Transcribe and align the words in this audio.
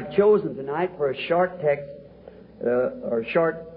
Have 0.00 0.16
chosen 0.16 0.56
tonight 0.56 0.92
for 0.96 1.10
a 1.10 1.26
short 1.26 1.60
text, 1.60 1.84
uh, 2.64 3.10
or 3.10 3.22
short 3.34 3.70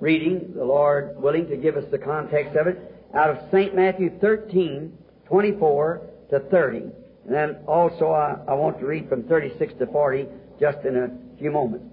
reading, 0.00 0.52
the 0.56 0.64
Lord 0.64 1.14
willing 1.16 1.46
to 1.46 1.56
give 1.56 1.76
us 1.76 1.84
the 1.92 1.98
context 1.98 2.56
of 2.56 2.66
it, 2.66 2.92
out 3.14 3.30
of 3.30 3.36
St. 3.52 3.76
Matthew 3.76 4.10
13, 4.20 4.92
24 5.28 6.02
to 6.30 6.40
30. 6.40 6.78
And 6.78 6.92
then 7.28 7.58
also 7.68 8.10
I, 8.10 8.38
I 8.48 8.54
want 8.54 8.80
to 8.80 8.86
read 8.86 9.08
from 9.08 9.22
36 9.24 9.74
to 9.78 9.86
40 9.86 10.26
just 10.58 10.78
in 10.84 10.96
a 10.96 11.38
few 11.38 11.52
moments. 11.52 11.86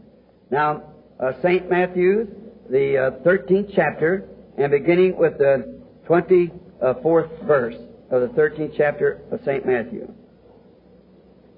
Now, 0.49 0.81
uh, 1.19 1.33
St. 1.43 1.69
Matthew, 1.69 2.27
the 2.71 2.97
uh, 2.97 3.23
13th 3.23 3.73
chapter, 3.75 4.27
and 4.57 4.71
beginning 4.71 5.17
with 5.17 5.37
the 5.37 5.79
24th 6.09 7.45
verse 7.45 7.75
of 8.09 8.21
the 8.21 8.29
13th 8.29 8.73
chapter 8.75 9.21
of 9.31 9.39
St. 9.45 9.67
Matthew. 9.67 10.11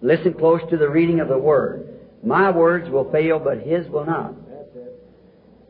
Listen 0.02 0.34
close 0.34 0.60
to 0.70 0.76
the 0.76 0.90
reading 0.90 1.22
of 1.22 1.30
the 1.30 1.38
Word. 1.38 1.89
My 2.24 2.52
words 2.52 2.90
will 2.90 3.12
fail, 3.12 3.40
but 3.40 3.60
His 3.60 3.88
will 3.88 4.06
not. 4.06 4.34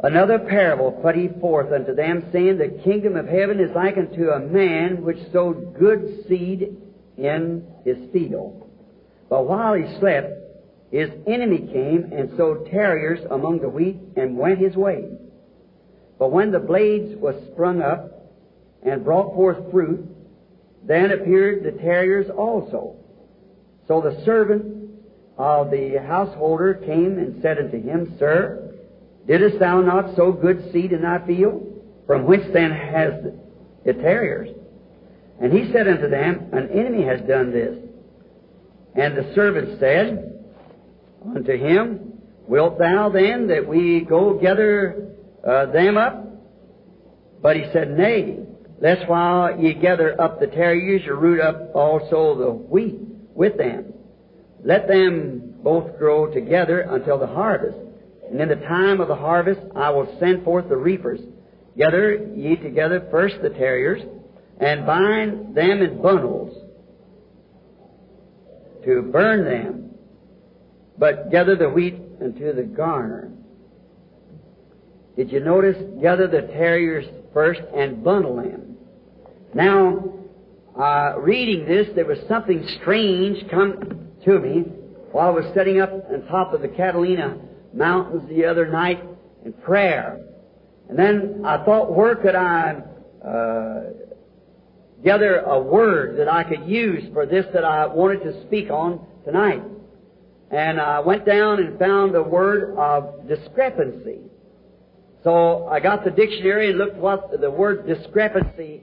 Another 0.02 0.40
parable 0.40 0.94
put 0.94 1.16
he 1.16 1.28
forth 1.42 1.74
unto 1.74 1.94
them, 1.94 2.30
saying, 2.32 2.58
The 2.58 2.82
kingdom 2.84 3.18
of 3.18 3.28
heaven 3.28 3.60
is 3.60 3.76
like 3.76 3.98
unto 3.98 4.30
a 4.30 4.40
man 4.40 5.04
which 5.04 5.18
sowed 5.34 5.78
good 5.78 6.26
seed 6.28 6.78
in 7.18 7.68
his 7.84 7.98
field. 8.14 8.70
But 9.30 9.46
while 9.46 9.74
he 9.74 10.00
slept, 10.00 10.32
his 10.90 11.10
enemy 11.28 11.68
came 11.72 12.14
and 12.14 12.36
sowed 12.38 12.72
tares 12.72 13.20
among 13.30 13.60
the 13.60 13.68
wheat 13.68 14.00
and 14.16 14.38
went 14.38 14.60
his 14.60 14.76
way. 14.76 15.04
But 16.18 16.32
when 16.32 16.52
the 16.52 16.60
blades 16.60 17.16
was 17.18 17.36
sprung 17.52 17.82
up 17.82 18.32
and 18.82 19.04
brought 19.04 19.36
forth 19.36 19.70
fruit, 19.70 20.08
then 20.84 21.12
appeared 21.12 21.64
the 21.64 21.78
tares 21.78 22.30
also. 22.30 22.96
So 23.88 24.00
the 24.00 24.24
servant 24.24 24.79
of 25.40 25.72
the 25.72 25.98
householder 26.06 26.74
came 26.86 27.18
and 27.18 27.42
said 27.42 27.58
unto 27.58 27.82
him, 27.82 28.18
Sir, 28.20 28.76
didst 29.26 29.58
thou 29.58 29.80
not 29.80 30.14
sow 30.18 30.34
good 30.34 30.70
seed 30.74 30.92
in 30.92 31.02
thy 31.02 31.26
field? 31.26 31.82
From 32.06 32.26
whence 32.26 32.44
then 32.54 32.72
has 32.72 33.14
it 33.86 34.02
tares? 34.02 34.50
And 35.42 35.54
he 35.54 35.72
said 35.72 35.88
unto 35.88 36.10
them, 36.10 36.50
An 36.52 36.70
enemy 36.70 37.06
has 37.06 37.22
done 37.22 37.54
this. 37.54 37.78
And 38.96 39.16
the 39.16 39.34
servant 39.34 39.80
said 39.80 40.44
unto 41.24 41.58
him, 41.58 42.14
Wilt 42.46 42.78
thou 42.78 43.10
then 43.10 43.48
that 43.48 43.66
we 43.66 44.02
go 44.02 44.38
gather 44.38 45.16
uh, 45.48 45.68
them 45.68 45.96
up? 45.96 46.26
But 47.42 47.56
he 47.56 47.64
said, 47.72 47.92
Nay, 47.92 48.40
lest 48.82 49.08
while 49.08 49.58
ye 49.58 49.74
gather 49.74 50.20
up 50.20 50.42
the 50.42 50.48
tares, 50.48 51.04
you 51.06 51.14
root 51.14 51.40
up 51.40 51.74
also 51.74 52.38
the 52.38 52.52
wheat 52.52 53.00
with 53.34 53.58
them. 53.58 53.94
Let 54.64 54.88
them 54.88 55.56
both 55.64 55.98
grow 55.98 56.32
together 56.32 56.82
until 56.82 57.18
the 57.18 57.28
harvest. 57.28 57.78
And 58.30 58.40
in 58.40 58.50
the 58.50 58.56
time 58.56 59.02
of 59.02 59.08
the 59.08 59.16
harvest 59.16 59.62
I 59.76 59.90
will 59.90 60.18
send 60.20 60.44
forth 60.44 60.70
the 60.70 60.78
reapers. 60.78 61.20
Gather 61.78 62.16
ye 62.36 62.56
together 62.58 63.08
first 63.10 63.36
the 63.42 63.50
terriers, 63.50 64.02
and 64.60 64.86
bind 64.86 65.56
them 65.56 65.82
in 65.82 66.02
bundles 66.02 66.56
to 68.84 69.02
burn 69.02 69.46
them, 69.46 69.92
but 70.98 71.32
gather 71.32 71.56
the 71.56 71.70
wheat 71.70 71.96
into 72.22 72.54
the 72.54 72.64
garner. 72.64 73.32
Did 75.16 75.32
you 75.32 75.40
notice? 75.40 75.78
Gather 76.02 76.28
the 76.28 76.42
terriers 76.42 77.06
first 77.34 77.62
and 77.76 78.04
bundle 78.04 78.38
them. 78.38 78.78
Now, 79.54 80.14
uh, 80.78 81.20
reading 81.20 81.66
this, 81.66 81.88
there 81.96 82.06
was 82.06 82.20
something 82.28 82.66
strange 82.82 83.50
come 83.50 84.09
to 84.26 84.40
me 84.40 84.62
while 85.12 85.28
I 85.28 85.32
was 85.32 85.46
sitting 85.56 85.80
up 85.82 85.92
on 85.92 86.26
top 86.28 86.54
of 86.54 86.62
the 86.62 86.68
Catalina 86.68 87.38
Mountains 87.74 88.28
the 88.30 88.46
other 88.46 88.68
night 88.68 89.04
in 89.46 89.54
prayer. 89.54 90.20
And 90.88 90.98
then 90.98 91.42
I 91.46 91.64
thought, 91.64 91.94
where 91.94 92.16
could 92.16 92.36
I 92.36 92.82
uh, 93.26 93.82
gather 95.04 95.40
a 95.40 95.60
word 95.60 96.20
that 96.20 96.32
I 96.32 96.44
could 96.44 96.68
use 96.68 97.04
for 97.14 97.26
this 97.26 97.46
that 97.54 97.64
I 97.64 97.86
wanted 97.86 98.24
to 98.24 98.46
speak 98.48 98.70
on 98.70 99.06
tonight? 99.26 99.64
And 100.52 100.82
I 100.82 101.00
went 101.00 101.26
down 101.26 101.60
and 101.60 101.78
found 101.78 102.16
a 102.16 102.24
word 102.24 102.76
of 102.76 103.28
discrepancy. 103.28 104.22
So 105.24 105.68
I 105.68 105.80
got 105.80 106.04
the 106.04 106.12
dictionary 106.12 106.70
and 106.70 106.78
looked 106.80 106.96
what 106.96 107.40
the 107.40 107.52
word 107.52 107.86
discrepancy 107.86 108.82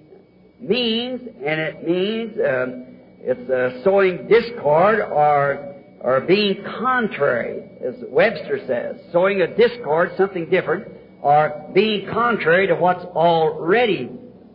means, 0.61 1.21
and 1.45 1.61
it 1.61 1.87
means 1.87 2.39
um, 2.39 2.96
it's 3.29 3.51
uh, 3.51 3.83
sowing 3.83 4.29
discord 4.29 5.01
or 5.01 5.75
or 6.01 6.21
being 6.21 6.63
contrary, 6.79 7.69
as 7.85 7.95
Webster 8.09 8.61
says, 8.67 9.01
sowing 9.13 9.41
a 9.41 9.57
discord, 9.57 10.13
something 10.17 10.49
different, 10.49 10.87
or 11.21 11.69
being 11.75 12.09
contrary 12.13 12.69
to 12.69 12.77
what's 12.77 13.05
already 13.07 14.09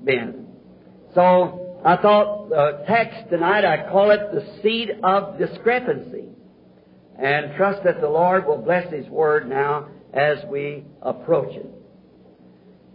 been. 0.06 0.48
So 1.14 1.81
I 1.84 1.98
thought 1.98 2.50
the 2.50 2.86
text 2.88 3.30
tonight 3.30 3.66
I 3.66 3.90
call 3.90 4.12
it 4.12 4.20
the 4.31 4.62
seed 4.62 4.92
of 5.04 5.38
discrepancy, 5.38 6.30
and 7.20 7.54
trust 7.58 7.84
that 7.84 8.00
the 8.00 8.08
Lord 8.08 8.48
will 8.48 8.62
bless 8.62 8.90
His 8.94 9.08
word 9.08 9.50
now 9.50 9.90
as 10.14 10.38
we 10.50 10.86
approach 11.02 11.54
it. 11.56 11.70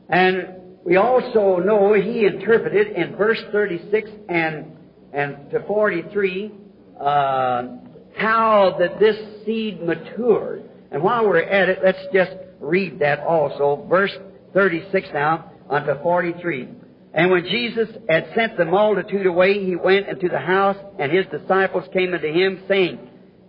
And 0.09 0.57
we 0.87 0.97
also 0.97 1.57
know 1.57 1.95
he 1.95 2.27
interpreted 2.27 2.93
in 2.97 3.17
verse 3.17 3.43
36 3.51 4.09
and, 4.29 4.76
and 5.17 5.51
to 5.51 5.61
43 5.67 6.53
uh, 7.01 7.63
how 8.17 8.77
that 8.79 9.01
this 9.01 9.17
seed 9.45 9.83
matured. 9.83 10.69
And 10.91 11.03
while 11.03 11.27
we're 11.27 11.41
at 11.41 11.69
it, 11.69 11.81
let's 11.83 11.99
just 12.13 12.33
read 12.61 13.01
that 13.01 13.21
also. 13.21 13.87
Verse 13.89 14.17
36 14.55 15.09
now 15.13 15.51
unto 15.69 16.01
43. 16.03 16.69
And 17.15 17.31
when 17.31 17.45
Jesus 17.45 17.89
had 18.09 18.29
sent 18.35 18.57
the 18.57 18.67
multitude 18.67 19.27
away, 19.27 19.65
he 19.65 19.75
went 19.75 20.07
into 20.07 20.29
the 20.29 20.39
house, 20.39 20.77
and 20.99 21.11
his 21.11 21.27
disciples 21.27 21.85
came 21.93 22.13
unto 22.13 22.31
him, 22.31 22.63
saying, 22.69 22.99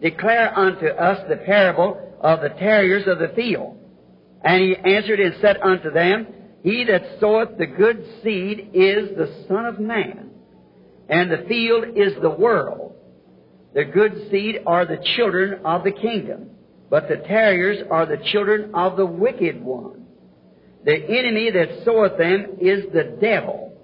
Declare 0.01 0.57
unto 0.57 0.87
us 0.87 1.19
the 1.29 1.35
parable 1.37 2.17
of 2.21 2.41
the 2.41 2.49
terriers 2.49 3.07
of 3.07 3.19
the 3.19 3.35
field. 3.35 3.77
And 4.41 4.63
he 4.63 4.75
answered 4.75 5.19
and 5.19 5.35
said 5.41 5.57
unto 5.61 5.91
them, 5.91 6.27
he 6.63 6.83
that 6.85 7.19
soweth 7.19 7.57
the 7.57 7.65
good 7.65 8.05
seed 8.23 8.71
is 8.73 9.15
the 9.15 9.45
Son 9.47 9.65
of 9.65 9.79
Man, 9.79 10.26
and 11.09 11.31
the 11.31 11.45
field 11.47 11.85
is 11.95 12.13
the 12.21 12.29
world. 12.29 12.95
The 13.73 13.85
good 13.85 14.29
seed 14.31 14.61
are 14.65 14.85
the 14.85 15.03
children 15.15 15.65
of 15.65 15.83
the 15.83 15.91
kingdom, 15.91 16.51
but 16.89 17.07
the 17.07 17.17
terriers 17.17 17.85
are 17.89 18.05
the 18.05 18.23
children 18.31 18.71
of 18.73 18.97
the 18.97 19.05
wicked 19.05 19.61
one. 19.61 20.05
The 20.83 20.95
enemy 20.95 21.51
that 21.51 21.83
soweth 21.85 22.17
them 22.17 22.57
is 22.59 22.85
the 22.93 23.17
devil. 23.21 23.77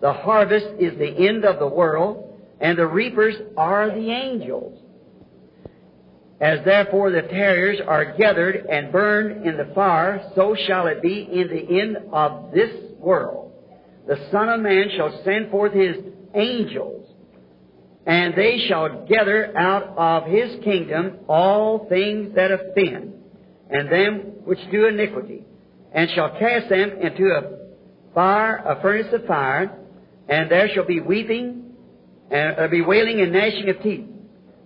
The 0.00 0.12
harvest 0.12 0.66
is 0.78 0.98
the 0.98 1.28
end 1.28 1.44
of 1.44 1.58
the 1.58 1.68
world, 1.68 2.36
and 2.60 2.78
the 2.78 2.86
reapers 2.86 3.34
are 3.56 3.90
the 3.90 4.10
angels. 4.10 4.80
As 6.40 6.64
therefore 6.64 7.10
the 7.10 7.22
terriers 7.22 7.80
are 7.84 8.16
gathered 8.16 8.66
and 8.66 8.92
burned 8.92 9.44
in 9.46 9.56
the 9.56 9.72
fire, 9.74 10.30
so 10.36 10.54
shall 10.66 10.86
it 10.86 11.02
be 11.02 11.28
in 11.32 11.48
the 11.48 11.80
end 11.80 11.96
of 12.12 12.52
this 12.52 12.70
world. 12.98 13.52
The 14.06 14.28
Son 14.30 14.48
of 14.48 14.60
Man 14.60 14.88
shall 14.96 15.20
send 15.24 15.50
forth 15.50 15.72
his 15.72 15.96
angels, 16.34 17.08
and 18.06 18.34
they 18.34 18.66
shall 18.68 19.06
gather 19.06 19.56
out 19.56 19.94
of 19.96 20.30
his 20.30 20.62
kingdom 20.64 21.18
all 21.28 21.86
things 21.88 22.34
that 22.34 22.50
offend, 22.50 23.14
and 23.70 23.90
them 23.90 24.14
which 24.44 24.58
do 24.70 24.86
iniquity, 24.86 25.44
and 25.92 26.10
shall 26.14 26.30
cast 26.38 26.68
them 26.68 26.90
into 27.00 27.24
a 27.24 28.14
fire, 28.14 28.56
a 28.56 28.80
furnace 28.80 29.12
of 29.12 29.26
fire, 29.26 29.76
and 30.28 30.50
there 30.50 30.68
shall 30.74 30.86
be 30.86 31.00
weeping, 31.00 31.74
and 32.30 32.56
there 32.58 32.68
be 32.68 32.82
wailing 32.82 33.20
and 33.20 33.32
gnashing 33.32 33.68
of 33.68 33.82
teeth. 33.82 34.06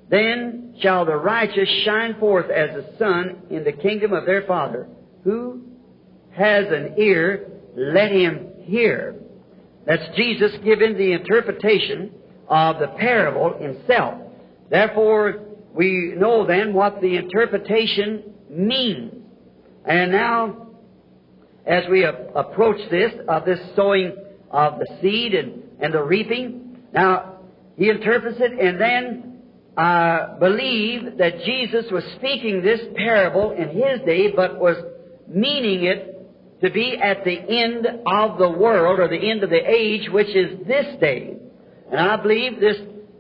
Then 0.08 0.74
shall 0.80 1.04
the 1.04 1.16
righteous 1.16 1.68
shine 1.84 2.18
forth 2.20 2.50
as 2.50 2.70
the 2.74 2.98
sun 2.98 3.42
in 3.50 3.64
the 3.64 3.72
kingdom 3.72 4.12
of 4.12 4.26
their 4.26 4.42
Father. 4.42 4.88
Who 5.24 5.62
has 6.32 6.66
an 6.68 6.94
ear, 6.98 7.48
let 7.76 8.10
him 8.10 8.48
hear. 8.64 9.16
That's 9.86 10.16
Jesus 10.16 10.52
giving 10.64 10.96
the 10.96 11.12
interpretation 11.12 12.12
of 12.48 12.78
the 12.78 12.88
parable 12.88 13.58
himself. 13.58 14.14
Therefore, 14.70 15.40
we 15.74 16.14
know 16.16 16.46
then 16.46 16.72
what 16.72 17.00
the 17.00 17.16
interpretation 17.16 18.34
means. 18.50 19.12
And 19.84 20.12
now, 20.12 20.68
as 21.66 21.84
we 21.90 22.04
approach 22.04 22.78
this, 22.90 23.12
of 23.28 23.44
this 23.44 23.58
sowing 23.74 24.14
of 24.50 24.78
the 24.78 24.86
seed 25.00 25.34
and, 25.34 25.62
and 25.80 25.94
the 25.94 26.02
reaping, 26.02 26.76
now, 26.92 27.38
he 27.76 27.88
interprets 27.88 28.36
it 28.38 28.52
and 28.52 28.80
then 28.80 29.32
I 29.76 30.36
believe 30.38 31.16
that 31.16 31.42
Jesus 31.44 31.86
was 31.90 32.04
speaking 32.16 32.62
this 32.62 32.80
parable 32.94 33.52
in 33.52 33.70
his 33.70 34.00
day, 34.04 34.30
but 34.30 34.60
was 34.60 34.76
meaning 35.26 35.84
it 35.84 36.11
to 36.62 36.70
be 36.70 36.96
at 36.96 37.24
the 37.24 37.36
end 37.36 37.86
of 38.06 38.38
the 38.38 38.48
world 38.48 39.00
or 39.00 39.08
the 39.08 39.30
end 39.30 39.42
of 39.42 39.50
the 39.50 39.68
age, 39.68 40.08
which 40.10 40.28
is 40.28 40.64
this 40.66 40.86
day. 41.00 41.36
And 41.90 42.00
I 42.00 42.16
believe 42.16 42.60
this 42.60 42.76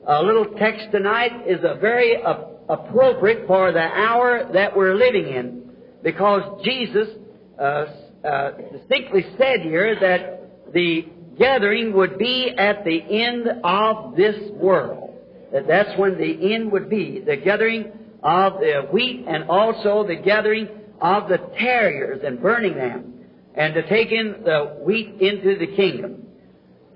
uh, 0.08 0.22
little 0.22 0.46
text 0.58 0.92
tonight 0.92 1.46
is 1.46 1.58
a 1.64 1.74
very 1.80 2.22
uh, 2.22 2.34
appropriate 2.68 3.46
for 3.48 3.72
the 3.72 3.80
hour 3.80 4.48
that 4.52 4.76
we're 4.76 4.94
living 4.94 5.26
in. 5.26 5.70
Because 6.04 6.62
Jesus 6.64 7.08
uh, 7.58 7.86
uh, 8.24 8.50
distinctly 8.72 9.24
said 9.36 9.60
here 9.62 9.96
that 10.00 10.72
the 10.72 11.06
gathering 11.36 11.92
would 11.94 12.18
be 12.18 12.54
at 12.56 12.84
the 12.84 13.00
end 13.00 13.48
of 13.64 14.16
this 14.16 14.36
world. 14.52 15.18
That 15.52 15.66
that's 15.66 15.98
when 15.98 16.16
the 16.16 16.54
end 16.54 16.70
would 16.70 16.88
be. 16.88 17.20
The 17.20 17.36
gathering 17.36 17.92
of 18.22 18.54
the 18.60 18.86
wheat 18.92 19.24
and 19.26 19.50
also 19.50 20.06
the 20.06 20.16
gathering 20.16 20.68
of 21.00 21.28
the 21.28 21.38
tares 21.58 22.20
and 22.24 22.40
burning 22.40 22.74
them 22.76 23.11
and 23.54 23.74
to 23.74 23.88
take 23.88 24.10
in 24.10 24.42
the 24.44 24.78
wheat 24.84 25.20
into 25.20 25.58
the 25.58 25.66
kingdom. 25.76 26.26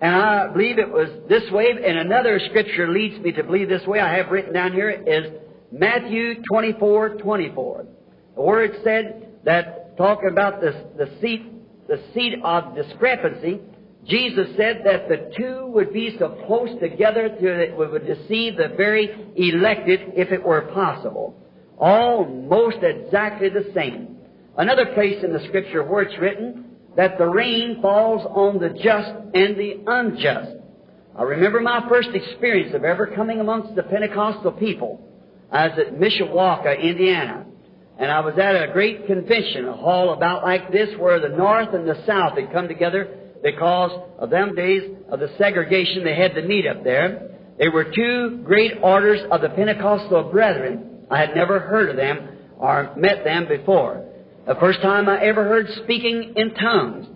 And 0.01 0.15
I 0.15 0.49
believe 0.53 0.79
it 0.79 0.91
was 0.91 1.09
this 1.29 1.51
way, 1.51 1.71
and 1.71 1.99
another 1.99 2.39
scripture 2.51 2.89
leads 2.89 3.19
me 3.21 3.33
to 3.33 3.43
believe 3.43 3.69
this 3.69 3.87
way. 3.87 4.01
I 4.01 4.17
have 4.17 4.31
written 4.31 4.53
down 4.53 4.73
here 4.73 4.91
is 4.91 5.33
Matthew 5.73 6.43
24, 6.43 7.17
24. 7.17 7.87
The 8.35 8.41
word 8.43 8.73
said 8.85 9.29
that 9.45 9.97
talking 9.97 10.29
about 10.31 10.61
the, 10.61 10.91
the 10.99 11.11
seat, 11.21 11.47
the 11.89 12.03
seat 12.13 12.35
of 12.45 12.75
discrepancy, 12.75 13.61
Jesus 14.05 14.49
said 14.57 14.83
that 14.85 15.09
the 15.09 15.33
two 15.37 15.67
would 15.69 15.93
be 15.93 16.17
so 16.19 16.29
close 16.47 16.79
together 16.81 17.29
that 17.29 17.61
it 17.61 17.77
would 17.77 18.07
deceive 18.07 18.57
the 18.57 18.69
very 18.77 19.33
elected 19.35 20.13
if 20.15 20.31
it 20.31 20.43
were 20.43 20.63
possible. 20.73 21.35
Almost 21.79 22.79
exactly 22.83 23.49
the 23.49 23.71
same. 23.75 24.16
Another 24.57 24.87
place 24.95 25.23
in 25.23 25.33
the 25.33 25.45
scripture 25.49 25.85
where 25.85 26.03
it's 26.03 26.19
written 26.19 26.65
that 26.97 27.19
the 27.19 27.27
rain 27.27 27.81
falls 27.83 28.27
on 28.27 28.59
the 28.59 28.71
just 28.71 29.11
and 29.35 29.57
the 29.57 29.83
unjust. 29.87 30.53
I 31.19 31.23
remember 31.23 31.61
my 31.61 31.87
first 31.89 32.09
experience 32.15 32.75
of 32.75 32.85
ever 32.85 33.07
coming 33.09 33.41
amongst 33.41 33.75
the 33.75 33.83
Pentecostal 33.83 34.53
people. 34.53 35.01
I 35.53 35.69
was 35.69 35.79
at 35.79 35.95
Mishawaka, 35.95 36.81
Indiana. 36.81 37.47
And 37.99 38.11
I 38.11 38.21
was 38.21 38.35
at 38.39 38.55
a 38.55 38.73
great 38.73 39.07
convention, 39.07 39.67
a 39.67 39.73
hall 39.73 40.13
about 40.13 40.43
like 40.43 40.71
this, 40.71 40.91
where 40.99 41.19
the 41.21 41.35
North 41.35 41.73
and 41.73 41.89
the 41.89 42.03
South 42.07 42.39
had 42.39 42.53
come 42.53 42.69
together 42.69 43.09
because 43.43 43.93
of 44.19 44.29
them 44.29 44.55
days 44.55 44.83
of 45.11 45.21
the 45.21 45.31
segregation 45.39 46.05
they 46.05 46.15
had 46.15 46.35
to 46.35 46.43
meet 46.43 46.67
up 46.67 46.85
there. 46.85 47.31
They 47.59 47.69
were 47.69 47.85
two 47.85 48.43
great 48.45 48.73
orders 48.83 49.21
of 49.31 49.41
the 49.41 49.49
Pentecostal 49.49 50.31
Brethren. 50.31 51.07
I 51.11 51.21
had 51.21 51.35
never 51.35 51.59
heard 51.59 51.89
of 51.89 51.97
them 51.97 52.37
or 52.59 52.95
met 52.97 53.25
them 53.25 53.49
before. 53.49 54.05
The 54.47 54.55
first 54.61 54.81
time 54.81 55.09
I 55.09 55.21
ever 55.25 55.43
heard 55.43 55.67
speaking 55.83 56.35
in 56.37 56.55
tongues. 56.55 57.09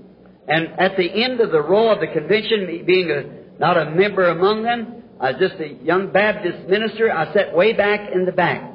And 0.49 0.69
at 0.81 0.97
the 0.97 1.09
end 1.09 1.41
of 1.41 1.53
the 1.53 1.63
row 1.63 1.93
of 1.93 2.01
the 2.01 2.09
convention, 2.09 2.85
being 2.85 3.09
a, 3.09 3.61
not 3.61 3.77
a 3.77 3.91
member 3.91 4.31
among 4.31 4.65
them, 4.65 5.05
I 5.21 5.33
was 5.33 5.41
just 5.41 5.61
a 5.61 5.69
young 5.85 6.11
Baptist 6.13 6.69
minister, 6.69 7.13
I 7.13 7.33
sat 7.33 7.55
way 7.55 7.73
back 7.73 8.11
in 8.13 8.25
the 8.25 8.33
back. 8.33 8.73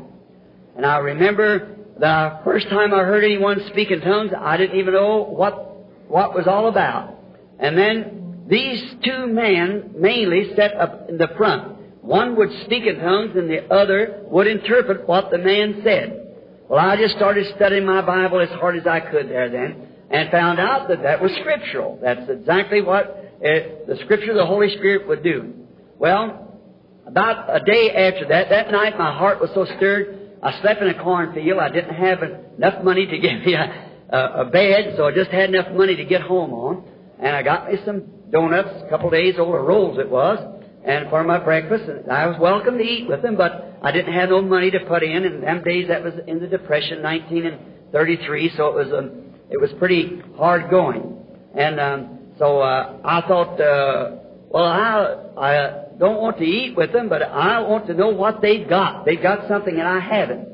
And 0.78 0.86
I 0.86 0.98
remember 0.98 1.76
the 2.00 2.40
first 2.46 2.70
time 2.70 2.94
I 2.94 3.00
heard 3.00 3.26
anyone 3.26 3.60
speak 3.72 3.92
in 3.92 4.00
tongues, 4.00 4.32
I 4.38 4.56
didn't 4.56 4.80
even 4.80 4.94
know 4.94 5.24
what, 5.24 6.08
what 6.08 6.34
was 6.34 6.48
all 6.48 6.70
about. 6.70 7.14
And 7.60 7.78
then 7.78 8.46
these 8.48 8.82
two 9.04 9.28
men 9.28 9.96
mainly 9.98 10.56
sat 10.56 10.76
up 10.76 11.10
in 11.10 11.18
the 11.18 11.28
front. 11.36 11.78
One 12.02 12.38
would 12.38 12.52
speak 12.64 12.86
in 12.86 13.00
tongues 13.00 13.32
and 13.36 13.50
the 13.50 13.70
other 13.74 14.22
would 14.28 14.48
interpret 14.48 15.08
what 15.08 15.30
the 15.30 15.40
man 15.40 15.82
said. 15.84 16.25
Well, 16.68 16.80
I 16.80 16.98
just 16.98 17.16
started 17.16 17.46
studying 17.56 17.86
my 17.86 18.02
Bible 18.02 18.40
as 18.40 18.50
hard 18.50 18.76
as 18.78 18.88
I 18.88 19.00
could 19.00 19.30
there 19.30 19.50
then 19.50 19.88
and 20.10 20.32
found 20.32 20.60
out 20.60 20.88
that 20.88 21.04
that 21.04 21.22
was 21.22 21.32
scriptural. 21.40 22.00
That's 22.02 22.28
exactly 22.30 22.82
what 22.82 23.06
uh, 23.06 23.86
the 23.88 23.98
scripture 24.04 24.32
of 24.32 24.38
the 24.38 24.46
Holy 24.46 24.76
Spirit 24.78 25.08
would 25.08 25.24
do. 25.24 25.54
Well, 26.00 26.60
about 27.06 27.56
a 27.56 27.64
day 27.64 27.92
after 27.92 28.28
that, 28.30 28.50
that 28.50 28.72
night 28.72 28.98
my 28.98 29.16
heart 29.16 29.40
was 29.40 29.52
so 29.54 29.66
stirred, 29.78 30.38
I 30.42 30.60
slept 30.62 30.82
in 30.82 30.90
a 30.90 31.04
cornfield. 31.04 31.60
I 31.60 31.70
didn't 31.70 31.96
have 31.96 32.24
enough 32.24 32.84
money 32.84 33.06
to 33.06 33.18
get 33.20 33.46
me 33.46 33.54
a, 33.54 33.92
a, 34.10 34.42
a 34.42 34.46
bed, 34.46 34.96
so 34.98 35.06
I 35.06 35.14
just 35.14 35.32
had 35.32 35.50
enough 35.50 35.72
money 35.72 35.96
to 35.96 36.06
get 36.06 36.22
home 36.22 36.52
on. 36.54 36.84
And 37.20 37.36
I 37.36 37.44
got 37.44 37.72
me 37.72 37.78
some 37.86 38.04
donuts, 38.32 38.84
a 38.86 38.90
couple 38.90 39.10
days 39.12 39.36
old, 39.38 39.50
or 39.50 39.64
rolls 39.64 40.00
it 40.00 40.10
was, 40.10 40.40
and 40.86 41.10
for 41.10 41.24
my 41.24 41.40
breakfast. 41.40 41.86
And 41.90 42.12
I 42.12 42.28
was 42.28 42.40
welcome 42.40 42.78
to 42.78 42.84
eat 42.84 43.08
with 43.08 43.22
them, 43.22 43.36
but 43.36 43.80
I 43.82 43.92
didn't 43.92 44.14
have 44.14 44.30
no 44.30 44.42
money 44.42 44.72
to 44.72 44.80
put 44.82 45.04
in. 45.04 45.26
And 45.26 45.44
them 45.44 45.64
days, 45.64 45.88
that 45.88 46.04
was 46.04 46.14
in 46.28 46.40
the 46.40 46.48
Depression, 46.48 47.02
1933, 47.02 48.54
so 48.56 48.68
it 48.68 48.76
was 48.76 48.94
um, 48.94 49.24
it 49.50 49.60
was 49.60 49.72
pretty 49.80 50.22
hard 50.38 50.70
going. 50.70 51.18
And 51.56 51.80
um, 51.80 52.20
so 52.38 52.60
uh, 52.60 52.98
I 53.04 53.22
thought, 53.22 53.60
uh, 53.60 54.18
well, 54.50 54.66
I 54.66 55.18
I 55.38 55.86
don't 55.98 56.22
want 56.22 56.38
to 56.38 56.44
eat 56.44 56.76
with 56.76 56.94
them, 56.94 57.10
but 57.10 57.24
I 57.24 57.62
want 57.62 57.88
to 57.88 57.94
know 57.94 58.10
what 58.10 58.42
they've 58.42 58.68
got. 58.68 59.06
They've 59.06 59.22
got 59.22 59.48
something 59.48 59.74
and 59.74 59.88
I 59.88 60.00
haven't. 60.00 60.50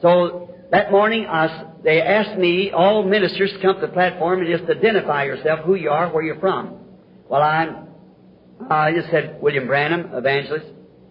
So 0.00 0.54
that 0.70 0.90
morning, 0.90 1.26
I, 1.26 1.72
they 1.82 2.00
asked 2.00 2.38
me, 2.38 2.70
all 2.70 3.02
ministers, 3.02 3.52
to 3.52 3.60
come 3.60 3.74
to 3.74 3.80
the 3.82 3.92
platform 3.92 4.40
and 4.40 4.58
just 4.58 4.70
identify 4.70 5.24
yourself, 5.24 5.60
who 5.60 5.74
you 5.74 5.90
are, 5.90 6.08
where 6.10 6.22
you're 6.22 6.38
from. 6.38 6.78
Well, 7.28 7.42
I, 7.42 7.84
I 8.68 8.92
just 8.92 9.10
said, 9.10 9.40
William 9.40 9.66
Branham, 9.66 10.10
evangelist, 10.12 10.66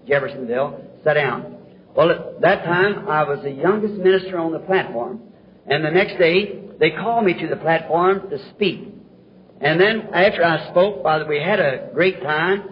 Jeffersonville, 0.07 0.81
sit 1.03 1.13
down. 1.13 1.57
Well, 1.95 2.11
at 2.11 2.41
that 2.41 2.63
time, 2.63 3.07
I 3.07 3.23
was 3.23 3.39
the 3.43 3.51
youngest 3.51 3.95
minister 3.95 4.37
on 4.37 4.51
the 4.51 4.59
platform. 4.59 5.21
And 5.65 5.83
the 5.83 5.91
next 5.91 6.17
day, 6.17 6.61
they 6.79 6.91
called 6.91 7.25
me 7.25 7.33
to 7.33 7.47
the 7.47 7.57
platform 7.57 8.29
to 8.29 8.49
speak. 8.51 8.87
And 9.61 9.79
then 9.79 10.09
after 10.13 10.43
I 10.43 10.69
spoke, 10.71 11.03
Father, 11.03 11.25
we 11.27 11.41
had 11.41 11.59
a 11.59 11.89
great 11.93 12.21
time. 12.21 12.63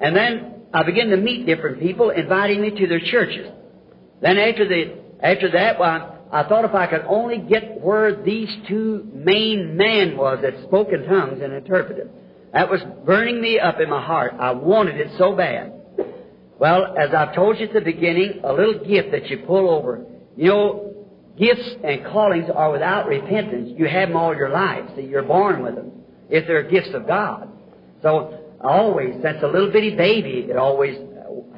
And 0.00 0.16
then 0.16 0.62
I 0.72 0.82
began 0.82 1.08
to 1.08 1.16
meet 1.16 1.46
different 1.46 1.80
people, 1.80 2.10
inviting 2.10 2.60
me 2.60 2.70
to 2.70 2.86
their 2.86 3.00
churches. 3.00 3.50
Then 4.22 4.38
after 4.38 4.66
the 4.66 5.00
after 5.22 5.50
that, 5.50 5.78
well, 5.78 6.18
I 6.32 6.44
thought 6.44 6.64
if 6.64 6.74
I 6.74 6.86
could 6.86 7.04
only 7.06 7.38
get 7.38 7.80
where 7.80 8.22
these 8.22 8.48
two 8.68 9.06
main 9.12 9.76
men 9.76 10.16
was 10.16 10.38
that 10.42 10.54
spoke 10.66 10.88
in 10.92 11.04
tongues 11.04 11.42
and 11.42 11.52
interpreted. 11.52 12.10
That 12.52 12.70
was 12.70 12.80
burning 13.04 13.40
me 13.40 13.58
up 13.58 13.80
in 13.80 13.88
my 13.88 14.04
heart. 14.04 14.34
I 14.38 14.50
wanted 14.52 14.96
it 14.96 15.12
so 15.18 15.34
bad. 15.34 15.72
Well, 16.58 16.94
as 16.98 17.14
I've 17.14 17.34
told 17.34 17.58
you 17.58 17.66
at 17.66 17.72
the 17.72 17.80
beginning, 17.80 18.40
a 18.44 18.52
little 18.52 18.84
gift 18.84 19.12
that 19.12 19.28
you 19.28 19.38
pull 19.46 19.70
over. 19.70 20.04
You 20.36 20.48
know, 20.48 21.06
gifts 21.38 21.76
and 21.82 22.04
callings 22.04 22.50
are 22.54 22.70
without 22.70 23.06
repentance. 23.06 23.72
You 23.76 23.86
have 23.86 24.08
them 24.08 24.16
all 24.16 24.34
your 24.34 24.50
life. 24.50 24.84
See, 24.96 25.02
you're 25.02 25.22
born 25.22 25.62
with 25.62 25.76
them. 25.76 25.92
If 26.28 26.46
they're 26.46 26.68
gifts 26.68 26.90
of 26.92 27.06
God. 27.06 27.48
So, 28.02 28.38
always, 28.60 29.14
since 29.22 29.38
a 29.42 29.46
little 29.46 29.70
bitty 29.70 29.96
baby, 29.96 30.46
it 30.50 30.56
always 30.56 30.98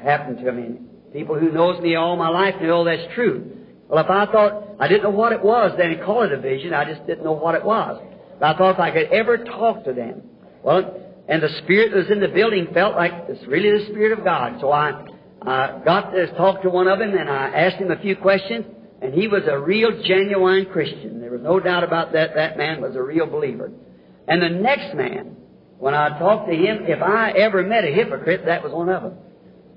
happened 0.02 0.45
to 0.45 0.52
me. 0.52 0.78
People 1.12 1.38
who 1.38 1.50
knows 1.50 1.81
me 1.81 1.95
all 1.97 2.17
my 2.17 2.28
life 2.28 2.55
know 2.61 2.85
that's 2.85 3.12
true. 3.14 3.50
Well, 3.88 4.02
if 4.02 4.11
I 4.11 4.26
thought 4.26 4.76
I 4.78 4.88
didn't 4.88 5.02
know 5.02 5.11
what 5.11 5.33
it 5.33 5.43
was, 5.43 5.73
then 5.76 5.90
he'd 5.90 6.02
call 6.02 6.23
it 6.23 6.33
a 6.33 6.40
vision. 6.40 6.73
I 6.73 6.85
just 6.85 7.07
didn't 7.07 7.25
know 7.25 7.33
what 7.33 7.55
it 7.55 7.64
was. 7.64 8.02
But 8.38 8.55
I 8.55 8.59
thought 8.59 8.75
if 8.75 8.81
I 8.81 8.90
could 8.90 9.12
ever 9.12 9.38
talk 9.38 9.85
to 9.85 9.93
them, 9.93 10.23
well, 10.62 10.99
and 11.28 11.42
the 11.42 11.49
spirit 11.62 11.92
that 11.92 11.99
was 11.99 12.11
in 12.11 12.21
the 12.21 12.28
building 12.28 12.69
felt 12.75 12.97
like 12.97 13.12
it's 13.28 13.47
really 13.47 13.71
the 13.78 13.87
spirit 13.90 14.16
of 14.16 14.25
God. 14.25 14.59
So 14.61 14.71
I 14.71 15.04
got 15.85 16.11
to 16.11 16.26
talk 16.37 16.62
to 16.62 16.71
one 16.71 16.88
of 16.88 16.99
them, 16.99 17.14
and 17.16 17.28
I 17.28 17.49
asked 17.49 17.76
him 17.76 17.90
a 17.90 18.00
few 18.00 18.16
questions, 18.16 18.66
and 19.00 19.14
he 19.14 19.28
was 19.28 19.42
a 19.50 19.59
real, 19.59 20.02
genuine 20.02 20.66
Christian. 20.66 21.21
There 21.21 21.31
was 21.31 21.40
no 21.42 21.59
doubt 21.59 21.85
about 21.85 22.12
that. 22.12 22.35
That 22.35 22.57
man 22.57 22.81
was 22.81 22.95
a 22.97 23.02
real 23.02 23.26
believer. 23.26 23.73
And 24.28 24.40
the 24.40 24.49
next 24.49 24.95
man, 24.95 25.37
when 25.78 25.95
I 25.95 26.16
talked 26.19 26.49
to 26.49 26.54
him, 26.54 26.85
if 26.87 27.02
I 27.02 27.33
ever 27.33 27.62
met 27.64 27.85
a 27.85 27.92
hypocrite, 27.92 28.45
that 28.47 28.62
was 28.62 28.73
one 28.73 28.88
of 28.88 29.02
them. 29.02 29.14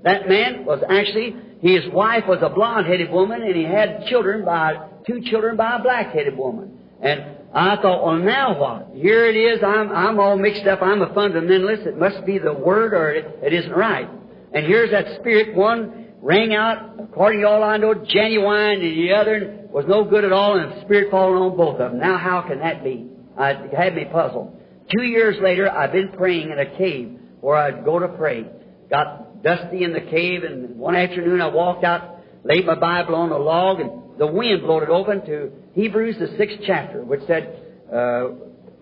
That 0.04 0.28
man 0.28 0.64
was 0.64 0.80
actually, 0.88 1.34
his 1.60 1.82
wife 1.92 2.24
was 2.28 2.38
a 2.42 2.48
blonde-headed 2.48 3.10
woman, 3.10 3.42
and 3.42 3.56
he 3.56 3.64
had 3.64 4.06
children 4.06 4.44
by, 4.44 4.88
two 5.06 5.20
children 5.22 5.56
by 5.56 5.78
a 5.78 5.82
black-headed 5.82 6.36
woman. 6.36 6.78
And 7.02 7.35
I 7.56 7.76
thought, 7.80 8.04
well, 8.04 8.18
now 8.18 8.60
what? 8.60 8.90
Here 8.94 9.26
it 9.26 9.34
is, 9.34 9.62
I'm, 9.62 9.90
I'm 9.90 10.20
all 10.20 10.36
mixed 10.36 10.66
up, 10.66 10.82
I'm 10.82 11.00
a 11.00 11.06
fundamentalist, 11.08 11.86
it 11.86 11.96
must 11.96 12.26
be 12.26 12.38
the 12.38 12.52
Word 12.52 12.92
or 12.92 13.10
it, 13.10 13.38
it 13.42 13.54
isn't 13.54 13.72
right. 13.72 14.10
And 14.52 14.66
here's 14.66 14.90
that 14.90 15.18
spirit, 15.20 15.56
one 15.56 16.08
rang 16.20 16.54
out, 16.54 17.00
according 17.00 17.40
to 17.40 17.48
all 17.48 17.64
I 17.64 17.78
know, 17.78 17.94
genuine, 17.94 18.82
and 18.82 18.82
the 18.82 19.14
other 19.14 19.68
was 19.70 19.86
no 19.88 20.04
good 20.04 20.24
at 20.24 20.32
all, 20.32 20.58
and 20.58 20.72
the 20.72 20.80
spirit 20.82 21.10
falling 21.10 21.42
on 21.42 21.56
both 21.56 21.80
of 21.80 21.92
them. 21.92 21.98
Now 21.98 22.18
how 22.18 22.42
can 22.42 22.58
that 22.58 22.84
be? 22.84 23.08
It 23.38 23.74
had 23.74 23.94
me 23.94 24.04
puzzled. 24.04 24.54
Two 24.94 25.04
years 25.04 25.36
later, 25.42 25.70
I've 25.70 25.92
been 25.92 26.12
praying 26.12 26.50
in 26.50 26.58
a 26.58 26.76
cave 26.76 27.18
where 27.40 27.56
I'd 27.56 27.86
go 27.86 27.98
to 27.98 28.08
pray. 28.08 28.46
Got 28.90 29.42
dusty 29.42 29.82
in 29.82 29.94
the 29.94 30.00
cave, 30.00 30.44
and 30.44 30.78
one 30.78 30.94
afternoon 30.94 31.40
I 31.40 31.46
walked 31.46 31.84
out, 31.84 32.15
laid 32.46 32.66
my 32.66 32.76
Bible 32.76 33.14
on 33.14 33.32
a 33.32 33.38
log, 33.38 33.80
and 33.80 34.18
the 34.18 34.26
wind 34.26 34.62
blew 34.62 34.78
it 34.78 34.88
open 34.88 35.24
to 35.26 35.50
Hebrews, 35.74 36.16
the 36.18 36.36
sixth 36.36 36.58
chapter, 36.66 37.04
which 37.04 37.20
said 37.26 37.62
uh, 37.88 38.28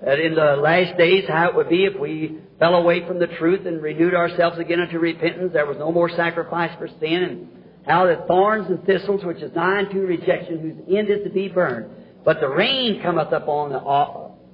that 0.05 0.21
in 0.21 0.35
the 0.35 0.57
last 0.61 0.99
days 0.99 1.25
how 1.29 1.49
it 1.49 1.57
would 1.57 1.69
be 1.69 1.85
if 1.85 1.99
we 1.99 2.39
fell 2.59 2.75
away 2.75 3.07
from 3.07 3.19
the 3.19 3.27
truth 3.27 3.67
and 3.67 3.83
renewed 3.83 4.15
ourselves 4.15 4.59
again 4.59 4.81
unto 4.81 4.99
repentance. 4.99 5.53
There 5.53 5.67
was 5.67 5.79
no 5.79 5.91
more 5.91 6.11
sacrifice 6.11 6.71
for 6.79 6.89
sin, 7.01 7.23
and 7.23 7.49
how 7.87 8.07
the 8.07 8.25
thorns 8.27 8.69
and 8.69 8.85
thistles, 8.85 9.25
which 9.25 9.39
is 9.39 9.55
nigh 9.55 9.79
unto 9.79 10.01
rejection, 10.01 10.61
whose 10.61 10.97
end 10.97 11.09
is 11.11 11.25
to 11.25 11.31
be 11.31 11.49
burned. 11.49 11.91
But 12.25 12.41
the 12.41 12.49
rain 12.49 13.01
cometh 13.03 13.33
upon 13.33 13.71
the 13.71 13.83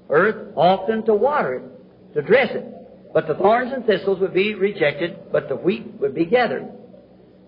earth 0.08 0.52
often 0.56 1.04
to 1.06 1.14
water 1.14 1.54
it, 1.54 2.14
to 2.14 2.22
dress 2.22 2.50
it. 2.52 2.64
But 3.12 3.26
the 3.26 3.34
thorns 3.34 3.72
and 3.72 3.84
thistles 3.84 4.20
would 4.20 4.34
be 4.34 4.54
rejected, 4.54 5.32
but 5.32 5.48
the 5.48 5.56
wheat 5.56 5.84
would 6.00 6.14
be 6.14 6.26
gathered. 6.26 6.68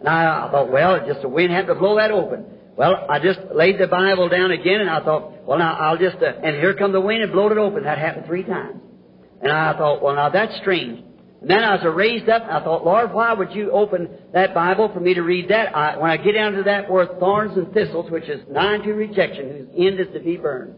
And 0.02 0.08
I, 0.08 0.48
I 0.48 0.50
thought, 0.50 0.72
well, 0.72 1.06
just 1.06 1.22
the 1.22 1.28
wind 1.28 1.52
had 1.52 1.68
to 1.68 1.76
blow 1.76 1.96
that 1.96 2.10
open. 2.10 2.44
Well, 2.76 3.06
I 3.08 3.20
just 3.20 3.38
laid 3.54 3.78
the 3.78 3.86
Bible 3.86 4.28
down 4.28 4.50
again, 4.50 4.80
and 4.80 4.90
I 4.90 4.98
thought, 5.04 5.46
well, 5.46 5.58
now 5.58 5.74
I'll 5.74 5.96
just, 5.96 6.16
uh, 6.16 6.32
and 6.42 6.56
here 6.56 6.74
come 6.74 6.90
the 6.90 7.00
wind 7.00 7.22
and 7.22 7.30
blowed 7.30 7.52
it 7.52 7.58
open. 7.58 7.84
That 7.84 7.98
happened 7.98 8.26
three 8.26 8.42
times. 8.42 8.80
And 9.40 9.52
I 9.52 9.78
thought, 9.78 10.02
well, 10.02 10.16
now 10.16 10.28
that's 10.28 10.56
strange. 10.56 11.04
And 11.40 11.48
then 11.48 11.62
I 11.62 11.76
was 11.76 11.94
raised 11.94 12.28
up, 12.28 12.42
and 12.42 12.50
I 12.50 12.64
thought, 12.64 12.84
Lord, 12.84 13.12
why 13.12 13.32
would 13.32 13.52
you 13.52 13.70
open 13.70 14.08
that 14.32 14.54
Bible 14.54 14.90
for 14.92 14.98
me 14.98 15.14
to 15.14 15.22
read 15.22 15.50
that? 15.50 15.76
I, 15.76 15.98
when 15.98 16.10
I 16.10 16.16
get 16.16 16.32
down 16.32 16.54
to 16.54 16.64
that 16.64 16.90
word 16.90 17.20
thorns 17.20 17.56
and 17.56 17.72
thistles, 17.72 18.10
which 18.10 18.28
is 18.28 18.40
nigh 18.50 18.78
to 18.78 18.92
rejection, 18.92 19.50
whose 19.50 19.68
end 19.76 20.00
is 20.00 20.12
to 20.14 20.20
be 20.20 20.36
burned. 20.36 20.74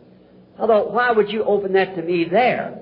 I 0.59 0.67
thought, 0.67 0.93
why 0.93 1.13
would 1.13 1.31
you 1.31 1.45
open 1.45 1.73
that 1.73 1.97
to 1.97 2.03
me 2.03 2.27
there? 2.31 2.79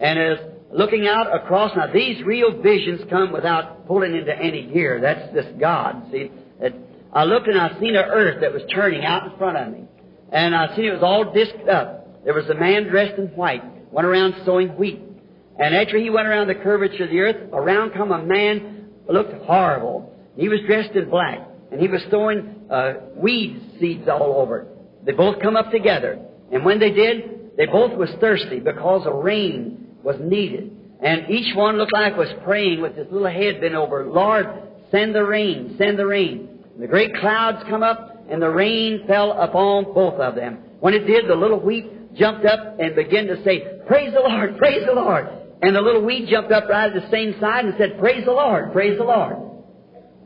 And 0.00 0.18
as 0.18 0.38
looking 0.72 1.06
out 1.06 1.34
across, 1.34 1.76
now 1.76 1.92
these 1.92 2.22
real 2.24 2.60
visions 2.62 3.02
come 3.10 3.32
without 3.32 3.86
pulling 3.86 4.16
into 4.16 4.36
any 4.36 4.66
gear. 4.66 5.00
That's 5.00 5.32
just 5.34 5.58
God. 5.58 6.06
See, 6.10 6.30
it, 6.60 6.74
I 7.12 7.24
looked 7.24 7.46
and 7.46 7.58
I 7.58 7.78
seen 7.78 7.94
an 7.94 8.04
earth 8.06 8.40
that 8.40 8.52
was 8.52 8.62
turning 8.74 9.04
out 9.04 9.30
in 9.30 9.38
front 9.38 9.58
of 9.58 9.72
me. 9.72 9.84
And 10.30 10.54
I 10.54 10.74
seen 10.74 10.86
it 10.86 10.92
was 10.92 11.02
all 11.02 11.32
disked 11.32 11.68
up. 11.68 12.24
There 12.24 12.34
was 12.34 12.48
a 12.48 12.54
man 12.54 12.84
dressed 12.84 13.18
in 13.18 13.26
white, 13.28 13.62
went 13.92 14.06
around 14.06 14.34
sowing 14.46 14.68
wheat. 14.76 15.00
And 15.58 15.74
after 15.74 15.98
he 15.98 16.08
went 16.08 16.26
around 16.26 16.48
the 16.48 16.54
curvature 16.54 17.04
of 17.04 17.10
the 17.10 17.20
earth, 17.20 17.50
around 17.52 17.92
come 17.92 18.10
a 18.10 18.24
man 18.24 18.88
looked 19.08 19.34
horrible. 19.44 20.16
He 20.36 20.48
was 20.48 20.60
dressed 20.66 20.92
in 20.92 21.10
black, 21.10 21.40
and 21.70 21.80
he 21.80 21.88
was 21.88 22.00
throwing 22.08 22.66
uh, 22.70 22.94
weed 23.14 23.60
seeds 23.78 24.08
all 24.08 24.36
over. 24.36 24.68
They 25.04 25.12
both 25.12 25.42
come 25.42 25.56
up 25.56 25.70
together. 25.70 26.24
And 26.50 26.64
when 26.64 26.78
they 26.78 26.90
did, 26.90 27.56
they 27.58 27.66
both 27.66 27.92
was 27.98 28.08
thirsty 28.20 28.60
because 28.60 29.06
of 29.06 29.14
rain 29.16 29.81
was 30.02 30.16
needed. 30.20 30.76
And 31.00 31.28
each 31.30 31.54
one 31.56 31.78
looked 31.78 31.92
like 31.92 32.16
was 32.16 32.32
praying 32.44 32.80
with 32.80 32.96
his 32.96 33.06
little 33.10 33.28
head 33.28 33.60
bent 33.60 33.74
over, 33.74 34.06
Lord, 34.06 34.46
send 34.90 35.14
the 35.14 35.24
rain, 35.24 35.74
send 35.78 35.98
the 35.98 36.06
rain. 36.06 36.60
And 36.74 36.82
The 36.82 36.86
great 36.86 37.14
clouds 37.16 37.64
come 37.68 37.82
up, 37.82 38.24
and 38.30 38.40
the 38.40 38.50
rain 38.50 39.04
fell 39.06 39.32
upon 39.32 39.92
both 39.92 40.14
of 40.14 40.34
them. 40.36 40.58
When 40.80 40.94
it 40.94 41.06
did, 41.06 41.28
the 41.28 41.34
little 41.34 41.60
wheat 41.60 42.14
jumped 42.14 42.46
up 42.46 42.78
and 42.78 42.94
began 42.94 43.26
to 43.26 43.42
say, 43.44 43.62
Praise 43.86 44.12
the 44.12 44.20
Lord, 44.20 44.58
praise 44.58 44.84
the 44.86 44.94
Lord. 44.94 45.28
And 45.62 45.76
the 45.76 45.80
little 45.80 46.02
wheat 46.02 46.28
jumped 46.28 46.52
up 46.52 46.68
right 46.68 46.94
at 46.94 47.02
the 47.02 47.10
same 47.10 47.38
side 47.40 47.64
and 47.64 47.74
said, 47.78 47.98
Praise 47.98 48.24
the 48.24 48.32
Lord, 48.32 48.72
praise 48.72 48.98
the 48.98 49.04
Lord. 49.04 49.36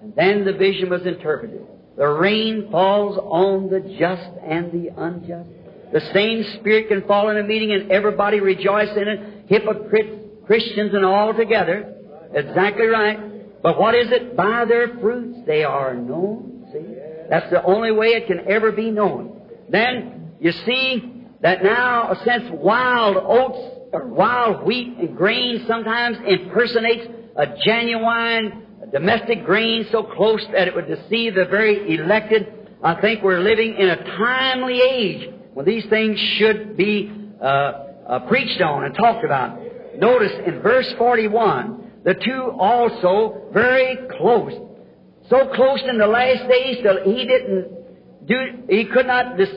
And 0.03 0.15
then 0.15 0.45
the 0.45 0.53
vision 0.53 0.89
was 0.91 1.07
interpreted. 1.07 1.67
The 1.97 2.07
rain 2.07 2.69
falls 2.71 3.17
on 3.19 3.71
the 3.71 3.81
just 3.99 4.29
and 4.43 4.71
the 4.71 4.93
unjust. 4.97 5.49
The 5.93 6.01
same 6.13 6.45
Spirit 6.59 6.89
can 6.89 7.07
fall 7.07 7.31
in 7.31 7.39
a 7.39 7.43
meeting 7.43 7.73
and 7.73 7.91
everybody 7.91 8.41
rejoice 8.41 8.95
in 8.97 9.09
it. 9.09 9.36
Hypocrites, 9.47 10.45
Christians, 10.47 10.95
and 10.95 11.05
all 11.05 11.35
together. 11.35 11.95
Exactly 12.33 12.87
right. 12.87 13.63
But 13.63 13.79
what 13.79 13.95
is 13.95 14.11
it? 14.11 14.37
By 14.37 14.65
their 14.65 14.99
fruits 14.99 15.39
they 15.47 15.65
are 15.65 15.95
known. 15.95 16.69
See? 16.73 16.97
That's 17.29 17.51
the 17.51 17.63
only 17.65 17.93
way 17.93 18.09
it 18.09 18.27
can 18.27 18.49
ever 18.49 18.73
be 18.73 18.91
known. 18.91 19.41
Then 19.69 20.33
you 20.41 20.53
see 20.53 21.25
that 21.43 21.63
now, 21.63 22.17
since 22.25 22.45
wild 22.53 23.17
oats 23.17 23.91
or 23.93 24.07
wild 24.07 24.65
wheat 24.65 24.97
and 24.99 25.17
grain 25.17 25.65
sometimes 25.67 26.19
impersonates 26.27 27.07
a 27.37 27.47
genuine 27.65 28.67
domestic 28.93 29.45
grain 29.45 29.87
so 29.91 30.03
close 30.03 30.45
that 30.53 30.69
it 30.69 30.75
would 30.75 30.87
deceive 30.87 31.35
the 31.35 31.45
very 31.51 31.95
elected, 31.95 32.47
I 32.83 33.01
think 33.01 33.23
we're 33.23 33.41
living 33.41 33.75
in 33.77 33.89
a 33.89 33.97
timely 33.97 34.81
age 34.81 35.31
when 35.55 35.67
these 35.67 35.85
things 35.91 36.19
should 36.39 36.77
be 36.77 37.13
uh, 37.43 37.86
uh, 38.09 38.21
preached 38.21 38.61
on 38.61 38.85
and 38.85 38.95
talked 38.95 39.25
about. 39.25 39.59
Notice 39.99 40.33
in 40.47 40.61
verse 40.61 40.93
41, 40.99 42.03
the 42.05 42.15
two 42.15 42.53
also 42.59 43.49
very 43.53 43.99
close. 44.19 44.53
So 45.29 45.49
close 45.55 45.83
in 45.89 45.99
the 45.99 46.07
last 46.07 46.49
days 46.49 46.85
that 46.85 47.03
he 47.05 47.25
didn't 47.27 48.27
do, 48.27 48.65
he 48.69 48.85
could 48.85 49.07
not 49.07 49.37
dis, 49.37 49.49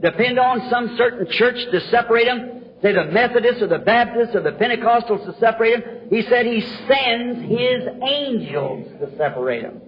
depend 0.00 0.38
on 0.38 0.68
some 0.70 0.96
certain 0.96 1.26
church 1.30 1.56
to 1.72 1.80
separate 1.90 2.26
them, 2.26 2.64
say 2.82 2.92
the 2.92 3.06
Methodists 3.06 3.62
or 3.62 3.66
the 3.66 3.78
Baptists 3.78 4.34
or 4.34 4.42
the 4.42 4.52
Pentecostals 4.52 5.24
to 5.26 5.38
separate 5.40 5.84
them. 5.84 6.08
He 6.10 6.22
said 6.22 6.46
he 6.46 6.60
sends 6.60 7.40
his 7.48 7.82
angels 8.02 8.88
to 9.00 9.16
separate 9.16 9.62
them. 9.62 9.80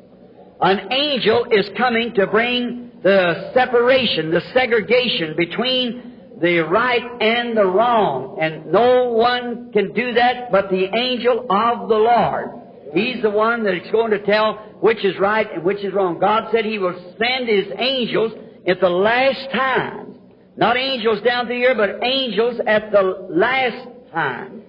An 0.60 0.92
angel 0.92 1.46
is 1.50 1.70
coming 1.76 2.12
to 2.14 2.26
bring 2.26 2.90
the 3.02 3.50
separation, 3.54 4.30
the 4.30 4.42
segregation 4.52 5.34
between 5.36 6.19
the 6.40 6.58
right 6.60 7.02
and 7.20 7.56
the 7.56 7.66
wrong. 7.66 8.38
And 8.40 8.72
no 8.72 9.10
one 9.12 9.72
can 9.72 9.92
do 9.92 10.14
that 10.14 10.50
but 10.50 10.70
the 10.70 10.86
angel 10.96 11.46
of 11.50 11.88
the 11.88 11.96
Lord. 11.96 12.50
He's 12.94 13.22
the 13.22 13.30
one 13.30 13.64
that 13.64 13.74
is 13.74 13.90
going 13.92 14.10
to 14.10 14.24
tell 14.24 14.54
which 14.80 15.04
is 15.04 15.18
right 15.18 15.46
and 15.52 15.62
which 15.62 15.84
is 15.84 15.92
wrong. 15.92 16.18
God 16.18 16.48
said 16.50 16.64
He 16.64 16.78
will 16.78 16.98
send 17.18 17.48
His 17.48 17.66
angels 17.76 18.32
at 18.66 18.80
the 18.80 18.88
last 18.88 19.50
times. 19.52 20.16
Not 20.56 20.76
angels 20.76 21.22
down 21.22 21.48
the 21.48 21.54
year, 21.54 21.74
but 21.74 22.02
angels 22.02 22.60
at 22.66 22.90
the 22.90 23.26
last 23.30 23.88
time. 24.12 24.62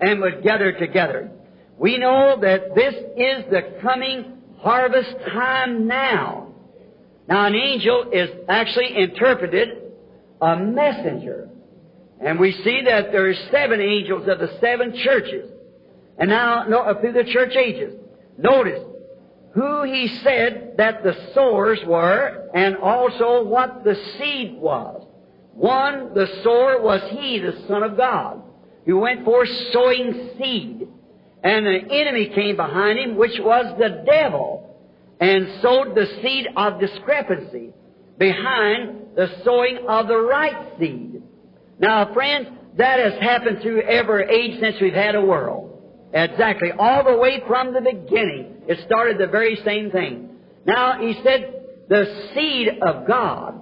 And 0.00 0.20
would 0.20 0.42
gather 0.42 0.72
together. 0.72 1.30
We 1.78 1.98
know 1.98 2.38
that 2.40 2.74
this 2.74 2.94
is 2.94 3.50
the 3.50 3.78
coming 3.80 4.42
harvest 4.58 5.14
time 5.32 5.86
now. 5.86 6.52
Now 7.28 7.46
an 7.46 7.54
angel 7.54 8.10
is 8.12 8.30
actually 8.48 8.96
interpreted 8.96 9.83
a 10.40 10.56
messenger. 10.56 11.48
And 12.20 12.38
we 12.38 12.52
see 12.52 12.82
that 12.84 13.12
there 13.12 13.28
are 13.28 13.34
seven 13.50 13.80
angels 13.80 14.28
of 14.28 14.38
the 14.38 14.56
seven 14.60 14.96
churches. 14.96 15.50
And 16.18 16.30
now, 16.30 16.64
no, 16.68 16.80
uh, 16.80 17.00
through 17.00 17.12
the 17.12 17.24
church 17.24 17.54
ages. 17.56 17.94
Notice 18.38 18.82
who 19.54 19.84
he 19.84 20.08
said 20.22 20.74
that 20.78 21.02
the 21.02 21.14
sowers 21.34 21.80
were 21.86 22.50
and 22.54 22.76
also 22.76 23.44
what 23.44 23.84
the 23.84 23.94
seed 24.18 24.56
was. 24.58 25.06
One, 25.52 26.14
the 26.14 26.26
sower 26.42 26.82
was 26.82 27.00
he, 27.10 27.38
the 27.38 27.64
Son 27.68 27.84
of 27.84 27.96
God, 27.96 28.42
who 28.84 28.98
went 28.98 29.24
forth 29.24 29.48
sowing 29.72 30.30
seed. 30.36 30.88
And 31.44 31.66
an 31.66 31.90
enemy 31.90 32.32
came 32.34 32.56
behind 32.56 32.98
him, 32.98 33.16
which 33.16 33.38
was 33.38 33.78
the 33.78 34.02
devil, 34.04 34.76
and 35.20 35.60
sowed 35.62 35.94
the 35.94 36.06
seed 36.22 36.48
of 36.56 36.80
discrepancy 36.80 37.72
behind 38.18 39.03
the 39.16 39.28
sowing 39.44 39.86
of 39.88 40.08
the 40.08 40.18
right 40.18 40.78
seed. 40.78 41.22
Now, 41.78 42.12
friends, 42.12 42.48
that 42.76 42.98
has 42.98 43.20
happened 43.20 43.60
through 43.62 43.82
every 43.82 44.28
age 44.28 44.60
since 44.60 44.76
we've 44.80 44.92
had 44.92 45.14
a 45.14 45.20
world. 45.20 45.70
Exactly. 46.12 46.70
All 46.78 47.04
the 47.04 47.16
way 47.16 47.42
from 47.46 47.72
the 47.72 47.80
beginning, 47.80 48.62
it 48.68 48.78
started 48.86 49.18
the 49.18 49.26
very 49.26 49.56
same 49.64 49.90
thing. 49.90 50.30
Now, 50.66 51.00
he 51.00 51.14
said, 51.22 51.62
the 51.88 52.30
seed 52.34 52.68
of 52.82 53.06
God, 53.06 53.60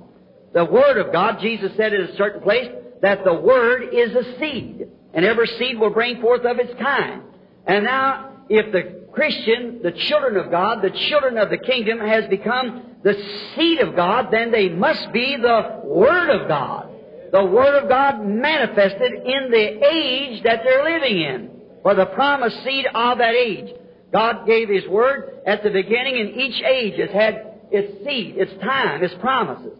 the 0.53 0.65
Word 0.65 0.99
of 0.99 1.13
God, 1.13 1.39
Jesus 1.41 1.73
said 1.77 1.93
in 1.93 2.03
a 2.03 2.17
certain 2.17 2.43
place, 2.43 2.69
that 3.01 3.25
the 3.25 3.35
Word 3.35 3.93
is 3.93 4.15
a 4.15 4.39
seed, 4.39 4.87
and 5.13 5.25
every 5.25 5.49
seed 5.59 5.79
will 5.79 5.91
bring 5.91 6.21
forth 6.21 6.45
of 6.45 6.59
its 6.59 6.73
kind. 6.81 7.23
And 7.67 7.85
now, 7.85 8.45
if 8.49 8.71
the 8.73 9.02
Christian, 9.13 9.81
the 9.83 9.93
children 9.93 10.37
of 10.37 10.51
God, 10.51 10.83
the 10.83 10.91
children 11.09 11.37
of 11.39 11.51
the 11.51 11.59
kingdom, 11.59 11.99
has 12.01 12.27
become 12.29 12.97
the 13.03 13.15
seed 13.55 13.81
of 13.81 13.95
God, 13.95 14.29
then 14.31 14.51
they 14.51 14.69
must 14.69 15.13
be 15.13 15.37
the 15.37 15.81
Word 15.85 16.31
of 16.31 16.49
God. 16.49 16.89
The 17.33 17.45
Word 17.45 17.83
of 17.83 17.89
God 17.89 18.25
manifested 18.25 19.13
in 19.13 19.51
the 19.51 19.87
age 19.87 20.43
that 20.45 20.61
they're 20.65 20.85
living 20.85 21.21
in. 21.21 21.51
For 21.83 21.95
the 21.95 22.07
promised 22.07 22.63
seed 22.63 22.87
of 22.87 23.19
that 23.19 23.35
age. 23.35 23.75
God 24.13 24.47
gave 24.47 24.69
His 24.69 24.87
Word 24.87 25.41
at 25.47 25.63
the 25.63 25.71
beginning, 25.71 26.19
and 26.19 26.41
each 26.41 26.63
age 26.63 26.99
has 26.99 27.11
had 27.11 27.59
its 27.71 28.05
seed, 28.05 28.37
its 28.37 28.53
time, 28.63 29.03
its 29.03 29.15
promises. 29.21 29.79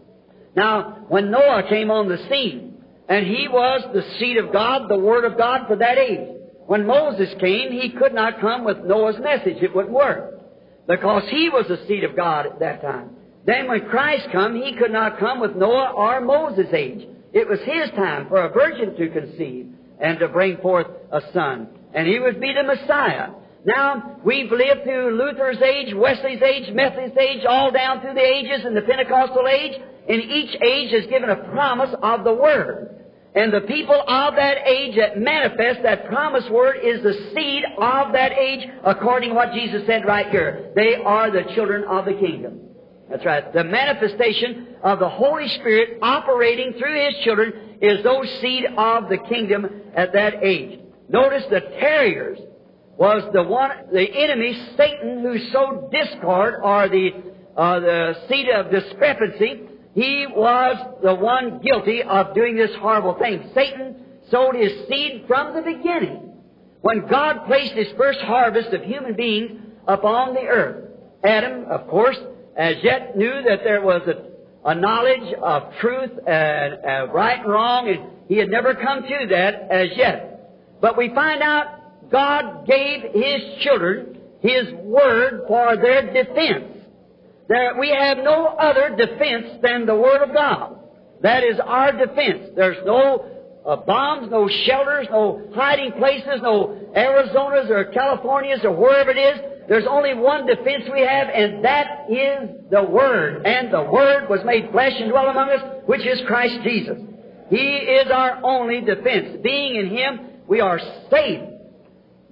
Now, 0.55 1.05
when 1.07 1.31
Noah 1.31 1.63
came 1.69 1.91
on 1.91 2.09
the 2.09 2.17
scene, 2.29 2.83
and 3.07 3.25
he 3.25 3.47
was 3.47 3.81
the 3.93 4.03
seed 4.19 4.37
of 4.37 4.51
God, 4.51 4.89
the 4.89 4.97
Word 4.97 5.25
of 5.25 5.37
God 5.37 5.67
for 5.67 5.75
that 5.75 5.97
age. 5.97 6.29
When 6.73 6.87
Moses 6.87 7.29
came, 7.39 7.71
he 7.71 7.91
could 7.91 8.15
not 8.15 8.41
come 8.41 8.63
with 8.63 8.79
Noah's 8.79 9.19
message. 9.19 9.61
It 9.61 9.75
wouldn't 9.75 9.93
work 9.93 10.41
because 10.87 11.21
he 11.29 11.47
was 11.47 11.67
the 11.67 11.77
seed 11.87 12.03
of 12.03 12.15
God 12.15 12.47
at 12.47 12.57
that 12.61 12.81
time. 12.81 13.11
Then 13.45 13.67
when 13.67 13.87
Christ 13.89 14.29
come, 14.31 14.55
he 14.55 14.73
could 14.73 14.89
not 14.89 15.19
come 15.19 15.39
with 15.39 15.55
Noah 15.55 15.91
or 15.95 16.19
Moses' 16.21 16.73
age. 16.73 17.07
It 17.31 17.47
was 17.47 17.59
his 17.59 17.91
time 17.91 18.27
for 18.27 18.43
a 18.43 18.49
virgin 18.49 18.95
to 18.95 19.07
conceive 19.07 19.67
and 20.01 20.17
to 20.17 20.27
bring 20.29 20.57
forth 20.61 20.87
a 21.11 21.21
son. 21.31 21.67
And 21.93 22.07
he 22.07 22.17
would 22.17 22.41
be 22.41 22.51
the 22.51 22.63
Messiah. 22.63 23.29
Now, 23.65 24.19
we've 24.25 24.51
lived 24.51 24.83
through 24.83 25.15
Luther's 25.15 25.61
age, 25.61 25.93
Wesley's 25.93 26.41
age, 26.41 26.73
Methodist 26.73 27.15
age, 27.19 27.45
all 27.47 27.69
down 27.69 28.01
through 28.01 28.15
the 28.15 28.25
ages 28.25 28.65
and 28.65 28.75
the 28.75 28.81
Pentecostal 28.81 29.47
age, 29.47 29.79
and 30.09 30.23
each 30.23 30.59
age 30.59 30.91
has 30.91 31.05
given 31.05 31.29
a 31.29 31.35
promise 31.35 31.93
of 32.01 32.23
the 32.23 32.33
Word. 32.33 33.02
And 33.35 33.51
the 33.51 33.61
people 33.61 33.99
of 33.99 34.35
that 34.35 34.57
age 34.67 34.95
that 34.95 35.17
manifest 35.17 35.81
that 35.83 36.05
promised 36.05 36.51
word 36.51 36.77
is 36.83 37.01
the 37.01 37.13
seed 37.33 37.63
of 37.77 38.13
that 38.13 38.31
age, 38.31 38.69
according 38.83 39.29
to 39.29 39.35
what 39.35 39.53
Jesus 39.53 39.85
said 39.87 40.05
right 40.05 40.29
here. 40.29 40.71
They 40.75 40.95
are 40.95 41.31
the 41.31 41.51
children 41.55 41.83
of 41.85 42.05
the 42.05 42.13
kingdom. 42.13 42.59
That's 43.09 43.25
right. 43.25 43.51
The 43.51 43.63
manifestation 43.63 44.75
of 44.83 44.99
the 44.99 45.09
Holy 45.09 45.47
Spirit 45.47 45.99
operating 46.01 46.73
through 46.73 47.05
His 47.05 47.15
children 47.23 47.77
is 47.81 48.03
those 48.03 48.29
seed 48.39 48.65
of 48.77 49.09
the 49.09 49.17
kingdom 49.17 49.67
at 49.95 50.13
that 50.13 50.43
age. 50.43 50.79
Notice 51.09 51.43
the 51.49 51.59
terriers. 51.59 52.39
was 52.97 53.23
the 53.33 53.43
one, 53.43 53.71
the 53.91 54.07
enemy, 54.15 54.53
Satan, 54.77 55.21
who 55.21 55.39
sowed 55.51 55.91
discord 55.91 56.55
or 56.63 56.87
the, 56.87 57.09
uh, 57.57 57.79
the 57.79 58.15
seed 58.29 58.49
of 58.49 58.71
discrepancy. 58.71 59.63
He 59.93 60.25
was 60.27 60.99
the 61.03 61.13
one 61.13 61.59
guilty 61.61 62.01
of 62.01 62.33
doing 62.33 62.55
this 62.55 62.71
horrible 62.79 63.15
thing. 63.19 63.51
Satan 63.53 63.95
sowed 64.31 64.55
his 64.55 64.87
seed 64.87 65.25
from 65.27 65.53
the 65.53 65.61
beginning. 65.61 66.33
When 66.81 67.07
God 67.07 67.45
placed 67.45 67.73
his 67.73 67.87
first 67.97 68.19
harvest 68.19 68.69
of 68.73 68.81
human 68.81 69.15
beings 69.15 69.59
upon 69.87 70.33
the 70.33 70.41
earth, 70.41 70.89
Adam, 71.23 71.65
of 71.69 71.87
course, 71.87 72.17
as 72.57 72.75
yet 72.83 73.15
knew 73.15 73.43
that 73.47 73.63
there 73.63 73.81
was 73.81 74.01
a, 74.07 74.69
a 74.69 74.75
knowledge 74.75 75.33
of 75.41 75.73
truth 75.79 76.11
and 76.27 77.13
right 77.13 77.39
and 77.39 77.49
wrong, 77.49 77.87
and 77.87 77.99
he 78.27 78.37
had 78.37 78.49
never 78.49 78.73
come 78.73 79.03
to 79.03 79.27
that 79.29 79.71
as 79.71 79.89
yet. 79.95 80.33
But 80.81 80.97
we 80.97 81.09
find 81.13 81.41
out 81.41 82.09
God 82.11 82.67
gave 82.67 83.03
His 83.13 83.63
children 83.63 84.17
His 84.41 84.73
Word 84.73 85.43
for 85.47 85.77
their 85.77 86.13
defense. 86.13 86.72
There, 87.47 87.77
we 87.79 87.89
have 87.89 88.17
no 88.19 88.47
other 88.47 88.95
defense 88.95 89.59
than 89.61 89.85
the 89.85 89.95
Word 89.95 90.21
of 90.21 90.33
God. 90.33 90.79
That 91.21 91.43
is 91.43 91.59
our 91.63 91.91
defense. 91.91 92.51
There's 92.55 92.85
no 92.85 93.25
uh, 93.65 93.77
bombs, 93.77 94.29
no 94.29 94.49
shelters, 94.65 95.07
no 95.09 95.49
hiding 95.55 95.93
places, 95.93 96.41
no 96.41 96.91
Arizonas 96.95 97.69
or 97.69 97.85
Californias 97.85 98.63
or 98.63 98.71
wherever 98.71 99.11
it 99.11 99.17
is. 99.17 99.41
There's 99.69 99.85
only 99.89 100.13
one 100.13 100.45
defense 100.45 100.83
we 100.91 101.01
have, 101.01 101.29
and 101.29 101.63
that 101.63 102.09
is 102.09 102.49
the 102.69 102.83
Word. 102.83 103.45
And 103.45 103.73
the 103.73 103.83
Word 103.83 104.29
was 104.29 104.41
made 104.45 104.69
flesh 104.71 104.93
and 104.97 105.09
dwelt 105.09 105.29
among 105.29 105.49
us, 105.49 105.81
which 105.85 106.05
is 106.05 106.21
Christ 106.27 106.55
Jesus. 106.63 106.97
He 107.49 107.57
is 107.57 108.07
our 108.11 108.43
only 108.43 108.81
defense. 108.81 109.37
Being 109.41 109.75
in 109.75 109.87
Him, 109.89 110.19
we 110.47 110.59
are 110.59 110.79
safe. 111.09 111.49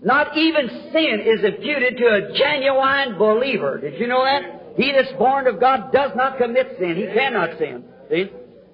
Not 0.03 0.35
even 0.35 0.67
sin 0.91 1.21
is 1.25 1.43
imputed 1.45 1.97
to 1.97 2.05
a 2.05 2.37
genuine 2.37 3.17
believer. 3.17 3.79
Did 3.79 3.99
you 3.99 4.07
know 4.07 4.23
that? 4.25 4.60
He 4.81 4.91
that's 4.91 5.15
born 5.17 5.45
of 5.45 5.59
God 5.59 5.91
does 5.93 6.11
not 6.15 6.39
commit 6.39 6.75
sin. 6.79 6.95
He 6.95 7.05
cannot 7.13 7.57
sin. 7.59 7.83
See? 8.09 8.31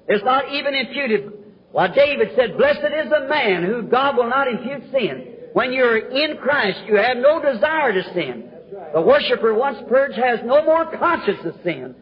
It's 0.08 0.24
not 0.24 0.54
even 0.54 0.74
imputed. 0.74 1.34
Well, 1.74 1.94
David 1.94 2.30
said, 2.38 2.58
Blessed 2.58 2.80
is 2.80 3.10
the 3.10 3.28
man 3.28 3.64
who 3.64 3.84
God 3.84 4.16
will 4.16 4.30
not 4.30 4.48
impute 4.48 4.84
sin. 4.92 5.34
When 5.52 5.74
you're 5.74 5.98
in 5.98 6.38
Christ, 6.38 6.80
you 6.88 6.96
have 6.96 7.18
no 7.18 7.42
desire 7.42 7.92
to 7.92 8.14
sin. 8.14 8.50
The 8.94 9.02
worshiper 9.02 9.54
once 9.54 9.80
purged 9.90 10.18
has 10.18 10.40
no 10.46 10.64
more 10.64 10.90
conscience 10.98 11.40
of 11.44 11.56
sin. 11.64 11.94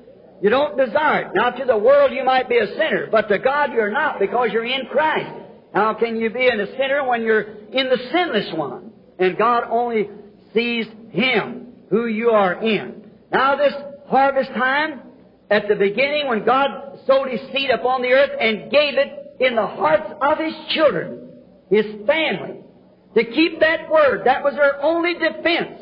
You 0.41 0.51
don't 0.51 0.77
desire 0.77 1.27
it. 1.27 1.31
Now, 1.33 1.49
to 1.49 1.65
the 1.65 1.77
world 1.77 2.11
you 2.13 2.23
might 2.23 2.47
be 2.47 2.57
a 2.57 2.67
sinner, 2.67 3.07
but 3.11 3.27
to 3.29 3.39
God 3.39 3.71
you're 3.73 3.91
not 3.91 4.19
because 4.19 4.49
you're 4.51 4.65
in 4.65 4.85
Christ. 4.91 5.31
How 5.73 5.95
can 5.95 6.17
you 6.17 6.29
be 6.29 6.47
a 6.47 6.77
sinner 6.77 7.07
when 7.07 7.23
you're 7.23 7.41
in 7.41 7.89
the 7.89 7.97
sinless 8.11 8.53
one? 8.53 8.91
And 9.17 9.37
God 9.37 9.63
only 9.69 10.09
sees 10.53 10.85
Him, 11.09 11.73
who 11.89 12.05
you 12.05 12.29
are 12.29 12.61
in. 12.61 13.09
Now, 13.31 13.55
this 13.55 13.73
harvest 14.07 14.51
time, 14.51 15.01
at 15.49 15.67
the 15.67 15.75
beginning 15.75 16.27
when 16.27 16.45
God 16.45 16.99
sowed 17.05 17.29
His 17.29 17.41
seed 17.53 17.69
upon 17.69 18.01
the 18.01 18.09
earth 18.09 18.31
and 18.39 18.71
gave 18.71 18.97
it 18.97 19.37
in 19.39 19.55
the 19.55 19.67
hearts 19.67 20.11
of 20.21 20.37
His 20.37 20.53
children, 20.69 21.29
His 21.69 21.85
family, 22.07 22.61
to 23.15 23.23
keep 23.23 23.59
that 23.59 23.89
word, 23.89 24.23
that 24.25 24.43
was 24.43 24.55
their 24.55 24.81
only 24.81 25.13
defense. 25.13 25.81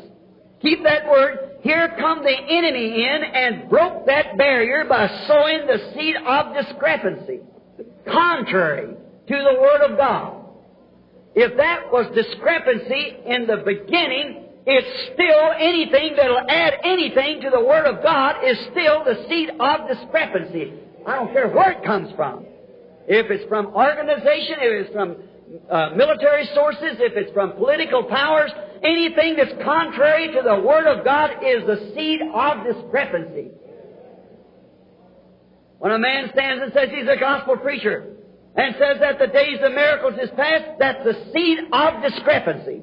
Keep 0.60 0.84
that 0.84 1.06
word 1.06 1.54
here 1.64 1.96
come 1.98 2.22
the 2.22 2.28
enemy 2.30 3.04
in 3.04 3.24
and 3.24 3.70
broke 3.70 4.04
that 4.04 4.36
barrier 4.36 4.84
by 4.86 5.08
sowing 5.26 5.66
the 5.66 5.92
seed 5.94 6.14
of 6.16 6.54
discrepancy, 6.54 7.40
contrary 8.06 8.94
to 9.28 9.34
the 9.34 9.60
Word 9.60 9.90
of 9.90 9.96
God. 9.96 10.44
If 11.34 11.56
that 11.56 11.90
was 11.90 12.14
discrepancy 12.14 13.16
in 13.24 13.46
the 13.46 13.62
beginning, 13.64 14.43
it's 14.66 15.12
still 15.12 15.52
anything 15.58 16.16
that'll 16.16 16.48
add 16.48 16.74
anything 16.84 17.42
to 17.42 17.50
the 17.50 17.60
Word 17.60 17.84
of 17.84 18.02
God 18.02 18.36
is 18.44 18.56
still 18.72 19.04
the 19.04 19.26
seed 19.28 19.50
of 19.60 19.88
discrepancy. 19.88 20.72
I 21.06 21.16
don't 21.16 21.32
care 21.32 21.48
where 21.48 21.72
it 21.72 21.84
comes 21.84 22.10
from. 22.16 22.46
If 23.06 23.30
it's 23.30 23.46
from 23.48 23.66
organization, 23.66 24.56
if 24.60 24.86
it's 24.86 24.94
from 24.94 25.16
uh, 25.70 25.90
military 25.94 26.48
sources, 26.54 26.96
if 26.98 27.12
it's 27.14 27.30
from 27.32 27.52
political 27.52 28.04
powers, 28.04 28.50
anything 28.82 29.36
that's 29.36 29.52
contrary 29.62 30.28
to 30.28 30.40
the 30.42 30.60
Word 30.60 30.86
of 30.86 31.04
God 31.04 31.30
is 31.44 31.66
the 31.66 31.92
seed 31.94 32.20
of 32.34 32.64
discrepancy. 32.64 33.50
When 35.78 35.92
a 35.92 35.98
man 35.98 36.30
stands 36.32 36.62
and 36.62 36.72
says 36.72 36.88
he's 36.88 37.06
a 37.06 37.20
gospel 37.20 37.58
preacher 37.58 38.16
and 38.56 38.74
says 38.78 38.96
that 39.00 39.18
the 39.18 39.26
days 39.26 39.58
of 39.62 39.72
miracles 39.72 40.14
is 40.22 40.30
past, 40.34 40.64
that's 40.78 41.04
the 41.04 41.30
seed 41.34 41.58
of 41.70 42.02
discrepancy. 42.02 42.82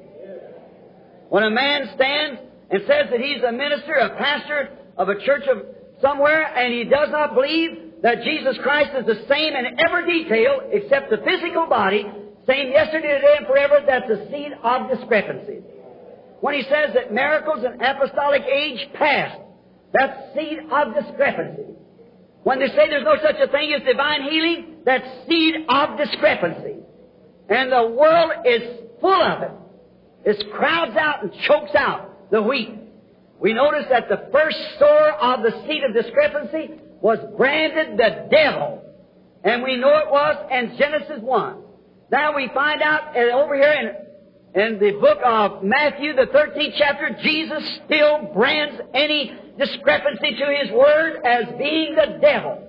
When 1.32 1.44
a 1.44 1.50
man 1.50 1.88
stands 1.96 2.42
and 2.70 2.82
says 2.86 3.08
that 3.08 3.18
he's 3.18 3.42
a 3.42 3.52
minister, 3.52 3.94
a 3.94 4.18
pastor 4.18 4.68
of 4.98 5.08
a 5.08 5.18
church 5.24 5.44
of 5.48 5.64
somewhere, 6.02 6.44
and 6.44 6.74
he 6.74 6.84
does 6.84 7.08
not 7.08 7.32
believe 7.32 8.02
that 8.02 8.22
Jesus 8.22 8.58
Christ 8.62 8.90
is 9.00 9.06
the 9.06 9.24
same 9.32 9.56
in 9.56 9.80
every 9.80 10.24
detail 10.24 10.60
except 10.70 11.08
the 11.08 11.16
physical 11.24 11.66
body, 11.70 12.04
same 12.46 12.68
yesterday, 12.68 13.16
today, 13.16 13.36
and 13.38 13.46
forever, 13.46 13.80
that's 13.86 14.10
a 14.10 14.28
seed 14.30 14.52
of 14.62 14.90
discrepancy. 14.90 15.60
When 16.42 16.52
he 16.52 16.64
says 16.64 16.92
that 16.92 17.14
miracles 17.14 17.64
and 17.64 17.80
apostolic 17.80 18.42
age 18.42 18.92
past, 18.92 19.40
that's 19.94 20.34
seed 20.34 20.58
of 20.70 20.92
discrepancy. 20.92 21.72
When 22.42 22.58
they 22.58 22.68
say 22.68 22.90
there's 22.90 23.08
no 23.08 23.16
such 23.22 23.40
a 23.40 23.50
thing 23.50 23.72
as 23.72 23.80
divine 23.88 24.24
healing, 24.28 24.82
that's 24.84 25.06
seed 25.26 25.64
of 25.66 25.96
discrepancy. 25.96 26.76
And 27.48 27.72
the 27.72 27.88
world 27.96 28.32
is 28.44 28.60
full 29.00 29.22
of 29.22 29.42
it. 29.44 29.61
It 30.24 30.52
crowds 30.52 30.96
out 30.96 31.22
and 31.22 31.32
chokes 31.46 31.74
out 31.74 32.30
the 32.30 32.42
wheat. 32.42 32.78
We 33.40 33.52
notice 33.52 33.86
that 33.90 34.08
the 34.08 34.28
first 34.30 34.56
sower 34.78 35.12
of 35.12 35.42
the 35.42 35.50
seed 35.66 35.82
of 35.82 35.94
discrepancy 35.94 36.80
was 37.00 37.18
branded 37.36 37.98
the 37.98 38.28
devil. 38.30 38.82
And 39.42 39.62
we 39.62 39.76
know 39.76 39.88
it 39.98 40.10
was 40.10 40.36
in 40.52 40.78
Genesis 40.78 41.20
1. 41.20 41.56
Now 42.12 42.36
we 42.36 42.48
find 42.54 42.80
out 42.82 43.16
uh, 43.16 43.34
over 43.34 43.56
here 43.56 44.06
in, 44.54 44.62
in 44.62 44.78
the 44.78 44.92
book 45.00 45.18
of 45.24 45.64
Matthew, 45.64 46.14
the 46.14 46.26
13th 46.26 46.74
chapter, 46.78 47.16
Jesus 47.22 47.80
still 47.84 48.30
brands 48.32 48.80
any 48.94 49.34
discrepancy 49.58 50.36
to 50.36 50.56
His 50.62 50.70
Word 50.72 51.20
as 51.24 51.46
being 51.58 51.96
the 51.96 52.18
devil. 52.20 52.68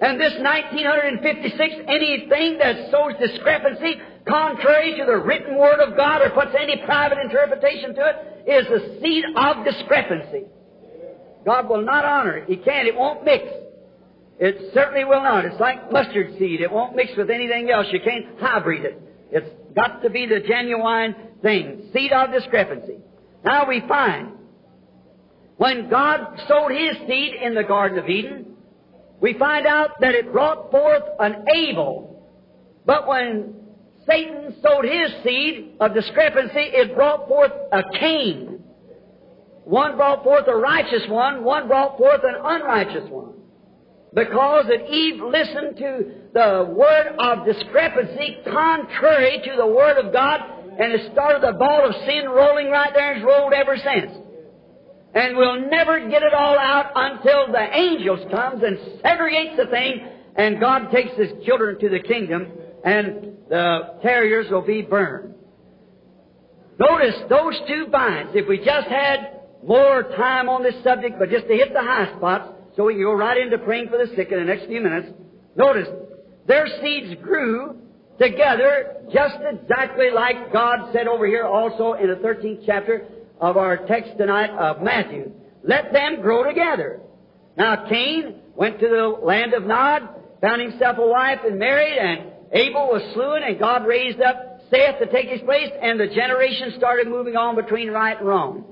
And 0.00 0.20
this 0.20 0.32
1956, 0.38 1.74
anything 1.88 2.58
that 2.58 2.90
sows 2.90 3.12
discrepancy 3.20 4.00
contrary 4.26 4.96
to 4.98 5.04
the 5.04 5.16
written 5.16 5.56
Word 5.58 5.80
of 5.80 5.96
God 5.96 6.22
or 6.22 6.30
puts 6.30 6.54
any 6.58 6.82
private 6.84 7.18
interpretation 7.18 7.94
to 7.94 8.08
it 8.08 8.50
is 8.50 8.66
the 8.68 9.00
seed 9.02 9.24
of 9.36 9.64
discrepancy. 9.64 10.44
God 11.44 11.68
will 11.68 11.82
not 11.82 12.04
honor 12.04 12.38
it. 12.38 12.48
He 12.48 12.56
can't. 12.56 12.88
It 12.88 12.94
won't 12.94 13.24
mix. 13.24 13.44
It 14.38 14.72
certainly 14.72 15.04
will 15.04 15.22
not. 15.22 15.44
It's 15.44 15.60
like 15.60 15.92
mustard 15.92 16.38
seed. 16.38 16.60
It 16.60 16.72
won't 16.72 16.96
mix 16.96 17.12
with 17.16 17.30
anything 17.30 17.70
else. 17.70 17.86
You 17.92 18.00
can't 18.00 18.38
hybrid 18.40 18.84
it. 18.84 19.00
It's 19.30 19.48
got 19.74 20.02
to 20.02 20.10
be 20.10 20.26
the 20.26 20.40
genuine 20.40 21.14
thing. 21.42 21.90
Seed 21.92 22.12
of 22.12 22.32
discrepancy. 22.32 22.98
Now 23.44 23.68
we 23.68 23.82
find 23.86 24.32
when 25.56 25.88
God 25.88 26.40
sowed 26.48 26.72
His 26.72 26.96
seed 27.06 27.34
in 27.42 27.54
the 27.54 27.62
Garden 27.62 27.98
of 27.98 28.08
Eden, 28.08 28.46
we 29.20 29.34
find 29.34 29.66
out 29.66 30.00
that 30.00 30.14
it 30.14 30.32
brought 30.32 30.70
forth 30.70 31.02
an 31.20 31.46
Abel. 31.48 32.28
But 32.84 33.06
when 33.06 33.54
Satan 34.06 34.54
sowed 34.62 34.84
his 34.84 35.22
seed 35.22 35.76
of 35.80 35.94
discrepancy, 35.94 36.52
it 36.56 36.94
brought 36.94 37.28
forth 37.28 37.52
a 37.72 37.82
Cain. 37.98 38.62
One 39.64 39.96
brought 39.96 40.22
forth 40.22 40.46
a 40.46 40.56
righteous 40.56 41.08
one, 41.08 41.42
one 41.42 41.68
brought 41.68 41.96
forth 41.96 42.20
an 42.22 42.34
unrighteous 42.42 43.08
one 43.10 43.34
because 44.14 44.66
that 44.68 44.88
Eve 44.88 45.20
listened 45.22 45.76
to 45.76 46.04
the 46.32 46.72
word 46.74 47.16
of 47.18 47.44
discrepancy 47.44 48.38
contrary 48.44 49.42
to 49.44 49.56
the 49.56 49.66
word 49.66 49.98
of 49.98 50.12
God, 50.12 50.40
and 50.78 50.92
it 50.92 51.12
started 51.12 51.42
the 51.42 51.58
ball 51.58 51.88
of 51.88 51.94
sin 52.06 52.28
rolling 52.28 52.70
right 52.70 52.92
there 52.94 53.12
and 53.12 53.20
it's 53.20 53.26
rolled 53.26 53.52
ever 53.52 53.76
since. 53.76 54.12
And 55.14 55.36
we'll 55.36 55.68
never 55.68 56.08
get 56.08 56.22
it 56.22 56.34
all 56.34 56.58
out 56.58 56.92
until 56.94 57.52
the 57.52 57.76
angels 57.76 58.20
comes 58.30 58.62
and 58.62 58.78
segregates 59.02 59.56
the 59.56 59.66
thing, 59.66 60.08
and 60.36 60.60
God 60.60 60.90
takes 60.90 61.16
His 61.16 61.44
children 61.44 61.78
to 61.80 61.88
the 61.88 62.00
kingdom, 62.00 62.46
and 62.84 63.36
the 63.48 63.98
tares 64.02 64.50
will 64.50 64.62
be 64.62 64.82
burned. 64.82 65.34
Notice 66.78 67.14
those 67.28 67.54
two 67.66 67.86
vines. 67.90 68.30
If 68.34 68.48
we 68.48 68.58
just 68.58 68.88
had 68.88 69.40
more 69.66 70.02
time 70.16 70.48
on 70.48 70.62
this 70.62 70.74
subject, 70.84 71.16
but 71.18 71.30
just 71.30 71.46
to 71.46 71.54
hit 71.54 71.72
the 71.72 71.80
high 71.80 72.14
spots, 72.16 72.50
so 72.76 72.84
we 72.84 72.94
can 72.94 73.02
go 73.02 73.12
right 73.12 73.38
into 73.38 73.58
praying 73.58 73.88
for 73.88 73.98
the 73.98 74.12
sick 74.14 74.30
in 74.30 74.38
the 74.38 74.44
next 74.44 74.66
few 74.66 74.80
minutes. 74.80 75.08
Notice, 75.56 75.88
their 76.46 76.66
seeds 76.82 77.14
grew 77.22 77.80
together 78.20 78.96
just 79.12 79.36
exactly 79.40 80.10
like 80.10 80.52
God 80.52 80.92
said 80.92 81.06
over 81.06 81.26
here 81.26 81.46
also 81.46 81.94
in 81.94 82.08
the 82.08 82.16
13th 82.16 82.64
chapter 82.66 83.06
of 83.40 83.56
our 83.56 83.86
text 83.86 84.18
tonight 84.18 84.50
of 84.50 84.82
Matthew. 84.82 85.32
Let 85.62 85.92
them 85.92 86.20
grow 86.20 86.44
together. 86.44 87.00
Now 87.56 87.88
Cain 87.88 88.40
went 88.56 88.80
to 88.80 88.88
the 88.88 89.24
land 89.24 89.54
of 89.54 89.64
Nod, 89.64 90.02
found 90.40 90.60
himself 90.60 90.98
a 90.98 91.06
wife 91.06 91.40
and 91.46 91.58
married, 91.58 91.96
and 91.96 92.33
Abel 92.54 92.86
was 92.86 93.02
slain, 93.14 93.42
and 93.42 93.58
God 93.58 93.86
raised 93.86 94.20
up 94.20 94.60
Seth 94.70 95.00
to 95.00 95.06
take 95.06 95.28
his 95.28 95.40
place, 95.42 95.70
and 95.82 95.98
the 95.98 96.06
generation 96.06 96.74
started 96.78 97.08
moving 97.08 97.36
on 97.36 97.56
between 97.56 97.90
right 97.90 98.16
and 98.16 98.26
wrong. 98.26 98.64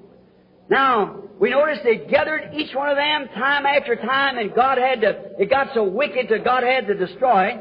Now, 0.70 1.22
we 1.40 1.50
notice 1.50 1.78
they 1.82 1.96
gathered 1.96 2.52
each 2.54 2.74
one 2.74 2.88
of 2.88 2.96
them 2.96 3.28
time 3.34 3.66
after 3.66 3.96
time, 3.96 4.38
and 4.38 4.54
God 4.54 4.78
had 4.78 5.00
to, 5.00 5.32
it 5.38 5.50
got 5.50 5.74
so 5.74 5.82
wicked 5.82 6.28
that 6.30 6.44
God 6.44 6.62
had 6.62 6.86
to 6.86 6.94
destroy. 6.94 7.58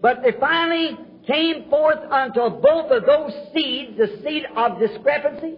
But 0.00 0.22
they 0.22 0.32
finally 0.40 0.98
came 1.26 1.68
forth 1.68 1.98
unto 2.10 2.40
both 2.60 2.90
of 2.90 3.04
those 3.04 3.32
seeds, 3.54 3.98
the 3.98 4.20
seed 4.24 4.44
of 4.56 4.80
discrepancy 4.80 5.56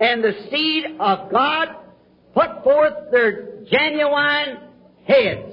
and 0.00 0.22
the 0.22 0.32
seed 0.50 0.84
of 0.98 1.30
God, 1.30 1.68
put 2.34 2.64
forth 2.64 3.10
their 3.10 3.64
genuine 3.70 4.58
heads. 5.06 5.52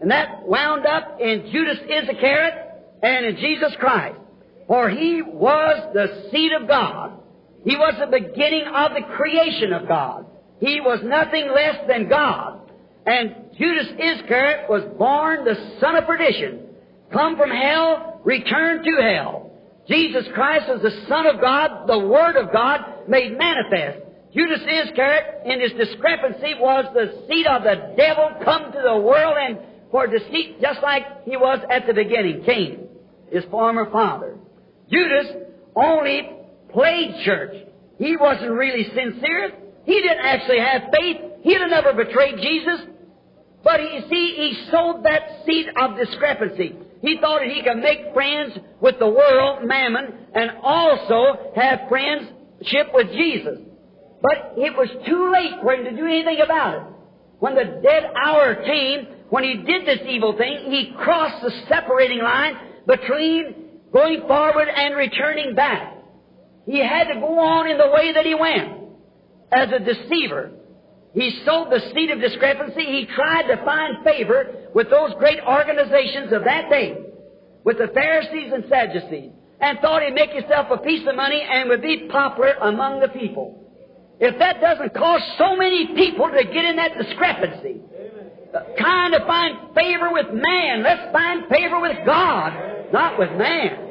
And 0.00 0.10
that 0.10 0.46
wound 0.46 0.86
up 0.86 1.20
in 1.20 1.50
Judas 1.52 1.78
Iscariot 1.88 2.69
and 3.02 3.26
in 3.26 3.36
Jesus 3.36 3.72
Christ. 3.78 4.18
For 4.66 4.88
he 4.88 5.22
was 5.22 5.90
the 5.94 6.28
seed 6.30 6.52
of 6.52 6.68
God. 6.68 7.20
He 7.64 7.76
was 7.76 7.94
the 7.98 8.06
beginning 8.06 8.64
of 8.66 8.92
the 8.92 9.02
creation 9.16 9.72
of 9.72 9.88
God. 9.88 10.26
He 10.60 10.80
was 10.80 11.00
nothing 11.02 11.50
less 11.54 11.76
than 11.88 12.08
God. 12.08 12.70
And 13.06 13.34
Judas 13.58 13.88
Iscariot 13.98 14.68
was 14.68 14.82
born 14.98 15.44
the 15.44 15.76
son 15.80 15.96
of 15.96 16.06
perdition, 16.06 16.66
come 17.12 17.36
from 17.36 17.50
hell, 17.50 18.20
returned 18.24 18.84
to 18.84 19.02
hell. 19.02 19.50
Jesus 19.88 20.24
Christ 20.34 20.66
was 20.68 20.82
the 20.82 21.06
Son 21.08 21.26
of 21.26 21.40
God, 21.40 21.88
the 21.88 21.98
Word 21.98 22.36
of 22.36 22.52
God 22.52 23.08
made 23.08 23.36
manifest. 23.36 24.06
Judas 24.32 24.60
Iscariot, 24.60 25.42
in 25.46 25.60
his 25.60 25.72
discrepancy, 25.72 26.54
was 26.60 26.84
the 26.94 27.26
seed 27.26 27.46
of 27.46 27.64
the 27.64 27.94
devil 27.96 28.30
come 28.44 28.70
to 28.70 28.80
the 28.80 28.96
world 28.98 29.36
and 29.40 29.58
for 29.90 30.06
deceit, 30.06 30.60
just 30.60 30.80
like 30.82 31.02
he 31.24 31.36
was 31.36 31.58
at 31.68 31.86
the 31.88 31.94
beginning, 31.94 32.44
Cain, 32.44 32.86
his 33.30 33.44
former 33.50 33.90
father. 33.90 34.36
Judas 34.90 35.26
only 35.74 36.28
played 36.72 37.22
church. 37.24 37.54
He 37.98 38.16
wasn't 38.16 38.52
really 38.52 38.84
sincere. 38.84 39.52
He 39.84 39.94
didn't 40.00 40.24
actually 40.24 40.58
have 40.58 40.82
faith. 40.92 41.16
He'd 41.42 41.60
have 41.60 41.70
never 41.70 41.92
betrayed 41.92 42.36
Jesus. 42.40 42.80
But 43.62 43.80
you 43.80 44.00
see, 44.10 44.34
he 44.36 44.70
sowed 44.70 45.04
that 45.04 45.44
seed 45.46 45.66
of 45.80 45.96
discrepancy. 45.96 46.74
He 47.02 47.18
thought 47.20 47.40
that 47.40 47.48
he 47.48 47.62
could 47.62 47.78
make 47.78 48.12
friends 48.12 48.58
with 48.80 48.98
the 48.98 49.08
world, 49.08 49.66
mammon, 49.66 50.12
and 50.34 50.50
also 50.62 51.52
have 51.56 51.80
friendship 51.88 52.88
with 52.92 53.08
Jesus. 53.12 53.58
But 54.22 54.54
it 54.56 54.76
was 54.76 54.88
too 55.06 55.32
late 55.32 55.62
for 55.62 55.72
him 55.72 55.84
to 55.84 55.96
do 55.96 56.06
anything 56.06 56.40
about 56.44 56.76
it. 56.76 56.82
When 57.38 57.54
the 57.54 57.80
dead 57.82 58.04
hour 58.22 58.54
came, 58.66 59.06
when 59.30 59.44
he 59.44 59.54
did 59.54 59.86
this 59.86 60.00
evil 60.06 60.36
thing, 60.36 60.70
he 60.70 60.92
crossed 60.98 61.42
the 61.42 61.52
separating 61.68 62.18
line 62.18 62.54
between 62.90 63.54
going 63.92 64.22
forward 64.26 64.68
and 64.68 64.96
returning 64.96 65.54
back. 65.54 65.96
He 66.66 66.78
had 66.78 67.04
to 67.04 67.20
go 67.20 67.38
on 67.38 67.70
in 67.70 67.78
the 67.78 67.90
way 67.90 68.12
that 68.12 68.26
he 68.26 68.34
went 68.34 68.80
as 69.52 69.68
a 69.72 69.78
deceiver. 69.78 70.50
He 71.14 71.42
sowed 71.44 71.70
the 71.70 71.80
seed 71.94 72.10
of 72.10 72.20
discrepancy. 72.20 72.84
He 72.84 73.06
tried 73.14 73.46
to 73.48 73.64
find 73.64 74.04
favor 74.04 74.68
with 74.74 74.90
those 74.90 75.12
great 75.18 75.38
organizations 75.40 76.32
of 76.32 76.44
that 76.44 76.70
day, 76.70 76.96
with 77.64 77.78
the 77.78 77.88
Pharisees 77.88 78.52
and 78.52 78.64
Sadducees, 78.68 79.32
and 79.60 79.78
thought 79.80 80.02
he'd 80.02 80.14
make 80.14 80.30
himself 80.30 80.68
a 80.70 80.78
piece 80.78 81.06
of 81.08 81.16
money 81.16 81.42
and 81.42 81.68
would 81.68 81.82
be 81.82 82.08
popular 82.10 82.54
among 82.62 83.00
the 83.00 83.08
people. 83.08 83.56
If 84.20 84.38
that 84.38 84.60
doesn't 84.60 84.94
cause 84.94 85.22
so 85.38 85.56
many 85.56 85.94
people 85.94 86.28
to 86.28 86.44
get 86.44 86.64
in 86.64 86.76
that 86.76 86.96
discrepancy, 86.98 87.80
trying 88.78 89.12
to 89.12 89.20
find 89.26 89.74
favor 89.74 90.12
with 90.12 90.26
man, 90.32 90.82
let's 90.82 91.12
find 91.12 91.48
favor 91.48 91.80
with 91.80 91.96
God, 92.04 92.69
not 92.92 93.18
with 93.18 93.30
man. 93.32 93.90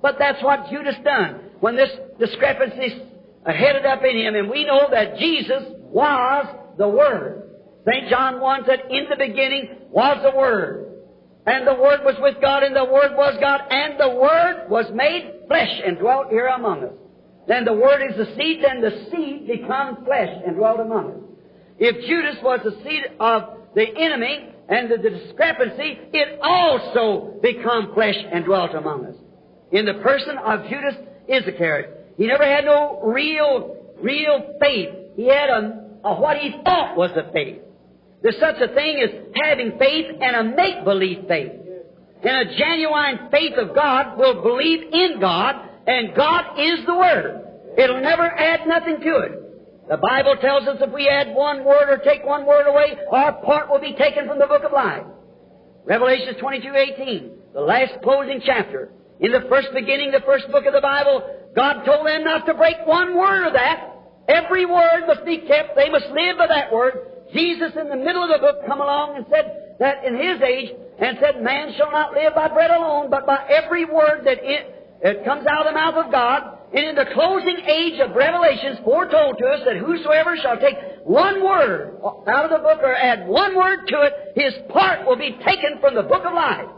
But 0.00 0.16
that's 0.18 0.42
what 0.42 0.68
Judas 0.70 0.96
done. 1.04 1.40
When 1.60 1.76
this 1.76 1.90
discrepancy 2.18 3.02
uh, 3.46 3.52
headed 3.52 3.86
up 3.86 4.02
in 4.04 4.16
him, 4.16 4.34
and 4.34 4.50
we 4.50 4.64
know 4.64 4.88
that 4.90 5.16
Jesus 5.18 5.62
was 5.90 6.46
the 6.76 6.88
Word. 6.88 7.50
St. 7.86 8.08
John 8.08 8.40
1 8.40 8.64
said, 8.66 8.80
In 8.90 9.06
the 9.08 9.16
beginning 9.16 9.68
was 9.90 10.18
the 10.22 10.36
Word. 10.36 10.88
And 11.46 11.66
the 11.66 11.74
Word 11.74 12.00
was 12.04 12.14
with 12.20 12.40
God, 12.40 12.62
and 12.62 12.74
the 12.74 12.84
Word 12.84 13.16
was 13.16 13.36
God, 13.40 13.60
and 13.70 13.98
the 13.98 14.10
Word 14.10 14.68
was 14.68 14.86
made 14.94 15.46
flesh 15.48 15.80
and 15.84 15.98
dwelt 15.98 16.28
here 16.30 16.46
among 16.46 16.84
us. 16.84 16.94
Then 17.48 17.64
the 17.64 17.72
Word 17.72 18.00
is 18.10 18.16
the 18.16 18.36
seed, 18.36 18.62
then 18.62 18.80
the 18.80 19.06
seed 19.10 19.48
becomes 19.48 19.98
flesh 20.04 20.30
and 20.46 20.56
dwelt 20.56 20.78
among 20.78 21.10
us. 21.10 21.18
If 21.78 22.06
Judas 22.06 22.36
was 22.42 22.60
the 22.62 22.80
seed 22.84 23.02
of 23.18 23.42
the 23.74 23.86
enemy 23.98 24.51
and 24.68 24.90
the 24.90 24.96
discrepancy, 24.96 25.98
it 26.12 26.38
also 26.42 27.38
become 27.42 27.92
flesh 27.94 28.16
and 28.32 28.44
dwelt 28.44 28.74
among 28.74 29.06
us. 29.06 29.16
In 29.72 29.84
the 29.86 29.94
person 29.94 30.38
of 30.38 30.62
Judas 30.68 30.94
Iscariot, 31.28 32.14
he 32.16 32.26
never 32.26 32.44
had 32.44 32.64
no 32.64 33.00
real, 33.04 33.94
real 34.00 34.54
faith. 34.60 34.90
He 35.16 35.28
had 35.28 35.50
a, 35.50 35.84
a 36.04 36.20
what 36.20 36.38
he 36.38 36.52
thought 36.64 36.96
was 36.96 37.10
a 37.12 37.32
faith. 37.32 37.58
There's 38.22 38.38
such 38.38 38.60
a 38.60 38.72
thing 38.74 39.00
as 39.02 39.10
having 39.34 39.78
faith 39.78 40.06
and 40.20 40.36
a 40.36 40.56
make-believe 40.56 41.24
faith. 41.26 41.52
And 42.22 42.48
a 42.48 42.56
genuine 42.56 43.30
faith 43.32 43.54
of 43.58 43.74
God 43.74 44.16
will 44.16 44.42
believe 44.42 44.84
in 44.92 45.18
God, 45.20 45.56
and 45.88 46.14
God 46.14 46.58
is 46.58 46.86
the 46.86 46.94
Word. 46.94 47.42
It'll 47.76 48.00
never 48.00 48.22
add 48.22 48.68
nothing 48.68 49.00
to 49.00 49.18
it. 49.18 49.41
The 49.92 49.98
Bible 49.98 50.36
tells 50.40 50.66
us 50.66 50.78
if 50.80 50.90
we 50.90 51.06
add 51.06 51.36
one 51.36 51.64
word 51.68 51.92
or 51.92 51.98
take 51.98 52.24
one 52.24 52.46
word 52.46 52.64
away, 52.66 52.96
our 53.12 53.34
part 53.44 53.68
will 53.68 53.78
be 53.78 53.92
taken 53.92 54.26
from 54.26 54.38
the 54.38 54.46
book 54.46 54.64
of 54.64 54.72
life. 54.72 55.04
Revelation 55.84 56.40
22, 56.40 56.72
18, 56.96 57.30
the 57.52 57.60
last 57.60 58.00
closing 58.02 58.40
chapter. 58.42 58.88
In 59.20 59.32
the 59.32 59.44
first 59.50 59.68
beginning, 59.74 60.10
the 60.10 60.24
first 60.24 60.50
book 60.50 60.64
of 60.64 60.72
the 60.72 60.80
Bible, 60.80 61.20
God 61.54 61.84
told 61.84 62.06
them 62.06 62.24
not 62.24 62.46
to 62.46 62.54
break 62.54 62.76
one 62.86 63.18
word 63.18 63.48
of 63.48 63.52
that. 63.52 63.92
Every 64.28 64.64
word 64.64 65.04
must 65.06 65.26
be 65.26 65.44
kept. 65.44 65.76
They 65.76 65.90
must 65.90 66.06
live 66.08 66.38
by 66.38 66.46
that 66.46 66.72
word. 66.72 67.28
Jesus 67.34 67.72
in 67.78 67.90
the 67.90 67.96
middle 67.96 68.24
of 68.24 68.30
the 68.30 68.40
book 68.40 68.64
come 68.66 68.80
along 68.80 69.16
and 69.16 69.26
said 69.28 69.76
that 69.78 70.06
in 70.06 70.16
his 70.16 70.40
age 70.40 70.72
and 71.00 71.18
said, 71.20 71.42
man 71.42 71.74
shall 71.76 71.92
not 71.92 72.14
live 72.14 72.34
by 72.34 72.48
bread 72.48 72.70
alone, 72.70 73.10
but 73.10 73.26
by 73.26 73.44
every 73.46 73.84
word 73.84 74.24
that 74.24 74.38
it, 74.40 74.72
it 75.04 75.22
comes 75.26 75.44
out 75.46 75.66
of 75.66 75.74
the 75.74 75.78
mouth 75.78 76.06
of 76.06 76.10
God. 76.10 76.61
And 76.74 76.86
in 76.86 76.94
the 76.94 77.06
closing 77.12 77.58
age 77.66 78.00
of 78.00 78.16
Revelations 78.16 78.78
foretold 78.84 79.36
to 79.38 79.46
us 79.46 79.60
that 79.66 79.76
whosoever 79.76 80.36
shall 80.38 80.58
take 80.58 80.76
one 81.04 81.44
word 81.44 82.00
out 82.26 82.44
of 82.46 82.50
the 82.50 82.58
book 82.58 82.80
or 82.82 82.94
add 82.94 83.28
one 83.28 83.56
word 83.56 83.86
to 83.88 84.02
it, 84.02 84.14
his 84.34 84.54
part 84.70 85.06
will 85.06 85.16
be 85.16 85.36
taken 85.44 85.80
from 85.80 85.94
the 85.94 86.02
book 86.02 86.24
of 86.24 86.32
life. 86.32 86.68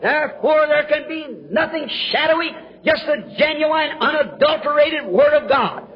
Therefore 0.00 0.66
there 0.68 0.84
can 0.84 1.06
be 1.06 1.26
nothing 1.50 1.86
shadowy 2.12 2.50
just 2.84 3.04
the 3.06 3.34
genuine, 3.36 3.90
unadulterated 4.00 5.06
Word 5.06 5.34
of 5.34 5.48
God. 5.48 5.86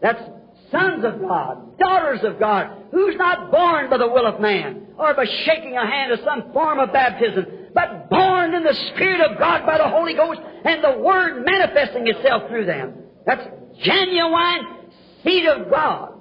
That's 0.00 0.22
sons 0.70 1.04
of 1.04 1.20
God, 1.20 1.78
daughters 1.78 2.20
of 2.22 2.38
God, 2.38 2.70
who's 2.90 3.16
not 3.16 3.50
born 3.50 3.90
by 3.90 3.98
the 3.98 4.08
will 4.08 4.26
of 4.26 4.40
man 4.40 4.86
or 4.98 5.14
by 5.14 5.24
shaking 5.44 5.76
a 5.76 5.86
hand 5.86 6.12
of 6.12 6.20
some 6.24 6.52
form 6.52 6.78
of 6.78 6.92
baptism, 6.92 7.46
but 7.74 8.08
born 8.08 8.54
in 8.54 8.62
the 8.62 8.74
Spirit 8.92 9.20
of 9.20 9.38
God 9.38 9.66
by 9.66 9.78
the 9.78 9.88
Holy 9.88 10.14
Ghost 10.14 10.40
and 10.64 10.82
the 10.82 10.98
Word 11.02 11.44
manifesting 11.44 12.06
itself 12.06 12.48
through 12.48 12.66
them. 12.66 12.94
That's 13.26 13.46
genuine 13.82 14.90
seed 15.24 15.46
of 15.46 15.70
God. 15.70 16.20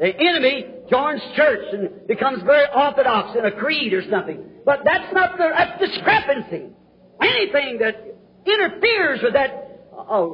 The 0.00 0.14
enemy 0.16 0.66
joins 0.90 1.20
church 1.36 1.72
and 1.72 2.06
becomes 2.06 2.42
very 2.42 2.66
orthodox 2.74 3.36
in 3.36 3.44
a 3.44 3.52
creed 3.52 3.92
or 3.92 4.08
something. 4.10 4.44
But 4.64 4.80
that's 4.84 5.12
not 5.12 5.38
the, 5.38 5.48
that's 5.56 5.80
discrepancy. 5.80 6.66
Anything 7.20 7.78
that 7.78 7.96
interferes 8.46 9.20
with 9.22 9.34
that 9.34 9.68
uh, 9.96 10.26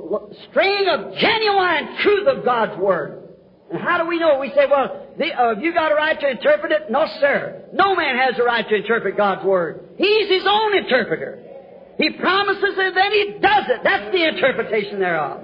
string 0.51 0.87
of 0.89 1.15
genuine 1.17 1.97
truth 2.03 2.29
of 2.29 2.45
God's 2.45 2.79
Word. 2.81 3.29
And 3.71 3.81
how 3.81 3.99
do 3.99 4.07
we 4.07 4.19
know? 4.19 4.39
We 4.39 4.51
say, 4.51 4.67
well, 4.71 5.04
the, 5.19 5.33
uh, 5.33 5.55
you 5.61 5.73
got 5.73 5.93
a 5.93 5.95
right 5.95 6.19
to 6.19 6.29
interpret 6.29 6.73
it? 6.73 6.91
No, 6.91 7.07
sir. 7.21 7.65
No 7.73 7.95
man 7.95 8.17
has 8.17 8.39
a 8.39 8.43
right 8.43 8.69
to 8.69 8.75
interpret 8.75 9.17
God's 9.17 9.45
Word. 9.45 9.81
He's 9.97 10.29
his 10.29 10.45
own 10.49 10.77
interpreter. 10.77 11.41
He 11.99 12.11
promises 12.11 12.75
it, 12.77 12.95
then 12.95 13.13
he 13.13 13.39
does 13.41 13.65
it. 13.69 13.81
That's 13.85 14.13
the 14.13 14.27
interpretation 14.27 14.99
thereof. 14.99 15.43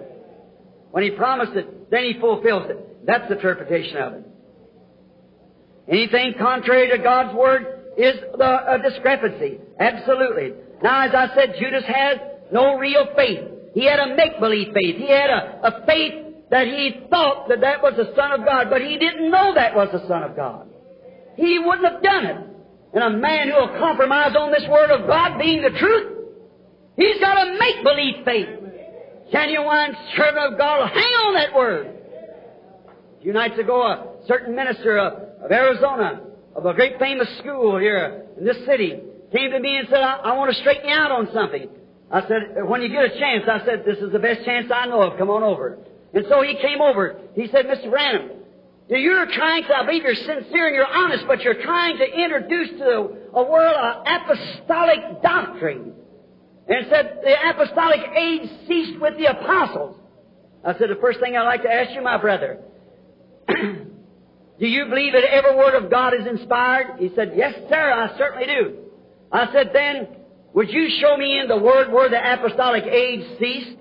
When 0.90 1.04
he 1.04 1.10
promised 1.10 1.52
it, 1.52 1.90
then 1.90 2.04
he 2.04 2.18
fulfills 2.18 2.68
it. 2.68 3.06
That's 3.06 3.28
the 3.28 3.36
interpretation 3.36 3.96
of 3.98 4.12
it. 4.14 4.26
Anything 5.88 6.34
contrary 6.38 6.90
to 6.96 7.02
God's 7.02 7.34
Word 7.36 7.94
is 7.96 8.14
the, 8.36 8.72
a 8.74 8.78
discrepancy. 8.82 9.58
Absolutely. 9.78 10.54
Now, 10.82 11.06
as 11.06 11.14
I 11.14 11.34
said, 11.34 11.54
Judas 11.60 11.84
has 11.86 12.18
no 12.52 12.76
real 12.76 13.06
faith. 13.14 13.44
He 13.74 13.84
had 13.84 14.00
a 14.00 14.16
make-believe 14.16 14.72
faith. 14.74 14.96
He 14.96 15.08
had 15.08 15.30
a, 15.30 15.60
a 15.62 15.86
faith 15.86 16.29
that 16.50 16.66
he 16.66 17.06
thought 17.08 17.48
that 17.48 17.60
that 17.60 17.82
was 17.82 17.94
the 17.96 18.12
Son 18.16 18.32
of 18.32 18.44
God, 18.44 18.68
but 18.70 18.82
he 18.82 18.98
didn't 18.98 19.30
know 19.30 19.54
that 19.54 19.74
was 19.74 19.88
the 19.92 20.06
Son 20.08 20.22
of 20.22 20.34
God. 20.34 20.68
He 21.36 21.58
wouldn't 21.58 21.92
have 21.92 22.02
done 22.02 22.26
it. 22.26 22.36
And 22.92 23.04
a 23.04 23.10
man 23.10 23.48
who 23.48 23.54
will 23.54 23.78
compromise 23.78 24.34
on 24.36 24.50
this 24.50 24.68
Word 24.68 24.90
of 24.90 25.06
God 25.06 25.38
being 25.38 25.62
the 25.62 25.70
truth, 25.70 26.26
he's 26.96 27.20
got 27.20 27.46
a 27.46 27.58
make-believe 27.58 28.24
faith. 28.24 28.48
Genuine 29.30 29.96
servant 30.16 30.52
of 30.52 30.58
God 30.58 30.80
will 30.80 30.88
hang 30.88 31.12
on 31.22 31.34
that 31.34 31.54
Word. 31.54 31.86
A 31.86 33.22
few 33.22 33.32
nights 33.32 33.58
ago, 33.58 33.82
a 33.82 34.26
certain 34.26 34.56
minister 34.56 34.98
of, 34.98 35.44
of 35.44 35.52
Arizona, 35.52 36.20
of 36.56 36.66
a 36.66 36.74
great 36.74 36.98
famous 36.98 37.28
school 37.38 37.78
here 37.78 38.26
in 38.36 38.44
this 38.44 38.56
city, 38.66 38.98
came 39.32 39.52
to 39.52 39.60
me 39.60 39.76
and 39.76 39.86
said, 39.88 40.00
I, 40.00 40.16
I 40.16 40.36
want 40.36 40.52
to 40.52 40.60
straighten 40.60 40.88
you 40.88 40.94
out 40.94 41.12
on 41.12 41.28
something. 41.32 41.68
I 42.10 42.22
said, 42.22 42.64
when 42.64 42.82
you 42.82 42.88
get 42.88 43.04
a 43.04 43.18
chance, 43.20 43.44
I 43.48 43.64
said, 43.64 43.84
this 43.86 43.98
is 43.98 44.10
the 44.10 44.18
best 44.18 44.44
chance 44.44 44.66
I 44.74 44.86
know 44.86 45.02
of. 45.02 45.16
Come 45.16 45.30
on 45.30 45.44
over. 45.44 45.78
And 46.12 46.24
so 46.28 46.42
he 46.42 46.54
came 46.56 46.80
over. 46.80 47.20
He 47.34 47.46
said, 47.48 47.66
Mr. 47.66 47.90
Branham, 47.90 48.30
you're 48.88 49.26
trying 49.26 49.62
to, 49.64 49.76
I 49.76 49.86
believe 49.86 50.02
you're 50.02 50.14
sincere 50.14 50.66
and 50.66 50.74
you're 50.74 50.86
honest, 50.86 51.24
but 51.28 51.40
you're 51.42 51.62
trying 51.62 51.98
to 51.98 52.04
introduce 52.04 52.70
to 52.80 53.10
a 53.32 53.42
world 53.44 53.76
an 53.78 54.20
apostolic 54.20 55.22
doctrine. 55.22 55.94
And 56.66 56.86
said, 56.88 57.20
the 57.22 57.50
apostolic 57.50 58.00
age 58.16 58.48
ceased 58.66 59.00
with 59.00 59.16
the 59.16 59.26
apostles. 59.26 59.96
I 60.64 60.76
said, 60.78 60.90
the 60.90 60.98
first 61.00 61.20
thing 61.20 61.36
I'd 61.36 61.44
like 61.44 61.62
to 61.62 61.72
ask 61.72 61.94
you, 61.94 62.02
my 62.02 62.18
brother, 62.18 62.60
do 63.48 64.66
you 64.66 64.86
believe 64.86 65.12
that 65.14 65.24
every 65.24 65.56
word 65.56 65.74
of 65.74 65.90
God 65.90 66.12
is 66.14 66.26
inspired? 66.26 66.98
He 66.98 67.10
said, 67.14 67.32
yes, 67.34 67.54
sir, 67.68 67.92
I 67.92 68.16
certainly 68.18 68.46
do. 68.46 68.76
I 69.32 69.52
said, 69.52 69.70
then, 69.72 70.08
would 70.52 70.70
you 70.70 70.88
show 71.00 71.16
me 71.16 71.38
in 71.38 71.48
the 71.48 71.56
word 71.56 71.92
where 71.92 72.08
the 72.08 72.20
apostolic 72.20 72.84
age 72.84 73.38
ceased? 73.38 73.79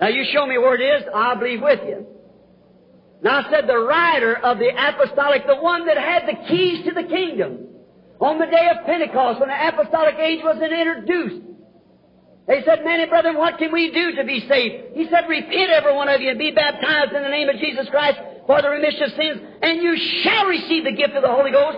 Now 0.00 0.08
you 0.08 0.24
show 0.32 0.46
me 0.46 0.58
where 0.58 0.74
it 0.74 0.82
is, 0.82 1.08
I'll 1.14 1.36
believe 1.36 1.62
with 1.62 1.80
you. 1.86 2.06
Now 3.22 3.40
I 3.40 3.50
said 3.50 3.66
the 3.66 3.78
writer 3.78 4.36
of 4.36 4.58
the 4.58 4.70
apostolic, 4.70 5.46
the 5.46 5.56
one 5.56 5.86
that 5.86 5.98
had 5.98 6.26
the 6.26 6.48
keys 6.48 6.84
to 6.86 6.94
the 6.94 7.02
kingdom, 7.02 7.66
on 8.20 8.38
the 8.38 8.46
day 8.46 8.68
of 8.70 8.84
Pentecost 8.86 9.40
when 9.40 9.48
the 9.48 9.68
apostolic 9.68 10.16
age 10.18 10.42
was 10.42 10.60
introduced, 10.60 11.46
they 12.46 12.64
said, 12.64 12.82
Manny, 12.82 13.06
brethren, 13.06 13.36
what 13.36 13.58
can 13.58 13.72
we 13.72 13.92
do 13.92 14.16
to 14.16 14.24
be 14.24 14.40
saved? 14.48 14.96
He 14.96 15.06
said, 15.10 15.28
repent 15.28 15.70
every 15.70 15.94
one 15.94 16.08
of 16.08 16.22
you 16.22 16.30
and 16.30 16.38
be 16.38 16.50
baptized 16.50 17.12
in 17.12 17.22
the 17.22 17.28
name 17.28 17.48
of 17.48 17.56
Jesus 17.60 17.86
Christ 17.90 18.18
for 18.46 18.62
the 18.62 18.70
remission 18.70 19.02
of 19.02 19.10
sins, 19.12 19.40
and 19.60 19.82
you 19.82 19.94
shall 20.22 20.46
receive 20.46 20.84
the 20.84 20.92
gift 20.92 21.12
of 21.14 21.22
the 21.22 21.28
Holy 21.28 21.50
Ghost. 21.50 21.76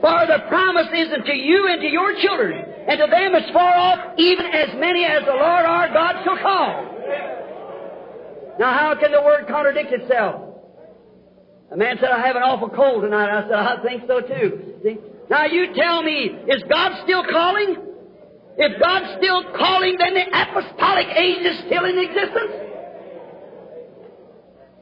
For 0.00 0.26
the 0.26 0.46
promise 0.48 0.88
is 0.94 1.12
unto 1.12 1.32
you 1.32 1.68
and 1.68 1.82
to 1.82 1.88
your 1.88 2.16
children, 2.22 2.64
and 2.88 2.98
to 2.98 3.06
them 3.10 3.34
as 3.34 3.50
far 3.52 3.74
off, 3.74 4.14
even 4.16 4.46
as 4.46 4.74
many 4.76 5.04
as 5.04 5.24
the 5.26 5.36
Lord 5.36 5.66
our 5.66 5.92
God 5.92 6.24
shall 6.24 6.38
call. 6.38 6.97
Now, 8.58 8.76
how 8.76 8.94
can 9.00 9.12
the 9.12 9.22
word 9.22 9.46
contradict 9.46 9.92
itself? 9.92 10.42
A 11.70 11.76
man 11.76 11.96
said, 12.00 12.10
I 12.10 12.26
have 12.26 12.36
an 12.36 12.42
awful 12.42 12.70
cold 12.70 13.02
tonight. 13.02 13.30
I 13.30 13.42
said, 13.42 13.52
I 13.52 13.82
think 13.82 14.02
so 14.06 14.20
too. 14.20 14.74
See? 14.82 14.96
Now, 15.30 15.44
you 15.46 15.74
tell 15.74 16.02
me, 16.02 16.30
is 16.48 16.62
God 16.68 17.02
still 17.04 17.22
calling? 17.24 17.76
If 18.56 18.80
God's 18.80 19.18
still 19.18 19.52
calling, 19.54 19.96
then 19.98 20.14
the 20.14 20.26
apostolic 20.32 21.06
age 21.14 21.46
is 21.46 21.58
still 21.66 21.84
in 21.84 21.98
existence? 21.98 22.52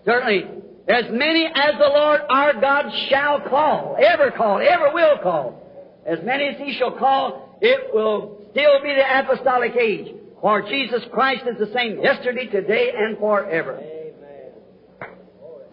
Certainly, 0.07 0.47
as 0.89 1.05
many 1.11 1.47
as 1.47 1.75
the 1.79 1.89
Lord 1.89 2.21
our 2.31 2.55
God 2.61 2.91
shall 3.09 3.41
call, 3.41 3.97
ever 4.01 4.31
call, 4.31 4.61
ever 4.61 4.93
will 4.95 5.19
call, 5.23 5.63
as 6.07 6.21
many 6.23 6.45
as 6.45 6.57
He 6.59 6.73
shall 6.79 6.93
call, 6.93 7.59
it 7.61 7.93
will 7.93 8.41
still 8.53 8.81
be 8.83 8.95
the 8.95 9.19
apostolic 9.19 9.75
age. 9.77 10.15
For 10.47 10.63
Jesus 10.63 11.03
Christ 11.13 11.43
is 11.51 11.59
the 11.59 11.75
same 11.75 12.01
yesterday, 12.01 12.47
today, 12.47 12.93
and 12.97 13.19
forever. 13.19 13.81
Amen. 13.83 15.11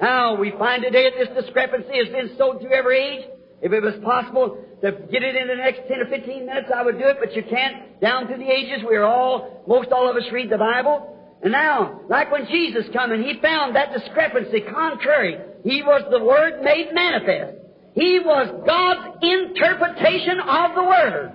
Now, 0.02 0.34
we 0.34 0.50
find 0.58 0.82
today 0.82 1.12
that 1.12 1.14
this 1.14 1.44
discrepancy 1.46 1.96
has 2.04 2.08
been 2.08 2.36
sowed 2.40 2.60
through 2.60 2.74
every 2.74 2.98
age. 2.98 3.26
If 3.62 3.72
it 3.72 3.84
was 3.84 3.94
possible 4.04 4.66
to 4.82 4.92
get 5.12 5.22
it 5.22 5.36
in 5.36 5.48
the 5.48 5.58
next 5.58 5.82
10 5.88 6.00
or 6.00 6.08
15 6.08 6.48
minutes, 6.48 6.70
I 6.76 6.82
would 6.82 6.98
do 6.98 7.06
it, 7.06 7.18
but 7.20 7.36
you 7.36 7.44
can't. 7.44 8.02
Down 8.02 8.26
through 8.26 8.40
the 8.40 8.50
ages, 8.50 8.84
we 8.90 8.96
are 8.96 9.04
all, 9.04 9.64
most 9.68 9.92
all 9.92 10.10
of 10.10 10.16
us 10.16 10.24
read 10.32 10.50
the 10.50 10.58
Bible. 10.58 11.38
And 11.44 11.52
now, 11.52 12.02
like 12.10 12.32
when 12.32 12.48
Jesus 12.48 12.86
come 12.94 13.12
and 13.12 13.24
he 13.24 13.40
found 13.44 13.76
that 13.76 13.94
discrepancy 13.94 14.62
contrary, 14.62 15.38
he 15.64 15.84
was 15.84 16.02
the 16.10 16.26
Word 16.26 16.64
made 16.64 16.96
manifest. 16.96 17.60
He 17.94 18.18
was 18.26 18.50
God's 18.66 19.20
interpretation 19.22 20.40
of 20.40 20.74
the 20.74 20.84
Word. 20.84 21.32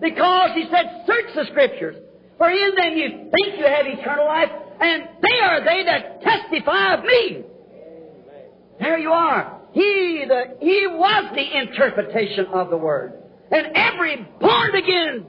Because 0.00 0.50
he 0.54 0.68
said, 0.70 1.02
search 1.08 1.34
the 1.34 1.46
Scriptures. 1.50 2.05
For 2.38 2.50
in 2.50 2.74
them 2.74 2.96
you 2.96 3.30
think 3.30 3.58
you 3.58 3.64
have 3.64 3.86
eternal 3.86 4.26
life, 4.26 4.50
and 4.80 5.08
they 5.22 5.40
are 5.42 5.64
they 5.64 5.84
that 5.84 6.22
testify 6.22 6.94
of 6.94 7.04
me. 7.04 7.44
There 8.78 8.98
you 8.98 9.10
are. 9.10 9.60
He, 9.72 10.24
the, 10.26 10.56
he 10.60 10.86
was 10.86 11.34
the 11.34 11.58
interpretation 11.58 12.46
of 12.46 12.70
the 12.70 12.76
Word. 12.76 13.22
And 13.50 13.68
every 13.74 14.26
born 14.40 14.74
again 14.74 15.26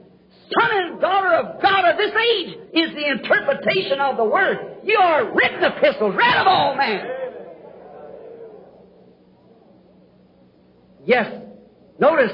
son 0.50 0.70
and 0.72 1.00
daughter 1.00 1.34
of 1.34 1.62
God 1.62 1.84
of 1.84 1.96
this 1.98 2.12
age 2.12 2.56
is 2.72 2.94
the 2.94 3.10
interpretation 3.10 4.00
of 4.00 4.16
the 4.16 4.24
Word. 4.24 4.58
You 4.84 4.98
are 4.98 5.34
written 5.34 5.62
epistles, 5.64 6.14
read 6.16 6.36
of 6.38 6.46
all 6.46 6.76
men. 6.76 7.06
Yes. 11.04 11.42
Notice, 11.98 12.32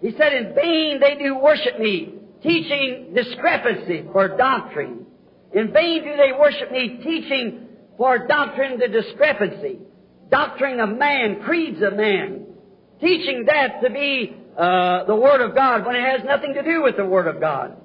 he 0.00 0.12
said, 0.16 0.32
In 0.32 0.54
vain 0.54 1.00
they 1.00 1.16
do 1.22 1.36
worship 1.38 1.78
me, 1.78 2.14
teaching 2.42 3.12
discrepancy 3.14 4.04
for 4.12 4.36
doctrine. 4.36 5.06
In 5.52 5.72
vain 5.72 6.04
do 6.04 6.16
they 6.16 6.32
worship 6.38 6.70
me, 6.70 7.00
teaching 7.02 7.68
for 7.96 8.26
doctrine 8.26 8.78
the 8.78 8.88
discrepancy. 8.88 9.78
Doctrine 10.30 10.80
of 10.80 10.90
man, 10.90 11.42
creeds 11.44 11.82
of 11.82 11.94
man. 11.94 12.46
Teaching 13.00 13.46
that 13.46 13.80
to 13.82 13.90
be 13.90 14.36
uh, 14.56 15.04
the 15.04 15.16
Word 15.16 15.40
of 15.40 15.54
God 15.54 15.86
when 15.86 15.96
it 15.96 16.02
has 16.02 16.20
nothing 16.24 16.54
to 16.54 16.62
do 16.62 16.82
with 16.82 16.96
the 16.96 17.06
Word 17.06 17.26
of 17.26 17.40
God. 17.40 17.76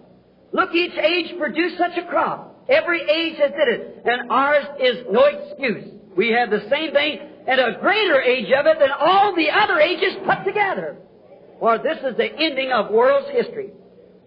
Look, 0.52 0.74
each 0.74 0.94
age 0.94 1.38
produced 1.38 1.78
such 1.78 1.98
a 1.98 2.06
crop. 2.08 2.66
Every 2.70 3.02
age 3.02 3.38
has 3.39 3.52
did 3.52 3.68
it, 3.68 4.04
and 4.06 4.32
ours 4.32 4.66
is 4.80 5.06
no 5.10 5.26
excuse. 5.26 5.86
We 6.16 6.32
have 6.32 6.50
the 6.50 6.68
same 6.70 6.94
thing 6.94 7.20
and 7.48 7.60
a 7.60 7.80
greater 7.80 8.22
age 8.22 8.52
of 8.58 8.66
it 8.66 8.80
than 8.80 8.89
all 8.98 9.36
the 9.36 9.50
other 9.50 9.80
ages 9.80 10.16
put 10.26 10.46
together. 10.46 10.98
For 11.60 11.78
this 11.78 11.98
is 11.98 12.18
the 12.18 12.30
ending 12.38 12.72
of 12.72 12.92
world's 12.92 13.30
history. 13.32 13.72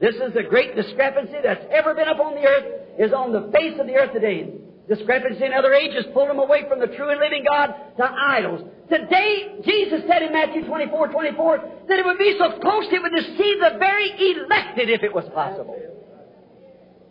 This 0.01 0.15
is 0.17 0.35
the 0.35 0.43
great 0.43 0.77
discrepancy 0.77 1.37
that's 1.43 1.65
ever 1.71 1.95
been 1.95 2.09
upon 2.09 2.35
the 2.35 2.47
earth, 2.47 2.65
is 2.99 3.13
on 3.13 3.33
the 3.33 3.51
face 3.53 3.79
of 3.81 3.87
the 3.87 3.95
earth 3.95 4.13
today. 4.13 4.53
Discrepancy 4.89 5.45
in 5.45 5.53
other 5.53 5.73
ages 5.73 6.05
pulled 6.13 6.29
them 6.29 6.39
away 6.39 6.69
from 6.69 6.81
the 6.81 6.87
true 6.87 7.11
and 7.11 7.19
living 7.19 7.45
God 7.49 7.75
to 7.97 8.05
idols. 8.05 8.63
Today, 8.89 9.59
Jesus 9.65 10.03
said 10.07 10.23
in 10.23 10.33
Matthew 10.33 10.65
24, 10.65 11.09
24, 11.09 11.59
that 11.89 11.99
it 11.99 12.05
would 12.05 12.19
be 12.19 12.37
so 12.39 12.59
close 12.61 12.85
it 12.93 13.03
would 13.03 13.13
deceive 13.13 13.59
the 13.59 13.79
very 13.79 14.11
elected 14.37 14.91
if 14.91 15.03
it 15.03 15.13
was 15.13 15.25
possible. 15.35 15.77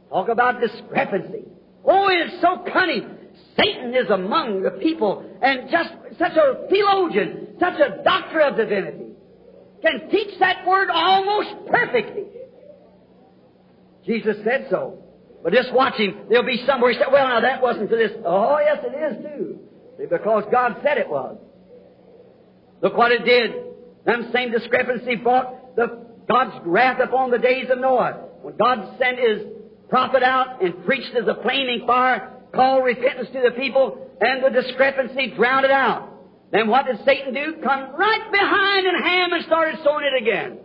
Talk 0.10 0.30
about 0.30 0.62
discrepancy. 0.62 1.44
Oh, 1.84 2.08
it 2.08 2.32
is 2.34 2.42
so 2.42 2.64
cunning. 2.72 3.10
Satan 3.58 3.94
is 3.94 4.10
among 4.10 4.64
the 4.64 4.72
people 4.72 5.26
and 5.42 5.70
just 5.70 5.90
such 6.18 6.32
a 6.38 6.68
theologian, 6.70 7.58
such 7.60 7.80
a 7.80 8.04
doctor 8.04 8.40
of 8.42 8.56
divinity, 8.56 9.12
can 9.82 10.10
teach 10.10 10.40
that 10.40 10.66
word 10.66 10.90
almost 10.90 11.50
perfectly. 11.70 12.24
Jesus 14.06 14.38
said 14.44 14.68
so. 14.70 15.04
But 15.44 15.54
just 15.54 15.74
watch 15.74 15.96
him. 15.96 16.26
There'll 16.30 16.46
be 16.46 16.64
somewhere 16.66 16.92
he 16.92 16.98
said, 16.98 17.08
well, 17.12 17.28
now 17.28 17.42
that 17.42 17.62
wasn't 17.62 17.90
for 17.90 17.96
this. 17.96 18.12
Oh, 18.26 18.58
yes, 18.60 18.84
it 18.84 18.96
is 18.96 19.24
too. 19.24 19.60
See, 19.98 20.06
because 20.10 20.44
God 20.52 20.78
said 20.84 20.98
it 20.98 21.10
was. 21.10 21.38
Look 22.82 22.98
what 22.98 23.12
it 23.12 23.26
did. 23.26 23.52
Them 24.06 24.30
same 24.34 24.52
discrepancy 24.52 25.16
brought 25.16 25.76
the, 25.76 26.06
God's 26.28 26.56
wrath 26.66 27.00
upon 27.00 27.32
the 27.32 27.38
days 27.38 27.68
of 27.70 27.80
Noah. 27.80 28.28
When 28.42 28.56
God 28.58 28.98
sent 29.00 29.20
His 29.20 29.42
prophet 29.90 30.24
out 30.24 30.64
and 30.64 30.86
preached 30.86 31.16
as 31.16 31.28
a 31.28 31.42
flaming 31.42 31.84
fire, 31.86 32.32
called 32.54 32.84
repentance 32.84 33.30
to 33.34 33.42
the 33.42 33.52
people, 33.52 34.10
and 34.22 34.44
the 34.44 34.50
discrepancy 34.50 35.34
drowned 35.36 35.66
it 35.66 35.72
out. 35.72 36.12
Then 36.52 36.68
what 36.70 36.86
did 36.86 36.98
Satan 37.06 37.34
do? 37.34 37.56
Come 37.64 37.96
right 37.96 38.32
behind 38.32 38.88
in 38.88 38.96
Ham 39.04 39.34
and 39.34 39.46
started 39.46 39.80
sowing 39.84 40.06
it 40.06 40.22
again. 40.22 40.60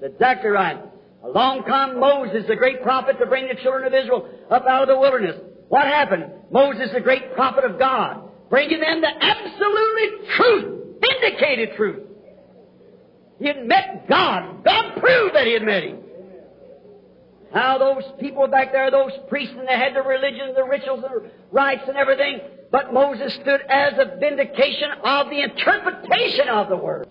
That's 0.00 0.14
exactly 0.14 0.50
right. 0.50 0.78
Along 1.24 1.62
come 1.64 1.98
Moses, 1.98 2.44
the 2.46 2.56
great 2.56 2.82
prophet, 2.82 3.18
to 3.18 3.26
bring 3.26 3.48
the 3.48 3.54
children 3.54 3.86
of 3.86 3.94
Israel 3.94 4.28
up 4.50 4.66
out 4.66 4.82
of 4.82 4.88
the 4.88 4.98
wilderness. 4.98 5.36
What 5.68 5.84
happened? 5.84 6.30
Moses, 6.50 6.90
the 6.92 7.00
great 7.00 7.34
prophet 7.34 7.64
of 7.64 7.78
God, 7.78 8.28
bringing 8.50 8.80
them 8.80 9.00
the 9.00 9.08
absolutely 9.08 10.28
truth, 10.36 11.00
vindicated 11.00 11.76
truth. 11.76 12.02
He 13.40 13.46
had 13.46 13.66
met 13.66 14.06
God. 14.08 14.64
God 14.64 14.96
proved 15.00 15.34
that 15.34 15.46
he 15.46 15.54
had 15.54 15.62
met 15.62 15.82
him. 15.82 15.98
How 17.52 17.78
those 17.78 18.02
people 18.20 18.46
back 18.48 18.72
there, 18.72 18.90
those 18.90 19.12
priests, 19.28 19.54
and 19.56 19.66
they 19.66 19.76
had 19.76 19.94
the 19.94 20.02
religion, 20.02 20.54
the 20.54 20.64
rituals, 20.64 21.02
the 21.02 21.30
rites, 21.50 21.84
and 21.88 21.96
everything. 21.96 22.40
But 22.70 22.92
Moses 22.92 23.32
stood 23.34 23.60
as 23.68 23.94
a 23.94 24.18
vindication 24.18 24.90
of 25.04 25.30
the 25.30 25.40
interpretation 25.40 26.48
of 26.48 26.68
the 26.68 26.76
Word. 26.76 27.08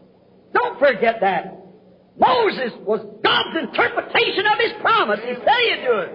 Don't 0.54 0.78
forget 0.80 1.22
that. 1.22 1.63
Moses 2.18 2.72
was 2.86 3.02
God's 3.24 3.68
interpretation 3.68 4.46
of 4.46 4.60
His 4.60 4.74
promise. 4.82 5.20
He 5.26 5.34
said 5.34 5.60
he'd 5.70 5.86
do 5.86 5.98
it. 5.98 6.12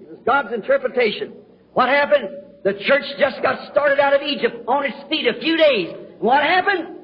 It 0.00 0.08
was 0.08 0.18
God's 0.24 0.54
interpretation. 0.54 1.34
What 1.74 1.88
happened? 1.88 2.28
The 2.64 2.74
church 2.86 3.04
just 3.18 3.42
got 3.42 3.70
started 3.72 3.98
out 3.98 4.14
of 4.14 4.22
Egypt 4.22 4.64
on 4.68 4.84
its 4.84 4.96
feet 5.10 5.26
a 5.26 5.40
few 5.40 5.56
days. 5.56 5.94
What 6.20 6.42
happened? 6.42 6.98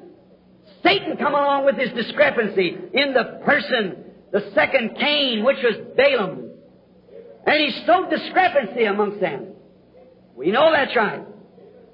Satan 0.83 1.17
come 1.17 1.33
along 1.33 1.65
with 1.65 1.75
his 1.75 1.91
discrepancy 1.91 2.77
in 2.93 3.13
the 3.13 3.41
person, 3.45 4.05
the 4.31 4.51
second 4.55 4.95
Cain, 4.97 5.43
which 5.43 5.57
was 5.61 5.75
Balaam. 5.97 6.51
And 7.45 7.55
he 7.55 7.83
sowed 7.85 8.09
discrepancy 8.09 8.85
amongst 8.85 9.19
them. 9.19 9.47
We 10.35 10.51
know 10.51 10.71
that's 10.71 10.95
right. 10.95 11.25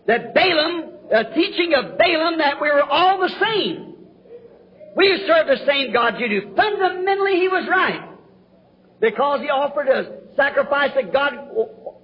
That 0.05 0.35
Balaam, 0.35 0.91
the 1.09 1.31
teaching 1.33 1.73
of 1.73 1.97
Balaam 1.97 2.37
that 2.37 2.61
we 2.61 2.69
were 2.69 2.83
all 2.83 3.19
the 3.19 3.33
same. 3.41 3.94
We 4.95 5.23
serve 5.27 5.47
the 5.47 5.65
same 5.65 5.91
God 5.91 6.19
you 6.19 6.29
do. 6.29 6.55
Fundamentally, 6.55 7.33
he 7.39 7.47
was 7.47 7.67
right. 7.69 8.09
Because 9.01 9.41
he 9.41 9.49
offered 9.49 9.89
a 9.89 10.35
sacrifice 10.35 10.91
that 10.95 11.11
God 11.11 11.33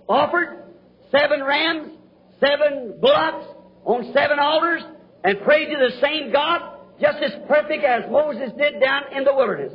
offered, 0.08 0.64
seven 1.10 1.42
rams, 1.42 1.94
seven 2.40 2.98
bullocks 3.00 3.46
on 3.86 4.12
seven 4.14 4.40
altars, 4.40 4.84
and 5.24 5.42
prayed 5.42 5.68
to 5.68 5.78
the 5.78 6.02
same 6.02 6.32
God, 6.34 6.62
just 7.00 7.18
as 7.24 7.32
perfect 7.48 7.84
as 7.84 8.04
Moses 8.12 8.52
did 8.58 8.82
down 8.82 9.04
in 9.16 9.24
the 9.24 9.34
wilderness. 9.34 9.74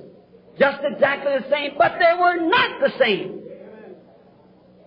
Just 0.58 0.78
exactly 0.84 1.32
the 1.38 1.50
same, 1.50 1.72
but 1.78 1.92
they 1.98 2.18
were 2.18 2.48
not 2.48 2.80
the 2.80 2.90
same. 2.98 3.42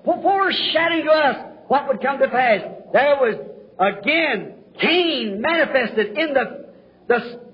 Foreshadowing 0.06 1.06
to 1.06 1.12
us 1.12 1.36
what 1.68 1.88
would 1.88 2.02
come 2.02 2.20
to 2.20 2.28
pass. 2.28 2.62
There 2.94 3.16
was 3.18 3.36
again 3.80 4.56
Cain 4.80 5.42
manifested 5.42 6.18
in 6.18 6.34
the, 6.34 6.66
the 7.08 7.49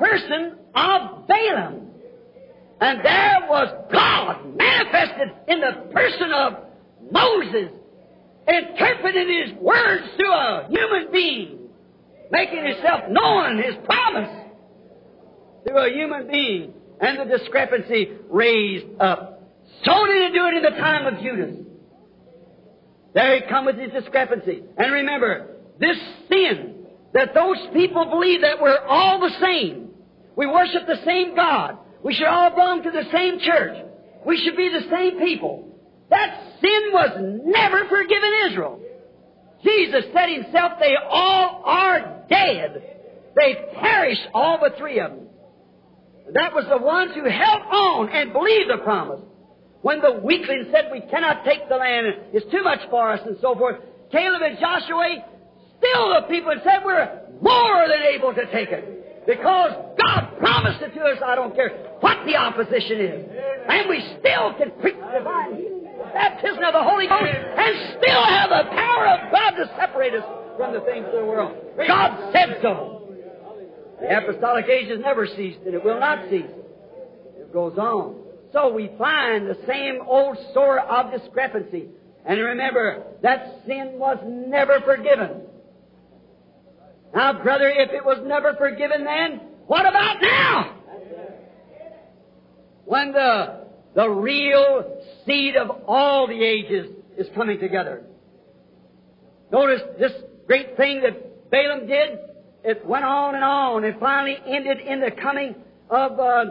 person 0.00 0.56
of 0.74 1.28
Balaam. 1.28 1.86
And 2.80 3.04
there 3.04 3.46
was 3.48 3.68
God 3.92 4.56
manifested 4.56 5.28
in 5.48 5.60
the 5.60 5.92
person 5.92 6.32
of 6.32 6.54
Moses, 7.12 7.70
interpreting 8.48 9.46
his 9.46 9.58
words 9.60 10.04
through 10.16 10.32
a 10.32 10.66
human 10.70 11.12
being, 11.12 11.58
making 12.30 12.64
himself 12.64 13.02
known, 13.10 13.58
his 13.58 13.74
promise, 13.84 14.30
through 15.66 15.78
a 15.78 15.92
human 15.92 16.30
being, 16.30 16.72
and 17.00 17.18
the 17.18 17.38
discrepancy 17.38 18.08
raised 18.30 18.86
up. 18.98 19.42
So 19.84 20.06
did 20.06 20.32
he 20.32 20.38
do 20.38 20.46
it 20.46 20.54
in 20.56 20.62
the 20.62 20.80
time 20.80 21.06
of 21.06 21.22
Judas. 21.22 21.56
There 23.12 23.36
he 23.36 23.42
come 23.48 23.66
with 23.66 23.76
his 23.76 23.92
discrepancy. 23.92 24.62
And 24.78 24.92
remember, 24.92 25.56
this 25.78 25.96
sin 26.30 26.86
that 27.12 27.34
those 27.34 27.58
people 27.74 28.06
believe 28.06 28.42
that 28.42 28.60
we're 28.60 28.78
all 28.86 29.20
the 29.20 29.32
same. 29.40 29.89
We 30.40 30.46
worship 30.46 30.86
the 30.86 31.04
same 31.04 31.36
God. 31.36 31.76
We 32.02 32.14
should 32.14 32.26
all 32.26 32.48
belong 32.48 32.82
to 32.84 32.90
the 32.90 33.04
same 33.12 33.40
church. 33.40 33.76
We 34.24 34.38
should 34.38 34.56
be 34.56 34.70
the 34.70 34.88
same 34.88 35.18
people. 35.18 35.68
That 36.08 36.54
sin 36.62 36.82
was 36.94 37.42
never 37.44 37.84
forgiven 37.90 38.30
Israel. 38.48 38.80
Jesus 39.62 40.06
said 40.14 40.30
himself, 40.30 40.72
they 40.80 40.94
all 41.10 41.62
are 41.66 42.24
dead. 42.30 42.82
They 43.36 43.54
perished, 43.82 44.28
all 44.32 44.56
but 44.58 44.78
three 44.78 44.98
of 45.00 45.10
them. 45.10 45.26
That 46.32 46.54
was 46.54 46.64
the 46.70 46.78
ones 46.78 47.12
who 47.14 47.28
held 47.28 47.62
on 47.70 48.08
and 48.08 48.32
believed 48.32 48.70
the 48.70 48.82
promise. 48.82 49.20
When 49.82 50.00
the 50.00 50.22
weakling 50.24 50.70
said, 50.72 50.88
we 50.90 51.02
cannot 51.02 51.44
take 51.44 51.68
the 51.68 51.76
land, 51.76 52.06
it's 52.32 52.50
too 52.50 52.62
much 52.62 52.80
for 52.88 53.12
us, 53.12 53.20
and 53.26 53.36
so 53.42 53.54
forth, 53.56 53.76
Caleb 54.10 54.40
and 54.40 54.58
Joshua, 54.58 55.22
still 55.76 56.14
the 56.14 56.28
people 56.30 56.54
said, 56.64 56.80
we're 56.82 57.28
more 57.42 57.88
than 57.88 58.00
able 58.14 58.32
to 58.32 58.50
take 58.50 58.70
it. 58.70 59.26
Because 59.26 59.72
God 60.00 60.38
promised 60.38 60.82
it 60.82 60.94
to 60.94 61.00
us, 61.02 61.18
I 61.24 61.34
don't 61.34 61.54
care 61.54 61.70
what 62.00 62.24
the 62.26 62.36
opposition 62.36 63.00
is. 63.00 63.28
And 63.68 63.88
we 63.88 64.00
still 64.18 64.54
can 64.54 64.70
preach 64.80 64.96
divine 64.96 65.80
baptism 66.12 66.64
of 66.64 66.72
the 66.72 66.82
Holy 66.82 67.06
Ghost, 67.06 67.22
and 67.22 67.98
still 68.02 68.24
have 68.24 68.50
the 68.50 68.70
power 68.70 69.06
of 69.08 69.32
God 69.32 69.50
to 69.50 69.70
separate 69.78 70.14
us 70.14 70.24
from 70.56 70.72
the 70.72 70.80
things 70.80 71.06
of 71.06 71.12
the 71.12 71.24
world. 71.24 71.56
God 71.86 72.32
said 72.32 72.58
so. 72.62 73.14
The 74.00 74.16
apostolic 74.16 74.66
age 74.66 74.88
has 74.88 75.00
never 75.00 75.26
ceased, 75.26 75.60
and 75.66 75.74
it 75.74 75.84
will 75.84 76.00
not 76.00 76.30
cease. 76.30 76.50
It 77.36 77.52
goes 77.52 77.76
on. 77.78 78.16
So 78.52 78.72
we 78.72 78.90
find 78.98 79.46
the 79.46 79.58
same 79.68 80.00
old 80.06 80.36
sore 80.54 80.80
of 80.80 81.12
discrepancy. 81.12 81.88
And 82.24 82.40
remember, 82.40 83.04
that 83.22 83.62
sin 83.66 83.92
was 83.94 84.18
never 84.26 84.80
forgiven. 84.80 85.42
Now, 87.14 87.42
brother, 87.42 87.68
if 87.68 87.90
it 87.90 88.04
was 88.04 88.18
never 88.24 88.54
forgiven 88.54 89.04
then, 89.04 89.40
what 89.70 89.86
about 89.86 90.16
now? 90.20 90.74
When 92.86 93.12
the, 93.12 93.66
the 93.94 94.10
real 94.10 95.00
seed 95.24 95.54
of 95.54 95.70
all 95.86 96.26
the 96.26 96.42
ages 96.42 96.88
is 97.16 97.28
coming 97.36 97.60
together. 97.60 98.02
Notice 99.52 99.82
this 99.96 100.10
great 100.48 100.76
thing 100.76 101.02
that 101.02 101.52
Balaam 101.52 101.86
did, 101.86 102.18
it 102.64 102.84
went 102.84 103.04
on 103.04 103.36
and 103.36 103.44
on 103.44 103.84
and 103.84 104.00
finally 104.00 104.38
ended 104.44 104.80
in 104.80 104.98
the 104.98 105.12
coming 105.12 105.54
of, 105.88 106.18
uh, 106.18 106.44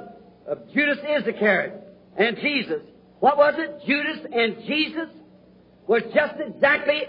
of 0.48 0.72
Judas 0.74 1.00
Iscariot 1.04 1.74
and 2.16 2.38
Jesus. 2.38 2.84
What 3.20 3.36
was 3.36 3.56
it? 3.58 3.86
Judas 3.86 4.32
and 4.34 4.66
Jesus 4.66 5.10
was 5.88 6.04
just 6.16 6.36
exactly 6.40 7.02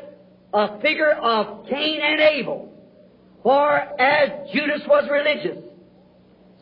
a 0.52 0.80
figure 0.80 1.12
of 1.12 1.68
Cain 1.68 2.00
and 2.02 2.20
Abel. 2.20 2.68
For 3.44 3.76
as 3.78 4.50
Judas 4.52 4.80
was 4.88 5.08
religious, 5.08 5.69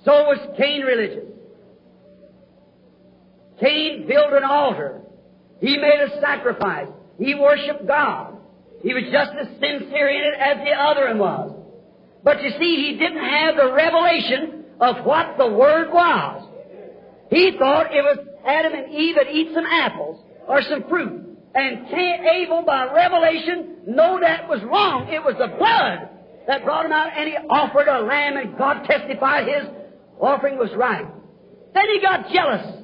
so 0.04 0.12
was 0.24 0.38
Cain 0.56 0.82
religious. 0.82 1.24
Cain 3.60 4.06
built 4.06 4.32
an 4.32 4.44
altar. 4.44 5.00
He 5.60 5.76
made 5.76 6.00
a 6.00 6.20
sacrifice. 6.20 6.88
He 7.18 7.34
worshiped 7.34 7.86
God. 7.86 8.36
He 8.82 8.94
was 8.94 9.04
just 9.10 9.32
as 9.40 9.48
sincere 9.58 10.08
in 10.08 10.32
it 10.32 10.34
as 10.38 10.58
the 10.58 10.70
other 10.70 11.08
one 11.08 11.18
was. 11.18 11.64
But 12.22 12.42
you 12.42 12.50
see, 12.58 12.76
he 12.76 12.98
didn't 12.98 13.24
have 13.24 13.56
the 13.56 13.72
revelation 13.72 14.64
of 14.80 15.04
what 15.04 15.36
the 15.36 15.48
Word 15.48 15.92
was. 15.92 16.48
He 17.30 17.56
thought 17.58 17.92
it 17.92 18.02
was 18.02 18.18
Adam 18.46 18.72
and 18.72 18.94
Eve 18.94 19.16
had 19.16 19.26
eat 19.32 19.48
some 19.52 19.66
apples 19.66 20.24
or 20.46 20.62
some 20.62 20.84
fruit. 20.88 21.24
And 21.54 21.88
Cain, 21.88 22.24
Abel, 22.24 22.62
by 22.62 22.92
revelation, 22.92 23.78
know 23.86 24.20
that 24.20 24.48
was 24.48 24.62
wrong. 24.62 25.08
It 25.08 25.22
was 25.22 25.34
the 25.38 25.48
blood 25.58 26.08
that 26.46 26.64
brought 26.64 26.86
him 26.86 26.92
out, 26.92 27.10
and 27.16 27.28
he 27.28 27.36
offered 27.50 27.88
a 27.88 28.00
lamb, 28.00 28.36
and 28.36 28.56
God 28.56 28.84
testified 28.84 29.48
his 29.48 29.64
offering 30.20 30.58
was 30.58 30.70
right. 30.76 31.06
Then 31.74 31.84
he 31.92 32.00
got 32.00 32.32
jealous 32.32 32.82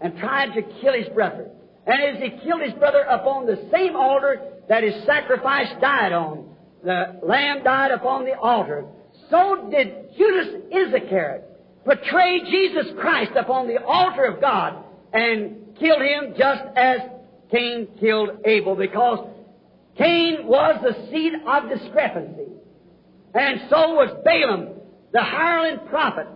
and 0.00 0.16
tried 0.18 0.54
to 0.54 0.62
kill 0.80 0.94
his 0.94 1.08
brother. 1.14 1.50
And 1.86 2.16
as 2.16 2.22
he 2.22 2.30
killed 2.44 2.62
his 2.62 2.74
brother 2.74 3.00
upon 3.00 3.46
the 3.46 3.68
same 3.72 3.96
altar 3.96 4.40
that 4.68 4.82
his 4.82 5.04
sacrifice 5.04 5.68
died 5.80 6.12
on, 6.12 6.48
the 6.84 7.20
lamb 7.22 7.62
died 7.64 7.90
upon 7.90 8.24
the 8.24 8.36
altar, 8.36 8.84
so 9.30 9.68
did 9.70 10.16
Judas 10.16 10.62
Iscariot 10.70 11.44
betray 11.84 12.40
Jesus 12.50 12.86
Christ 12.98 13.32
upon 13.36 13.68
the 13.68 13.82
altar 13.82 14.24
of 14.24 14.40
God 14.40 14.84
and 15.12 15.76
kill 15.78 16.00
him 16.00 16.34
just 16.36 16.62
as 16.76 16.98
Cain 17.50 17.88
killed 18.00 18.30
Abel 18.44 18.74
because 18.74 19.28
Cain 19.96 20.46
was 20.46 20.80
the 20.82 21.10
seed 21.10 21.32
of 21.46 21.68
discrepancy. 21.68 22.52
And 23.34 23.62
so 23.70 23.94
was 23.94 24.10
Balaam, 24.24 24.68
the 25.12 25.22
hireling 25.22 25.86
prophet, 25.88 26.26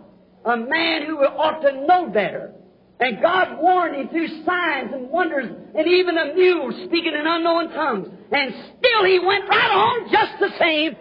a 0.44 0.56
man 0.56 1.06
who 1.06 1.18
ought 1.18 1.60
to 1.60 1.86
know 1.86 2.08
better. 2.08 2.52
And 2.98 3.20
God 3.22 3.58
warned 3.60 3.96
him 3.96 4.08
through 4.08 4.44
signs 4.44 4.92
and 4.92 5.08
wonders 5.08 5.50
and 5.74 5.86
even 5.86 6.18
a 6.18 6.34
mule 6.34 6.70
speaking 6.86 7.14
in 7.18 7.26
unknown 7.26 7.70
tongues. 7.70 8.08
And 8.30 8.52
still 8.78 9.04
he 9.04 9.18
went 9.18 9.48
right 9.48 9.70
on 9.70 10.10
just 10.12 10.32
the 10.38 10.50
same. 10.58 10.96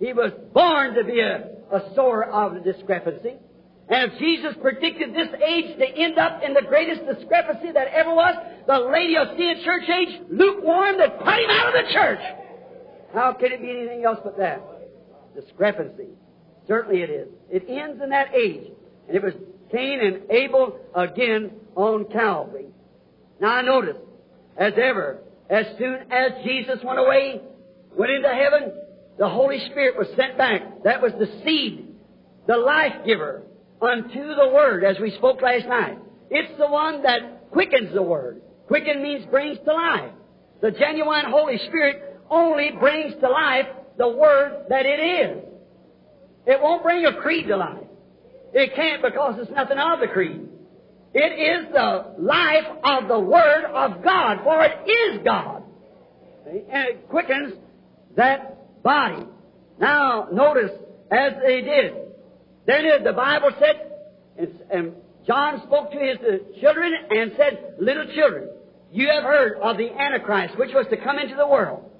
He 0.00 0.12
was 0.12 0.32
born 0.52 0.94
to 0.94 1.04
be 1.04 1.20
a, 1.20 1.50
a 1.72 1.94
sower 1.94 2.24
of 2.24 2.64
discrepancy. 2.64 3.34
And 3.88 4.12
if 4.12 4.18
Jesus 4.18 4.54
predicted 4.60 5.14
this 5.14 5.28
age 5.44 5.76
to 5.78 5.86
end 5.86 6.18
up 6.18 6.42
in 6.42 6.54
the 6.54 6.62
greatest 6.62 7.02
discrepancy 7.06 7.72
that 7.72 7.88
ever 7.88 8.14
was, 8.14 8.34
the 8.66 8.78
Lady 8.92 9.16
of 9.16 9.28
Laodicean 9.28 9.64
church 9.64 9.88
age, 9.88 10.20
lukewarm, 10.30 10.98
that 10.98 11.18
put 11.18 11.34
him 11.34 11.50
out 11.50 11.68
of 11.68 11.86
the 11.86 11.92
church. 11.92 12.20
How 13.12 13.32
could 13.32 13.52
it 13.52 13.60
be 13.60 13.70
anything 13.70 14.04
else 14.04 14.18
but 14.22 14.38
that? 14.38 14.62
Discrepancy. 15.34 16.08
Certainly 16.68 17.02
it 17.02 17.10
is. 17.10 17.28
It 17.50 17.64
ends 17.68 18.02
in 18.02 18.10
that 18.10 18.34
age. 18.34 18.70
And 19.08 19.16
it 19.16 19.22
was 19.22 19.34
Cain 19.72 20.00
and 20.00 20.30
Abel 20.30 20.78
again 20.94 21.52
on 21.74 22.04
Calvary. 22.06 22.66
Now 23.40 23.48
I 23.48 23.62
notice, 23.62 23.96
as 24.56 24.74
ever, 24.76 25.20
as 25.48 25.66
soon 25.78 26.12
as 26.12 26.44
Jesus 26.44 26.78
went 26.84 26.98
away, 26.98 27.40
went 27.96 28.12
into 28.12 28.28
heaven, 28.28 28.72
the 29.18 29.28
Holy 29.28 29.58
Spirit 29.70 29.96
was 29.98 30.08
sent 30.16 30.38
back. 30.38 30.84
That 30.84 31.02
was 31.02 31.12
the 31.18 31.26
seed, 31.44 31.88
the 32.46 32.56
life 32.56 33.04
giver 33.04 33.42
unto 33.80 34.34
the 34.34 34.50
Word, 34.52 34.84
as 34.84 34.98
we 35.00 35.10
spoke 35.12 35.40
last 35.42 35.66
night. 35.66 35.98
It's 36.30 36.56
the 36.58 36.68
one 36.68 37.02
that 37.02 37.50
quickens 37.50 37.92
the 37.94 38.02
Word. 38.02 38.42
Quicken 38.68 39.02
means 39.02 39.26
brings 39.26 39.58
to 39.64 39.72
life. 39.72 40.12
The 40.60 40.70
genuine 40.70 41.24
Holy 41.28 41.58
Spirit 41.66 42.20
only 42.30 42.70
brings 42.78 43.14
to 43.20 43.28
life 43.28 43.66
the 43.98 44.08
Word 44.08 44.66
that 44.68 44.86
it 44.86 45.00
is. 45.00 45.44
It 46.46 46.60
won't 46.60 46.82
bring 46.82 47.04
a 47.04 47.14
creed 47.14 47.48
to 47.48 47.56
life. 47.56 47.84
It 48.52 48.74
can't 48.74 49.02
because 49.02 49.36
it's 49.38 49.50
nothing 49.50 49.78
of 49.78 50.00
the 50.00 50.08
creed. 50.08 50.48
It 51.12 51.18
is 51.18 51.72
the 51.72 52.14
life 52.18 52.66
of 52.84 53.08
the 53.08 53.18
Word 53.18 53.64
of 53.64 54.02
God, 54.02 54.38
for 54.44 54.62
it 54.64 54.88
is 54.88 55.24
God. 55.24 55.62
And 56.46 56.88
it 56.88 57.08
quickens 57.08 57.54
that 58.16 58.82
body. 58.82 59.26
Now, 59.78 60.28
notice, 60.32 60.70
as 61.10 61.32
they 61.44 61.60
did, 61.62 61.94
then 62.66 63.04
the 63.04 63.12
Bible 63.12 63.50
said, 63.58 64.48
and 64.70 64.92
John 65.26 65.62
spoke 65.66 65.92
to 65.92 65.98
his 65.98 66.18
uh, 66.18 66.60
children 66.60 66.92
and 67.10 67.32
said, 67.36 67.74
Little 67.80 68.06
children, 68.14 68.48
you 68.92 69.08
have 69.08 69.24
heard 69.24 69.60
of 69.60 69.76
the 69.76 69.90
Antichrist, 69.90 70.58
which 70.58 70.70
was 70.74 70.86
to 70.90 70.96
come 70.96 71.18
into 71.18 71.36
the 71.36 71.46
world. 71.46 71.90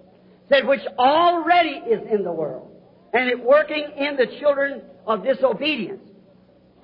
Said, 0.48 0.66
which 0.66 0.80
already 0.98 1.82
is 1.90 2.00
in 2.10 2.24
the 2.24 2.32
world. 2.32 2.69
And 3.12 3.28
it 3.28 3.42
working 3.42 3.84
in 3.96 4.16
the 4.16 4.26
children 4.38 4.82
of 5.06 5.24
disobedience. 5.24 6.02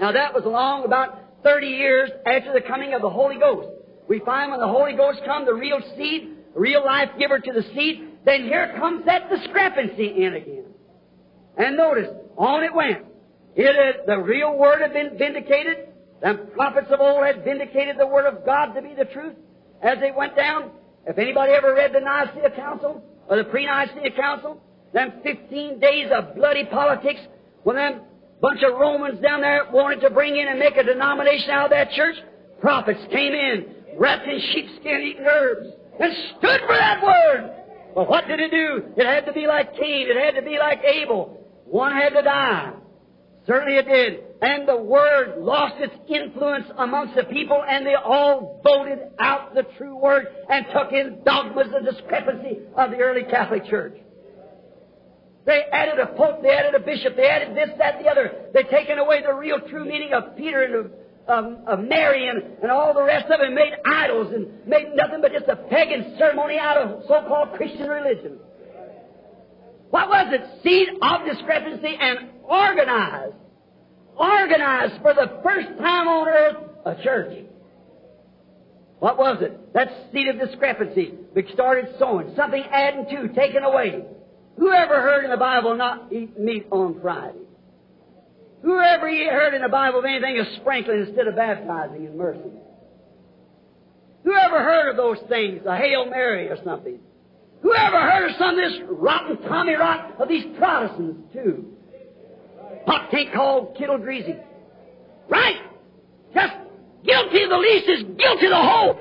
Now 0.01 0.13
that 0.13 0.35
was 0.35 0.45
along 0.45 0.85
about 0.85 1.43
30 1.43 1.67
years 1.67 2.11
after 2.27 2.53
the 2.53 2.61
coming 2.61 2.95
of 2.95 3.03
the 3.03 3.11
Holy 3.11 3.39
Ghost. 3.39 3.69
We 4.09 4.21
find 4.21 4.51
when 4.51 4.61
the 4.61 4.69
Holy 4.69 4.95
Ghost 4.95 5.21
comes, 5.25 5.47
the 5.47 5.55
real 5.55 5.81
seed, 5.97 6.37
real 6.55 6.85
life 6.85 7.11
giver 7.19 7.39
to 7.39 7.53
the 7.53 7.63
seed, 7.75 8.09
then 8.25 8.45
here 8.45 8.75
comes 8.79 9.05
that 9.07 9.31
discrepancy 9.31 10.25
in 10.25 10.35
again. 10.35 10.65
And 11.57 11.77
notice, 11.77 12.09
on 12.37 12.65
it 12.65 12.75
went. 12.75 13.05
It 13.55 13.75
had, 13.75 14.07
the 14.07 14.19
real 14.19 14.57
word 14.57 14.83
had 14.83 14.93
been 14.93 15.17
vindicated. 15.17 15.89
The 16.21 16.35
prophets 16.55 16.89
of 16.91 17.01
old 17.01 17.25
had 17.25 17.45
vindicated 17.45 17.97
the 17.99 18.07
word 18.07 18.27
of 18.27 18.45
God 18.45 18.75
to 18.75 18.83
be 18.83 18.95
the 18.95 19.05
truth 19.05 19.35
as 19.83 19.99
they 20.01 20.11
went 20.11 20.37
down. 20.37 20.71
If 21.07 21.19
anybody 21.19 21.53
ever 21.53 21.75
read 21.75 21.93
the 21.95 22.01
Nicaea 22.01 22.51
Council 22.51 23.03
or 23.29 23.37
the 23.37 23.45
pre-Nicaea 23.45 24.11
Council, 24.17 24.61
them 24.97 25.13
15 25.23 25.79
days 25.79 26.11
of 26.11 26.35
bloody 26.35 26.65
politics 26.65 27.21
when 27.65 27.77
them 27.77 28.01
bunch 28.41 28.63
of 28.63 28.79
Romans 28.81 29.21
down 29.21 29.43
there 29.43 29.67
wanted 29.71 30.01
to 30.01 30.11
bring 30.11 30.37
in 30.37 30.49
and 30.49 30.59
make 30.59 30.77
a 30.77 30.83
denomination 30.83 31.51
out 31.51 31.67
of 31.67 31.71
that 31.71 31.91
church, 31.91 32.17
prophets 32.61 33.01
came 33.13 33.33
in, 33.33 33.67
wrapped 33.99 34.27
in 34.27 34.41
sheepskin, 34.53 35.03
eating 35.03 35.25
herbs, 35.27 35.69
and 36.01 36.13
stood 36.39 36.61
for 36.67 36.77
that 36.77 37.03
word. 37.03 37.51
But 37.95 38.09
what 38.09 38.27
did 38.27 38.41
it 38.41 38.51
do? 38.51 38.85
It 38.97 39.07
had 39.07 39.27
to 39.27 39.33
be 39.33 39.47
like 39.47 39.75
Cain. 39.77 40.09
It 40.09 40.17
had 40.17 40.41
to 40.41 40.47
be 40.47 40.59
like 40.59 40.81
Abel. 40.83 41.45
One 41.67 41.93
had 41.93 42.11
to 42.11 42.23
die. 42.23 42.73
Certainly 43.47 43.77
it 43.77 43.87
did. 43.87 44.21
And 44.43 44.69
the 44.69 44.77
Word 44.77 45.39
lost 45.39 45.77
its 45.79 45.95
influence 46.09 46.67
amongst 46.77 47.15
the 47.15 47.25
people 47.25 47.63
and 47.67 47.87
they 47.87 47.95
all 47.95 48.61
voted 48.65 48.99
out 49.19 49.55
the 49.55 49.65
true 49.79 49.97
Word 49.97 50.27
and 50.51 50.67
took 50.73 50.93
in 50.93 51.23
dogmas 51.25 51.69
of 51.75 51.85
discrepancy 51.85 52.61
of 52.77 52.91
the 52.91 52.99
early 52.99 53.23
Catholic 53.31 53.65
Church. 53.67 53.97
They 55.47 55.63
added 55.73 56.01
a 56.01 56.07
pope, 56.07 56.43
they 56.43 56.51
added 56.51 56.75
a 56.75 56.85
bishop, 56.85 57.15
they 57.15 57.29
added 57.29 57.57
this, 57.57 57.71
that, 57.79 58.03
the 58.03 58.11
other. 58.11 58.51
They've 58.53 58.69
taken 58.69 58.99
away 58.99 59.23
the 59.23 59.33
real 59.33 59.61
true 59.61 59.85
meaning 59.85 60.13
of 60.13 60.37
Peter 60.37 60.63
and 60.65 60.75
of, 60.75 60.93
um, 61.29 61.59
of 61.69 61.79
Mary 61.81 62.27
and, 62.27 62.43
and 62.63 62.71
all 62.71 62.93
the 62.93 63.03
rest 63.03 63.31
of 63.31 63.41
it, 63.41 63.53
made 63.53 63.73
idols 63.85 64.35
and 64.35 64.67
made 64.67 64.95
nothing 64.95 65.21
but 65.23 65.33
just 65.33 65.47
a 65.47 65.55
pagan 65.55 66.17
ceremony 66.19 66.59
out 66.59 66.79
of 66.79 67.03
so-called 67.07 67.53
Christian 67.57 67.89
religion. 67.89 68.39
What 69.91 70.09
was 70.09 70.35
it? 70.35 70.63
Seed 70.65 70.89
of 71.01 71.25
discrepancy 71.25 71.97
and 71.99 72.31
organized. 72.43 73.37
Organized 74.17 75.01
for 75.01 75.15
the 75.15 75.41
first 75.45 75.69
time 75.79 76.09
on 76.09 76.29
earth 76.29 76.57
a 76.87 77.03
church. 77.05 77.45
What 78.99 79.17
was 79.17 79.43
it? 79.43 79.73
That 79.75 80.09
seed 80.13 80.27
of 80.27 80.41
discrepancy. 80.41 81.15
We 81.37 81.49
started 81.53 81.95
sowing. 82.01 82.35
Something 82.35 82.65
adding 82.69 83.07
to, 83.11 83.33
taken 83.33 83.63
away. 83.63 84.03
Whoever 84.59 85.01
heard 85.01 85.25
in 85.25 85.31
the 85.31 85.37
Bible 85.37 85.77
not 85.77 86.13
eat 86.13 86.39
meat 86.39 86.67
on 86.71 87.01
Friday? 87.01 87.39
Whoever 88.63 89.09
heard 89.09 89.55
in 89.55 89.63
the 89.63 89.69
Bible 89.69 89.99
of 89.99 90.05
anything 90.05 90.39
of 90.39 90.47
sprinkling 90.61 91.07
instead 91.07 91.27
of 91.27 91.37
baptizing 91.37 92.05
in 92.05 92.17
mercy? 92.17 92.51
Whoever 94.25 94.63
heard 94.63 94.91
of 94.91 94.97
those 94.97 95.19
things, 95.29 95.61
a 95.67 95.77
Hail 95.77 96.07
Mary 96.07 96.49
or 96.49 96.57
something? 96.65 96.99
Whoever 97.63 98.01
heard 98.01 98.31
of 98.31 98.37
some 98.39 98.51
of 98.51 98.57
this 98.57 98.81
rotten 98.89 99.43
Tommy 99.43 99.75
rot 99.75 100.21
of 100.21 100.29
these 100.29 100.45
Protestants, 100.59 101.33
too? 101.33 101.77
Pot 102.87 103.11
can't 103.11 103.33
call 103.33 103.75
kittle 103.79 103.99
greasy. 103.99 104.37
Right? 105.29 105.57
Just 106.35 106.55
guilty 107.05 107.43
of 107.43 107.51
the 107.51 107.59
least 107.59 107.89
is 107.89 108.03
guilty 108.19 108.47
of 108.47 108.51
the 108.51 108.57
whole. 108.57 109.01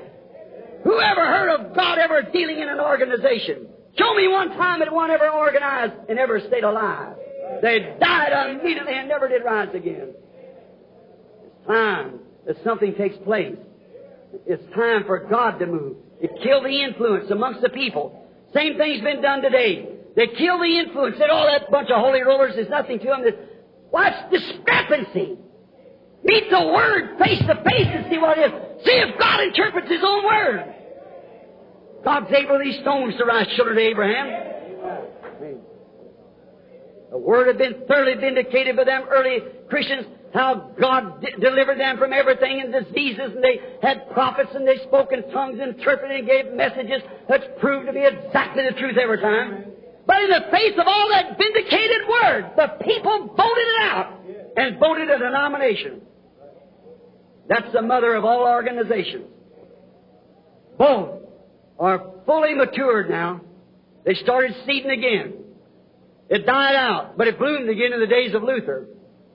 Whoever 0.83 1.25
heard 1.25 1.49
of 1.49 1.75
God 1.75 1.97
ever 1.97 2.21
dealing 2.31 2.59
in 2.59 2.69
an 2.69 2.79
organization? 2.79 3.67
Show 3.97 4.13
me 4.13 4.27
one 4.27 4.49
time 4.49 4.79
that 4.79 4.93
one 4.93 5.09
ever 5.11 5.29
organized 5.29 5.93
and 6.09 6.19
ever 6.19 6.39
stayed 6.47 6.63
alive. 6.63 7.15
They 7.61 7.95
died 7.99 8.49
immediately 8.49 8.93
and 8.93 9.07
never 9.07 9.27
did 9.27 9.43
rise 9.43 9.73
again. 9.73 10.13
It's 11.43 11.67
time 11.67 12.19
that 12.45 12.57
something 12.63 12.95
takes 12.95 13.15
place. 13.17 13.55
It's 14.45 14.63
time 14.75 15.05
for 15.05 15.19
God 15.19 15.59
to 15.59 15.65
move. 15.65 15.97
It 16.19 16.31
killed 16.43 16.65
the 16.65 16.81
influence 16.83 17.31
amongst 17.31 17.61
the 17.61 17.69
people. 17.69 18.21
Same 18.53 18.77
thing's 18.77 19.01
been 19.01 19.21
done 19.21 19.41
today. 19.41 19.89
They 20.15 20.27
kill 20.27 20.59
the 20.59 20.79
influence. 20.79 21.17
Said, 21.17 21.29
all 21.29 21.45
that 21.45 21.69
bunch 21.71 21.89
of 21.89 22.01
holy 22.01 22.21
rollers 22.21 22.55
is 22.55 22.69
nothing 22.69 22.99
to 22.99 23.05
them. 23.05 23.23
Watch 23.91 24.13
discrepancy. 24.31 25.37
Meet 26.23 26.49
the 26.49 26.67
Word 26.67 27.19
face 27.19 27.39
to 27.39 27.55
face 27.63 27.87
and 27.87 28.07
see 28.09 28.17
what 28.17 28.37
it 28.37 28.51
is. 28.51 28.85
See 28.85 28.91
if 28.91 29.19
God 29.19 29.41
interprets 29.41 29.89
His 29.89 30.01
own 30.03 30.25
Word. 30.25 30.75
God's 32.05 32.31
able 32.31 32.59
these 32.59 32.79
stones 32.81 33.15
to 33.17 33.25
rise 33.25 33.47
children 33.55 33.77
to 33.77 33.81
Abraham. 33.81 34.53
The 37.09 37.17
Word 37.17 37.47
had 37.47 37.57
been 37.57 37.87
thoroughly 37.87 38.13
vindicated 38.13 38.75
by 38.75 38.83
them 38.83 39.05
early 39.09 39.39
Christians, 39.69 40.05
how 40.33 40.71
God 40.79 41.21
d- 41.21 41.33
delivered 41.39 41.79
them 41.79 41.97
from 41.97 42.13
everything 42.13 42.61
and 42.61 42.71
diseases, 42.71 43.33
and 43.33 43.43
they 43.43 43.59
had 43.81 44.11
prophets 44.11 44.49
and 44.53 44.67
they 44.67 44.77
spoke 44.83 45.11
in 45.13 45.31
tongues, 45.31 45.59
interpreted 45.59 46.19
and 46.19 46.27
gave 46.27 46.53
messages 46.53 47.01
that 47.27 47.57
proved 47.59 47.87
to 47.87 47.93
be 47.93 48.05
exactly 48.05 48.63
the 48.69 48.77
truth 48.77 48.97
every 49.01 49.19
time. 49.19 49.65
But 50.05 50.21
in 50.21 50.29
the 50.29 50.45
face 50.51 50.73
of 50.77 50.85
all 50.87 51.09
that 51.09 51.37
vindicated 51.39 52.01
Word, 52.07 52.51
the 52.55 52.67
people 52.83 53.33
voted 53.35 53.67
it 53.67 53.81
out 53.81 54.21
and 54.57 54.79
voted 54.79 55.09
a 55.09 55.17
denomination. 55.17 56.01
That's 57.49 57.71
the 57.73 57.81
mother 57.81 58.13
of 58.13 58.25
all 58.25 58.41
organizations. 58.41 59.25
Both 60.77 61.24
are 61.79 62.11
fully 62.25 62.53
matured 62.53 63.09
now. 63.09 63.41
They 64.05 64.13
started 64.15 64.55
seeding 64.65 64.91
again. 64.91 65.33
It 66.29 66.45
died 66.45 66.75
out, 66.75 67.17
but 67.17 67.27
it 67.27 67.37
bloomed 67.37 67.69
again 67.69 67.93
in 67.93 67.99
the 67.99 68.07
days 68.07 68.33
of 68.33 68.43
Luther. 68.43 68.87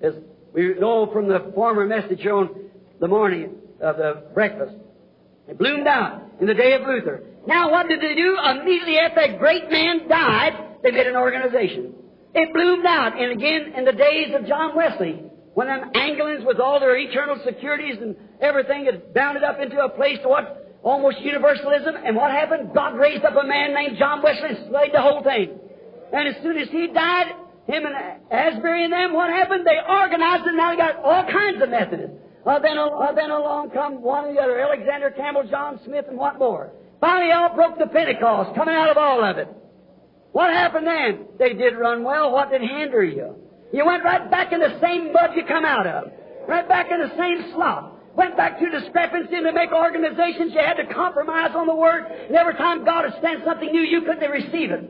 As 0.03 0.14
we 0.53 0.74
know 0.78 1.11
from 1.12 1.28
the 1.28 1.53
former 1.55 1.86
message 1.86 2.26
on 2.26 2.70
the 3.01 3.09
morning 3.09 3.55
of 3.80 3.97
the 3.97 4.24
breakfast. 4.34 4.74
It 5.49 5.59
bloomed 5.59 5.86
out 5.86 6.22
in 6.41 6.47
the 6.47 6.55
day 6.55 6.74
of 6.74 6.82
Luther. 6.82 7.24
Now 7.47 7.70
what 7.70 7.88
did 7.88 8.01
they 8.01 8.14
do? 8.14 8.36
Immediately 8.38 8.99
after 8.99 9.26
that 9.26 9.38
great 9.38 9.70
man 9.70 10.09
died, 10.09 10.78
they 10.82 10.91
made 10.91 11.07
an 11.07 11.16
organization. 11.16 11.95
It 12.34 12.53
bloomed 12.53 12.86
out, 12.86 13.18
and 13.20 13.32
again 13.32 13.74
in 13.76 13.84
the 13.84 13.93
days 13.93 14.34
of 14.34 14.47
John 14.47 14.76
Wesley, 14.76 15.22
when 15.55 15.66
them 15.66 15.91
Anglicans 15.95 16.45
with 16.45 16.61
all 16.61 16.78
their 16.78 16.97
eternal 16.97 17.41
securities 17.45 17.97
and 18.01 18.14
everything 18.41 18.84
had 18.84 19.12
bounded 19.12 19.43
up 19.43 19.59
into 19.61 19.82
a 19.82 19.88
place 19.88 20.18
to 20.22 20.28
what 20.28 20.59
almost 20.83 21.20
universalism. 21.20 21.95
And 22.05 22.16
what 22.16 22.31
happened? 22.31 22.70
God 22.74 22.97
raised 22.97 23.24
up 23.24 23.35
a 23.37 23.47
man 23.47 23.74
named 23.74 23.99
John 23.99 24.22
Wesley 24.22 24.51
and 24.51 24.68
slayed 24.68 24.93
the 24.93 25.03
whole 25.03 25.22
thing. 25.22 25.59
And 26.12 26.28
as 26.28 26.43
soon 26.43 26.59
as 26.59 26.68
he 26.70 26.89
died, 26.89 27.26
him 27.66 27.85
and 27.87 27.95
Asbury 28.31 28.85
and 28.85 28.93
them, 28.93 29.12
what 29.12 29.31
happened? 29.31 29.66
They 29.66 29.78
organized 29.89 30.45
and 30.47 30.57
Now 30.57 30.72
they 30.72 30.76
got 30.76 30.97
all 31.05 31.24
kinds 31.24 31.62
of 31.62 31.68
Methodists. 31.70 32.16
Uh, 32.45 32.59
then, 32.59 32.78
uh, 32.78 33.12
then 33.14 33.31
along 33.31 33.70
come 33.70 34.01
one 34.01 34.24
or 34.24 34.33
the 34.33 34.41
other, 34.41 34.59
Alexander 34.61 35.11
Campbell, 35.11 35.45
John 35.49 35.78
Smith, 35.85 36.07
and 36.09 36.16
what 36.16 36.39
more. 36.39 36.72
Finally, 37.01 37.33
all 37.33 37.55
broke 37.55 37.78
the 37.78 37.87
Pentecost, 37.87 38.57
coming 38.57 38.74
out 38.74 38.91
of 38.91 38.97
all 38.97 39.22
of 39.22 39.37
it. 39.37 39.49
What 40.33 40.51
happened 40.51 40.87
then? 40.87 41.26
They 41.39 41.53
did 41.53 41.76
run 41.76 42.03
well. 42.03 42.33
What 42.33 42.51
did 42.51 42.62
hinder 42.62 43.05
you? 43.05 43.37
You 43.72 43.85
went 43.85 44.05
right 44.05 44.31
back 44.31 44.53
in 44.53 44.61
the 44.61 44.78
same 44.81 45.12
mud 45.12 45.31
you 45.37 45.45
come 45.45 45.64
out 45.64 45.87
of. 45.87 46.12
Right 46.49 46.68
back 46.68 46.91
in 46.91 47.01
the 47.01 47.14
same 47.16 47.53
slop. 47.53 47.99
Went 48.20 48.36
back 48.36 48.58
to 48.60 48.68
discrepancy 48.68 49.34
and 49.34 49.46
to 49.46 49.52
make 49.54 49.72
organizations. 49.72 50.52
You 50.52 50.60
had 50.60 50.74
to 50.74 50.92
compromise 50.92 51.52
on 51.54 51.66
the 51.66 51.74
Word. 51.74 52.04
And 52.04 52.36
every 52.36 52.52
time 52.52 52.84
God 52.84 53.04
would 53.04 53.14
send 53.22 53.40
something 53.46 53.72
new, 53.72 53.80
you 53.80 54.02
couldn't 54.02 54.30
receive 54.30 54.70
it. 54.70 54.84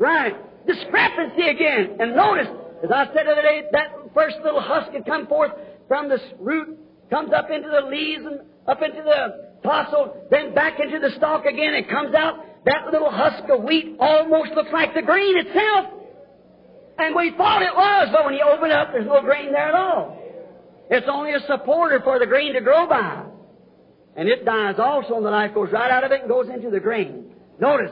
Right. 0.00 0.34
Discrepancy 0.66 1.46
again. 1.46 1.98
And 2.00 2.16
notice, 2.16 2.48
as 2.82 2.90
I 2.90 3.06
said 3.14 3.26
the 3.26 3.30
other 3.30 3.42
day, 3.42 3.62
that 3.70 3.92
first 4.12 4.38
little 4.42 4.60
husk 4.60 4.90
had 4.90 5.06
come 5.06 5.28
forth 5.28 5.52
from 5.86 6.08
this 6.08 6.20
root, 6.40 6.76
comes 7.10 7.30
up 7.32 7.48
into 7.48 7.68
the 7.68 7.86
leaves 7.86 8.24
and 8.26 8.40
up 8.66 8.82
into 8.82 9.04
the 9.04 9.60
tassel, 9.62 10.26
then 10.28 10.52
back 10.52 10.80
into 10.80 10.98
the 10.98 11.14
stalk 11.18 11.44
again. 11.44 11.74
It 11.74 11.88
comes 11.88 12.12
out. 12.12 12.44
That 12.64 12.90
little 12.92 13.12
husk 13.12 13.44
of 13.48 13.62
wheat 13.62 13.98
almost 14.00 14.50
looks 14.56 14.70
like 14.72 14.94
the 14.94 15.02
grain 15.02 15.38
itself. 15.38 15.94
And 16.98 17.14
we 17.14 17.34
thought 17.36 17.62
it 17.62 17.72
was, 17.72 18.08
but 18.10 18.24
when 18.24 18.34
you 18.34 18.42
open 18.42 18.72
it 18.72 18.76
up, 18.76 18.90
there's 18.90 19.06
no 19.06 19.22
grain 19.22 19.52
there 19.52 19.68
at 19.68 19.74
all. 19.76 20.25
It's 20.90 21.06
only 21.10 21.32
a 21.32 21.40
supporter 21.46 22.00
for 22.02 22.18
the 22.18 22.26
grain 22.26 22.54
to 22.54 22.60
grow 22.60 22.86
by. 22.88 23.24
And 24.16 24.28
it 24.28 24.44
dies 24.44 24.76
also, 24.78 25.16
and 25.16 25.26
the 25.26 25.30
life 25.30 25.52
goes 25.54 25.70
right 25.72 25.90
out 25.90 26.04
of 26.04 26.12
it 26.12 26.20
and 26.20 26.28
goes 26.28 26.48
into 26.48 26.70
the 26.70 26.80
grain. 26.80 27.34
Notice, 27.60 27.90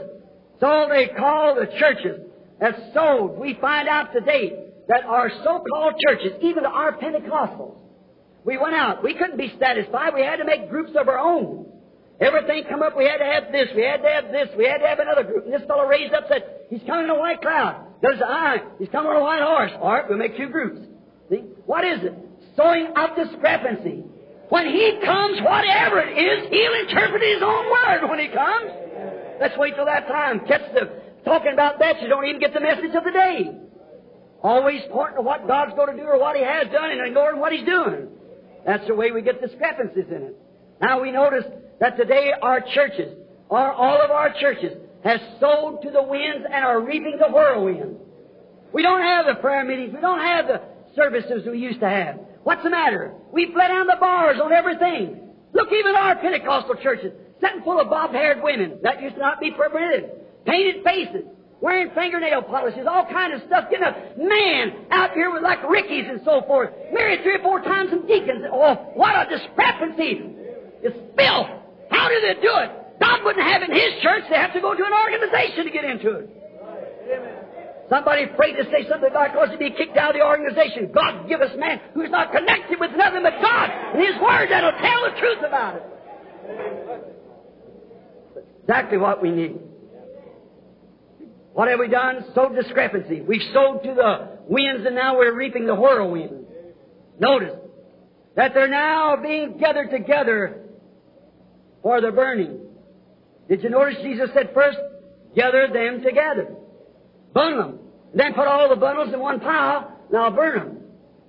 so 0.61 0.87
they 0.89 1.09
call 1.09 1.55
the 1.55 1.67
churches 1.79 2.21
that 2.61 2.75
sowed. 2.95 3.39
We 3.39 3.59
find 3.61 3.89
out 3.89 4.13
today 4.13 4.71
that 4.89 5.05
our 5.05 5.31
so-called 5.43 5.95
churches, 6.07 6.33
even 6.41 6.65
our 6.65 6.97
Pentecostals, 6.97 7.77
we 8.45 8.59
went 8.59 8.75
out. 8.75 9.03
We 9.03 9.15
couldn't 9.15 9.39
be 9.39 9.53
satisfied. 9.59 10.15
We 10.15 10.23
had 10.23 10.37
to 10.37 10.45
make 10.45 10.71
groups 10.71 10.93
of 10.99 11.09
our 11.09 11.19
own. 11.19 11.67
Everything 12.21 12.65
come 12.71 12.83
up, 12.83 12.97
we 12.97 13.05
had 13.05 13.19
to 13.19 13.25
have 13.25 13.51
this, 13.51 13.69
we 13.75 13.83
had 13.83 14.01
to 14.03 14.09
have 14.09 14.31
this, 14.31 14.49
we 14.57 14.67
had 14.67 14.79
to 14.79 14.87
have 14.87 15.01
another 15.01 15.25
group. 15.25 15.45
And 15.45 15.53
this 15.53 15.63
fellow 15.67 15.87
raised 15.87 16.15
up 16.15 16.25
said, 16.29 16.45
He's 16.71 16.83
coming 16.87 17.05
in 17.05 17.11
a 17.11 17.19
white 17.19 17.43
cloud. 17.43 17.87
There's 18.03 18.19
the 18.19 18.27
eye. 18.27 18.59
He's 18.79 18.89
coming 18.91 19.11
on 19.11 19.17
a 19.17 19.21
white 19.21 19.43
horse. 19.43 19.73
All 19.81 19.93
right, 19.93 20.09
we'll 20.09 20.19
make 20.19 20.37
two 20.37 20.49
groups. 20.49 20.81
See? 21.29 21.43
What 21.67 21.85
is 21.85 22.05
it? 22.05 22.15
Sowing 22.57 22.93
of 22.97 23.17
discrepancy. 23.17 24.05
When 24.49 24.67
He 24.67 25.01
comes, 25.05 25.41
whatever 25.41 26.01
it 26.01 26.17
is, 26.17 26.49
He'll 26.51 26.75
interpret 26.89 27.23
His 27.23 27.43
own 27.43 27.71
word 27.71 28.09
when 28.09 28.19
He 28.19 28.29
comes. 28.29 28.71
Let's 29.41 29.57
wait 29.59 29.75
till 29.75 29.87
that 29.87 30.07
time. 30.07 30.41
Catch 30.47 30.73
the 30.75 31.03
talking 31.25 31.53
about 31.53 31.79
that, 31.79 32.01
you 32.03 32.09
don't 32.09 32.27
even 32.27 32.41
get 32.41 32.55
the 32.55 32.61
message 32.61 32.95
of 32.95 33.05
the 33.05 33.11
day. 33.11 33.51
Always 34.43 34.83
pointing 34.93 35.17
to 35.17 35.23
what 35.23 35.47
God's 35.49 35.73
going 35.75 35.97
to 35.97 36.03
do 36.03 36.07
or 36.07 36.19
what 36.21 36.37
He 36.37 36.43
has 36.43 36.69
done 36.71 36.91
and 36.91 37.01
ignoring 37.07 37.41
what 37.41 37.53
He's 37.53 37.65
doing. 37.65 38.09
That's 38.67 38.87
the 38.87 38.95
way 38.95 39.11
we 39.11 39.23
get 39.23 39.41
discrepancies 39.41 40.07
in 40.09 40.23
it. 40.23 40.37
Now 40.81 41.01
we 41.01 41.11
notice 41.11 41.45
that 41.81 41.97
today 41.97 42.33
our 42.41 42.61
churches, 42.61 43.17
or 43.49 43.73
all 43.73 44.01
of 44.03 44.11
our 44.11 44.35
churches, 44.39 44.73
has 45.03 45.21
sold 45.41 45.83
to 45.83 45.91
the 45.91 46.03
winds 46.03 46.47
and 46.47 46.65
are 46.65 46.81
reaping 46.81 47.19
the 47.19 47.33
whirlwind. 47.33 47.97
We 48.73 48.83
don't 48.83 49.03
have 49.03 49.27
the 49.27 49.35
prayer 49.35 49.65
meetings. 49.65 49.95
We 49.95 50.01
don't 50.01 50.21
have 50.21 50.47
the 50.47 50.61
services 50.95 51.43
we 51.47 51.59
used 51.59 51.81
to 51.81 51.89
have. 51.89 52.19
What's 52.43 52.63
the 52.63 52.71
matter? 52.71 53.15
We've 53.33 53.55
let 53.55 53.69
down 53.69 53.87
the 53.87 53.97
bars 53.99 54.39
on 54.43 54.53
everything. 54.53 55.21
Look, 55.53 55.69
even 55.73 55.95
our 55.95 56.17
Pentecostal 56.17 56.77
churches, 56.83 57.13
sitting 57.41 57.63
full 57.63 57.81
of 57.81 57.89
bob-haired 57.89 58.43
women. 58.43 58.79
That 58.83 59.01
used 59.01 59.15
to 59.15 59.21
not 59.21 59.41
be 59.41 59.51
permitted. 59.51 60.11
Painted 60.45 60.85
faces, 60.85 61.25
wearing 61.61 61.91
fingernail 61.95 62.43
polishes, 62.43 62.87
all 62.89 63.07
kind 63.07 63.33
of 63.33 63.41
stuff. 63.47 63.71
Getting 63.71 63.87
a 63.87 64.19
man 64.19 64.87
out 64.91 65.13
here 65.13 65.33
with 65.33 65.43
like 65.43 65.63
Rickies 65.69 66.05
and 66.09 66.21
so 66.25 66.43
forth, 66.47 66.71
married 66.93 67.23
three 67.23 67.37
or 67.37 67.43
four 67.43 67.61
times 67.63 67.91
some 67.91 68.07
deacons. 68.07 68.45
Oh, 68.53 68.75
what 68.95 69.15
a 69.15 69.25
discrepancy! 69.31 70.21
It's 70.83 70.99
filth. 71.17 71.49
How 71.91 72.09
do 72.09 72.21
they 72.21 72.35
do 72.43 72.53
it? 72.61 72.71
God 73.01 73.25
wouldn't 73.25 73.45
have 73.45 73.63
it 73.63 73.71
in 73.71 73.75
His 73.75 74.03
church. 74.03 74.25
They 74.29 74.37
have 74.37 74.53
to 74.53 74.61
go 74.61 74.75
to 74.75 74.85
an 74.85 74.93
organization 74.93 75.65
to 75.65 75.71
get 75.71 75.85
into 75.85 76.11
it. 76.19 76.31
Somebody 77.91 78.25
afraid 78.25 78.53
to 78.53 78.65
say 78.65 78.89
something 78.89 79.11
about 79.11 79.33
because 79.33 79.51
he'd 79.51 79.59
be 79.59 79.71
kicked 79.71 79.97
out 79.97 80.11
of 80.11 80.17
the 80.17 80.25
organization. 80.25 80.91
God 80.95 81.29
give 81.29 81.41
us 81.41 81.51
man 81.59 81.81
who's 81.93 82.11
not 82.11 82.33
connected 82.33 82.81
with 82.81 82.93
nothing 82.97 83.23
but 83.23 83.35
God 83.43 83.71
and 83.71 84.01
His 84.01 84.17
Word 84.23 84.49
that'll 84.51 84.73
tell 84.73 85.03
the 85.05 85.21
truth 85.21 85.39
about 85.47 85.77
it. 85.77 85.83
Exactly 88.63 88.97
what 88.97 89.21
we 89.21 89.31
need. 89.31 89.59
What 91.53 91.69
have 91.69 91.79
we 91.79 91.89
done? 91.89 92.25
Sowed 92.35 92.55
discrepancy. 92.55 93.21
We've 93.21 93.53
sowed 93.53 93.83
to 93.85 93.95
the 93.95 94.39
winds 94.49 94.87
and 94.87 94.95
now 94.95 95.17
we're 95.17 95.37
reaping 95.37 95.67
the 95.67 95.75
whirlwind. 95.75 96.47
Notice 97.21 97.55
that 98.35 98.55
they're 98.55 98.67
now 98.67 99.17
being 99.23 99.59
gathered 99.59 99.91
together 99.91 100.65
for 101.83 102.01
the 102.01 102.11
burning. 102.11 102.61
Did 103.49 103.63
you 103.63 103.69
notice 103.69 103.97
Jesus 104.03 104.31
said 104.35 104.53
first, 104.55 104.79
gather 105.37 105.69
them 105.69 106.03
together. 106.03 106.57
Bundle 107.35 107.63
them. 107.63 107.79
Then 108.15 108.33
put 108.33 108.47
all 108.47 108.69
the 108.69 108.77
bundles 108.77 109.13
in 109.13 109.19
one 109.19 109.41
pile. 109.41 109.93
Now 110.11 110.31
burn 110.31 110.59
them. 110.59 110.79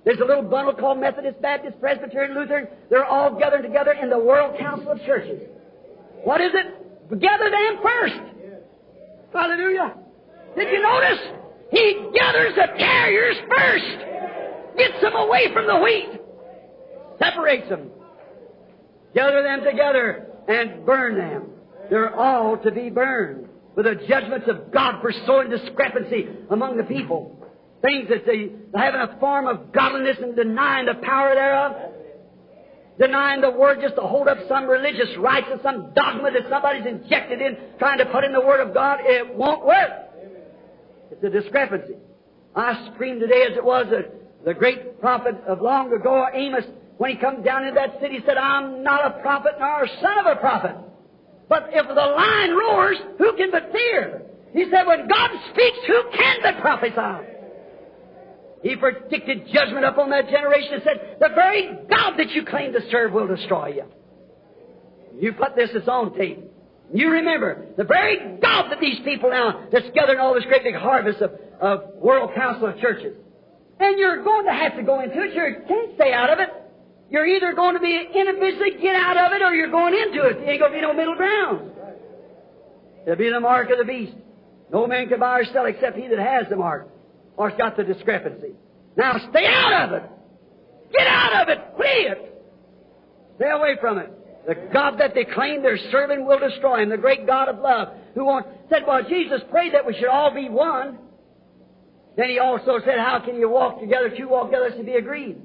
There's 0.04 0.20
a 0.20 0.24
little 0.24 0.44
bundle 0.44 0.72
called 0.72 1.00
Methodist, 1.00 1.42
Baptist, 1.42 1.80
Presbyterian, 1.80 2.38
Lutheran. 2.38 2.68
They're 2.88 3.04
all 3.04 3.36
gathered 3.36 3.62
together 3.62 3.92
in 3.92 4.08
the 4.08 4.18
World 4.18 4.56
Council 4.56 4.92
of 4.92 5.02
Churches. 5.04 5.42
What 6.22 6.40
is 6.40 6.52
it? 6.54 7.20
Gather 7.20 7.50
them 7.50 7.82
first. 7.82 8.14
Hallelujah. 9.32 9.94
Did 10.56 10.68
you 10.70 10.80
notice? 10.80 11.18
He 11.72 12.08
gathers 12.14 12.54
the 12.54 12.68
carriers 12.78 13.36
first. 13.56 14.78
Gets 14.78 15.02
them 15.02 15.14
away 15.14 15.52
from 15.52 15.66
the 15.66 15.78
wheat. 15.78 16.20
Separates 17.18 17.68
them. 17.68 17.90
Gather 19.12 19.42
them 19.42 19.64
together 19.64 20.26
and 20.46 20.86
burn 20.86 21.16
them. 21.16 21.50
They're 21.90 22.14
all 22.14 22.56
to 22.58 22.70
be 22.70 22.90
burned 22.90 23.48
with 23.76 23.84
the 23.84 24.06
judgments 24.08 24.48
of 24.48 24.72
God 24.72 25.00
for 25.02 25.12
sowing 25.26 25.50
discrepancy 25.50 26.26
among 26.50 26.78
the 26.78 26.84
people. 26.84 27.46
Things 27.82 28.08
that 28.08 28.24
they 28.26 28.50
having 28.74 29.00
a 29.00 29.20
form 29.20 29.46
of 29.46 29.70
godliness 29.70 30.16
and 30.20 30.34
denying 30.34 30.86
the 30.86 30.94
power 30.94 31.34
thereof. 31.34 31.76
Denying 32.98 33.42
the 33.42 33.50
Word 33.50 33.80
just 33.82 33.94
to 33.96 34.00
hold 34.00 34.26
up 34.26 34.38
some 34.48 34.64
religious 34.64 35.14
rites 35.18 35.48
and 35.52 35.60
some 35.62 35.92
dogma 35.94 36.30
that 36.32 36.48
somebody's 36.48 36.86
injected 36.86 37.42
in, 37.42 37.58
trying 37.78 37.98
to 37.98 38.06
put 38.06 38.24
in 38.24 38.32
the 38.32 38.40
Word 38.40 38.66
of 38.66 38.72
God. 38.72 39.00
It 39.02 39.34
won't 39.34 39.66
work. 39.66 39.90
It's 41.10 41.22
a 41.22 41.28
discrepancy. 41.28 41.96
I 42.56 42.90
screamed 42.94 43.20
today 43.20 43.42
as 43.50 43.58
it 43.58 43.64
was 43.64 43.86
the, 44.44 44.54
great 44.54 44.98
prophet 44.98 45.34
of 45.46 45.60
long 45.60 45.92
ago, 45.92 46.26
Amos, 46.32 46.64
when 46.96 47.10
he 47.10 47.16
come 47.18 47.42
down 47.42 47.64
into 47.64 47.74
that 47.74 48.00
city, 48.00 48.20
said, 48.24 48.38
I'm 48.38 48.82
not 48.82 49.06
a 49.06 49.20
prophet 49.20 49.52
nor 49.58 49.84
a 49.84 49.88
son 50.00 50.18
of 50.18 50.26
a 50.26 50.36
prophet. 50.36 50.76
But 51.48 51.70
if 51.72 51.86
the 51.86 51.94
lion 51.94 52.56
roars, 52.56 52.96
who 53.18 53.36
can 53.36 53.50
but 53.50 53.70
fear? 53.72 54.22
He 54.52 54.64
said, 54.70 54.86
when 54.86 55.06
God 55.06 55.30
speaks, 55.50 55.78
who 55.86 56.02
can 56.16 56.36
but 56.42 56.60
prophesy? 56.60 57.32
He 58.62 58.74
predicted 58.74 59.46
judgment 59.52 59.84
upon 59.84 60.10
that 60.10 60.28
generation 60.28 60.74
and 60.74 60.82
said, 60.82 61.16
the 61.20 61.28
very 61.34 61.68
God 61.88 62.14
that 62.16 62.30
you 62.30 62.44
claim 62.44 62.72
to 62.72 62.80
serve 62.90 63.12
will 63.12 63.28
destroy 63.28 63.68
you. 63.68 63.84
You 65.20 65.32
put 65.34 65.54
this 65.54 65.70
as 65.80 65.86
on 65.88 66.16
tape. 66.16 66.40
You 66.92 67.10
remember, 67.10 67.66
the 67.76 67.84
very 67.84 68.38
God 68.40 68.70
that 68.70 68.80
these 68.80 68.98
people 69.04 69.30
now, 69.30 69.66
that's 69.72 69.86
gathering 69.94 70.20
all 70.20 70.34
this 70.34 70.44
great 70.44 70.62
big 70.62 70.74
harvest 70.74 71.20
of, 71.20 71.32
of 71.60 71.94
World 71.96 72.30
Council 72.34 72.68
of 72.68 72.78
Churches. 72.80 73.16
And 73.78 73.98
you're 73.98 74.22
going 74.22 74.46
to 74.46 74.52
have 74.52 74.76
to 74.76 74.82
go 74.82 75.00
into 75.00 75.20
it. 75.20 75.34
You 75.34 75.64
can't 75.68 75.94
stay 75.96 76.12
out 76.12 76.30
of 76.30 76.38
it. 76.38 76.48
You're 77.10 77.26
either 77.26 77.52
going 77.52 77.74
to 77.74 77.80
be 77.80 77.94
in 77.94 78.28
individually 78.28 78.72
get 78.80 78.96
out 78.96 79.16
of 79.16 79.32
it 79.32 79.42
or 79.42 79.54
you're 79.54 79.70
going 79.70 79.94
into 79.94 80.26
it. 80.26 80.40
There 80.40 80.50
ain't 80.50 80.60
going 80.60 80.72
to 80.72 80.78
be 80.78 80.82
no 80.82 80.92
middle 80.92 81.14
ground. 81.14 81.70
It'll 83.04 83.16
be 83.16 83.30
the 83.30 83.40
mark 83.40 83.70
of 83.70 83.78
the 83.78 83.84
beast. 83.84 84.16
No 84.72 84.86
man 84.86 85.08
can 85.08 85.20
buy 85.20 85.40
or 85.40 85.44
sell 85.52 85.66
except 85.66 85.96
he 85.96 86.08
that 86.08 86.18
has 86.18 86.46
the 86.50 86.56
mark 86.56 86.88
or 87.36 87.50
has 87.50 87.58
got 87.58 87.76
the 87.76 87.84
discrepancy. 87.84 88.54
Now 88.96 89.18
stay 89.30 89.46
out 89.46 89.84
of 89.84 89.92
it. 89.92 90.10
Get 90.92 91.06
out 91.06 91.42
of 91.42 91.48
it. 91.48 91.58
Flee 91.76 92.08
it. 92.08 92.42
Stay 93.36 93.50
away 93.50 93.76
from 93.80 93.98
it. 93.98 94.10
The 94.46 94.54
God 94.72 94.98
that 94.98 95.14
they 95.14 95.24
claim 95.24 95.62
they're 95.62 95.78
serving 95.90 96.24
will 96.24 96.38
destroy 96.38 96.82
him. 96.82 96.88
The 96.88 96.96
great 96.96 97.26
God 97.26 97.48
of 97.48 97.58
love 97.58 97.88
who 98.14 98.24
wants, 98.24 98.48
said, 98.70 98.82
well, 98.86 99.02
Jesus 99.08 99.40
prayed 99.50 99.74
that 99.74 99.84
we 99.86 99.94
should 99.94 100.08
all 100.08 100.32
be 100.32 100.48
one. 100.48 100.98
Then 102.16 102.30
he 102.30 102.38
also 102.38 102.78
said, 102.84 102.98
how 102.98 103.20
can 103.24 103.36
you 103.36 103.48
walk 103.48 103.80
together, 103.80 104.10
two 104.16 104.28
walk 104.28 104.50
together 104.50 104.70
to 104.70 104.82
be 104.82 104.94
agreed? 104.94 105.36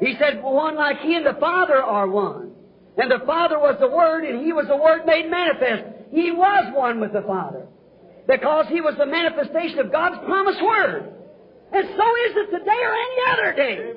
He 0.00 0.14
said, 0.18 0.42
one 0.42 0.76
like 0.76 0.98
He 1.00 1.14
and 1.14 1.26
the 1.26 1.36
Father 1.40 1.82
are 1.82 2.08
one. 2.08 2.52
And 2.96 3.10
the 3.10 3.24
Father 3.26 3.58
was 3.58 3.76
the 3.80 3.88
Word, 3.88 4.24
and 4.24 4.44
He 4.44 4.52
was 4.52 4.66
the 4.68 4.76
Word 4.76 5.06
made 5.06 5.30
manifest. 5.30 5.84
He 6.10 6.30
was 6.32 6.72
one 6.74 7.00
with 7.00 7.12
the 7.12 7.22
Father. 7.22 7.66
Because 8.26 8.66
He 8.68 8.80
was 8.80 8.94
the 8.98 9.06
manifestation 9.06 9.78
of 9.78 9.92
God's 9.92 10.24
promised 10.24 10.62
Word. 10.62 11.14
And 11.72 11.84
so 11.96 12.06
is 12.26 12.36
it 12.36 12.58
today 12.58 12.80
or 12.82 12.94
any 12.94 13.16
other 13.32 13.52
day. 13.54 13.94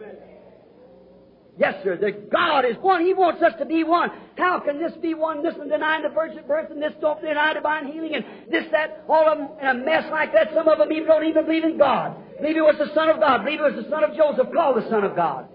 Yes, 1.57 1.75
sir. 1.83 1.97
That 1.97 2.31
God 2.31 2.65
is 2.65 2.75
one. 2.81 3.05
He 3.05 3.13
wants 3.13 3.41
us 3.43 3.53
to 3.59 3.65
be 3.65 3.83
one. 3.83 4.09
How 4.37 4.59
can 4.59 4.79
this 4.79 4.93
be 5.01 5.13
one? 5.13 5.43
This 5.43 5.53
one 5.55 5.69
denying 5.69 6.03
the 6.03 6.09
virgin 6.09 6.43
birth, 6.47 6.71
and 6.71 6.81
this 6.81 6.93
don't 7.01 7.21
deny 7.21 7.53
divine 7.53 7.87
healing, 7.91 8.15
and 8.15 8.25
this, 8.49 8.65
that, 8.71 9.03
all 9.07 9.27
of 9.27 9.37
them 9.37 9.49
in 9.61 9.67
a 9.67 9.73
mess 9.73 10.05
like 10.11 10.33
that. 10.33 10.49
Some 10.55 10.67
of 10.67 10.79
them 10.79 10.91
even 10.91 11.07
don't 11.07 11.25
even 11.25 11.45
believe 11.45 11.63
in 11.63 11.77
God. 11.77 12.15
Believe 12.39 12.55
he 12.55 12.61
was 12.61 12.75
the 12.79 12.93
Son 12.95 13.09
of 13.09 13.19
God. 13.19 13.43
Believe 13.45 13.59
he 13.59 13.65
was 13.65 13.83
the 13.83 13.89
Son 13.89 14.03
of 14.03 14.15
Joseph, 14.15 14.47
called 14.53 14.77
the 14.77 14.89
Son 14.89 15.03
of 15.03 15.15
God. 15.15 15.47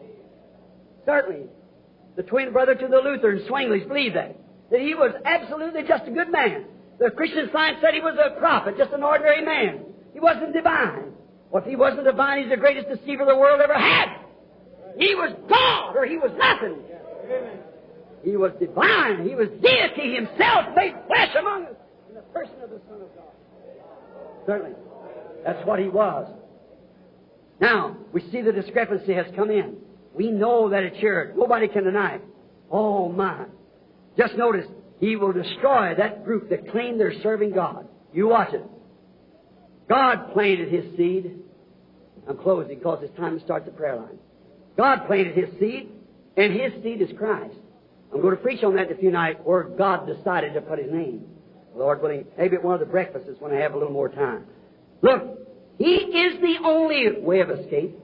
Certainly. 1.06 1.46
The 2.16 2.24
twin 2.24 2.52
brother 2.52 2.74
to 2.74 2.88
the 2.88 2.98
Lutherans, 2.98 3.48
Zwingli's, 3.48 3.86
believed 3.86 4.16
that. 4.16 4.36
That 4.70 4.80
he 4.80 4.94
was 4.94 5.14
absolutely 5.24 5.82
just 5.86 6.08
a 6.08 6.10
good 6.10 6.30
man. 6.30 6.64
The 6.98 7.10
Christian 7.10 7.48
science 7.52 7.78
said 7.80 7.94
he 7.94 8.00
was 8.00 8.18
a 8.18 8.38
prophet, 8.38 8.76
just 8.76 8.92
an 8.92 9.02
ordinary 9.02 9.44
man. 9.44 9.84
He 10.12 10.20
wasn't 10.20 10.52
divine. 10.52 11.12
Well, 11.50 11.62
if 11.62 11.68
he 11.68 11.76
wasn't 11.76 12.04
divine, 12.04 12.40
he's 12.42 12.50
the 12.50 12.56
greatest 12.56 12.88
deceiver 12.88 13.24
the 13.24 13.36
world 13.36 13.60
ever 13.60 13.74
had. 13.74 14.18
He 14.98 15.14
was 15.14 15.32
God, 15.48 15.94
or 15.94 16.06
he 16.06 16.16
was 16.16 16.32
nothing. 16.36 16.78
He 18.24 18.36
was 18.36 18.52
divine. 18.58 19.28
He 19.28 19.34
was 19.34 19.48
deity 19.62 20.14
himself 20.14 20.74
made 20.74 20.94
flesh 21.06 21.36
among 21.38 21.66
us 21.66 21.76
in 22.08 22.14
the 22.14 22.22
person 22.22 22.54
of 22.64 22.70
the 22.70 22.80
Son 22.88 23.02
of 23.02 23.14
God. 23.14 23.32
Certainly. 24.46 24.72
That's 25.44 25.64
what 25.66 25.78
he 25.78 25.88
was. 25.88 26.28
Now, 27.60 27.96
we 28.12 28.22
see 28.32 28.40
the 28.40 28.52
discrepancy 28.52 29.12
has 29.12 29.26
come 29.36 29.50
in. 29.50 29.76
We 30.16 30.30
know 30.30 30.70
that 30.70 30.82
it's 30.82 30.96
here. 30.96 31.34
Nobody 31.36 31.68
can 31.68 31.84
deny 31.84 32.14
it. 32.16 32.22
Oh 32.70 33.10
my. 33.10 33.44
Just 34.16 34.34
notice, 34.36 34.66
he 34.98 35.16
will 35.16 35.32
destroy 35.32 35.94
that 35.96 36.24
group 36.24 36.48
that 36.50 36.70
claim 36.70 36.98
they're 36.98 37.20
serving 37.22 37.52
God. 37.52 37.86
You 38.12 38.28
watch 38.28 38.54
it. 38.54 38.64
God 39.88 40.32
planted 40.32 40.72
his 40.72 40.96
seed. 40.96 41.38
I'm 42.28 42.38
closing 42.38 42.78
because 42.78 43.00
it's 43.02 43.16
time 43.16 43.38
to 43.38 43.44
start 43.44 43.66
the 43.66 43.70
prayer 43.70 43.96
line. 43.96 44.18
God 44.76 45.06
planted 45.06 45.36
his 45.36 45.58
seed, 45.60 45.90
and 46.36 46.52
his 46.52 46.72
seed 46.82 47.00
is 47.00 47.10
Christ. 47.16 47.54
I'm 48.12 48.20
going 48.20 48.36
to 48.36 48.42
preach 48.42 48.64
on 48.64 48.74
that 48.76 48.90
in 48.90 48.96
a 48.96 49.00
few 49.00 49.10
nights 49.10 49.40
where 49.44 49.64
God 49.64 50.06
decided 50.06 50.54
to 50.54 50.60
put 50.60 50.78
his 50.78 50.90
name. 50.90 51.24
Lord 51.74 52.00
willing, 52.00 52.24
maybe 52.38 52.56
at 52.56 52.64
one 52.64 52.74
of 52.74 52.80
the 52.80 52.86
breakfasts 52.86 53.28
when 53.38 53.52
I 53.52 53.56
have 53.56 53.74
a 53.74 53.78
little 53.78 53.92
more 53.92 54.08
time. 54.08 54.44
Look, 55.02 55.38
he 55.78 55.84
is 55.84 56.40
the 56.40 56.56
only 56.64 57.20
way 57.20 57.40
of 57.40 57.50
escape. 57.50 57.98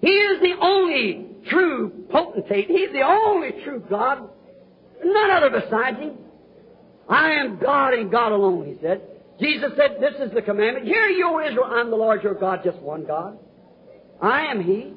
He 0.00 0.08
is 0.08 0.40
the 0.40 0.54
only 0.60 1.28
true 1.48 2.06
potentate. 2.10 2.68
He's 2.68 2.92
the 2.92 3.02
only 3.02 3.62
true 3.64 3.82
God. 3.88 4.28
None 5.04 5.30
other 5.30 5.50
besides 5.50 5.98
Him. 5.98 6.18
I 7.08 7.32
am 7.32 7.58
God 7.58 7.94
and 7.94 8.10
God 8.10 8.32
alone, 8.32 8.66
He 8.66 8.80
said. 8.80 9.02
Jesus 9.40 9.72
said, 9.76 9.98
This 10.00 10.14
is 10.20 10.32
the 10.34 10.42
commandment. 10.42 10.86
Hear 10.86 11.06
you, 11.08 11.40
Israel, 11.40 11.64
I'm 11.64 11.90
the 11.90 11.96
Lord 11.96 12.22
your 12.22 12.34
God, 12.34 12.60
just 12.64 12.78
one 12.78 13.04
God. 13.04 13.38
I 14.20 14.46
am 14.46 14.62
He. 14.62 14.94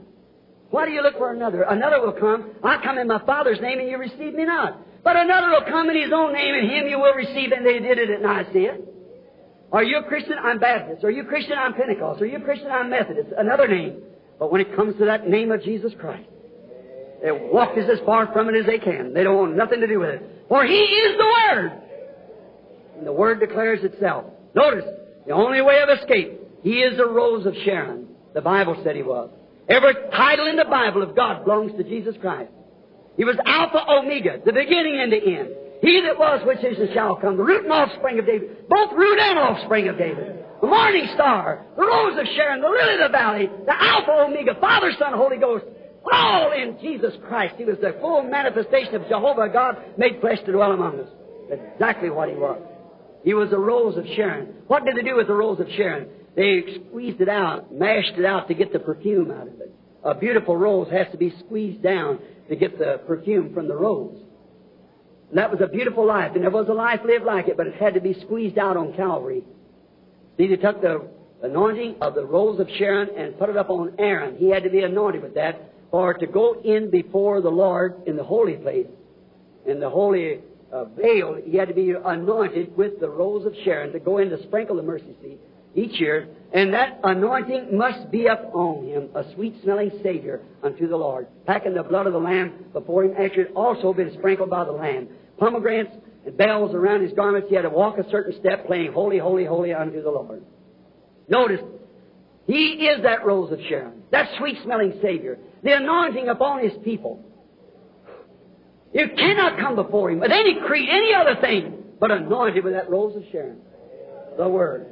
Why 0.72 0.86
do 0.86 0.92
you 0.92 1.02
look 1.02 1.18
for 1.18 1.34
another? 1.34 1.64
Another 1.64 2.00
will 2.00 2.14
come. 2.14 2.52
I 2.64 2.82
come 2.84 2.98
in 2.98 3.08
my 3.08 3.24
Father's 3.26 3.60
name 3.60 3.80
and 3.80 3.90
you 3.90 3.98
receive 3.98 4.34
me 4.34 4.46
not. 4.46 4.80
But 5.04 5.16
another 5.16 5.50
will 5.50 5.66
come 5.68 5.90
in 5.90 6.02
His 6.02 6.12
own 6.14 6.34
name 6.34 6.56
and 6.56 6.70
Him 6.70 6.88
you 6.88 7.00
will 7.00 7.14
receive, 7.14 7.52
and 7.52 7.66
they 7.66 7.80
did 7.80 7.98
it 7.98 8.10
at 8.10 8.22
Nicaea. 8.22 8.78
Are 9.72 9.84
you 9.84 9.98
a 10.00 10.04
Christian? 10.04 10.36
I'm 10.42 10.60
Baptist. 10.60 11.04
Are 11.04 11.12
you 11.12 11.24
a 11.24 11.26
Christian? 11.26 11.58
I'm 11.58 11.74
Pentecost. 11.74 12.22
Are 12.22 12.26
you 12.26 12.38
a 12.38 12.42
Christian? 12.42 12.72
I'm 12.72 12.90
Methodist. 12.90 13.30
Another 13.38 13.68
name. 13.68 14.02
But 14.40 14.52
when 14.52 14.62
it 14.62 14.76
comes 14.76 14.98
to 14.98 15.06
that 15.06 15.28
name 15.28 15.52
of 15.52 15.62
Jesus 15.62 15.92
Christ, 16.00 16.28
they 17.22 17.32
walk 17.32 17.78
as 17.78 18.00
far 18.06 18.32
from 18.32 18.50
it 18.50 18.56
as 18.56 18.66
they 18.66 18.80
can. 18.80 19.14
They 19.14 19.24
don't 19.24 19.38
want 19.38 19.56
nothing 19.56 19.82
to 19.82 19.88
do 19.88 20.00
with 20.00 20.10
it. 20.10 20.46
For 20.48 20.66
He 20.66 20.80
is 20.80 21.18
the 21.18 21.26
Word. 21.26 21.82
And 22.98 23.08
the 23.08 23.14
Word 23.14 23.40
declares 23.40 23.84
itself. 23.84 24.26
Notice, 24.56 24.86
the 25.28 25.34
only 25.34 25.62
way 25.62 25.82
of 25.82 25.90
escape, 26.00 26.40
He 26.64 26.80
is 26.80 26.98
the 26.98 27.08
rose 27.08 27.46
of 27.46 27.54
Sharon. 27.66 28.08
The 28.34 28.42
Bible 28.42 28.80
said 28.84 28.96
He 28.96 29.04
was. 29.04 29.30
Every 29.68 29.94
title 30.12 30.48
in 30.48 30.56
the 30.56 30.66
Bible 30.66 31.04
of 31.04 31.16
God 31.16 31.44
belongs 31.46 31.74
to 31.78 31.84
Jesus 31.84 32.16
Christ. 32.22 32.52
He 33.18 33.26
was 33.26 33.36
Alpha 33.46 33.84
Omega, 33.90 34.40
the 34.46 34.54
beginning 34.54 35.00
and 35.00 35.12
the 35.12 35.22
end. 35.22 35.50
He 35.82 36.02
that 36.02 36.18
was, 36.18 36.42
which 36.46 36.64
is, 36.64 36.80
and 36.80 36.90
shall 36.94 37.16
come, 37.16 37.38
the 37.38 37.44
root 37.44 37.64
and 37.64 37.72
offspring 37.72 38.20
of 38.20 38.26
David, 38.26 38.68
both 38.68 38.92
root 38.94 39.20
and 39.20 39.40
offspring 39.40 39.88
of 39.88 39.98
David, 39.98 40.44
the 40.62 40.68
morning 40.68 41.08
star, 41.14 41.66
the 41.78 41.86
rose 41.86 42.18
of 42.20 42.26
Sharon, 42.36 42.62
the 42.62 42.68
lily 42.68 42.96
of 42.96 43.12
the 43.12 43.18
valley, 43.18 43.50
the 43.66 43.76
Alpha 43.76 44.12
Omega, 44.28 44.56
Father, 44.60 44.92
Son, 44.98 45.14
Holy 45.14 45.38
Ghost, 45.38 45.66
all 46.12 46.52
in 46.52 46.78
Jesus 46.82 47.14
Christ. 47.28 47.56
He 47.58 47.66
was 47.66 47.78
the 47.82 47.96
full 48.00 48.24
manifestation 48.24 48.96
of 48.96 49.08
Jehovah 49.08 49.50
God 49.52 49.78
made 49.98 50.20
flesh 50.22 50.40
to 50.46 50.52
dwell 50.52 50.72
among 50.72 51.00
us. 51.00 51.10
Exactly 51.50 52.10
what 52.10 52.30
he 52.30 52.36
was. 52.36 52.62
He 53.24 53.34
was 53.34 53.50
the 53.50 53.58
rose 53.58 53.98
of 53.98 54.06
Sharon. 54.16 54.54
What 54.68 54.86
did 54.86 54.96
they 54.96 55.02
do 55.02 55.16
with 55.16 55.28
the 55.28 55.34
rose 55.34 55.60
of 55.60 55.68
Sharon? 55.76 56.08
They 56.36 56.64
squeezed 56.88 57.22
it 57.22 57.30
out, 57.30 57.74
mashed 57.74 58.14
it 58.18 58.26
out 58.26 58.48
to 58.48 58.54
get 58.54 58.72
the 58.72 58.80
perfume 58.80 59.32
out 59.32 59.48
of 59.48 59.60
it. 59.60 59.76
A 60.04 60.16
beautiful 60.16 60.56
rose 60.56 60.90
has 60.92 61.08
to 61.12 61.18
be 61.18 61.34
squeezed 61.46 61.84
down 61.84 62.20
to 62.48 62.56
get 62.56 62.80
the 62.80 63.02
perfume 63.06 63.54
from 63.54 63.68
the 63.68 63.76
rose. 63.76 64.18
And 65.30 65.38
that 65.38 65.52
was 65.52 65.60
a 65.62 65.68
beautiful 65.68 66.06
life, 66.06 66.32
and 66.34 66.44
there 66.44 66.50
was 66.50 66.68
a 66.70 66.74
life 66.74 67.02
lived 67.06 67.26
like 67.26 67.48
it, 67.48 67.58
but 67.58 67.68
it 67.68 67.76
had 67.76 67.94
to 67.96 68.02
be 68.02 68.14
squeezed 68.22 68.58
out 68.58 68.78
on 68.78 68.94
Calvary. 68.94 69.44
See, 70.38 70.48
they 70.48 70.56
took 70.56 70.82
the 70.82 71.08
anointing 71.44 71.96
of 72.02 72.16
the 72.16 72.26
rose 72.26 72.60
of 72.60 72.68
Sharon 72.78 73.10
and 73.18 73.38
put 73.38 73.50
it 73.50 73.58
up 73.58 73.70
on 73.70 73.94
Aaron. 74.00 74.38
He 74.38 74.50
had 74.50 74.64
to 74.64 74.70
be 74.70 74.82
anointed 74.82 75.22
with 75.22 75.36
that 75.36 75.69
for 75.92 76.14
to 76.14 76.28
go 76.28 76.62
in 76.64 76.90
before 76.90 77.42
the 77.42 77.50
Lord 77.50 78.04
in 78.06 78.16
the 78.16 78.24
holy 78.24 78.56
place, 78.56 78.88
in 79.66 79.80
the 79.80 79.90
holy 79.90 80.40
uh, 80.72 80.86
veil, 80.86 81.38
he 81.44 81.58
had 81.58 81.68
to 81.68 81.74
be 81.74 81.92
anointed 81.92 82.76
with 82.78 83.00
the 83.00 83.10
rose 83.10 83.46
of 83.46 83.54
Sharon 83.64 83.92
to 83.94 84.00
go 84.00 84.18
in 84.20 84.30
to 84.30 84.42
sprinkle 84.44 84.76
the 84.76 84.84
mercy 84.84 85.16
seat 85.22 85.40
each 85.76 86.00
year, 86.00 86.28
and 86.54 86.74
that 86.74 87.00
anointing 87.04 87.78
must 87.78 88.10
be 88.12 88.28
up 88.28 88.52
on 88.54 88.88
him, 88.88 89.10
a 89.14 89.24
sweet 89.36 89.56
smelling 89.64 89.92
Savior 90.02 90.42
unto 90.64 90.88
the 90.88 90.96
Lord, 90.96 91.28
packing 91.46 91.76
the 91.76 91.84
blood 91.84 92.08
of 92.08 92.14
the 92.14 92.20
Lamb 92.20 92.66
before 92.74 93.04
him, 93.04 93.12
after 93.12 93.42
it 93.42 93.52
also 93.56 93.94
been 93.94 94.12
sprinkled 94.18 94.50
by 94.50 94.66
the 94.66 94.72
Lamb. 94.72 95.08
Pomegranates 95.38 95.92
and 96.26 96.36
bells 96.36 96.74
around 96.74 97.04
his 97.04 97.14
garments, 97.14 97.50
he 97.50 97.56
had 97.56 97.62
to 97.62 97.70
walk 97.70 97.98
a 97.98 98.10
certain 98.10 98.38
step, 98.40 98.66
playing 98.66 98.92
Holy, 98.92 99.20
Holy, 99.20 99.46
Holy 99.46 99.74
unto 99.74 100.02
the 100.02 100.10
Lord. 100.10 100.44
Notice, 101.28 101.62
he 102.48 102.88
is 102.88 103.04
that 103.04 103.26
rose 103.26 103.52
of 103.52 103.60
Sharon, 103.70 104.02
that 104.12 104.28
sweet 104.40 104.58
smelling 104.64 104.98
Savior, 105.04 105.38
the 105.64 105.74
anointing 105.74 106.30
upon 106.30 106.64
his 106.64 106.74
people. 106.84 107.26
You 108.94 109.08
cannot 109.16 109.60
come 109.60 109.76
before 109.76 110.12
him 110.12 110.20
with 110.20 110.32
any 110.32 110.60
creed, 110.66 110.90
any 110.90 111.14
other 111.14 111.40
thing, 111.40 111.84
but 112.00 112.12
anointed 112.12 112.64
with 112.64 112.74
that 112.74 112.90
rose 112.90 113.16
of 113.16 113.24
Sharon, 113.32 113.58
the 114.38 114.48
Word. 114.48 114.88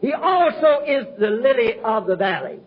He 0.00 0.12
also 0.12 0.84
is 0.86 1.06
the 1.18 1.28
lily 1.28 1.74
of 1.84 2.06
the 2.06 2.16
valley. 2.16 2.58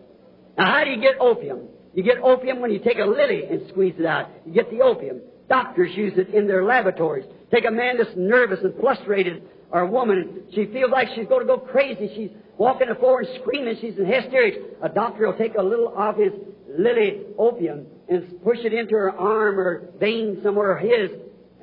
Now, 0.56 0.66
how 0.72 0.84
do 0.84 0.90
you 0.90 1.00
get 1.00 1.20
opium? 1.20 1.68
You 1.94 2.02
get 2.02 2.18
opium 2.22 2.60
when 2.60 2.70
you 2.70 2.78
take 2.78 2.98
a 2.98 3.04
lily 3.04 3.44
and 3.44 3.68
squeeze 3.68 3.94
it 3.98 4.06
out. 4.06 4.30
You 4.46 4.52
get 4.52 4.70
the 4.70 4.80
opium. 4.80 5.20
Doctors 5.48 5.90
use 5.94 6.14
it 6.16 6.34
in 6.34 6.46
their 6.46 6.64
laboratories. 6.64 7.26
Take 7.52 7.66
a 7.66 7.70
man 7.70 7.98
that's 7.98 8.16
nervous 8.16 8.60
and 8.62 8.74
frustrated, 8.80 9.42
or 9.70 9.80
a 9.80 9.86
woman, 9.86 10.44
she 10.54 10.66
feels 10.66 10.90
like 10.90 11.08
she's 11.14 11.26
going 11.26 11.40
to 11.40 11.46
go 11.46 11.58
crazy. 11.58 12.10
She's 12.14 12.30
walking 12.56 12.88
the 12.88 12.94
floor 12.94 13.20
and 13.20 13.28
screaming. 13.40 13.76
She's 13.80 13.98
in 13.98 14.06
hysterics. 14.06 14.56
A 14.82 14.88
doctor 14.88 15.26
will 15.26 15.36
take 15.36 15.54
a 15.58 15.62
little 15.62 15.92
of 15.96 16.16
his 16.16 16.32
lily 16.78 17.22
opium 17.38 17.86
and 18.08 18.42
push 18.42 18.58
it 18.64 18.72
into 18.72 18.94
her 18.94 19.10
arm 19.10 19.58
or 19.58 19.88
vein 19.98 20.40
somewhere, 20.42 20.76
his, 20.78 21.10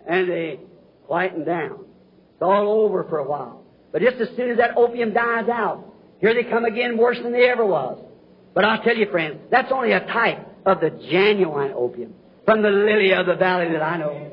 and 0.08 0.30
they 0.30 0.60
quieten 1.06 1.46
down. 1.46 1.86
It's 2.34 2.42
all 2.42 2.84
over 2.84 3.04
for 3.06 3.20
a 3.20 3.28
while. 3.28 3.64
But 3.92 4.02
just 4.02 4.18
as 4.18 4.30
soon 4.36 4.52
as 4.52 4.58
that 4.58 4.78
opium 4.78 5.14
dies 5.14 5.50
out, 5.50 5.86
here 6.20 6.34
they 6.34 6.50
come 6.50 6.66
again 6.66 6.98
worse 6.98 7.18
than 7.22 7.32
they 7.32 7.50
ever 7.50 7.66
was. 7.66 8.04
But 8.54 8.66
I'll 8.66 8.82
tell 8.84 8.96
you, 8.96 9.10
friends, 9.10 9.40
that's 9.52 9.72
only 9.72 9.92
a 9.92 10.02
type 10.02 10.48
of 10.66 10.80
the 10.82 10.90
genuine 11.12 11.72
opium 11.76 12.14
from 12.46 12.62
the 12.62 12.70
lily 12.70 13.14
of 13.14 13.26
the 13.26 13.36
valley 13.36 13.72
that 13.72 13.82
I 13.82 13.98
know. 13.98 14.32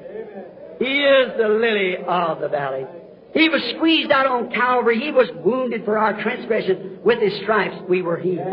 He 0.78 1.00
is 1.00 1.32
the 1.38 1.48
lily 1.48 1.96
of 2.06 2.40
the 2.40 2.48
valley. 2.48 2.86
He 3.34 3.48
was 3.48 3.62
squeezed 3.76 4.10
out 4.10 4.26
on 4.26 4.50
Calvary. 4.50 4.98
He 4.98 5.10
was 5.10 5.28
wounded 5.44 5.84
for 5.84 5.98
our 5.98 6.20
transgression. 6.22 7.00
With 7.04 7.20
his 7.20 7.34
stripes 7.42 7.76
we 7.88 8.02
were 8.02 8.16
healed. 8.16 8.46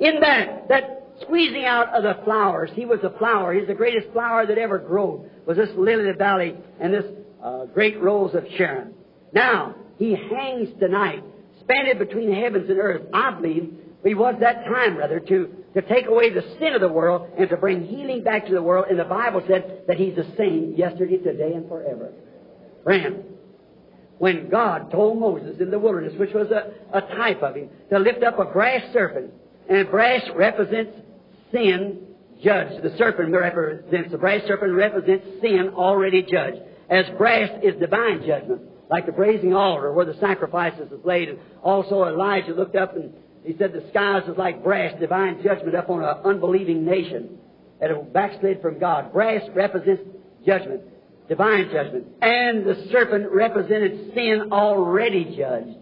In 0.00 0.20
that, 0.20 0.68
that 0.68 0.95
squeezing 1.22 1.64
out 1.64 1.94
of 1.94 2.02
the 2.02 2.22
flowers, 2.24 2.70
he 2.74 2.84
was 2.84 3.00
a 3.02 3.16
flower. 3.18 3.54
He's 3.54 3.66
the 3.66 3.74
greatest 3.74 4.12
flower 4.12 4.46
that 4.46 4.58
ever 4.58 4.78
grew. 4.78 5.24
Was 5.46 5.56
this 5.56 5.70
lily 5.76 6.08
of 6.08 6.16
the 6.16 6.18
valley 6.18 6.54
and 6.80 6.92
this 6.92 7.04
uh, 7.42 7.66
great 7.66 8.00
rose 8.02 8.34
of 8.34 8.44
Sharon. 8.56 8.92
Now, 9.32 9.74
he 9.98 10.14
hangs 10.14 10.68
tonight, 10.80 11.22
spanted 11.60 11.98
between 11.98 12.32
heavens 12.32 12.68
and 12.68 12.78
earth. 12.78 13.02
I 13.12 13.30
believe 13.32 13.72
he 14.04 14.14
was 14.14 14.34
that 14.40 14.64
time, 14.64 14.96
rather, 14.96 15.20
to, 15.20 15.54
to 15.74 15.82
take 15.82 16.06
away 16.06 16.30
the 16.30 16.42
sin 16.58 16.74
of 16.74 16.80
the 16.80 16.88
world 16.88 17.28
and 17.38 17.48
to 17.50 17.56
bring 17.56 17.84
healing 17.84 18.22
back 18.22 18.46
to 18.46 18.52
the 18.52 18.62
world. 18.62 18.86
And 18.88 18.98
the 18.98 19.04
Bible 19.04 19.42
said 19.46 19.82
that 19.86 19.96
he's 19.96 20.16
the 20.16 20.26
same 20.36 20.74
yesterday, 20.76 21.18
today, 21.18 21.52
and 21.54 21.68
forever. 21.68 22.12
Friend, 22.84 23.24
when 24.18 24.48
God 24.48 24.90
told 24.90 25.18
Moses 25.18 25.60
in 25.60 25.70
the 25.70 25.78
wilderness, 25.78 26.14
which 26.18 26.32
was 26.32 26.48
a, 26.50 26.72
a 26.96 27.00
type 27.00 27.42
of 27.42 27.56
him, 27.56 27.68
to 27.90 27.98
lift 27.98 28.22
up 28.22 28.38
a 28.38 28.44
brass 28.44 28.82
serpent, 28.92 29.30
and 29.68 29.90
brass 29.90 30.22
represents 30.34 30.92
sin 31.52 32.06
judged. 32.42 32.82
The 32.82 32.96
serpent 32.96 33.32
represents, 33.32 34.10
the 34.10 34.18
brass 34.18 34.42
serpent 34.46 34.72
represents 34.72 35.26
sin 35.40 35.70
already 35.74 36.22
judged. 36.22 36.58
As 36.88 37.04
brass 37.16 37.50
is 37.62 37.74
divine 37.80 38.24
judgment 38.26 38.62
like 38.90 39.06
the 39.06 39.12
brazen 39.12 39.52
altar 39.52 39.92
where 39.92 40.06
the 40.06 40.18
sacrifices 40.20 40.90
is 40.92 41.04
laid. 41.04 41.28
And 41.28 41.38
also 41.62 42.04
Elijah 42.04 42.54
looked 42.54 42.76
up 42.76 42.96
and 42.96 43.12
he 43.44 43.56
said 43.58 43.72
the 43.72 43.88
skies 43.90 44.22
is 44.28 44.36
like 44.36 44.62
brass, 44.62 44.98
divine 45.00 45.42
judgment 45.42 45.74
up 45.74 45.88
on 45.88 46.02
an 46.02 46.16
unbelieving 46.24 46.84
nation 46.84 47.38
that 47.80 47.90
have 47.90 48.12
backslid 48.12 48.60
from 48.60 48.78
God. 48.78 49.12
Brass 49.12 49.42
represents 49.54 50.02
judgment, 50.44 50.82
divine 51.28 51.70
judgment. 51.72 52.06
And 52.22 52.66
the 52.66 52.88
serpent 52.90 53.30
represented 53.30 54.14
sin 54.14 54.48
already 54.50 55.36
judged. 55.36 55.76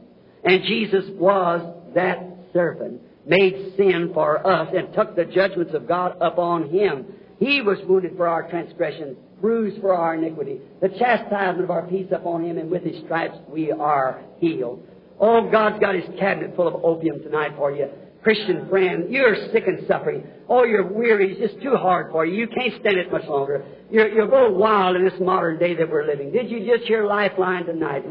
And 0.44 0.62
Jesus 0.64 1.04
was 1.12 1.74
that 1.94 2.22
serpent, 2.52 3.00
made 3.26 3.74
sin 3.76 4.10
for 4.12 4.46
us 4.46 4.72
and 4.76 4.92
took 4.94 5.16
the 5.16 5.24
judgments 5.24 5.74
of 5.74 5.88
God 5.88 6.16
upon 6.20 6.70
him. 6.70 7.06
He 7.38 7.62
was 7.62 7.78
wounded 7.86 8.16
for 8.16 8.28
our 8.28 8.48
transgressions 8.48 9.16
bruised 9.44 9.78
for 9.82 9.94
our 9.94 10.14
iniquity. 10.14 10.58
The 10.80 10.88
chastisement 10.88 11.64
of 11.64 11.70
our 11.70 11.82
peace 11.82 12.06
upon 12.10 12.46
him, 12.46 12.56
and 12.56 12.70
with 12.70 12.82
his 12.82 13.02
stripes 13.04 13.36
we 13.46 13.70
are 13.70 14.22
healed. 14.38 14.82
Oh, 15.20 15.50
God's 15.50 15.78
got 15.80 15.94
his 15.94 16.04
cabinet 16.18 16.56
full 16.56 16.66
of 16.66 16.82
opium 16.82 17.22
tonight 17.22 17.52
for 17.54 17.70
you. 17.70 17.90
Christian 18.22 18.66
friend, 18.70 19.12
you're 19.12 19.36
sick 19.52 19.64
and 19.66 19.86
suffering. 19.86 20.26
Oh, 20.48 20.64
you're 20.64 20.90
weary. 20.90 21.32
It's 21.32 21.52
just 21.52 21.62
too 21.62 21.76
hard 21.76 22.10
for 22.10 22.24
you. 22.24 22.34
You 22.34 22.48
can't 22.48 22.72
stand 22.80 22.96
it 22.96 23.12
much 23.12 23.26
longer. 23.26 23.62
You're, 23.90 24.08
you're 24.08 24.28
going 24.28 24.58
wild 24.58 24.96
in 24.96 25.04
this 25.04 25.20
modern 25.20 25.58
day 25.58 25.74
that 25.74 25.90
we're 25.90 26.06
living. 26.06 26.32
Did 26.32 26.50
you 26.50 26.66
just 26.66 26.88
hear 26.88 27.06
Lifeline 27.06 27.66
tonight? 27.66 28.08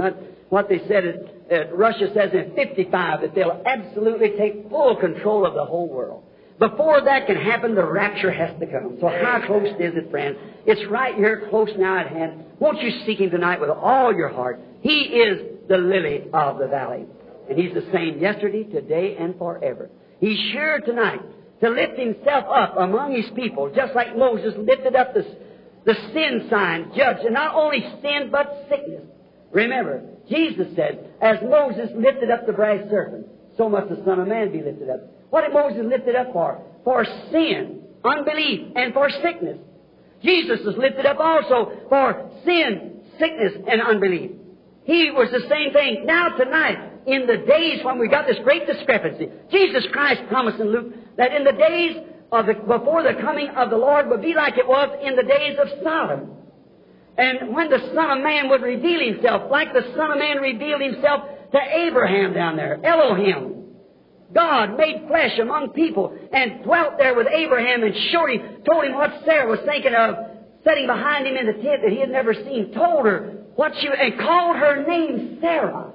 What 0.53 0.69
they 0.69 0.77
said 0.87 1.03
at, 1.03 1.51
at 1.51 1.75
Russia 1.75 2.11
says 2.13 2.29
in 2.31 2.53
55 2.53 3.21
that 3.21 3.33
they'll 3.33 3.63
absolutely 3.65 4.37
take 4.37 4.69
full 4.69 4.95
control 4.97 5.47
of 5.47 5.55
the 5.55 5.65
whole 5.65 5.89
world. 5.89 6.23
Before 6.59 7.01
that 7.01 7.25
can 7.25 7.37
happen, 7.37 7.73
the 7.73 7.83
rapture 7.83 8.31
has 8.31 8.51
to 8.59 8.67
come. 8.67 8.97
So 9.01 9.07
how 9.07 9.41
close 9.47 9.69
is 9.79 9.95
it, 9.95 10.11
friend? 10.11 10.37
It's 10.67 10.87
right 10.91 11.15
here, 11.15 11.47
close 11.49 11.69
now 11.75 11.97
at 11.97 12.07
hand. 12.09 12.43
Won't 12.59 12.79
you 12.83 12.91
seek 13.03 13.19
Him 13.19 13.31
tonight 13.31 13.61
with 13.61 13.71
all 13.71 14.13
your 14.13 14.29
heart? 14.29 14.59
He 14.81 14.99
is 14.99 15.67
the 15.67 15.77
lily 15.77 16.25
of 16.31 16.59
the 16.59 16.67
valley. 16.67 17.07
And 17.49 17.57
He's 17.57 17.73
the 17.73 17.89
same 17.91 18.19
yesterday, 18.19 18.63
today, 18.63 19.17
and 19.19 19.35
forever. 19.39 19.89
He's 20.19 20.37
sure 20.51 20.79
tonight 20.81 21.21
to 21.61 21.69
lift 21.71 21.97
Himself 21.97 22.45
up 22.47 22.75
among 22.77 23.15
His 23.15 23.25
people, 23.35 23.73
just 23.75 23.95
like 23.95 24.15
Moses 24.15 24.53
lifted 24.55 24.95
up 24.95 25.15
the, 25.15 25.25
the 25.85 25.95
sin 26.13 26.45
sign, 26.51 26.91
judge, 26.95 27.25
and 27.25 27.33
not 27.33 27.55
only 27.55 27.79
sin, 28.03 28.29
but 28.31 28.67
sickness. 28.69 29.01
Remember, 29.53 30.01
Jesus 30.29 30.67
said, 30.75 31.13
as 31.21 31.37
Moses 31.43 31.89
lifted 31.95 32.31
up 32.31 32.45
the 32.45 32.53
brass 32.53 32.89
serpent, 32.89 33.27
so 33.55 33.69
must 33.69 33.89
the 33.89 34.01
Son 34.03 34.19
of 34.19 34.27
Man 34.27 34.51
be 34.51 34.61
lifted 34.61 34.89
up. 34.89 35.01
What 35.29 35.41
did 35.41 35.53
Moses 35.53 35.85
lift 35.85 36.07
it 36.07 36.15
up 36.15 36.33
for? 36.33 36.61
For 36.83 37.05
sin, 37.31 37.83
unbelief, 38.03 38.71
and 38.75 38.93
for 38.93 39.09
sickness. 39.09 39.59
Jesus 40.23 40.59
was 40.65 40.75
lifted 40.77 41.05
up 41.05 41.19
also 41.19 41.71
for 41.87 42.31
sin, 42.45 43.01
sickness, 43.19 43.53
and 43.67 43.81
unbelief. 43.81 44.31
He 44.85 45.11
was 45.11 45.29
the 45.31 45.47
same 45.47 45.71
thing. 45.71 46.05
Now 46.05 46.29
tonight, 46.29 46.77
in 47.05 47.27
the 47.27 47.37
days 47.45 47.83
when 47.83 47.99
we 47.99 48.07
got 48.07 48.25
this 48.25 48.37
great 48.43 48.65
discrepancy, 48.65 49.29
Jesus 49.51 49.85
Christ 49.91 50.21
promised 50.29 50.59
in 50.59 50.71
Luke 50.71 50.93
that 51.17 51.33
in 51.33 51.43
the 51.43 51.51
days 51.51 51.97
of 52.31 52.47
the, 52.47 52.53
before 52.53 53.03
the 53.03 53.21
coming 53.21 53.49
of 53.49 53.69
the 53.69 53.77
Lord 53.77 54.09
would 54.09 54.21
be 54.21 54.33
like 54.33 54.57
it 54.57 54.67
was 54.67 54.97
in 55.03 55.15
the 55.15 55.23
days 55.23 55.57
of 55.61 55.67
Sodom. 55.83 56.42
And 57.17 57.53
when 57.53 57.69
the 57.69 57.79
Son 57.93 58.17
of 58.17 58.23
Man 58.23 58.49
would 58.49 58.61
reveal 58.61 59.13
Himself, 59.13 59.51
like 59.51 59.73
the 59.73 59.93
Son 59.95 60.11
of 60.11 60.17
Man 60.17 60.37
revealed 60.37 60.81
Himself 60.81 61.23
to 61.51 61.59
Abraham 61.59 62.33
down 62.33 62.55
there, 62.55 62.79
Elohim. 62.83 63.53
God 64.33 64.77
made 64.77 65.05
flesh 65.07 65.37
among 65.39 65.69
people 65.69 66.17
and 66.33 66.63
dwelt 66.63 66.97
there 66.97 67.15
with 67.15 67.27
Abraham 67.27 67.83
and 67.83 67.93
showed 68.11 68.31
him, 68.31 68.63
told 68.67 68.85
him 68.85 68.95
what 68.95 69.11
Sarah 69.25 69.47
was 69.47 69.59
thinking 69.65 69.93
of, 69.93 70.15
sitting 70.65 70.87
behind 70.87 71.27
him 71.27 71.37
in 71.37 71.45
the 71.45 71.53
tent 71.53 71.81
that 71.83 71.91
he 71.91 71.99
had 71.99 72.09
never 72.09 72.33
seen, 72.33 72.73
told 72.73 73.05
her 73.05 73.43
what 73.55 73.73
she, 73.79 73.87
and 73.87 74.19
called 74.19 74.55
her 74.55 74.83
name 74.87 75.37
Sarah. 75.39 75.91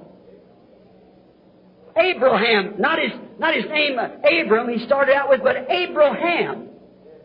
Abraham, 1.97 2.75
not 2.79 2.99
his, 2.99 3.11
not 3.39 3.53
his 3.53 3.65
name 3.65 3.99
uh, 3.99 4.07
Abram 4.23 4.69
he 4.69 4.85
started 4.85 5.13
out 5.13 5.29
with, 5.29 5.41
but 5.43 5.69
Abraham. 5.69 6.68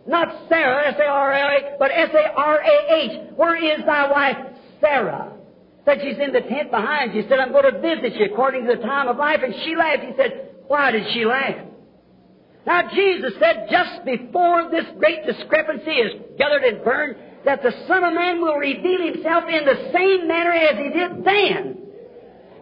Not 0.07 0.49
Sarah, 0.49 0.89
S-A-R-A, 0.89 1.77
but 1.79 1.91
S-A-R-A-H. 1.91 3.33
Where 3.37 3.57
is 3.57 3.85
thy 3.87 4.11
wife 4.11 4.37
Sarah? 4.81 5.33
Said 5.85 5.99
she's 6.03 6.19
in 6.19 6.33
the 6.33 6.41
tent 6.41 6.71
behind 6.71 7.15
you. 7.15 7.25
Said, 7.29 7.39
I'm 7.39 7.53
going 7.53 7.73
to 7.73 7.81
visit 7.81 8.15
you 8.19 8.27
according 8.33 8.67
to 8.67 8.77
the 8.77 8.83
time 8.83 9.09
of 9.09 9.17
life. 9.17 9.41
And 9.43 9.55
she 9.65 9.77
laughed. 9.77 10.03
He 10.03 10.13
said, 10.17 10.55
why 10.67 10.91
did 10.91 11.05
she 11.13 11.25
laugh? 11.25 11.57
Now 12.67 12.91
Jesus 12.95 13.33
said 13.39 13.69
just 13.71 14.05
before 14.05 14.71
this 14.71 14.85
great 14.99 15.27
discrepancy 15.27 15.91
is 15.91 16.13
gathered 16.39 16.65
and 16.65 16.83
burned, 16.83 17.17
that 17.45 17.63
the 17.63 17.73
Son 17.87 18.05
of 18.05 18.15
Man 18.15 18.41
will 18.41 18.57
reveal 18.57 19.13
Himself 19.13 19.45
in 19.49 19.65
the 19.67 19.91
same 19.93 20.27
manner 20.27 20.53
as 20.53 20.79
He 20.79 20.89
did 20.89 21.25
then. 21.25 21.79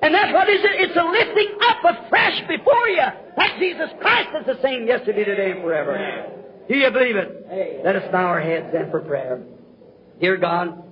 And 0.02 0.12
that's 0.12 0.32
what 0.32 0.48
is 0.48 0.58
it? 0.58 0.90
It's 0.90 0.96
a 0.96 1.04
lifting 1.04 1.54
up 1.62 2.06
afresh 2.06 2.40
before 2.48 2.88
you. 2.88 3.06
That 3.36 3.56
Jesus 3.60 3.90
Christ 4.00 4.30
is 4.40 4.46
the 4.46 4.60
same 4.60 4.88
yesterday, 4.88 5.22
today, 5.22 5.52
and 5.52 5.62
forever. 5.62 6.41
Do 6.68 6.76
you 6.76 6.90
believe 6.90 7.16
it? 7.16 7.82
Let 7.84 7.96
us 7.96 8.10
bow 8.12 8.24
our 8.24 8.40
heads 8.40 8.66
then 8.72 8.90
for 8.90 9.00
prayer. 9.00 9.42
Dear 10.20 10.36
God, 10.36 10.82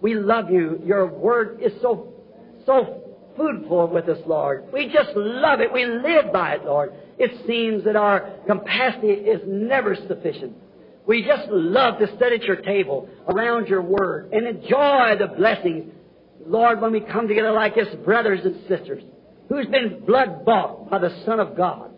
we 0.00 0.14
love 0.14 0.50
you. 0.50 0.80
Your 0.84 1.06
word 1.06 1.60
is 1.62 1.72
so, 1.80 2.12
so 2.66 3.02
foodful 3.38 3.90
with 3.90 4.08
us, 4.08 4.18
Lord. 4.26 4.66
We 4.72 4.86
just 4.92 5.10
love 5.16 5.60
it. 5.60 5.72
We 5.72 5.86
live 5.86 6.32
by 6.32 6.54
it, 6.54 6.64
Lord. 6.64 6.92
It 7.18 7.46
seems 7.46 7.84
that 7.84 7.96
our 7.96 8.30
capacity 8.46 9.08
is 9.08 9.40
never 9.46 9.96
sufficient. 10.08 10.54
We 11.06 11.24
just 11.24 11.48
love 11.48 11.98
to 11.98 12.06
sit 12.18 12.32
at 12.32 12.42
your 12.42 12.56
table 12.56 13.08
around 13.28 13.68
your 13.68 13.82
word 13.82 14.32
and 14.32 14.46
enjoy 14.46 15.16
the 15.18 15.32
blessings 15.36 15.92
Lord, 16.46 16.80
when 16.80 16.92
we 16.92 17.00
come 17.00 17.28
together 17.28 17.52
like 17.52 17.74
this, 17.74 17.88
brothers 18.04 18.40
and 18.44 18.56
sisters, 18.68 19.02
who's 19.48 19.66
been 19.66 20.04
blood 20.06 20.44
bought 20.44 20.90
by 20.90 20.98
the 20.98 21.22
Son 21.24 21.40
of 21.40 21.56
God, 21.56 21.90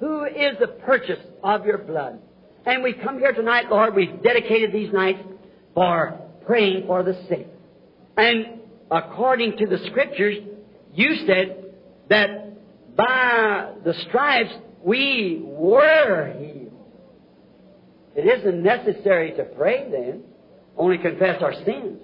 who 0.00 0.24
is 0.24 0.56
the 0.60 0.66
purchase 0.66 1.20
of 1.42 1.64
your 1.66 1.78
blood. 1.78 2.20
And 2.66 2.82
we 2.82 2.94
come 2.94 3.18
here 3.18 3.32
tonight, 3.32 3.66
Lord, 3.70 3.94
we've 3.94 4.22
dedicated 4.22 4.72
these 4.72 4.92
nights 4.92 5.20
for 5.74 6.20
praying 6.46 6.86
for 6.86 7.02
the 7.02 7.14
sick. 7.28 7.46
And 8.16 8.60
according 8.90 9.58
to 9.58 9.66
the 9.66 9.78
Scriptures, 9.86 10.38
you 10.94 11.26
said 11.26 11.64
that 12.08 12.96
by 12.96 13.72
the 13.84 13.94
stripes 14.08 14.54
we 14.82 15.42
were 15.44 16.32
healed. 16.38 16.72
It 18.14 18.38
isn't 18.38 18.62
necessary 18.62 19.32
to 19.32 19.44
pray 19.44 19.88
then, 19.90 20.22
only 20.76 20.98
confess 20.98 21.42
our 21.42 21.54
sins. 21.64 21.98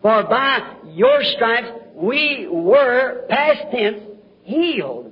For 0.00 0.24
by 0.24 0.76
your 0.88 1.22
stripes 1.36 1.68
we 1.94 2.48
were, 2.50 3.24
past 3.28 3.70
tense, 3.70 4.02
healed. 4.42 5.11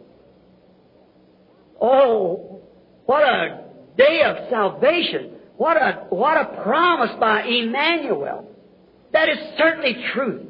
Oh, 1.80 2.62
what 3.06 3.22
a 3.22 3.64
day 3.96 4.22
of 4.22 4.48
salvation. 4.50 5.32
What 5.56 5.76
a, 5.76 6.06
what 6.10 6.36
a 6.36 6.62
promise 6.62 7.10
by 7.18 7.42
Emmanuel. 7.42 8.48
That 9.12 9.28
is 9.28 9.38
certainly 9.58 9.96
truth. 10.14 10.46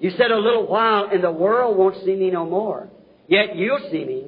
You 0.00 0.10
said 0.16 0.30
a 0.30 0.38
little 0.38 0.66
while 0.66 1.08
and 1.12 1.22
the 1.22 1.30
world 1.30 1.76
won't 1.76 1.96
see 2.04 2.16
me 2.16 2.30
no 2.30 2.48
more. 2.48 2.88
Yet 3.28 3.54
you'll 3.54 3.88
see 3.90 4.04
me. 4.04 4.26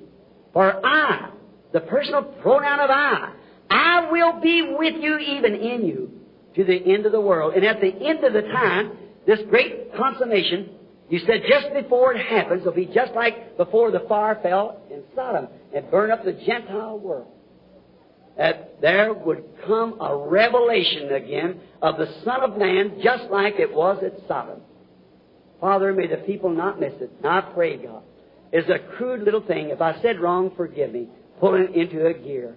For 0.52 0.84
I, 0.84 1.30
the 1.72 1.80
personal 1.80 2.22
pronoun 2.22 2.80
of 2.80 2.90
I, 2.90 3.32
I 3.70 4.10
will 4.10 4.40
be 4.40 4.74
with 4.78 4.94
you 5.00 5.18
even 5.18 5.54
in 5.54 5.86
you 5.86 6.20
to 6.56 6.64
the 6.64 6.92
end 6.92 7.06
of 7.06 7.12
the 7.12 7.20
world. 7.20 7.54
And 7.54 7.64
at 7.64 7.80
the 7.80 7.88
end 7.88 8.22
of 8.22 8.34
the 8.34 8.42
time, 8.42 8.92
this 9.26 9.40
great 9.48 9.94
consummation, 9.96 10.70
you 11.12 11.18
said 11.26 11.42
just 11.46 11.74
before 11.74 12.14
it 12.14 12.26
happens, 12.26 12.62
it'll 12.62 12.72
be 12.72 12.86
just 12.86 13.12
like 13.12 13.58
before 13.58 13.90
the 13.90 14.00
fire 14.08 14.40
fell 14.42 14.80
in 14.90 15.02
Sodom 15.14 15.46
and 15.74 15.90
burned 15.90 16.10
up 16.10 16.24
the 16.24 16.32
Gentile 16.32 16.98
world. 16.98 17.30
That 18.38 18.80
there 18.80 19.12
would 19.12 19.44
come 19.66 20.00
a 20.00 20.16
revelation 20.16 21.12
again 21.12 21.60
of 21.82 21.98
the 21.98 22.06
Son 22.24 22.40
of 22.40 22.56
Man 22.56 22.98
just 23.04 23.24
like 23.24 23.56
it 23.58 23.74
was 23.74 24.02
at 24.02 24.26
Sodom. 24.26 24.62
Father, 25.60 25.92
may 25.92 26.06
the 26.06 26.16
people 26.16 26.48
not 26.48 26.80
miss 26.80 26.94
it. 26.98 27.10
Now 27.22 27.40
I 27.40 27.52
pray, 27.52 27.76
God. 27.76 28.04
It's 28.50 28.70
a 28.70 28.78
crude 28.96 29.20
little 29.20 29.42
thing. 29.42 29.68
If 29.68 29.82
I 29.82 30.00
said 30.00 30.18
wrong, 30.18 30.50
forgive 30.56 30.92
me. 30.92 31.10
Pulling 31.40 31.74
into 31.74 32.06
a 32.06 32.14
gear. 32.14 32.56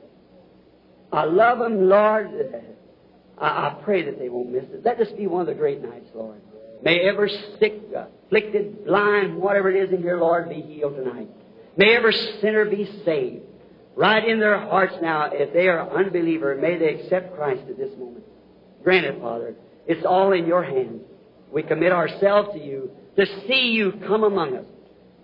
I 1.11 1.25
love 1.25 1.59
them, 1.59 1.89
Lord. 1.89 2.29
I, 3.37 3.45
I 3.47 3.81
pray 3.83 4.03
that 4.03 4.17
they 4.17 4.29
won't 4.29 4.49
miss 4.49 4.63
it. 4.63 4.85
Let 4.85 4.97
this 4.97 5.11
be 5.11 5.27
one 5.27 5.41
of 5.41 5.47
the 5.47 5.55
great 5.55 5.81
nights, 5.83 6.07
Lord. 6.15 6.39
May 6.83 7.07
every 7.07 7.31
sick, 7.59 7.81
afflicted, 8.25 8.85
blind, 8.85 9.35
whatever 9.37 9.69
it 9.71 9.83
is 9.83 9.93
in 9.93 10.01
here, 10.01 10.17
Lord, 10.17 10.49
be 10.49 10.61
healed 10.61 10.95
tonight. 10.95 11.29
May 11.77 11.95
every 11.95 12.13
sinner 12.41 12.65
be 12.65 12.89
saved. 13.05 13.43
Right 13.95 14.27
in 14.27 14.39
their 14.39 14.59
hearts 14.59 14.95
now, 15.01 15.29
if 15.31 15.53
they 15.53 15.67
are 15.67 15.89
unbeliever, 15.89 16.55
may 16.55 16.77
they 16.77 16.95
accept 16.95 17.35
Christ 17.35 17.61
at 17.69 17.77
this 17.77 17.91
moment. 17.97 18.23
Grant 18.83 19.05
it, 19.05 19.21
Father. 19.21 19.55
It's 19.87 20.05
all 20.05 20.33
in 20.33 20.45
your 20.45 20.63
hands. 20.63 21.01
We 21.51 21.63
commit 21.63 21.91
ourselves 21.91 22.49
to 22.53 22.59
you 22.59 22.91
to 23.15 23.25
see 23.47 23.71
you 23.71 23.93
come 24.05 24.23
among 24.23 24.57
us. 24.57 24.65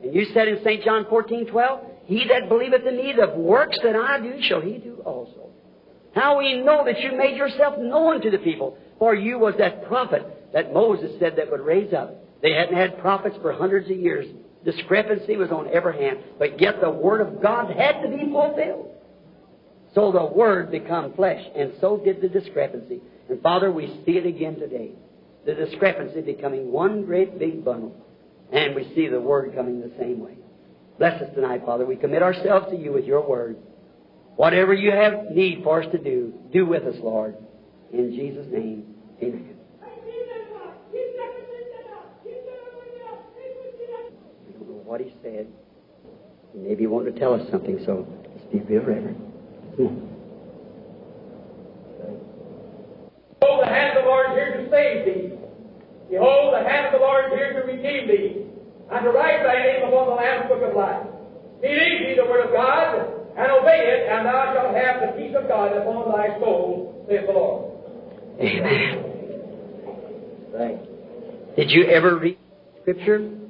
And 0.02 0.14
you 0.14 0.26
said 0.34 0.48
in 0.48 0.64
St. 0.64 0.84
John 0.84 1.06
14, 1.10 1.48
12, 1.48 1.80
He 2.06 2.26
that 2.30 2.48
believeth 2.48 2.86
in 2.86 2.98
me, 2.98 3.14
the 3.18 3.38
works 3.38 3.78
that 3.84 3.96
I 3.96 4.20
do, 4.22 4.42
shall 4.42 4.62
he 4.62 4.78
do 4.78 5.02
also. 5.06 5.50
How 6.16 6.40
we 6.40 6.62
know 6.62 6.84
that 6.86 7.00
you 7.02 7.18
made 7.18 7.38
yourself 7.38 7.78
known 7.78 8.22
to 8.22 8.32
the 8.32 8.38
people, 8.38 8.78
for 8.98 9.16
you 9.16 9.38
was 9.38 9.54
that 9.60 9.86
prophet 9.88 10.26
that 10.54 10.74
Moses 10.74 11.12
said 11.20 11.36
that 11.38 11.50
would 11.52 11.62
raise 11.62 11.94
up. 11.94 12.16
They 12.42 12.54
hadn't 12.54 12.76
had 12.76 13.00
prophets 13.00 13.38
for 13.42 13.54
hundreds 13.54 13.90
of 13.90 13.98
years. 13.98 14.28
Discrepancy 14.66 15.38
was 15.38 15.52
on 15.52 15.70
every 15.74 15.98
hand, 15.98 16.20
but 16.38 16.62
yet 16.62 16.82
the 16.82 16.90
Word 16.90 17.22
of 17.22 17.42
God 17.42 17.76
had 17.76 18.02
to 18.02 18.10
be 18.10 18.32
fulfilled. 18.32 18.90
So 19.96 20.12
the 20.12 20.26
Word 20.26 20.72
become 20.72 21.14
flesh, 21.14 21.44
and 21.56 21.74
so 21.82 21.98
did 21.98 22.22
the 22.22 22.30
discrepancy. 22.30 23.02
And 23.30 23.42
Father, 23.42 23.72
we 23.72 23.88
see 24.06 24.14
it 24.14 24.26
again 24.26 24.56
today. 24.56 24.92
The 25.46 25.56
discrepancy 25.56 26.22
becoming 26.22 26.72
one 26.72 27.06
great 27.06 27.40
big 27.40 27.66
bundle. 27.66 27.96
And 28.52 28.76
we 28.76 28.92
see 28.96 29.08
the 29.08 29.20
Word 29.20 29.56
coming 29.56 29.82
the 29.82 29.92
same 29.98 30.20
way. 30.20 30.36
Bless 31.00 31.22
us 31.22 31.34
tonight, 31.34 31.64
Father. 31.66 31.86
We 31.86 31.96
commit 31.96 32.22
ourselves 32.22 32.68
to 32.70 32.78
you 32.78 32.92
with 32.92 33.06
your 33.06 33.28
Word. 33.28 33.58
Whatever 34.36 34.74
you 34.74 34.92
have 34.92 35.32
need 35.32 35.64
for 35.64 35.82
us 35.82 35.92
to 35.92 35.98
do, 35.98 36.34
do 36.54 36.66
with 36.66 36.84
us, 36.84 36.96
Lord. 37.02 37.36
In 37.92 38.12
Jesus' 38.12 38.48
name, 38.52 38.94
amen. 39.22 39.51
What 44.92 45.00
he 45.00 45.16
said. 45.24 45.48
Maybe 46.54 46.84
he 46.84 46.88
wanted 46.88 47.14
to 47.14 47.20
tell 47.20 47.34
us 47.34 47.50
something, 47.50 47.80
so 47.86 48.06
let's 48.28 48.44
be 48.52 48.60
real 48.60 48.84
reverent. 48.84 49.16
Behold, 53.40 53.64
the 53.64 53.72
hand 53.72 53.98
of 53.98 54.04
the 54.04 54.10
Lord 54.10 54.32
is 54.32 54.36
here 54.36 54.58
to 54.58 54.68
save 54.70 55.06
thee. 55.06 55.32
Behold, 56.10 56.54
the 56.54 56.68
hand 56.68 56.88
of 56.88 57.00
the 57.00 57.06
Lord 57.08 57.32
is 57.32 57.40
here 57.40 57.54
to 57.54 57.62
redeem 57.72 58.04
thee, 58.12 58.44
and 58.92 59.06
to 59.06 59.12
write 59.12 59.42
thy 59.48 59.64
name 59.64 59.88
upon 59.88 60.08
the 60.12 60.16
Lamb's 60.20 60.50
book 60.52 60.62
of 60.62 60.76
life. 60.76 61.08
Believe 61.62 62.00
thee 62.04 62.16
the 62.20 62.28
word 62.28 62.48
of 62.48 62.52
God, 62.52 63.16
and 63.40 63.48
obey 63.50 63.88
it, 63.96 64.12
and 64.12 64.28
thou 64.28 64.52
shalt 64.52 64.76
have 64.76 65.00
the 65.08 65.16
peace 65.16 65.34
of 65.40 65.48
God 65.48 65.72
upon 65.72 66.12
thy 66.12 66.38
soul, 66.42 67.06
saith 67.08 67.28
the 67.28 67.32
Lord. 67.32 67.80
Amen. 68.42 69.08
Right. 70.52 71.56
Did 71.56 71.72
you 71.72 71.86
ever 71.86 72.18
read 72.18 72.38
Scripture? 72.82 73.41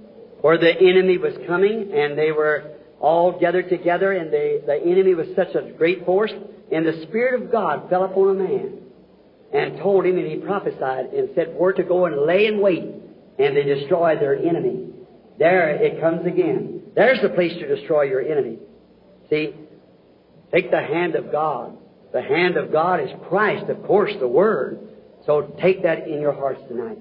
Where 0.42 0.58
the 0.58 0.72
enemy 0.72 1.18
was 1.18 1.34
coming 1.48 1.92
and 1.94 2.18
they 2.18 2.32
were 2.32 2.72
all 3.00 3.39
gathered 3.39 3.70
together 3.70 4.12
and 4.12 4.32
they, 4.32 4.60
the 4.66 4.80
enemy 4.84 5.16
was 5.16 5.28
such 5.36 5.56
a 5.56 5.72
great 5.72 6.06
force 6.06 6.32
and 6.72 6.86
the 6.86 7.06
Spirit 7.08 7.42
of 7.42 7.52
God 7.52 7.89
fell 7.89 8.04
upon 8.04 8.30
a 8.30 8.34
man 8.44 8.78
and 9.54 9.78
told 9.78 10.06
him 10.06 10.18
and 10.18 10.28
he 10.28 10.38
prophesied 10.38 11.08
and 11.14 11.30
said 11.36 11.54
where 11.58 11.74
to 11.74 11.84
go 11.84 12.06
and 12.06 12.26
lay 12.26 12.46
in 12.46 12.62
wait 12.62 12.84
and 13.39 13.56
they 13.56 13.64
destroyed 13.64 14.20
their 14.20 14.36
enemy. 14.36 14.88
There 15.38 15.70
it 15.70 16.00
comes 16.00 16.26
again. 16.26 16.84
There's 16.96 17.22
the 17.22 17.30
place 17.30 17.54
to 17.54 17.76
destroy 17.76 18.04
your 18.04 18.22
enemy. 18.22 18.60
See, 19.30 19.56
take 20.54 20.72
the 20.72 20.82
hand 20.82 21.16
of 21.16 21.32
God. 21.32 21.78
The 22.14 22.22
hand 22.22 22.58
of 22.58 22.72
God 22.72 23.00
is 23.00 23.10
Christ, 23.30 23.70
of 23.70 23.84
course, 23.84 24.12
the 24.20 24.28
Word. 24.28 24.80
So 25.26 25.56
take 25.62 25.84
that 25.84 26.08
in 26.08 26.20
your 26.20 26.34
hearts 26.34 26.62
tonight. 26.68 27.00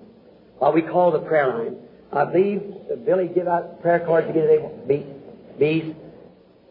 While 0.59 0.73
we 0.73 0.83
call 0.83 1.11
the 1.11 1.21
prayer 1.21 1.49
line, 1.49 1.77
I 2.13 2.25
believe 2.25 2.63
Billy 3.07 3.29
give 3.29 3.47
out 3.47 3.81
prayer 3.83 4.01
cards 4.01 4.29
again 4.29 4.47
today. 4.47 4.71
B, 4.89 5.07
B's. 5.59 5.95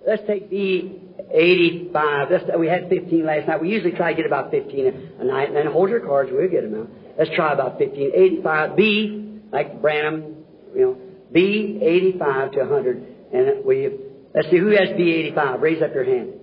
Let's 0.05 0.23
take 0.27 0.49
B 0.49 1.01
85. 1.31 2.31
Let's, 2.31 2.43
we 2.57 2.67
had 2.67 2.89
15 2.89 3.25
last 3.25 3.47
night. 3.47 3.61
We 3.61 3.69
usually 3.69 3.91
try 3.91 4.11
to 4.11 4.17
get 4.17 4.25
about 4.25 4.51
15 4.51 5.15
a 5.19 5.23
night, 5.23 5.47
and 5.47 5.57
then 5.57 5.67
hold 5.67 5.89
your 5.89 5.99
cards. 6.01 6.29
We'll 6.31 6.49
get 6.49 6.63
them 6.63 6.81
out. 6.81 6.89
Let's 7.17 7.31
try 7.35 7.53
about 7.53 7.77
15. 7.77 8.11
85. 8.13 8.75
B, 8.75 9.39
like 9.51 9.81
Branham, 9.81 10.43
you 10.75 10.81
know, 10.81 10.97
B 11.31 11.79
85 11.81 12.51
to 12.53 12.59
100. 12.59 13.15
And 13.31 13.65
we, 13.65 13.89
let's 14.33 14.49
see, 14.49 14.57
who 14.57 14.69
has 14.69 14.89
B 14.97 15.11
85? 15.27 15.61
Raise 15.61 15.81
up 15.81 15.93
your 15.93 16.05
hand. 16.05 16.33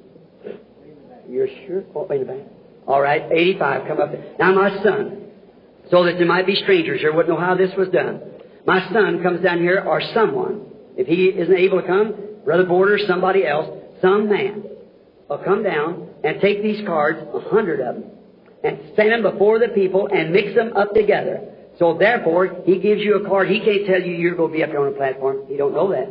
You're 1.29 1.49
sure? 1.67 1.85
Oh, 1.95 2.07
in 2.09 2.21
the 2.21 2.25
back. 2.25 2.47
All 2.87 3.01
right, 3.01 3.23
85, 3.31 3.89
come 3.89 4.01
up. 4.01 4.11
Now, 4.39 4.53
my 4.53 4.83
son, 4.83 5.25
so 5.91 6.05
that 6.05 6.19
there 6.19 6.27
might 6.27 6.47
be 6.47 6.55
strangers 6.55 7.01
here, 7.01 7.13
wouldn't 7.13 7.35
know 7.35 7.45
how 7.45 7.57
this 7.57 7.71
was 7.77 7.89
done. 7.89 8.21
My 8.67 8.91
son 8.93 9.23
comes 9.23 9.43
down 9.43 9.59
here, 9.59 9.81
or 9.81 10.03
someone, 10.13 10.67
if 10.97 11.07
he 11.07 11.27
isn't 11.27 11.57
able 11.57 11.81
to 11.81 11.87
come, 11.87 12.15
Brother 12.45 12.65
Border, 12.65 12.99
somebody 13.07 13.47
else, 13.47 13.69
some 14.03 14.29
man, 14.29 14.65
will 15.29 15.39
come 15.39 15.63
down 15.63 16.09
and 16.25 16.41
take 16.41 16.63
these 16.63 16.85
cards, 16.85 17.21
a 17.33 17.41
hundred 17.49 17.81
of 17.81 17.95
them, 17.95 18.05
and 18.65 18.79
send 18.97 19.13
them 19.13 19.23
before 19.23 19.61
the 19.61 19.69
people 19.69 20.09
and 20.13 20.33
mix 20.33 20.55
them 20.55 20.77
up 20.77 20.95
together. 20.95 21.41
So 21.79 21.97
therefore, 21.97 22.63
he 22.65 22.81
gives 22.81 23.03
you 23.03 23.17
a 23.17 23.29
card. 23.29 23.49
He 23.49 23.61
can't 23.61 23.87
tell 23.87 24.01
you 24.01 24.15
you're 24.15 24.35
going 24.35 24.51
to 24.51 24.57
be 24.57 24.65
up 24.65 24.71
here 24.71 24.81
on 24.81 24.93
a 24.93 24.97
platform. 24.97 25.45
He 25.49 25.57
don't 25.57 25.75
know 25.75 25.91
that. 25.93 26.09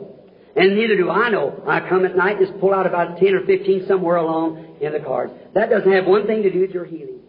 And 0.55 0.75
neither 0.75 0.95
do 0.95 1.09
I 1.09 1.29
know. 1.29 1.61
I 1.67 1.81
come 1.89 2.05
at 2.05 2.15
night, 2.15 2.39
just 2.39 2.57
pull 2.61 2.73
out 2.73 2.85
about 2.85 3.17
10 3.17 3.33
or 3.33 3.45
15 3.45 3.85
somewhere 3.87 4.15
along 4.15 4.77
in 4.79 4.93
the 4.93 4.99
cards. 4.99 5.33
That 5.53 5.69
doesn't 5.69 5.91
have 5.91 6.05
one 6.05 6.27
thing 6.27 6.43
to 6.43 6.51
do 6.51 6.61
with 6.61 6.71
your 6.71 6.85
healing. 6.85 7.19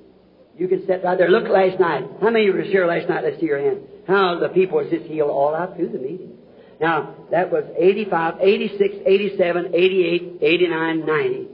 You 0.59 0.68
can 0.68 0.86
sit 0.86 1.02
right 1.04 1.18
there. 1.18 1.28
Look 1.28 1.48
last 1.48 1.78
night. 1.78 2.04
How 2.20 2.30
many 2.30 2.48
of 2.48 2.54
you 2.54 2.61
were 2.61 2.62
here 2.62 2.86
last 2.86 3.09
night? 3.09 3.24
Let's 3.24 3.38
see 3.40 3.46
your 3.46 3.61
hand. 3.61 3.80
How 4.09 4.38
the 4.38 4.48
people 4.48 4.78
was 4.78 4.88
just 4.90 5.04
healed 5.04 5.30
all 5.30 5.54
out 5.54 5.76
through 5.76 5.90
the 5.90 5.98
meeting. 5.98 6.32
Now, 6.80 7.14
that 7.30 7.50
was 7.50 7.64
85, 7.76 8.34
86, 8.40 8.94
87, 9.07 9.74
88, 9.74 10.38
89, 10.42 11.07
90. 11.07 11.48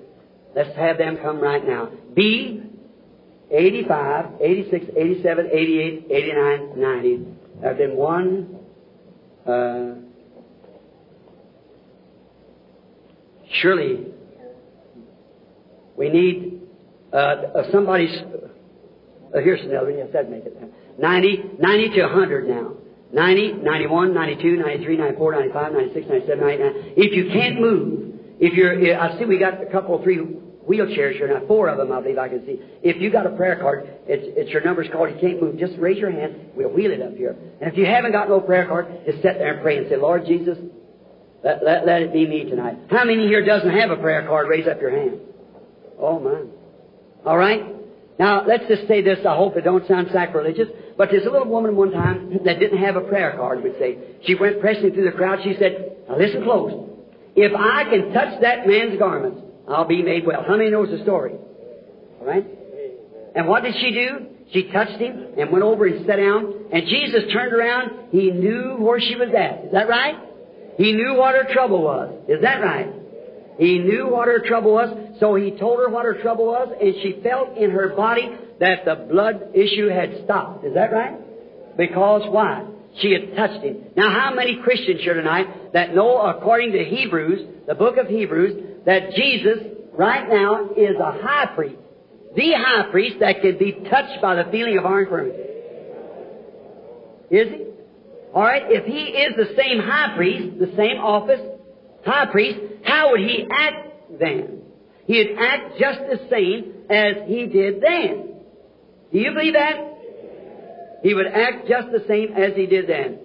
Let's 0.55 0.77
have 0.77 0.99
them 0.99 1.19
come 1.23 1.41
right 1.41 1.67
now. 1.67 1.91
B, 2.15 2.63
85, 3.51 4.27
86, 4.41 4.87
87, 4.97 5.51
88, 5.53 6.07
89, 6.11 6.81
90. 6.81 7.17
There 7.61 7.69
have 7.69 7.79
been 7.79 7.97
one, 7.97 8.59
uh, 9.47 9.95
surely 13.61 14.07
we 15.97 16.09
need 16.09 16.63
uh, 17.13 17.71
somebody's. 17.71 18.17
Here's 19.35 19.61
another 19.63 19.87
one. 19.87 19.99
Yes, 19.99 20.09
that 20.13 20.31
make 20.31 20.45
it. 20.45 20.57
90, 20.99 21.51
90 21.59 21.89
to 21.97 22.03
100 22.03 22.49
now. 22.49 22.73
90, 23.13 23.53
91, 23.55 24.15
92, 24.15 24.57
93, 24.57 24.97
94, 24.97 25.33
95, 25.33 25.73
96, 25.73 26.07
97, 26.09 26.41
99. 26.41 26.73
If 26.97 27.13
you 27.13 27.31
can't 27.33 27.61
move, 27.61 28.15
if 28.41 28.55
you're, 28.55 28.99
I 28.99 29.19
see 29.19 29.25
we 29.27 29.39
got 29.39 29.63
a 29.63 29.67
couple, 29.67 30.03
three 30.03 30.19
wheelchairs 30.69 31.13
here 31.13 31.29
now, 31.29 31.47
four 31.47 31.69
of 31.69 31.77
them 31.77 31.93
I 31.93 32.01
believe 32.01 32.19
I 32.19 32.29
can 32.29 32.45
see. 32.47 32.59
If 32.83 33.01
you 33.03 33.11
got 33.11 33.27
a 33.27 33.37
prayer 33.37 33.57
card, 33.57 33.89
it's, 34.07 34.25
it's 34.37 34.51
your 34.51 34.63
number's 34.63 34.89
called, 34.91 35.11
you 35.11 35.21
can't 35.21 35.43
move, 35.43 35.59
just 35.59 35.75
raise 35.79 35.99
your 35.99 36.11
hand, 36.11 36.53
we'll 36.55 36.71
wheel 36.71 36.91
it 36.91 37.03
up 37.03 37.15
here. 37.15 37.37
And 37.61 37.71
if 37.71 37.77
you 37.77 37.85
haven't 37.85 38.13
got 38.13 38.29
no 38.29 38.41
prayer 38.41 38.67
card, 38.67 38.87
just 39.05 39.21
sit 39.23 39.39
there 39.39 39.55
and 39.55 39.63
pray 39.63 39.77
and 39.77 39.89
say, 39.91 39.97
Lord 39.97 40.25
Jesus, 40.25 40.57
let, 41.45 41.63
let, 41.65 41.85
let 41.87 42.03
it 42.03 42.13
be 42.13 42.27
me 42.27 42.45
tonight. 42.45 42.79
How 42.89 43.05
many 43.05 43.27
here 43.27 43.45
doesn't 43.45 43.71
have 43.71 43.91
a 43.91 43.97
prayer 43.97 44.27
card? 44.27 44.49
Raise 44.49 44.67
up 44.67 44.81
your 44.81 44.91
hand. 44.91 45.21
Oh, 45.99 46.19
my. 46.19 46.45
All 47.27 47.37
right? 47.37 47.82
Now, 48.19 48.45
let's 48.47 48.65
just 48.69 48.87
say 48.89 49.03
this. 49.03 49.19
I 49.27 49.35
hope 49.37 49.57
it 49.57 49.63
don't 49.63 49.87
sound 49.89 50.09
sacrilegious. 50.13 50.69
But 50.97 51.09
there's 51.11 51.27
a 51.27 51.31
little 51.31 51.49
woman 51.49 51.75
one 51.77 51.93
time 51.93 52.39
that 52.45 52.61
didn't 52.61 52.79
have 52.79 52.97
a 52.97 53.01
prayer 53.01 53.35
card, 53.37 53.63
we'd 53.63 53.79
say. 53.79 53.99
She 54.25 54.35
went 54.35 54.61
pressing 54.61 54.93
through 54.93 55.05
the 55.05 55.17
crowd. 55.17 55.41
She 55.43 55.57
said, 55.59 55.97
now 56.09 56.19
listen 56.19 56.45
close. 56.45 56.89
If 57.35 57.53
I 57.57 57.85
can 57.85 58.13
touch 58.13 58.41
that 58.43 58.67
man's 58.67 58.99
garments, 58.99 59.41
I'll 59.67 59.87
be 59.87 60.03
made 60.03 60.27
well. 60.27 60.45
How 60.47 60.57
many 60.57 60.71
knows 60.71 60.91
the 60.91 61.03
story? 61.03 61.33
All 62.21 62.27
right? 62.27 62.47
And 63.35 63.49
what 63.49 63.63
did 63.63 63.75
she 63.81 63.91
do? 63.91 64.27
She 64.53 64.71
touched 64.71 65.01
him 65.01 65.29
and 65.39 65.51
went 65.51 65.65
over 65.65 65.87
and 65.87 66.07
sat 66.07 66.17
down. 66.17 66.67
And 66.71 66.87
Jesus 66.87 67.23
turned 67.33 67.55
around. 67.55 68.11
He 68.11 68.31
knew 68.31 68.77
where 68.79 69.01
she 69.01 69.17
was 69.17 69.31
at. 69.37 69.65
Is 69.67 69.73
that 69.73 69.89
right? 69.89 70.17
He 70.77 70.93
knew 70.93 71.15
what 71.15 71.35
her 71.35 71.53
trouble 71.53 71.83
was. 71.83 72.13
Is 72.29 72.43
that 72.43 72.61
right? 72.61 72.93
He 73.59 73.79
knew 73.79 74.09
what 74.09 74.29
her 74.29 74.41
trouble 74.47 74.73
was, 74.73 75.17
so 75.21 75.35
he 75.35 75.51
told 75.53 75.79
her 75.79 75.89
what 75.89 76.05
her 76.05 76.21
trouble 76.23 76.47
was, 76.47 76.69
and 76.81 76.95
she 77.03 77.21
felt 77.23 77.57
in 77.57 77.71
her 77.71 77.91
body 77.95 78.31
that 78.61 78.85
the 78.85 79.07
blood 79.11 79.51
issue 79.55 79.89
had 79.89 80.25
stopped. 80.25 80.65
Is 80.65 80.75
that 80.75 80.93
right? 80.93 81.19
Because 81.77 82.23
why? 82.31 82.67
She 83.01 83.13
had 83.13 83.37
touched 83.37 83.65
him. 83.65 83.85
Now, 83.97 84.11
how 84.11 84.35
many 84.35 84.61
Christians 84.63 85.01
here 85.01 85.15
tonight 85.15 85.73
that 85.73 85.95
know, 85.95 86.19
according 86.21 86.73
to 86.73 86.85
Hebrews, 86.85 87.67
the 87.67 87.75
book 87.75 87.97
of 87.97 88.07
Hebrews, 88.07 88.85
that 88.85 89.13
Jesus 89.13 89.59
right 89.93 90.29
now 90.29 90.71
is 90.77 90.97
a 90.99 91.13
high 91.23 91.53
priest, 91.55 91.77
the 92.37 92.53
high 92.57 92.91
priest 92.91 93.17
that 93.21 93.41
can 93.41 93.59
be 93.59 93.73
touched 93.91 94.21
by 94.21 94.35
the 94.35 94.51
feeling 94.51 94.79
of 94.79 94.87
our 94.87 95.03
infirmity? 95.03 95.39
Is 97.31 97.49
he? 97.49 97.65
All 98.35 98.43
right, 98.43 98.63
if 98.67 98.85
he 98.87 99.13
is 99.13 99.37
the 99.37 99.55
same 99.57 99.79
high 99.79 100.17
priest, 100.17 100.59
the 100.59 100.75
same 100.77 100.99
office, 100.99 101.41
high 102.05 102.27
priest, 102.33 102.59
how 102.93 103.13
would 103.13 103.21
he 103.21 103.47
act 103.51 104.21
then? 104.21 104.61
He'd 105.07 105.35
act 105.39 105.79
just 105.81 106.01
the 106.01 106.29
same 106.31 106.75
as 106.91 107.27
he 107.27 107.47
did 107.47 107.81
then. 107.81 108.35
Do 109.11 109.19
you 109.19 109.33
believe 109.33 109.55
that? 109.55 111.01
He 111.03 111.15
would 111.15 111.27
act 111.27 111.67
just 111.67 111.91
the 111.91 112.05
same 112.07 112.35
as 112.35 112.55
he 112.55 112.67
did 112.67 112.87
then. 112.87 113.19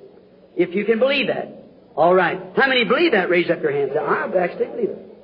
If 0.56 0.74
you 0.74 0.86
can 0.86 1.00
believe 1.00 1.28
that. 1.28 1.66
All 1.98 2.16
right. 2.16 2.42
How 2.56 2.68
many 2.70 2.86
believe 2.86 3.12
that? 3.12 3.30
Raise 3.30 3.52
up 3.52 3.62
your 3.62 3.74
hands. 3.74 3.92
I 4.00 4.32
actually 4.40 4.68
believe 4.68 4.90
it. 4.90 5.18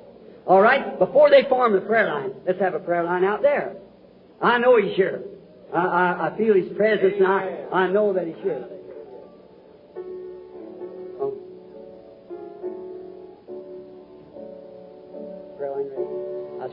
All 0.46 0.60
right. 0.60 0.98
Before 0.98 1.30
they 1.30 1.48
form 1.48 1.72
the 1.72 1.80
prayer 1.80 2.12
line, 2.12 2.32
let's 2.46 2.60
have 2.60 2.74
a 2.74 2.80
prayer 2.80 3.02
line 3.02 3.24
out 3.24 3.40
there. 3.40 3.76
I 4.42 4.58
know 4.58 4.76
he's 4.76 4.94
here. 4.94 5.22
I, 5.74 5.78
I, 5.78 6.28
I 6.28 6.36
feel 6.36 6.54
his 6.54 6.70
presence 6.76 7.14
and 7.16 7.26
I, 7.26 7.64
I 7.72 7.88
know 7.88 8.12
that 8.12 8.26
he's 8.26 8.36
here. 8.42 8.68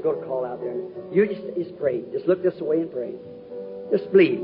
Going 0.01 0.19
to 0.19 0.25
call 0.25 0.45
out 0.45 0.59
there. 0.59 0.75
You 1.11 1.27
just, 1.27 1.41
just 1.55 1.77
pray. 1.79 2.03
Just 2.11 2.27
look 2.27 2.43
this 2.43 2.59
way 2.59 2.81
and 2.81 2.91
pray. 2.91 3.13
Just 3.91 4.11
believe. 4.11 4.39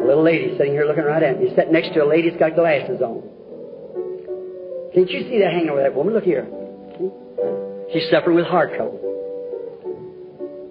A 0.00 0.06
little 0.06 0.22
lady 0.22 0.56
sitting 0.56 0.72
here 0.72 0.86
looking 0.86 1.04
right 1.04 1.22
at 1.22 1.40
me, 1.40 1.48
sitting 1.56 1.72
next 1.72 1.94
to 1.94 2.04
a 2.04 2.06
lady 2.06 2.30
that's 2.30 2.38
got 2.38 2.54
glasses 2.54 3.00
on. 3.00 3.22
Can't 4.94 5.10
you 5.10 5.28
see 5.28 5.40
that 5.40 5.52
hanging 5.52 5.70
over 5.70 5.82
that 5.82 5.94
woman? 5.94 6.14
Look 6.14 6.24
here. 6.24 6.46
See? 6.98 7.10
She's 7.92 8.10
suffering 8.10 8.36
with 8.36 8.46
heart 8.46 8.74
trouble. 8.76 9.00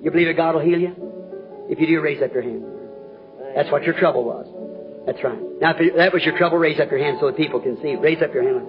You 0.02 0.12
believe 0.12 0.28
that 0.28 0.38
God 0.38 0.56
will 0.56 0.62
heal 0.62 0.80
you? 0.80 0.96
If 1.70 1.80
you 1.80 1.88
do, 1.88 2.02
raise 2.02 2.22
up 2.22 2.34
your 2.34 2.44
hand. 2.44 2.75
That's 3.56 3.72
what 3.72 3.84
your 3.84 3.98
trouble 3.98 4.24
was. 4.26 4.46
That's 5.06 5.24
right. 5.24 5.40
Now, 5.62 5.76
if 5.78 5.96
that 5.96 6.14
was 6.14 6.24
your 6.24 6.38
trouble, 6.38 6.58
raise 6.58 6.80
up 6.80 6.92
your 6.92 7.00
hand 7.00 7.18
so 7.20 7.28
that 7.28 7.38
people 7.38 7.62
can 7.62 7.82
see. 7.82 7.96
Raise 7.96 8.22
up 8.22 8.34
your 8.34 8.44
hand. 8.44 8.68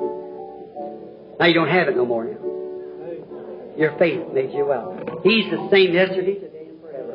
Now 1.40 1.46
you 1.46 1.54
don't 1.54 1.68
have 1.68 1.88
it 1.88 1.96
no 1.96 2.06
more 2.06 2.24
now. 2.24 2.38
Your 3.76 3.96
faith 3.98 4.32
made 4.32 4.52
you 4.52 4.64
well. 4.64 4.96
He's 5.22 5.50
the 5.50 5.68
same 5.70 5.92
yesterday, 5.92 6.34
today, 6.34 6.68
and 6.70 6.80
forever. 6.80 7.12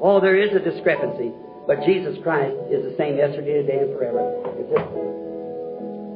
Oh, 0.00 0.20
there 0.20 0.36
is 0.36 0.54
a 0.54 0.60
discrepancy, 0.60 1.32
but 1.66 1.82
Jesus 1.84 2.16
Christ 2.22 2.54
is 2.70 2.84
the 2.84 2.94
same 2.96 3.16
yesterday, 3.16 3.62
today, 3.62 3.78
and 3.80 3.96
forever. 3.96 4.20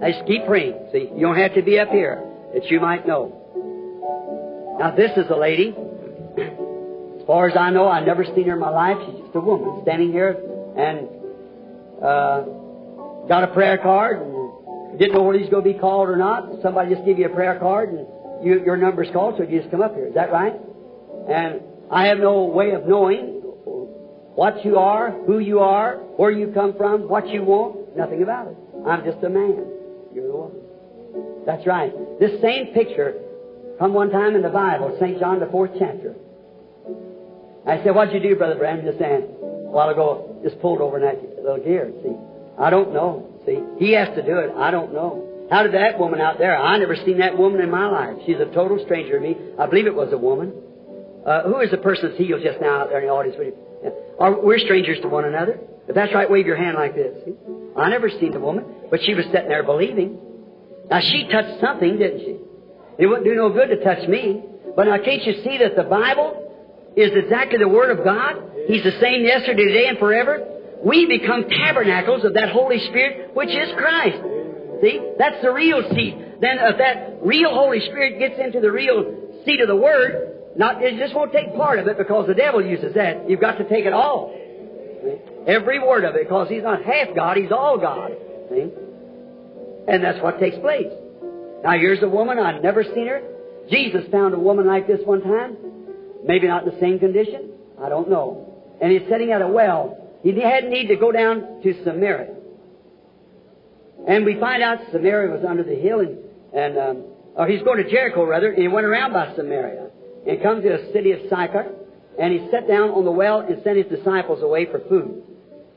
Now 0.01 0.11
just 0.13 0.27
keep 0.27 0.47
praying. 0.47 0.91
See, 0.93 1.11
you 1.15 1.23
don't 1.23 1.37
have 1.37 1.55
to 1.55 1.63
be 1.63 1.79
up 1.79 1.89
here 1.89 2.23
that 2.53 2.67
you 2.71 2.79
might 2.79 3.07
know. 3.07 4.77
Now 4.79 4.95
this 4.95 5.11
is 5.17 5.27
a 5.31 5.37
lady. 5.37 5.75
As 7.25 7.27
far 7.27 7.49
as 7.49 7.57
I 7.57 7.71
know, 7.71 7.89
I've 7.89 8.05
never 8.05 8.23
seen 8.23 8.45
her 8.45 8.53
in 8.53 8.61
my 8.61 8.69
life. 8.69 8.99
She's 9.07 9.25
just 9.25 9.35
a 9.35 9.41
woman 9.41 9.81
standing 9.83 10.13
here 10.13 10.37
and 10.77 11.09
uh, 12.05 12.45
got 13.27 13.45
a 13.45 13.51
prayer 13.55 13.79
card 13.79 14.21
and 14.21 14.99
didn't 14.99 15.15
know 15.15 15.23
whether 15.23 15.39
he's 15.39 15.49
going 15.49 15.65
to 15.65 15.73
be 15.73 15.79
called 15.79 16.11
or 16.11 16.17
not. 16.17 16.61
Somebody 16.61 16.95
just 16.95 17.07
give 17.07 17.19
you 17.19 17.25
a 17.25 17.31
prayer 17.31 17.59
card 17.59 17.95
and 17.95 18.07
you, 18.45 18.63
your 18.63 18.77
number's 18.77 19.09
called, 19.11 19.37
so 19.39 19.45
you 19.45 19.59
just 19.59 19.71
come 19.71 19.81
up 19.81 19.95
here. 19.95 20.09
Is 20.09 20.13
that 20.17 20.33
right? 20.33 20.53
And 21.27 21.63
I 21.91 22.09
have 22.09 22.19
no 22.19 22.45
way 22.45 22.73
of 22.73 22.87
knowing 22.87 23.41
what 24.35 24.63
you 24.63 24.77
are, 24.77 25.11
who 25.11 25.39
you 25.39 25.61
are, 25.61 25.97
where 26.19 26.31
you 26.31 26.53
come 26.53 26.77
from, 26.77 27.09
what 27.09 27.27
you 27.31 27.43
want. 27.43 27.97
Nothing 27.97 28.23
about 28.23 28.49
it. 28.49 28.57
I'm 28.87 29.03
just 29.03 29.25
a 29.25 29.31
man. 29.31 29.65
You're 30.15 30.27
the 30.27 30.37
woman. 30.37 31.45
That's 31.47 31.67
right. 31.67 31.91
This 32.21 32.39
same 32.43 32.75
picture 32.75 33.15
come 33.79 33.95
one 33.95 34.11
time 34.11 34.37
in 34.37 34.43
the 34.43 34.51
Bible, 34.51 34.95
St. 35.01 35.19
John, 35.19 35.41
the 35.41 35.47
fourth 35.47 35.71
chapter. 35.79 36.17
I 37.67 37.83
said, 37.83 37.95
what'd 37.95 38.15
you 38.15 38.21
do, 38.21 38.37
Brother 38.37 38.57
Branham, 38.57 38.85
just 38.85 38.99
then? 38.99 39.23
A 39.23 39.73
while 39.73 39.89
ago, 39.89 40.39
just 40.43 40.61
pulled 40.61 40.81
over 40.81 40.99
in 40.99 41.03
that 41.05 41.43
little 41.43 41.63
gear, 41.65 41.91
see. 42.03 42.15
I 42.59 42.71
don't 42.71 42.93
know, 42.93 43.41
see. 43.47 43.61
He 43.79 43.93
has 43.93 44.09
to 44.17 44.23
do 44.23 44.39
it. 44.39 44.53
I 44.57 44.71
don't 44.71 44.93
know. 44.93 45.47
How 45.51 45.63
did 45.63 45.75
that 45.75 45.99
woman 45.99 46.21
out 46.21 46.39
there? 46.39 46.57
I 46.57 46.79
never 46.79 46.97
seen 46.97 47.19
that 47.19 47.37
woman 47.37 47.61
in 47.61 47.71
my 47.71 47.87
life. 47.87 48.17
She's 48.27 48.39
a 48.39 48.47
total 48.47 48.79
stranger 48.85 49.19
to 49.19 49.21
me. 49.21 49.37
I 49.59 49.67
believe 49.67 49.87
it 49.87 49.95
was 49.95 50.13
a 50.13 50.19
woman. 50.19 50.53
Uh, 51.27 51.43
who 51.43 51.61
is 51.61 51.71
the 51.71 51.79
person 51.79 52.09
that's 52.09 52.19
healed 52.19 52.43
just 52.43 52.61
now 52.61 52.83
out 52.83 52.91
there 52.91 53.01
in 53.01 53.07
the 53.07 53.13
audience 53.13 53.37
with 53.39 53.49
you? 53.49 53.93
Are, 54.19 54.41
we're 54.41 54.59
strangers 54.59 55.01
to 55.01 55.09
one 55.09 55.25
another. 55.25 55.59
If 55.89 55.95
that's 55.95 56.15
right, 56.15 56.31
wave 56.31 56.47
your 56.47 56.57
hand 56.57 56.77
like 56.77 56.95
this. 56.95 57.25
See? 57.25 57.35
I 57.77 57.91
never 57.91 58.09
seen 58.09 58.33
the 58.33 58.41
woman, 58.41 58.65
but 58.91 59.03
she 59.03 59.15
was 59.15 59.25
sitting 59.27 59.49
there 59.49 59.63
believing. 59.63 60.19
Now 60.89 61.01
she 61.01 61.29
touched 61.29 61.61
something, 61.61 61.99
didn't 61.99 62.21
she? 62.21 62.37
It 62.99 63.07
wouldn't 63.07 63.25
do 63.25 63.35
no 63.35 63.51
good 63.51 63.69
to 63.69 63.83
touch 63.83 64.07
me. 64.09 64.43
But 64.77 64.85
now 64.85 64.99
can't 64.99 65.25
you 65.25 65.43
see 65.43 65.59
that 65.59 65.77
the 65.77 65.83
Bible 65.85 66.44
is 66.97 67.11
exactly 67.15 67.59
the 67.59 67.69
Word 67.69 67.97
of 67.97 68.05
God? 68.05 68.43
He's 68.67 68.83
the 68.83 68.99
same 69.01 69.25
yesterday, 69.25 69.65
today, 69.65 69.87
and 69.89 69.99
forever. 69.99 70.47
We 70.85 71.07
become 71.07 71.49
tabernacles 71.49 72.25
of 72.25 72.35
that 72.35 72.51
Holy 72.51 72.79
Spirit, 72.89 73.35
which 73.35 73.49
is 73.49 73.71
Christ. 73.77 74.19
See? 74.83 75.01
That's 75.19 75.41
the 75.43 75.51
real 75.51 75.83
seat. 75.95 76.41
Then 76.41 76.59
if 76.61 76.79
that 76.79 77.19
real 77.23 77.51
Holy 77.51 77.81
Spirit 77.81 78.19
gets 78.19 78.39
into 78.39 78.61
the 78.61 78.71
real 78.71 79.43
seat 79.45 79.61
of 79.61 79.69
the 79.69 79.77
Word, 79.77 80.35
not, 80.57 80.83
it 80.83 80.99
just 80.99 81.15
won't 81.15 81.33
take 81.33 81.55
part 81.57 81.79
of 81.79 81.89
it 81.89 81.99
because 81.99 82.27
the 82.27 82.35
devil 82.35 82.65
uses 82.65 82.95
that. 82.95 83.29
You've 83.29 83.41
got 83.41 83.59
to 83.59 83.69
take 83.69 83.87
it 83.87 83.93
all. 83.93 84.33
Every 85.47 85.79
word 85.79 86.05
of 86.05 86.15
it, 86.15 86.29
because 86.29 86.49
he's 86.49 86.63
not 86.63 86.83
half 86.83 87.15
God, 87.15 87.37
he's 87.37 87.53
all 87.53 87.79
God. 87.79 88.13
See? 88.51 88.71
And 89.89 90.03
that's 90.03 90.23
what 90.23 90.39
takes 90.41 90.57
place. 90.59 90.89
Now 91.63 91.73
here's 91.73 92.03
a 92.03 92.09
woman, 92.09 92.39
I've 92.39 92.63
never 92.63 92.85
seen 92.85 93.09
her. 93.09 93.23
Jesus 93.71 94.05
found 94.11 94.35
a 94.35 94.39
woman 94.39 94.67
like 94.67 94.87
this 94.87 95.01
one 95.05 95.23
time. 95.23 95.57
Maybe 96.25 96.49
not 96.49 96.67
in 96.67 96.75
the 96.75 96.81
same 96.81 96.99
condition. 96.99 97.51
I 97.83 97.89
don't 97.89 98.09
know. 98.09 98.63
And 98.81 98.91
he's 98.91 99.09
sitting 99.09 99.31
at 99.31 99.43
a 99.43 99.49
well. 99.49 99.99
He 100.23 100.39
had 100.41 100.65
need 100.65 100.89
to 100.89 100.97
go 100.97 101.13
down 101.13 101.61
to 101.63 101.85
Samaria. 101.85 102.35
And 104.09 104.25
we 104.25 104.39
find 104.41 104.63
out 104.63 104.79
Samaria 104.91 105.31
was 105.31 105.45
under 105.45 105.63
the 105.63 105.75
hill 105.75 106.01
and, 106.01 106.19
and 106.53 106.79
um, 106.79 107.05
or 107.37 107.49
he's 107.49 107.63
going 107.63 107.83
to 107.83 107.91
Jericho 107.91 108.25
rather, 108.25 108.51
and 108.51 108.63
he 108.63 108.69
went 108.69 108.87
around 108.87 109.13
by 109.13 109.35
Samaria 109.35 109.89
and 110.27 110.43
comes 110.43 110.63
to 110.63 110.71
the 110.71 110.93
city 110.93 111.13
of 111.13 111.21
Sychar, 111.29 111.75
and 112.19 112.33
he 112.33 112.49
sat 112.51 112.69
down 112.69 112.91
on 112.91 113.05
the 113.05 113.11
well 113.11 113.41
and 113.41 113.63
sent 113.63 113.77
his 113.77 113.87
disciples 113.87 114.43
away 114.43 114.67
for 114.67 114.81
food. 114.89 115.23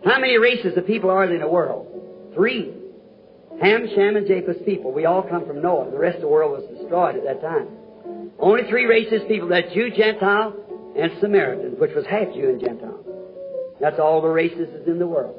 How 0.06 0.20
many 0.20 0.38
races 0.38 0.78
of 0.78 0.86
people 0.86 1.10
are 1.10 1.26
there 1.26 1.36
in 1.36 1.41
the 1.41 1.48
world? 1.48 2.32
Three. 2.36 2.74
Ham, 3.62 3.88
Shem, 3.95 4.16
and 4.16 4.28
Japheth's 4.28 4.64
people. 4.64 4.91
We 4.91 5.06
all 5.06 5.24
come 5.24 5.48
from 5.48 5.62
Noah. 5.62 5.89
The 5.89 5.98
rest 5.98 6.18
of 6.18 6.22
the 6.22 6.28
world 6.28 6.52
was 6.52 6.78
destroyed 6.78 7.16
at 7.16 7.24
that 7.24 7.41
time. 7.41 7.68
Only 8.40 8.70
three 8.70 8.86
races 8.86 9.22
people, 9.28 9.50
that 9.50 9.72
Jew, 9.74 9.90
Gentile, 9.96 10.56
and 10.98 11.12
Samaritan, 11.20 11.80
which 11.80 11.92
was 11.96 12.06
half 12.06 12.34
Jew 12.34 12.50
and 12.50 12.60
Gentile. 12.60 13.04
That's 13.80 14.00
all 14.00 14.22
the 14.22 14.30
races 14.30 14.70
is 14.70 14.88
in 14.88 15.00
the 15.00 15.08
world. 15.08 15.36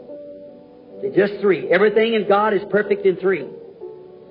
See, 1.01 1.11
just 1.15 1.41
three. 1.41 1.71
Everything 1.71 2.15
in 2.15 2.29
God 2.29 2.55
is 2.55 2.63
perfect 2.71 3.07
in 3.07 3.17
three. 3.17 3.47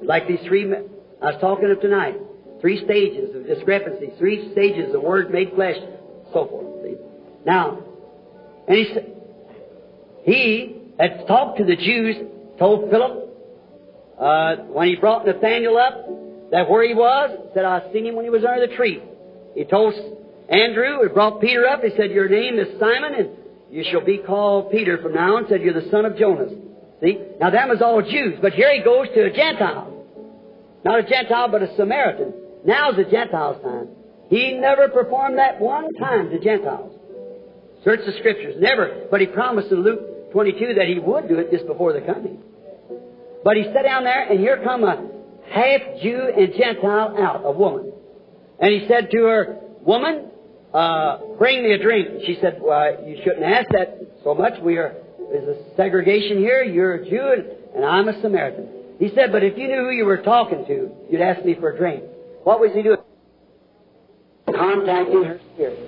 Like 0.02 0.28
these 0.28 0.40
three, 0.48 0.66
I 0.66 1.26
was 1.26 1.38
talking 1.40 1.72
of 1.72 1.82
tonight. 1.82 2.16
Three 2.62 2.84
stages 2.84 3.36
of 3.36 3.46
discrepancy, 3.46 4.12
three 4.18 4.52
stages 4.52 4.94
of 4.94 5.02
Word 5.02 5.32
made 5.32 5.54
flesh, 5.54 5.78
so 6.34 6.48
forth. 6.48 6.84
See? 6.84 6.96
Now, 7.46 7.84
and 8.68 8.78
he 8.78 8.94
said, 8.94 9.14
he 10.24 10.82
had 11.00 11.28
talked 11.28 11.60
to 11.60 11.64
the 11.64 11.76
Jews, 11.76 12.16
told 12.58 12.90
Philip, 12.90 13.30
uh, 14.20 14.56
when 14.74 14.88
he 14.88 14.96
brought 14.96 15.26
Nathaniel 15.26 15.78
up, 15.78 16.10
that 16.52 16.70
where 16.70 16.88
he 16.88 16.94
was, 16.94 17.52
said, 17.54 17.66
I 17.66 17.92
seen 17.92 18.06
him 18.06 18.16
when 18.16 18.26
he 18.26 18.32
was 18.32 18.44
under 18.44 18.68
the 18.68 18.76
tree. 18.76 19.02
He 19.56 19.66
told 19.66 19.94
Andrew, 20.50 21.02
he 21.04 21.10
brought 21.10 21.42
Peter 21.42 21.68
up, 21.68 21.82
he 21.82 21.90
said, 21.98 22.12
Your 22.12 22.30
name 22.30 22.58
is 22.58 22.80
Simon, 22.80 23.14
and 23.16 23.30
you 23.70 23.84
shall 23.92 24.06
be 24.06 24.18
called 24.20 24.72
Peter 24.72 25.02
from 25.02 25.14
now 25.14 25.38
on, 25.38 25.48
said, 25.50 25.62
You're 25.62 25.74
the 25.74 25.90
son 25.90 26.06
of 26.06 26.18
Jonas. 26.18 26.54
See? 27.02 27.20
Now 27.40 27.50
that 27.50 27.68
was 27.68 27.82
all 27.82 28.02
Jews, 28.02 28.40
but 28.42 28.54
here 28.54 28.74
he 28.74 28.84
goes 28.84 29.08
to 29.14 29.26
a 29.26 29.30
Gentile. 29.32 29.94
Not 30.86 31.00
a 31.00 31.04
Gentile, 31.04 31.50
but 31.50 31.64
a 31.64 31.76
Samaritan. 31.76 32.34
Now's 32.66 32.96
the 32.96 33.04
Gentiles' 33.04 33.62
time. 33.64 33.90
He 34.30 34.54
never 34.54 34.90
performed 34.90 35.38
that 35.38 35.60
one 35.60 35.94
time 35.96 36.30
to 36.30 36.40
Gentiles. 36.40 36.94
Search 37.84 38.02
the 38.06 38.14
Scriptures. 38.20 38.56
Never. 38.60 39.08
But 39.10 39.22
he 39.22 39.28
promised 39.28 39.72
in 39.72 39.84
Luke 39.84 40.32
22 40.32 40.74
that 40.76 40.88
he 40.88 41.00
would 41.00 41.28
do 41.28 41.40
it 41.40 41.52
just 41.52 41.68
before 41.68 41.94
the 41.94 42.02
coming. 42.02 42.40
But 43.44 43.58
he 43.58 43.64
sat 43.64 43.84
down 43.84 44.04
there, 44.04 44.30
and 44.30 44.40
here 44.40 44.62
come 44.64 44.84
a 44.84 45.17
half 45.50 45.82
Jew 46.02 46.32
and 46.38 46.54
Gentile 46.54 47.16
out, 47.20 47.42
a 47.44 47.52
woman. 47.52 47.92
And 48.60 48.74
he 48.74 48.88
said 48.88 49.10
to 49.12 49.18
her, 49.24 49.60
Woman, 49.82 50.32
uh, 50.74 51.20
bring 51.38 51.64
me 51.64 51.72
a 51.74 51.78
drink. 51.78 52.24
She 52.26 52.38
said, 52.42 52.60
well, 52.62 53.04
you 53.06 53.18
shouldn't 53.24 53.44
ask 53.44 53.70
that 53.70 54.00
so 54.24 54.36
much. 54.36 54.54
We 54.62 54.78
are, 54.78 54.96
there's 55.32 55.48
a 55.48 55.76
segregation 55.76 56.40
here. 56.40 56.64
You're 56.64 56.96
a 56.96 57.10
Jew, 57.10 57.34
and, 57.36 57.76
and 57.76 57.86
I'm 57.86 58.08
a 58.10 58.22
Samaritan. 58.22 58.68
He 59.00 59.10
said, 59.16 59.32
but 59.32 59.44
if 59.44 59.58
you 59.58 59.68
knew 59.68 59.84
who 59.86 59.92
you 59.92 60.06
were 60.06 60.22
talking 60.24 60.66
to, 60.66 60.92
you'd 61.10 61.22
ask 61.22 61.46
me 61.46 61.56
for 61.56 61.72
a 61.72 61.78
drink. 61.78 62.04
What 62.44 62.60
was 62.60 62.72
he 62.74 62.82
doing? 62.82 62.98
Contacting 64.54 65.24
her 65.24 65.40
spirit. 65.54 65.80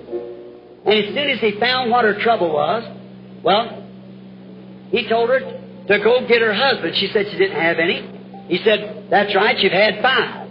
And 0.86 0.94
as 1.04 1.14
soon 1.14 1.30
as 1.30 1.40
he 1.40 1.58
found 1.58 1.90
what 1.90 2.04
her 2.04 2.20
trouble 2.22 2.52
was, 2.52 2.84
well, 3.42 3.86
he 4.90 5.08
told 5.08 5.28
her 5.28 5.40
to 5.40 5.98
go 5.98 6.26
get 6.26 6.40
her 6.40 6.54
husband. 6.54 6.94
She 6.96 7.10
said 7.12 7.26
she 7.30 7.38
didn't 7.38 7.60
have 7.60 7.78
any. 7.78 8.19
He 8.50 8.58
said, 8.64 9.06
That's 9.10 9.32
right, 9.34 9.56
you've 9.60 9.72
had 9.72 10.02
five. 10.02 10.50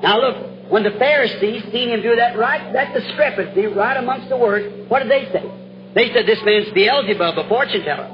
Now 0.00 0.20
look, 0.20 0.70
when 0.70 0.84
the 0.84 0.92
Pharisees 0.92 1.64
seen 1.72 1.90
him 1.90 2.00
do 2.00 2.14
that 2.14 2.38
right, 2.38 2.72
that 2.72 2.94
discrepancy 2.94 3.66
right 3.66 3.96
amongst 3.96 4.28
the 4.28 4.36
words, 4.36 4.88
what 4.88 5.02
did 5.02 5.10
they 5.10 5.24
say? 5.32 5.50
They 5.92 6.14
said, 6.14 6.24
This 6.24 6.38
man's 6.44 6.70
Beelzebub, 6.70 7.36
a 7.36 7.48
fortune 7.48 7.82
teller. 7.82 8.06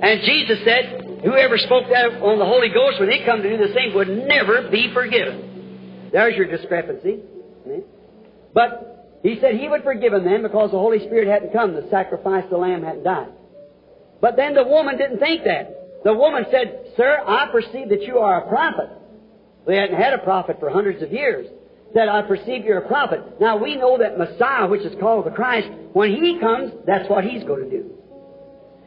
And 0.00 0.20
Jesus 0.22 0.60
said, 0.64 1.20
Whoever 1.24 1.58
spoke 1.58 1.88
that 1.90 2.22
on 2.22 2.38
the 2.38 2.46
Holy 2.46 2.68
Ghost 2.68 3.00
when 3.00 3.10
he 3.10 3.24
come 3.24 3.42
to 3.42 3.50
do 3.50 3.58
the 3.58 3.74
same 3.74 3.94
would 3.94 4.08
never 4.08 4.70
be 4.70 4.94
forgiven. 4.94 6.08
There's 6.12 6.36
your 6.36 6.46
discrepancy. 6.46 7.18
But 8.54 9.18
he 9.24 9.40
said 9.40 9.56
he 9.56 9.68
would 9.68 9.82
forgive 9.82 10.12
then 10.12 10.42
because 10.42 10.70
the 10.70 10.78
Holy 10.78 11.00
Spirit 11.00 11.26
hadn't 11.26 11.52
come. 11.52 11.74
The 11.74 11.88
sacrifice, 11.90 12.44
the 12.48 12.56
lamb 12.56 12.84
hadn't 12.84 13.02
died. 13.02 13.32
But 14.20 14.36
then 14.36 14.54
the 14.54 14.64
woman 14.64 14.96
didn't 14.96 15.18
think 15.18 15.42
that. 15.44 15.79
The 16.04 16.14
woman 16.14 16.46
said, 16.50 16.92
Sir, 16.96 17.22
I 17.26 17.48
perceive 17.52 17.90
that 17.90 18.02
you 18.02 18.18
are 18.18 18.44
a 18.44 18.48
prophet. 18.48 18.88
They 19.66 19.76
hadn't 19.76 20.00
had 20.00 20.14
a 20.14 20.18
prophet 20.18 20.56
for 20.58 20.70
hundreds 20.70 21.02
of 21.02 21.12
years. 21.12 21.46
Said, 21.92 22.08
I 22.08 22.22
perceive 22.22 22.64
you're 22.64 22.78
a 22.78 22.88
prophet. 22.88 23.40
Now 23.40 23.56
we 23.56 23.76
know 23.76 23.98
that 23.98 24.16
Messiah, 24.16 24.66
which 24.66 24.82
is 24.82 24.98
called 25.00 25.26
the 25.26 25.30
Christ, 25.30 25.68
when 25.92 26.10
He 26.10 26.38
comes, 26.40 26.72
that's 26.86 27.08
what 27.10 27.24
He's 27.24 27.44
going 27.44 27.64
to 27.64 27.70
do. 27.70 27.90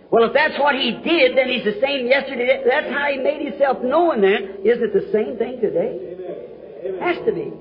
Well, 0.09 0.25
if 0.25 0.33
that's 0.33 0.57
what 0.59 0.75
He 0.75 0.91
did, 0.91 1.37
then 1.37 1.49
He's 1.49 1.65
the 1.65 1.79
same 1.81 2.07
yesterday. 2.07 2.63
That's 2.67 2.89
how 2.91 3.07
He 3.11 3.17
made 3.17 3.45
Himself 3.45 3.83
known 3.83 4.21
then. 4.21 4.61
Is 4.63 4.79
it 4.81 4.93
the 4.93 5.11
same 5.11 5.37
thing 5.37 5.59
today? 5.61 6.99
Has 6.99 7.17
to 7.25 7.31
be. 7.31 7.51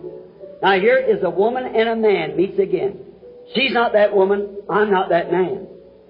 Now 0.62 0.78
here 0.78 0.98
is 0.98 1.22
a 1.22 1.30
woman 1.30 1.64
and 1.64 1.88
a 1.88 1.96
man 1.96 2.36
meets 2.36 2.58
again. 2.58 3.00
She's 3.54 3.72
not 3.72 3.92
that 3.92 4.14
woman, 4.14 4.58
I'm 4.70 4.90
not 4.90 5.10
that 5.10 5.30
man. 5.30 5.66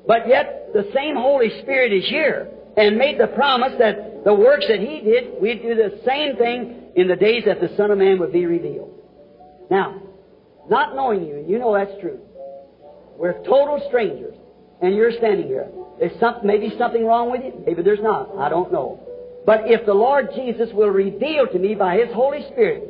But 0.06 0.28
yet 0.28 0.70
the 0.74 0.90
same 0.94 1.16
Holy 1.16 1.48
Spirit 1.62 1.92
is 1.92 2.08
here 2.08 2.50
and 2.76 2.96
made 2.96 3.18
the 3.18 3.28
promise 3.28 3.72
that 3.78 4.24
the 4.24 4.34
works 4.34 4.66
that 4.68 4.80
He 4.80 5.00
did, 5.00 5.40
we'd 5.40 5.62
do 5.62 5.74
the 5.74 6.00
same 6.06 6.36
thing 6.36 6.92
in 6.96 7.08
the 7.08 7.16
days 7.16 7.44
that 7.46 7.60
the 7.60 7.74
Son 7.76 7.90
of 7.90 7.98
Man 7.98 8.18
would 8.20 8.32
be 8.32 8.46
revealed. 8.46 8.98
Now, 9.70 10.00
not 10.68 10.94
knowing 10.94 11.26
you, 11.26 11.36
and 11.36 11.50
you 11.50 11.58
know 11.58 11.74
that's 11.74 12.00
true, 12.00 12.20
we're 13.16 13.42
total 13.44 13.82
strangers, 13.88 14.34
and 14.80 14.94
you're 14.94 15.12
standing 15.12 15.46
here. 15.46 15.68
There's 15.98 16.18
some, 16.18 16.36
maybe 16.44 16.72
something 16.78 17.04
wrong 17.04 17.30
with 17.30 17.42
you, 17.44 17.62
maybe 17.66 17.82
there's 17.82 18.02
not. 18.02 18.36
I 18.38 18.48
don't 18.48 18.72
know. 18.72 19.00
But 19.44 19.62
if 19.66 19.84
the 19.86 19.94
Lord 19.94 20.28
Jesus 20.34 20.68
will 20.72 20.88
reveal 20.88 21.46
to 21.48 21.58
me 21.58 21.74
by 21.74 21.96
His 21.96 22.12
Holy 22.14 22.46
Spirit 22.52 22.88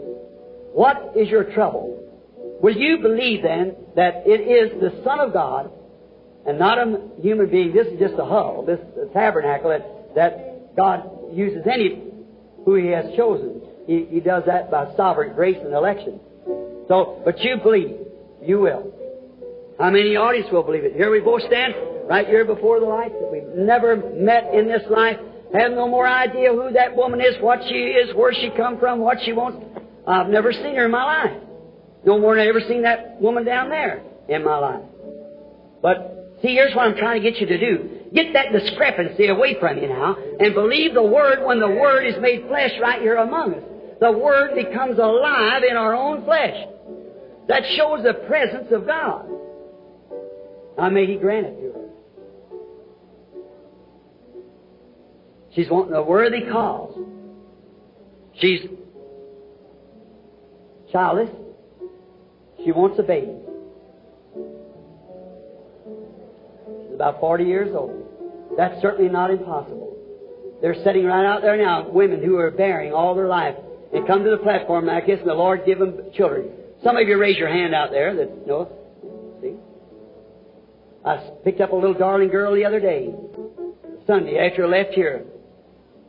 what 0.73 1.13
is 1.15 1.29
your 1.29 1.45
trouble? 1.53 1.99
Will 2.63 2.75
you 2.75 2.99
believe 2.99 3.43
then 3.43 3.77
that 3.95 4.23
it 4.25 4.41
is 4.41 4.81
the 4.81 5.03
Son 5.05 5.21
of 5.21 5.33
God 5.33 5.71
and 6.47 6.59
not 6.59 6.79
a 6.79 7.01
human 7.21 7.51
being? 7.51 7.73
This 7.73 7.87
is 7.87 7.99
just 7.99 8.15
a 8.15 8.25
hull, 8.25 8.65
this 8.67 8.81
a 9.01 9.13
tabernacle 9.13 9.71
that, 9.71 10.15
that 10.15 10.77
God 10.77 11.09
uses 11.33 11.67
any 11.67 12.03
who 12.65 12.75
He 12.75 12.89
has 12.89 13.07
chosen. 13.17 13.63
He, 13.87 14.07
he 14.11 14.21
does 14.21 14.45
that 14.47 14.71
by 14.71 14.95
sovereign 14.97 15.35
grace 15.35 15.59
and 15.61 15.73
election. 15.73 16.21
So, 16.89 17.23
but 17.25 17.39
you 17.41 17.57
believe, 17.63 17.97
you 18.43 18.61
will. 18.61 18.93
How 19.79 19.91
many 19.91 20.17
audience 20.17 20.49
will 20.53 20.63
believe 20.63 20.85
it? 20.85 20.95
Here 20.95 21.11
we 21.11 21.21
both 21.21 21.43
stand, 21.43 21.75
right 22.09 22.27
here 22.27 22.45
before 22.45 22.81
the 22.81 22.87
light, 22.87 23.13
that 23.13 23.33
we've 23.33 23.57
never 23.57 23.97
met 23.97 24.55
in 24.55 24.69
this 24.69 24.83
life, 24.91 25.17
have 25.55 25.73
no 25.73 25.89
more 25.89 26.07
idea 26.07 26.53
who 26.53 26.73
that 26.73 26.97
woman 26.97 27.21
is, 27.21 27.35
what 27.41 27.61
she 27.69 27.75
is, 27.75 28.15
where 28.15 28.33
she 28.33 28.51
come 28.57 28.79
from, 28.79 29.01
what 29.01 29.19
she 29.25 29.33
wants. 29.33 29.65
I've 30.07 30.29
never 30.29 30.53
seen 30.53 30.75
her 30.77 30.87
in 30.87 30.91
my 30.91 31.05
life. 31.05 31.43
No 32.05 32.19
more 32.19 32.35
than 32.35 32.45
I 32.45 32.49
ever 32.49 32.61
seen 32.69 32.83
that 32.83 33.21
woman 33.21 33.45
down 33.45 33.69
there 33.69 34.03
in 34.29 34.45
my 34.45 34.59
life. 34.59 34.83
But 35.81 36.22
see, 36.43 36.55
here's 36.55 36.75
what 36.75 36.87
I'm 36.87 36.97
trying 36.97 37.23
to 37.23 37.31
get 37.31 37.41
you 37.41 37.47
to 37.47 37.59
do. 37.59 38.01
Get 38.15 38.33
that 38.35 38.53
discrepancy 38.53 39.29
away 39.29 39.59
from 39.59 39.79
you 39.79 39.89
now 39.89 40.17
and 40.39 40.55
believe 40.55 40.95
the 40.95 41.03
Word 41.03 41.45
when 41.45 41.61
the 41.61 41.69
Word 41.69 42.05
is 42.07 42.21
made 42.21 42.47
flesh 42.47 42.73
right 42.81 43.01
here 43.01 43.17
among 43.17 43.55
us. 43.55 43.63
The 44.01 44.13
Word 44.13 44.55
becomes 44.55 44.99
alive 44.99 45.63
in 45.69 45.77
our 45.77 45.95
own 45.95 46.25
flesh. 46.25 46.67
That 47.49 47.63
shows 47.77 48.03
the 48.03 48.15
presence 48.27 48.69
of 48.73 48.87
God. 48.87 49.27
Now 50.77 50.91
may 50.91 51.07
He 51.07 51.17
grant 51.17 51.47
it 51.47 51.61
to 51.61 51.73
her. 51.73 51.89
She's 55.55 55.71
wanting 55.71 55.95
a 55.95 56.03
worthy 56.03 56.43
cause. 56.51 56.99
She's 58.39 58.61
childless. 60.91 61.31
She 62.65 62.73
wants 62.73 62.99
a 62.99 63.03
baby. 63.03 63.37
About 67.03 67.19
40 67.19 67.45
years 67.45 67.75
old. 67.75 68.55
That's 68.57 68.81
certainly 68.81 69.11
not 69.11 69.33
impossible. 69.33 69.97
They're 70.61 70.81
sitting 70.85 71.05
right 71.05 71.27
out 71.27 71.43
there 71.43 71.57
now, 71.57 71.91
women 71.91 72.23
who 72.23 72.37
are 72.37 72.53
bearing 72.53 72.93
all 72.93 73.17
their 73.17 73.27
life, 73.27 73.57
and 73.93 74.07
come 74.07 74.23
to 74.23 74.31
the 74.31 74.37
platform 74.37 74.87
like 74.87 75.07
this, 75.07 75.19
and 75.19 75.29
the 75.29 75.35
Lord 75.35 75.63
give 75.67 75.81
them 75.81 75.99
children. 76.15 76.51
Some 76.85 76.97
of 76.97 77.09
you 77.09 77.19
raise 77.19 77.37
your 77.37 77.49
hand 77.49 77.75
out 77.75 77.91
there 77.91 78.15
that 78.15 78.47
know. 78.47 78.71
See? 79.43 79.57
I 81.05 81.31
picked 81.43 81.61
up 81.61 81.73
a 81.73 81.75
little 81.75 81.95
darling 81.95 82.29
girl 82.29 82.55
the 82.55 82.65
other 82.65 82.79
day, 82.79 83.13
Sunday, 84.07 84.39
after 84.39 84.67
I 84.67 84.69
left 84.69 84.95
here, 84.95 85.25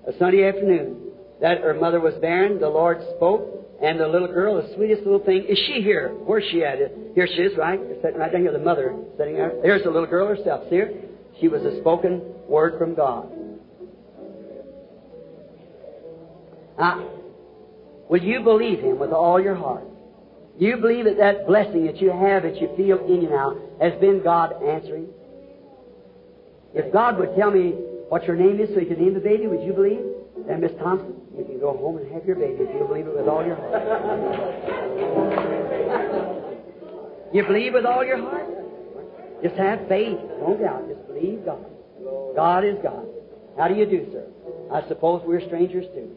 a 0.08 0.16
Sunday 0.20 0.48
afternoon. 0.48 1.00
That 1.42 1.62
her 1.62 1.74
mother 1.74 2.00
was 2.00 2.14
barren, 2.22 2.60
the 2.60 2.70
Lord 2.70 3.00
spoke, 3.18 3.63
and 3.84 4.00
the 4.00 4.08
little 4.08 4.30
girl, 4.30 4.62
the 4.62 4.74
sweetest 4.76 5.04
little 5.04 5.20
thing, 5.20 5.44
is 5.44 5.58
she 5.68 5.82
here? 5.82 6.16
Where's 6.24 6.46
she 6.50 6.64
at? 6.64 6.78
Here 7.16 7.28
she 7.28 7.42
is, 7.42 7.58
right? 7.58 7.80
Sitting 8.02 8.18
right 8.18 8.32
down 8.32 8.42
here, 8.42 8.54
the 8.54 8.60
mother 8.60 8.96
sitting 9.18 9.36
there. 9.36 9.54
There's 9.62 9.84
the 9.84 9.92
little 9.92 10.08
girl 10.08 10.26
herself. 10.26 10.70
See 10.70 10.78
her? 10.78 10.90
She 11.42 11.50
was 11.50 11.64
a 11.64 11.82
spoken 11.82 12.22
word 12.48 12.78
from 12.78 12.96
God. 12.96 13.30
Now, 16.80 17.10
will 18.10 18.24
you 18.24 18.42
believe 18.42 18.80
Him 18.80 19.00
with 19.00 19.12
all 19.12 19.40
your 19.42 19.56
heart? 19.56 19.84
Do 20.58 20.66
you 20.66 20.78
believe 20.78 21.04
that 21.04 21.18
that 21.18 21.46
blessing 21.46 21.86
that 21.86 22.02
you 22.02 22.10
have, 22.10 22.44
that 22.44 22.62
you 22.62 22.70
feel 22.78 23.00
in 23.06 23.24
you 23.24 23.30
now, 23.30 23.58
has 23.82 24.00
been 24.00 24.24
God 24.24 24.64
answering? 24.64 25.08
If 26.74 26.94
God 26.94 27.20
would 27.20 27.36
tell 27.36 27.52
me 27.52 27.74
what 28.08 28.24
your 28.26 28.38
name 28.38 28.62
is 28.62 28.70
so 28.74 28.80
you 28.80 28.88
could 28.88 29.00
name 29.00 29.14
the 29.14 29.20
baby, 29.20 29.48
would 29.48 29.64
you 29.64 29.74
believe? 29.74 30.00
Then, 30.48 30.62
Miss 30.62 30.72
Thompson, 30.80 31.16
you 31.38 31.46
can 31.46 31.60
go 31.60 31.76
home 31.76 31.98
and 31.98 32.12
have 32.14 32.26
your 32.26 32.36
baby 32.36 32.58
if 32.60 32.74
you 32.74 32.86
believe 32.88 33.08
it 33.08 33.16
with 33.16 33.28
all 33.28 33.46
your 33.46 33.56
heart. 33.56 33.82
you 37.34 37.44
believe 37.44 37.74
with 37.74 37.86
all 37.86 38.06
your 38.06 38.22
heart? 38.22 38.48
Just 39.42 39.56
have 39.56 39.88
faith. 39.88 40.20
Don't 40.40 40.62
doubt. 40.62 40.88
Just 40.88 41.08
believe 41.08 41.44
God. 41.46 41.66
God 42.36 42.64
is 42.64 42.78
God. 42.84 43.06
How 43.58 43.68
do 43.68 43.76
you 43.76 43.86
do, 43.86 44.08
sir? 44.12 44.26
I 44.72 44.88
suppose 44.88 45.22
we're 45.26 45.42
strangers 45.42 45.86
too. 45.94 46.10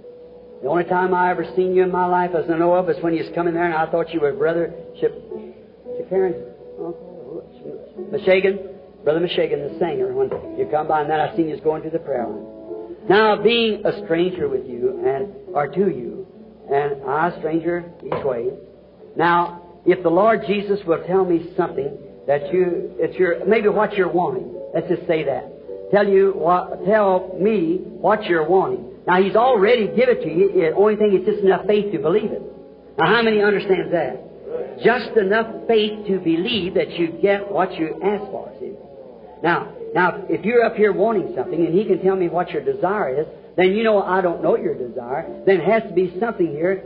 The 0.63 0.69
only 0.69 0.85
time 0.85 1.13
I 1.13 1.31
ever 1.31 1.45
seen 1.55 1.75
you 1.75 1.83
in 1.83 1.91
my 1.91 2.07
life 2.07 2.31
as 2.35 2.51
I 2.51 2.57
know 2.57 2.75
of 2.75 2.89
is 2.89 2.97
when 3.03 3.15
you 3.15 3.23
was 3.25 3.33
coming 3.35 3.55
there 3.55 3.65
and 3.65 3.75
I 3.75 3.91
thought 3.91 4.13
you 4.15 4.21
were 4.21 4.33
Brother 4.33 4.73
Ship, 4.99 5.13
Shikaran, 6.01 6.35
oh, 6.81 6.97
Mishagan, 8.11 8.59
Brother 9.05 9.21
Mishagan, 9.21 9.73
the 9.73 9.79
singer, 9.79 10.13
when 10.15 10.31
you 10.59 10.67
come 10.71 10.89
by 10.89 11.03
and 11.03 11.11
then 11.11 11.21
I 11.21 11.37
seen 11.37 11.49
you 11.49 11.61
going 11.61 11.83
to 11.83 11.91
the 11.91 11.99
prayer 11.99 12.27
line. 12.27 12.56
Now, 13.09 13.41
being 13.41 13.85
a 13.85 14.05
stranger 14.05 14.49
with 14.49 14.67
you 14.67 15.01
and 15.07 15.33
or 15.55 15.69
to 15.69 15.89
you, 15.89 16.27
and 16.71 17.09
I 17.09 17.29
a 17.29 17.39
stranger 17.39 17.85
each 18.05 18.25
way. 18.25 18.51
Now, 19.17 19.63
if 19.87 20.03
the 20.03 20.11
Lord 20.11 20.43
Jesus 20.47 20.81
will 20.87 21.03
tell 21.07 21.25
me 21.25 21.53
something 21.57 21.97
that 22.27 22.53
you, 22.53 22.91
it's 22.99 23.17
your 23.17 23.45
maybe 23.47 23.69
what 23.69 23.95
you're 23.95 24.11
wanting. 24.11 24.53
Let's 24.75 24.89
just 24.89 25.07
say 25.07 25.25
that. 25.25 25.53
Tell 25.93 26.07
you 26.07 26.33
what, 26.33 26.85
tell 26.85 27.37
me 27.39 27.83
what 28.01 28.25
you're 28.25 28.49
wanting. 28.49 28.99
Now 29.07 29.23
He's 29.23 29.37
already 29.37 29.87
given 29.87 30.17
it 30.19 30.23
to 30.25 30.29
you. 30.29 30.53
The 30.53 30.77
only 30.77 30.97
thing 30.97 31.17
is 31.17 31.25
just 31.25 31.45
enough 31.45 31.67
faith 31.67 31.93
to 31.93 31.99
believe 31.99 32.33
it. 32.33 32.43
Now, 32.99 33.07
how 33.07 33.23
many 33.23 33.41
understands 33.41 33.93
that? 33.93 34.27
Just 34.83 35.17
enough 35.17 35.69
faith 35.69 36.07
to 36.09 36.19
believe 36.19 36.75
that 36.75 36.91
you 36.99 37.19
get 37.23 37.51
what 37.51 37.73
you 37.75 38.01
ask 38.03 38.25
for. 38.33 38.53
See? 38.59 38.73
Now, 39.43 39.76
now, 39.97 40.27
if 40.29 40.45
you're 40.45 40.63
up 40.63 40.77
here 40.77 40.93
wanting 40.93 41.33
something 41.35 41.65
and 41.65 41.75
He 41.75 41.87
can 41.87 42.03
tell 42.03 42.17
me 42.17 42.29
what 42.29 42.51
your 42.51 42.63
desire 42.63 43.23
is, 43.23 43.27
then 43.57 43.73
you 43.73 43.83
know 43.83 44.03
I 44.03 44.21
don't 44.21 44.43
know 44.43 44.55
your 44.55 44.75
desire. 44.75 45.43
Then 45.47 45.61
it 45.63 45.65
has 45.65 45.85
to 45.85 45.95
be 45.95 46.15
something 46.21 46.49
here 46.49 46.85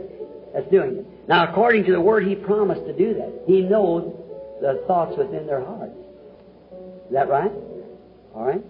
that's 0.53 0.71
doing 0.71 0.99
it. 0.99 1.05
Now, 1.27 1.51
according 1.51 1.83
to 1.87 1.91
the 1.91 1.99
Word, 1.99 2.25
He 2.25 2.35
promised 2.35 2.85
to 2.85 2.93
do 2.93 3.13
that. 3.15 3.43
He 3.47 3.63
knows 3.63 4.15
the 4.61 4.85
thoughts 4.87 5.17
within 5.17 5.45
their 5.45 5.59
hearts. 5.59 5.91
Is 7.07 7.11
that 7.11 7.27
right? 7.27 7.51
All 8.33 8.45
right. 8.45 8.63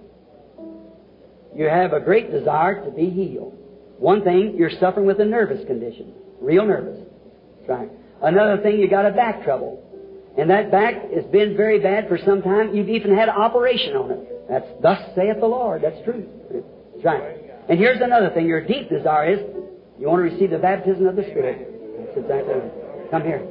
You 1.55 1.65
have 1.65 1.93
a 1.93 1.99
great 1.99 2.31
desire 2.31 2.83
to 2.83 2.89
be 2.89 3.11
healed. 3.11 3.55
One 3.99 4.23
thing, 4.23 4.55
you're 4.57 4.71
suffering 4.79 5.05
with 5.05 5.19
a 5.19 5.25
nervous 5.25 5.63
condition. 5.67 6.13
Real 6.41 6.65
nervous. 6.65 6.97
That's 7.59 7.69
right. 7.69 7.89
Another 8.23 8.59
thing, 8.63 8.79
you 8.79 8.89
got 8.89 9.05
a 9.05 9.11
back 9.11 9.43
trouble. 9.43 9.83
And 10.35 10.49
that 10.49 10.71
back 10.71 11.11
has 11.11 11.25
been 11.25 11.55
very 11.55 11.79
bad 11.79 12.07
for 12.07 12.17
some 12.25 12.41
time. 12.41 12.73
You've 12.73 12.89
even 12.89 13.15
had 13.15 13.29
an 13.29 13.35
operation 13.35 13.95
on 13.95 14.11
it. 14.11 14.30
That's 14.51 14.67
thus 14.83 14.99
saith 15.15 15.39
the 15.39 15.47
Lord. 15.47 15.81
That's 15.81 16.03
true. 16.03 16.27
That's 16.51 17.05
right. 17.05 17.39
And 17.69 17.79
here's 17.79 18.01
another 18.01 18.31
thing. 18.31 18.45
Your 18.45 18.59
deep 18.59 18.89
desire 18.89 19.31
is 19.31 19.39
you 19.97 20.09
want 20.09 20.27
to 20.27 20.33
receive 20.33 20.49
the 20.51 20.57
baptism 20.57 21.07
of 21.07 21.15
the 21.15 21.23
Spirit. 21.23 21.71
That's 22.03 22.17
exactly 22.17 22.53
right. 22.55 22.71
Come 23.11 23.23
here. 23.23 23.47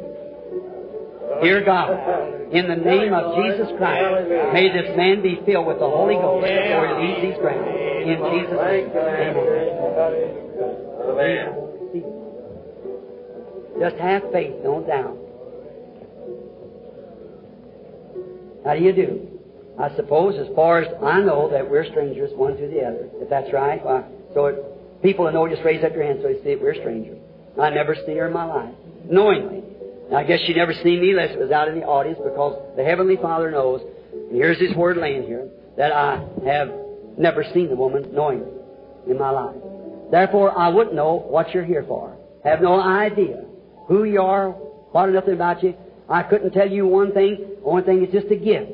Dear 1.40 1.64
God, 1.64 2.52
in 2.52 2.68
the 2.68 2.76
name 2.76 3.14
of 3.14 3.34
Jesus 3.42 3.72
Christ, 3.78 4.28
may 4.52 4.68
this 4.68 4.94
man 4.94 5.22
be 5.22 5.40
filled 5.46 5.66
with 5.66 5.78
the 5.78 5.88
Holy 5.88 6.16
Ghost 6.16 6.44
before 6.44 6.88
he 6.88 6.94
leaves 7.00 7.22
these 7.22 7.38
grounds. 7.40 7.64
In 8.04 8.20
Jesus' 8.36 8.60
name, 8.60 8.92
amen. 11.08 11.40
Just 13.80 13.96
have 13.96 14.22
faith, 14.32 14.52
don't 14.62 14.86
doubt. 14.86 15.16
How 18.66 18.74
do 18.74 18.82
you 18.82 18.92
do? 18.92 19.29
I 19.78 19.94
suppose, 19.96 20.38
as 20.38 20.54
far 20.54 20.80
as 20.82 20.88
I 21.02 21.20
know, 21.20 21.50
that 21.50 21.68
we're 21.68 21.84
strangers 21.84 22.30
one 22.34 22.56
to 22.56 22.66
the 22.66 22.80
other. 22.80 23.08
If 23.14 23.30
that's 23.30 23.52
right, 23.52 23.82
why, 23.84 24.04
so 24.34 24.46
it, 24.46 25.02
people 25.02 25.24
that 25.24 25.34
know 25.34 25.48
just 25.48 25.64
raise 25.64 25.84
up 25.84 25.94
your 25.94 26.04
hand 26.04 26.20
so 26.22 26.28
they 26.28 26.42
see 26.42 26.54
that 26.54 26.62
We're 26.62 26.74
strangers. 26.74 27.18
I 27.60 27.70
never 27.70 27.94
seen 28.06 28.16
her 28.16 28.26
in 28.26 28.32
my 28.32 28.44
life, 28.44 28.74
knowingly. 29.08 29.62
I 30.14 30.24
guess 30.24 30.40
she 30.46 30.54
never 30.54 30.72
seen 30.72 31.00
me 31.00 31.10
unless 31.10 31.30
it 31.30 31.38
was 31.38 31.50
out 31.50 31.68
in 31.68 31.78
the 31.78 31.86
audience 31.86 32.18
because 32.22 32.76
the 32.76 32.84
Heavenly 32.84 33.16
Father 33.16 33.50
knows, 33.50 33.80
and 34.12 34.36
here's 34.36 34.58
His 34.58 34.74
Word 34.74 34.96
laying 34.96 35.22
here, 35.22 35.48
that 35.76 35.92
I 35.92 36.24
have 36.44 36.68
never 37.16 37.44
seen 37.54 37.68
the 37.68 37.76
woman 37.76 38.12
knowingly 38.12 38.50
in 39.08 39.18
my 39.18 39.30
life. 39.30 39.56
Therefore, 40.10 40.56
I 40.58 40.68
wouldn't 40.68 40.96
know 40.96 41.14
what 41.14 41.54
you're 41.54 41.64
here 41.64 41.84
for. 41.86 42.16
Have 42.44 42.60
no 42.60 42.80
idea 42.80 43.44
who 43.86 44.04
you 44.04 44.20
are, 44.20 44.50
what 44.50 45.06
nothing 45.10 45.34
about 45.34 45.62
you. 45.62 45.74
I 46.08 46.24
couldn't 46.24 46.52
tell 46.52 46.68
you 46.68 46.86
one 46.86 47.12
thing. 47.12 47.56
Only 47.64 47.82
thing 47.82 48.04
is 48.04 48.12
just 48.12 48.30
a 48.32 48.36
gift. 48.36 48.72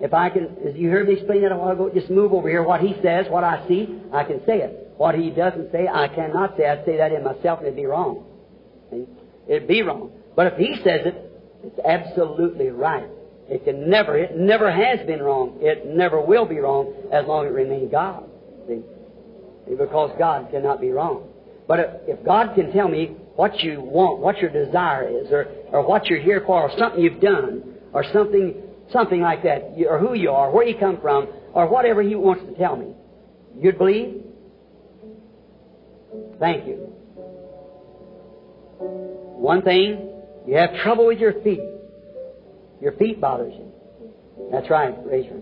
If 0.00 0.12
I 0.12 0.28
can, 0.28 0.56
as 0.66 0.76
you 0.76 0.90
heard 0.90 1.08
me 1.08 1.14
explain 1.14 1.42
that 1.42 1.52
a 1.52 1.56
while 1.56 1.72
ago, 1.72 1.90
just 1.92 2.10
move 2.10 2.32
over 2.32 2.48
here. 2.48 2.62
What 2.62 2.80
he 2.80 2.94
says, 3.02 3.26
what 3.30 3.44
I 3.44 3.66
see, 3.66 3.98
I 4.12 4.24
can 4.24 4.44
say 4.44 4.58
it. 4.58 4.92
What 4.96 5.14
he 5.14 5.30
doesn't 5.30 5.72
say, 5.72 5.88
I 5.88 6.08
cannot 6.08 6.56
say. 6.56 6.68
I'd 6.68 6.84
say 6.84 6.98
that 6.98 7.12
in 7.12 7.24
myself 7.24 7.60
and 7.60 7.68
it'd 7.68 7.76
be 7.76 7.86
wrong. 7.86 8.24
It'd 9.48 9.68
be 9.68 9.82
wrong. 9.82 10.12
But 10.34 10.52
if 10.52 10.58
he 10.58 10.76
says 10.84 11.06
it, 11.06 11.32
it's 11.64 11.78
absolutely 11.84 12.68
right. 12.68 13.08
It 13.48 13.64
can 13.64 13.88
never, 13.88 14.16
it 14.18 14.36
never 14.36 14.70
has 14.70 15.06
been 15.06 15.22
wrong. 15.22 15.58
It 15.60 15.86
never 15.86 16.20
will 16.20 16.46
be 16.46 16.58
wrong 16.58 16.92
as 17.12 17.26
long 17.26 17.46
as 17.46 17.52
it 17.52 17.54
remains 17.54 17.90
God. 17.90 18.28
See? 18.66 18.82
Because 19.68 20.10
God 20.18 20.50
cannot 20.50 20.80
be 20.80 20.90
wrong. 20.90 21.28
But 21.68 22.04
if 22.06 22.24
God 22.24 22.54
can 22.54 22.72
tell 22.72 22.88
me 22.88 23.16
what 23.34 23.60
you 23.60 23.80
want, 23.80 24.20
what 24.20 24.38
your 24.38 24.50
desire 24.50 25.08
is, 25.08 25.30
or, 25.30 25.46
or 25.72 25.86
what 25.86 26.06
you're 26.06 26.20
here 26.20 26.42
for, 26.46 26.62
or 26.62 26.78
something 26.78 27.00
you've 27.00 27.20
done, 27.20 27.74
or 27.92 28.04
something, 28.12 28.62
something 28.92 29.20
like 29.20 29.42
that, 29.42 29.74
or 29.88 29.98
who 29.98 30.14
you 30.14 30.30
are, 30.30 30.50
where 30.50 30.66
you 30.66 30.76
come 30.78 31.00
from, 31.00 31.28
or 31.52 31.68
whatever 31.68 32.02
He 32.02 32.14
wants 32.14 32.44
to 32.44 32.54
tell 32.54 32.76
me, 32.76 32.94
you'd 33.58 33.78
believe? 33.78 34.22
Thank 36.38 36.66
you. 36.66 36.92
One 38.78 39.62
thing, 39.62 40.10
you 40.46 40.56
have 40.56 40.70
trouble 40.82 41.06
with 41.06 41.18
your 41.18 41.40
feet. 41.42 41.60
Your 42.80 42.92
feet 42.92 43.20
bothers 43.20 43.54
you. 43.56 43.72
That's 44.52 44.68
right, 44.70 44.94
your 45.10 45.40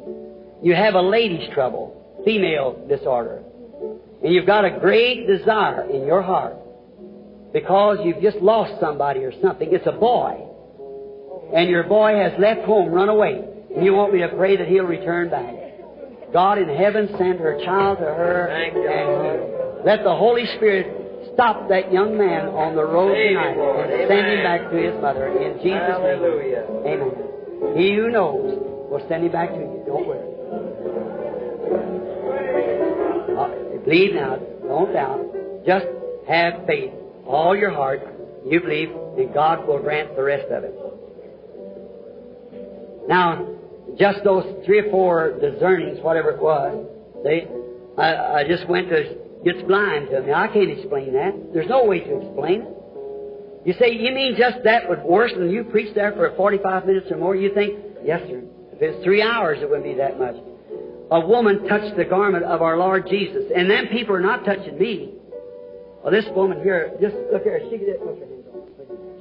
You 0.63 0.75
have 0.75 0.95
a 0.95 1.01
lady's 1.01 1.53
trouble, 1.53 2.23
female 2.25 2.87
disorder. 2.89 3.43
And 4.23 4.33
you've 4.33 4.47
got 4.47 4.65
a 4.65 4.79
great 4.79 5.27
desire 5.27 5.91
in 5.91 6.07
your 6.07 6.23
heart 6.23 6.57
because 7.53 7.99
you've 8.05 8.23
just 8.23 8.39
lost 8.39 8.81
somebody 8.81 9.21
or 9.21 9.33
something. 9.43 9.69
It's 9.71 9.87
a 9.87 9.93
boy. 9.93 10.49
And 11.53 11.69
your 11.69 11.85
boy 11.85 12.17
has 12.17 12.33
left 12.39 12.63
home, 12.63 12.91
run 12.91 13.09
away. 13.09 13.45
And 13.75 13.85
you 13.85 13.93
want 13.95 14.13
me 14.13 14.21
to 14.21 14.29
pray 14.29 14.57
that 14.57 14.69
he'll 14.69 14.85
return 14.85 15.31
back. 15.31 15.55
God 16.33 16.59
in 16.59 16.69
heaven 16.69 17.09
send 17.19 17.39
her 17.39 17.61
child 17.65 17.99
to 17.99 18.05
her 18.05 18.47
and 18.49 19.85
let 19.85 20.03
the 20.03 20.15
Holy 20.15 20.47
Spirit 20.57 21.05
stop 21.35 21.69
that 21.69 21.93
young 21.93 22.17
man 22.17 22.47
on 22.49 22.75
the 22.75 22.85
road 22.85 23.15
tonight 23.15 23.55
and 23.55 24.09
send 24.09 24.27
him 24.27 24.43
back 24.43 24.71
to 24.71 24.77
his 24.77 24.95
mother 25.01 25.29
in 25.29 25.59
Jesus' 25.63 25.99
name. 26.03 26.23
Amen. 26.87 27.77
He 27.77 27.95
who 27.95 28.11
knows 28.11 28.59
will 28.91 29.05
send 29.09 29.25
him 29.25 29.33
back 29.33 29.51
to 29.51 29.57
you. 29.57 29.83
Don't 29.87 30.07
worry. 30.07 30.27
Uh, 33.35 33.85
believe 33.85 34.15
now. 34.15 34.37
Don't 34.67 34.93
doubt. 34.93 35.21
Just 35.67 35.87
have 36.29 36.67
faith. 36.67 36.93
All 37.27 37.57
your 37.57 37.71
heart. 37.71 38.03
You 38.47 38.61
believe, 38.61 38.91
and 39.17 39.33
God 39.33 39.67
will 39.67 39.79
grant 39.79 40.15
the 40.17 40.23
rest 40.23 40.51
of 40.51 40.65
it. 40.65 40.75
Now, 43.09 43.49
just 43.99 44.25
those 44.25 44.65
three 44.65 44.81
or 44.81 44.91
four 44.91 45.39
discernings, 45.41 45.99
whatever 46.03 46.31
it 46.31 46.41
was, 46.41 46.87
they, 47.23 47.49
I, 47.97 48.41
I 48.41 48.49
just 48.49 48.69
went 48.69 48.89
to 48.89 49.25
gets 49.45 49.63
blind 49.63 50.09
to 50.11 50.23
me. 50.23 50.33
I 50.33 50.49
can't 50.49 50.71
explain 50.71 51.13
that. 51.13 51.53
There's 51.53 51.69
no 51.69 51.85
way 51.85 52.01
to 52.01 52.17
explain 52.21 52.63
it. 52.63 52.69
You 53.67 53.75
say, 53.79 53.93
you 53.93 54.13
mean 54.13 54.37
just 54.37 54.65
that 54.65 54.89
was 54.89 54.99
worse 55.05 55.33
than 55.37 55.51
you 55.51 55.65
preached 55.65 55.95
there 55.95 56.13
for 56.13 56.35
45 56.37 56.87
minutes 56.87 57.07
or 57.11 57.17
more? 57.17 57.37
You 57.37 57.53
think, 57.55 57.79
yes, 58.03 58.21
sir. 58.29 58.43
If 58.73 58.83
it's 58.83 59.05
three 59.05 59.23
hours, 59.23 59.59
it 59.61 59.69
wouldn't 59.69 59.85
be 59.85 59.95
that 59.95 60.19
much. 60.19 60.37
A 61.11 61.21
woman 61.21 61.69
touched 61.69 61.97
the 61.97 62.05
garment 62.05 62.45
of 62.45 62.61
our 62.61 62.77
Lord 62.77 63.07
Jesus, 63.09 63.45
and 63.55 63.71
then 63.71 63.87
people 63.89 64.15
are 64.17 64.21
not 64.21 64.45
touching 64.45 64.79
me. 64.79 65.15
Well, 66.03 66.11
this 66.11 66.25
woman 66.35 66.63
here, 66.63 66.93
just 67.01 67.15
look 67.33 67.45
here. 67.45 67.61
She 67.71 67.77
on. 67.77 68.19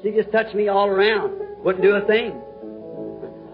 She 0.02 0.12
just 0.12 0.32
touched 0.32 0.56
me 0.56 0.68
all 0.68 0.88
around. 0.88 1.64
Wouldn't 1.64 1.84
do 1.84 1.96
a 1.96 2.06
thing. 2.06 2.42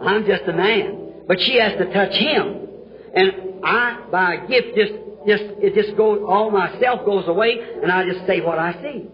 I'm 0.02 0.26
just 0.26 0.44
a 0.48 0.54
man, 0.54 1.24
but 1.28 1.40
she 1.40 1.60
has 1.60 1.78
to 1.78 1.94
touch 1.94 2.14
him, 2.14 2.68
and 3.14 3.32
I, 3.64 4.06
by 4.12 4.34
a 4.36 4.48
gift, 4.48 4.76
just 4.76 4.94
just 5.28 5.44
it 5.60 5.76
just 5.76 5.98
goes. 5.98 6.22
All 6.26 6.52
myself 6.52 7.06
goes 7.06 7.28
away, 7.28 7.58
and 7.82 7.92
I 7.92 8.06
just 8.06 8.26
say 8.26 8.42
what 8.42 8.58
I 8.58 8.74
see, 8.82 9.08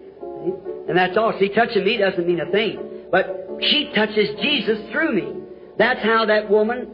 and 0.88 0.98
that's 0.98 1.18
all. 1.18 1.34
See, 1.40 1.50
touching 1.50 1.84
me 1.84 1.98
doesn't 1.98 2.28
mean 2.28 2.40
a 2.40 2.52
thing, 2.52 2.80
but 3.12 3.58
she 3.62 3.92
touches 3.96 4.30
Jesus 4.42 4.92
through 4.92 5.14
me. 5.14 5.42
That's 5.78 6.02
how 6.02 6.26
that 6.26 6.50
woman 6.50 6.90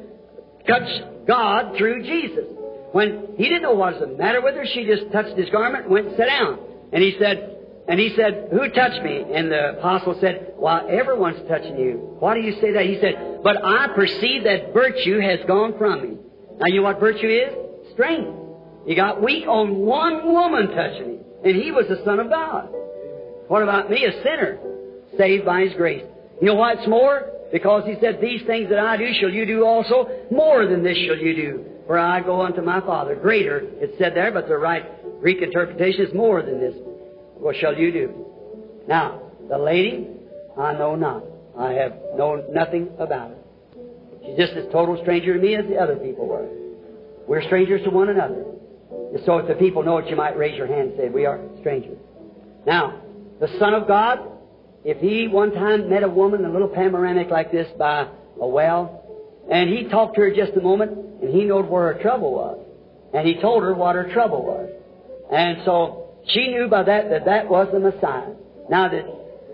touched 0.67 1.27
God 1.27 1.75
through 1.77 2.03
Jesus. 2.03 2.45
When 2.91 3.35
he 3.37 3.43
didn't 3.43 3.61
know 3.61 3.73
what 3.73 3.93
was 3.93 4.01
the 4.01 4.17
matter 4.17 4.41
with 4.41 4.55
her, 4.55 4.65
she 4.65 4.85
just 4.85 5.11
touched 5.11 5.37
his 5.37 5.49
garment 5.49 5.85
and 5.85 5.93
went 5.93 6.07
and 6.07 6.17
sat 6.17 6.27
down. 6.27 6.59
And 6.91 7.01
he 7.01 7.15
said, 7.19 7.57
and 7.87 7.99
he 7.99 8.13
said, 8.15 8.49
Who 8.51 8.69
touched 8.69 9.03
me? 9.03 9.25
And 9.33 9.51
the 9.51 9.77
apostle 9.77 10.17
said, 10.19 10.53
Well, 10.55 10.87
everyone's 10.89 11.47
touching 11.47 11.77
you. 11.77 12.15
Why 12.19 12.35
do 12.35 12.41
you 12.41 12.53
say 12.61 12.71
that? 12.73 12.85
He 12.85 12.99
said, 12.99 13.39
But 13.43 13.63
I 13.63 13.87
perceive 13.95 14.43
that 14.43 14.73
virtue 14.73 15.19
has 15.19 15.39
gone 15.47 15.77
from 15.77 16.01
me. 16.01 16.17
Now 16.59 16.67
you 16.67 16.77
know 16.77 16.83
what 16.83 16.99
virtue 16.99 17.27
is? 17.27 17.91
Strength. 17.93 18.37
He 18.85 18.95
got 18.95 19.21
weak 19.21 19.47
on 19.47 19.77
one 19.77 20.31
woman 20.31 20.67
touching 20.69 21.15
him. 21.15 21.19
And 21.43 21.55
he 21.55 21.71
was 21.71 21.87
the 21.87 22.03
Son 22.05 22.19
of 22.19 22.29
God. 22.29 22.69
What 23.47 23.63
about 23.63 23.89
me, 23.89 24.05
a 24.05 24.11
sinner, 24.23 24.59
saved 25.17 25.45
by 25.45 25.63
His 25.63 25.73
grace? 25.73 26.03
You 26.39 26.47
know 26.47 26.55
what's 26.55 26.87
more? 26.87 27.29
Because 27.51 27.83
He 27.85 27.95
said, 27.99 28.21
These 28.21 28.43
things 28.43 28.69
that 28.69 28.79
I 28.79 28.95
do 28.95 29.11
shall 29.19 29.29
you 29.29 29.45
do 29.45 29.65
also. 29.65 30.07
More 30.31 30.67
than 30.67 30.83
this 30.83 30.97
shall 30.97 31.17
you 31.17 31.35
do. 31.35 31.65
For 31.87 31.97
I 31.97 32.21
go 32.21 32.41
unto 32.41 32.61
my 32.61 32.79
Father. 32.81 33.15
Greater, 33.15 33.61
it's 33.81 33.97
said 33.97 34.15
there, 34.15 34.31
but 34.31 34.47
the 34.47 34.55
right 34.55 35.19
Greek 35.19 35.41
interpretation 35.41 36.05
is 36.05 36.13
more 36.13 36.41
than 36.41 36.59
this. 36.61 36.75
What 37.41 37.55
shall 37.55 37.75
you 37.75 37.91
do? 37.91 38.25
Now, 38.87 39.21
the 39.49 39.57
lady, 39.57 40.07
I 40.57 40.73
know 40.73 40.95
not. 40.95 41.23
I 41.57 41.73
have 41.73 41.93
known 42.15 42.53
nothing 42.53 42.89
about 42.99 43.31
her. 43.31 43.37
She's 44.23 44.37
just 44.37 44.53
as 44.53 44.71
total 44.71 44.99
stranger 45.01 45.33
to 45.33 45.39
me 45.39 45.55
as 45.55 45.65
the 45.67 45.77
other 45.77 45.95
people 45.95 46.27
were. 46.27 46.47
We're 47.27 47.41
strangers 47.41 47.83
to 47.83 47.89
one 47.89 48.09
another. 48.09 48.45
So 49.25 49.39
if 49.39 49.47
the 49.47 49.55
people 49.55 49.81
know 49.83 49.97
it, 49.97 50.07
you 50.07 50.15
might 50.15 50.37
raise 50.37 50.55
your 50.55 50.67
hand 50.67 50.89
and 50.89 50.97
say, 50.97 51.09
We 51.09 51.25
are 51.25 51.39
strangers. 51.59 51.97
Now, 52.65 53.01
the 53.39 53.47
Son 53.57 53.73
of 53.73 53.87
God, 53.87 54.19
if 54.85 54.97
he 54.97 55.27
one 55.27 55.51
time 55.51 55.89
met 55.89 56.03
a 56.03 56.09
woman, 56.09 56.45
a 56.45 56.49
little 56.51 56.67
panoramic 56.67 57.29
like 57.29 57.51
this 57.51 57.67
by 57.77 58.07
a 58.39 58.47
well, 58.47 59.03
and 59.51 59.69
he 59.69 59.89
talked 59.89 60.15
to 60.15 60.21
her 60.21 60.31
just 60.33 60.53
a 60.53 60.61
moment, 60.61 60.91
and 61.21 61.33
he 61.33 61.43
knowed 61.45 61.67
where 61.67 61.93
her 61.93 62.01
trouble 62.01 62.33
was. 62.33 62.59
And 63.13 63.27
he 63.27 63.41
told 63.41 63.63
her 63.63 63.73
what 63.73 63.95
her 63.95 64.13
trouble 64.13 64.45
was. 64.45 64.69
And 65.31 65.65
so 65.65 66.00
she 66.27 66.47
knew 66.47 66.67
by 66.67 66.83
that 66.83 67.09
that 67.09 67.25
that 67.25 67.49
was 67.49 67.67
the 67.71 67.79
Messiah. 67.79 68.33
Now 68.69 68.89
that, 68.89 69.05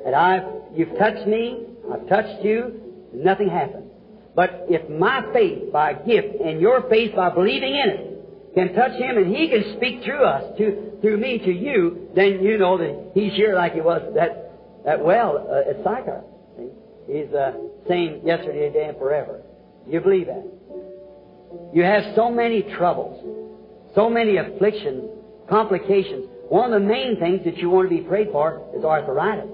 that 0.05 0.13
I've, 0.13 0.43
you've 0.75 0.97
touched 0.97 1.27
me, 1.27 1.65
I've 1.91 2.07
touched 2.07 2.43
you, 2.43 3.09
nothing 3.13 3.49
happened. 3.49 3.89
But 4.35 4.65
if 4.69 4.87
my 4.89 5.23
faith 5.33 5.71
by 5.71 5.93
gift 5.93 6.39
and 6.43 6.61
your 6.61 6.87
faith 6.89 7.15
by 7.15 7.31
believing 7.31 7.73
in 7.73 7.89
it 7.89 8.53
can 8.53 8.73
touch 8.73 8.91
him 8.91 9.17
and 9.17 9.35
he 9.35 9.49
can 9.49 9.75
speak 9.77 10.03
through 10.03 10.23
us, 10.23 10.57
to, 10.57 10.91
through 11.01 11.17
me 11.17 11.39
to 11.39 11.51
you, 11.51 12.09
then 12.15 12.43
you 12.43 12.57
know 12.57 12.77
that 12.77 13.11
he's 13.13 13.33
here 13.33 13.55
like 13.55 13.73
he 13.73 13.81
was 13.81 14.01
that, 14.15 14.51
that 14.85 15.03
well 15.03 15.47
uh, 15.49 15.69
at 15.69 15.77
Sychar. 15.77 16.23
He's 17.07 17.31
the 17.31 17.41
uh, 17.41 17.53
same 17.87 18.21
yesterday, 18.25 18.67
today, 18.67 18.85
and 18.89 18.97
forever. 18.97 19.41
You 19.87 20.01
believe 20.01 20.27
that? 20.27 20.45
You 21.73 21.83
have 21.83 22.03
so 22.15 22.29
many 22.29 22.61
troubles, 22.61 23.23
so 23.95 24.09
many 24.09 24.37
afflictions, 24.37 25.09
complications. 25.49 26.25
One 26.49 26.71
of 26.71 26.81
the 26.81 26.87
main 26.87 27.19
things 27.19 27.43
that 27.45 27.57
you 27.57 27.69
want 27.69 27.89
to 27.89 27.95
be 27.95 28.01
prayed 28.01 28.29
for 28.31 28.61
is 28.75 28.83
arthritis. 28.83 29.49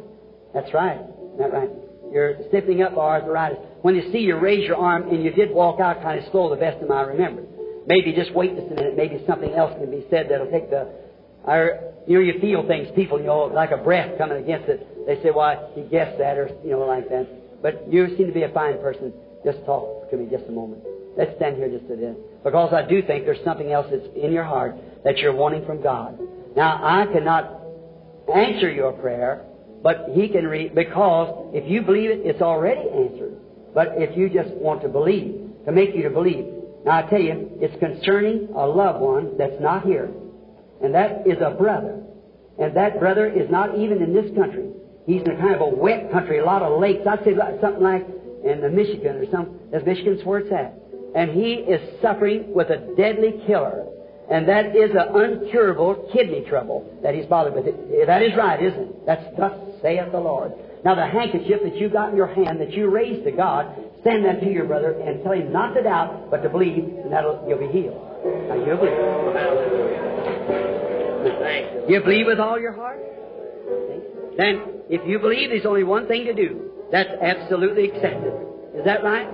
That's 0.54 0.72
right. 0.74 1.00
Isn't 1.00 1.38
that 1.40 1.52
right? 1.54 1.70
You're 2.12 2.36
stiffening 2.50 2.84
up 2.84 2.96
arthritis. 2.96 3.58
When 3.82 3.96
you 3.96 4.12
see 4.12 4.20
you 4.20 4.38
raise 4.38 4.68
your 4.68 4.78
arm 4.78 5.10
and 5.10 5.24
you 5.24 5.32
did 5.32 5.50
walk 5.52 5.80
out 5.80 6.04
kind 6.04 6.20
of 6.20 6.32
slow, 6.32 6.50
the 6.50 6.56
best 6.56 6.82
of 6.82 6.90
my 6.90 7.02
remembrance. 7.02 7.50
Maybe 7.88 8.14
just 8.14 8.34
wait 8.34 8.56
just 8.56 8.72
a 8.72 8.76
minute. 8.76 8.96
Maybe 8.96 9.24
something 9.28 9.52
else 9.54 9.74
can 9.80 9.90
be 9.90 10.06
said 10.10 10.28
that'll 10.30 10.52
take 10.52 10.70
the. 10.70 10.88
Or, 11.46 11.94
you 12.08 12.20
know, 12.20 12.24
you 12.24 12.40
feel 12.40 12.66
things. 12.68 12.88
People, 12.96 13.20
you 13.20 13.26
know, 13.26 13.46
like 13.46 13.72
a 13.72 13.78
breath 13.78 14.18
coming 14.18 14.42
against 14.42 14.70
it. 14.70 15.06
They 15.06 15.22
say, 15.22 15.32
"Why 15.32 15.58
he 15.74 15.82
guessed 15.82 16.18
that," 16.20 16.38
or 16.38 16.50
you 16.64 16.72
know, 16.72 16.86
like 16.86 17.10
that. 17.10 17.28
But 17.62 17.92
you 17.92 18.16
seem 18.16 18.28
to 18.28 18.34
be 18.34 18.44
a 18.44 18.50
fine 18.50 18.78
person. 18.80 19.12
Just 19.44 19.66
talk 19.66 20.10
to 20.12 20.16
me 20.16 20.28
just 20.32 20.46
a 20.48 20.52
moment. 20.52 20.84
Let's 21.18 21.36
stand 21.36 21.58
here 21.58 21.68
just 21.68 21.86
a 21.92 21.96
minute. 21.96 22.44
Because 22.44 22.74
I 22.74 22.88
do 22.88 23.02
think 23.02 23.26
there's 23.26 23.44
something 23.44 23.72
else 23.72 23.88
that's 23.92 24.08
in 24.16 24.32
your 24.32 24.44
heart 24.44 24.76
that 25.04 25.18
you're 25.18 25.36
wanting 25.36 25.66
from 25.66 25.82
God. 25.82 26.18
Now, 26.56 26.80
I 26.82 27.06
cannot 27.12 27.62
answer 28.34 28.72
your 28.72 28.94
prayer, 28.94 29.46
but 29.82 30.10
He 30.14 30.30
can 30.30 30.48
read, 30.48 30.76
because 30.76 31.52
if 31.54 31.70
you 31.70 31.82
believe 31.82 32.12
it, 32.12 32.22
it's 32.24 32.42
already 32.42 32.82
answered. 32.82 33.38
But 33.74 33.94
if 33.96 34.16
you 34.18 34.30
just 34.30 34.54
want 34.56 34.82
to 34.84 34.90
believe, 34.90 35.50
to 35.66 35.72
make 35.72 35.96
you 35.96 36.04
to 36.04 36.10
believe. 36.10 36.46
Now, 36.86 37.06
I 37.06 37.10
tell 37.10 37.22
you, 37.22 37.50
it's 37.62 37.78
concerning 37.80 38.50
a 38.56 38.68
loved 38.68 39.00
one 39.00 39.38
that's 39.38 39.60
not 39.60 39.86
here. 39.86 40.12
And 40.84 40.94
that 40.94 41.26
is 41.26 41.38
a 41.42 41.52
brother. 41.52 42.04
And 42.60 42.76
that 42.76 43.00
brother 43.00 43.26
is 43.26 43.50
not 43.50 43.78
even 43.78 44.02
in 44.02 44.14
this 44.14 44.36
country. 44.36 44.70
He's 45.08 45.22
in 45.22 45.32
a 45.32 45.38
kind 45.38 45.56
of 45.56 45.62
a 45.62 45.68
wet 45.68 46.12
country, 46.12 46.40
a 46.40 46.46
lot 46.46 46.62
of 46.62 46.80
lakes. 46.80 47.02
I'd 47.08 47.24
say 47.24 47.36
something 47.62 47.82
like 47.82 48.06
in 48.46 48.62
the 48.62 48.70
Michigan 48.70 49.18
or 49.18 49.26
some, 49.32 49.60
that's 49.72 49.86
Michigan's 49.86 50.24
where 50.24 50.40
it's 50.40 50.52
at. 50.52 50.78
And 51.16 51.32
he 51.32 51.54
is 51.54 52.02
suffering 52.02 52.54
with 52.54 52.70
a 52.70 52.94
deadly 52.96 53.42
killer. 53.48 53.86
And 54.32 54.48
that 54.48 54.76
is 54.76 54.92
an 54.92 55.14
uncurable 55.14 56.12
kidney 56.14 56.46
trouble 56.48 57.00
that 57.04 57.14
he's 57.14 57.26
bothered 57.26 57.54
with. 57.54 57.68
It. 57.68 58.08
That 58.08 58.22
is 58.22 58.36
right, 58.38 58.62
isn't 58.62 58.80
it? 58.80 59.06
That's 59.06 59.24
thus 59.38 59.54
saith 59.82 60.12
the 60.12 60.20
Lord. 60.20 60.54
Now 60.86 60.96
the 60.96 61.06
handkerchief 61.06 61.62
that 61.64 61.76
you 61.76 61.90
got 61.90 62.12
in 62.12 62.18
your 62.18 62.34
hand 62.34 62.60
that 62.62 62.72
you 62.72 62.90
raised 62.90 63.26
to 63.26 63.32
God, 63.32 63.68
send 64.04 64.26
that 64.26 64.42
to 64.42 64.52
your 64.52 64.66
brother 64.66 64.92
and 65.00 65.24
tell 65.24 65.34
him 65.34 65.52
not 65.52 65.74
to 65.74 65.84
doubt, 65.84 66.30
but 66.32 66.42
to 66.44 66.50
believe, 66.50 66.84
and 66.84 67.12
that'll 67.12 67.46
you'll 67.48 67.60
be 67.60 67.68
healed. 67.68 68.00
Now 68.48 68.56
you 68.56 68.76
believe. 68.76 68.94
You 71.90 72.02
believe 72.02 72.26
with 72.28 72.40
all 72.40 72.60
your 72.60 72.74
heart? 72.74 73.00
Then, 74.38 74.62
if 74.90 75.08
you 75.08 75.20
believe, 75.20 75.50
there's 75.50 75.66
only 75.66 75.84
one 75.84 76.08
thing 76.08 76.26
to 76.26 76.34
do. 76.34 76.72
That's 76.92 77.10
absolutely 77.22 77.90
accepted. 77.90 78.34
Is 78.76 78.86
that 78.86 79.04
right? 79.04 79.28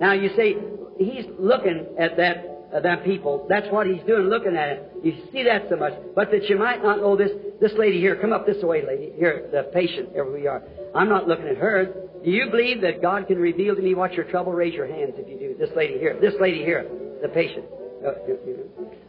Now 0.00 0.12
you 0.12 0.30
say, 0.36 0.56
he's 0.98 1.24
looking 1.38 1.86
at 1.98 2.16
that 2.16 2.55
uh, 2.74 2.80
them 2.80 2.98
people. 3.00 3.46
That's 3.48 3.66
what 3.70 3.86
he's 3.86 4.02
doing, 4.06 4.28
looking 4.28 4.56
at 4.56 4.68
it. 4.68 4.92
You 5.02 5.16
see 5.32 5.42
that 5.44 5.66
so 5.70 5.76
much. 5.76 5.92
But 6.14 6.30
that 6.30 6.48
you 6.48 6.58
might 6.58 6.82
not 6.82 6.98
know 6.98 7.16
this, 7.16 7.30
this 7.60 7.72
lady 7.78 8.00
here, 8.00 8.16
come 8.16 8.32
up 8.32 8.46
this 8.46 8.62
way, 8.62 8.84
lady. 8.86 9.12
Here, 9.16 9.48
the 9.52 9.70
patient, 9.72 10.10
here 10.12 10.30
we 10.30 10.46
are. 10.46 10.62
I'm 10.94 11.08
not 11.08 11.28
looking 11.28 11.46
at 11.48 11.56
her. 11.56 11.94
Do 12.24 12.30
you 12.30 12.50
believe 12.50 12.80
that 12.82 13.02
God 13.02 13.26
can 13.26 13.38
reveal 13.38 13.76
to 13.76 13.82
me 13.82 13.94
what's 13.94 14.14
your 14.14 14.24
trouble? 14.24 14.52
Raise 14.52 14.74
your 14.74 14.86
hands 14.86 15.14
if 15.16 15.28
you 15.28 15.38
do. 15.38 15.56
This 15.58 15.70
lady 15.76 15.98
here, 15.98 16.18
this 16.20 16.34
lady 16.40 16.58
here, 16.58 16.88
the 17.22 17.28
patient. 17.28 17.64
Uh, 18.04 18.12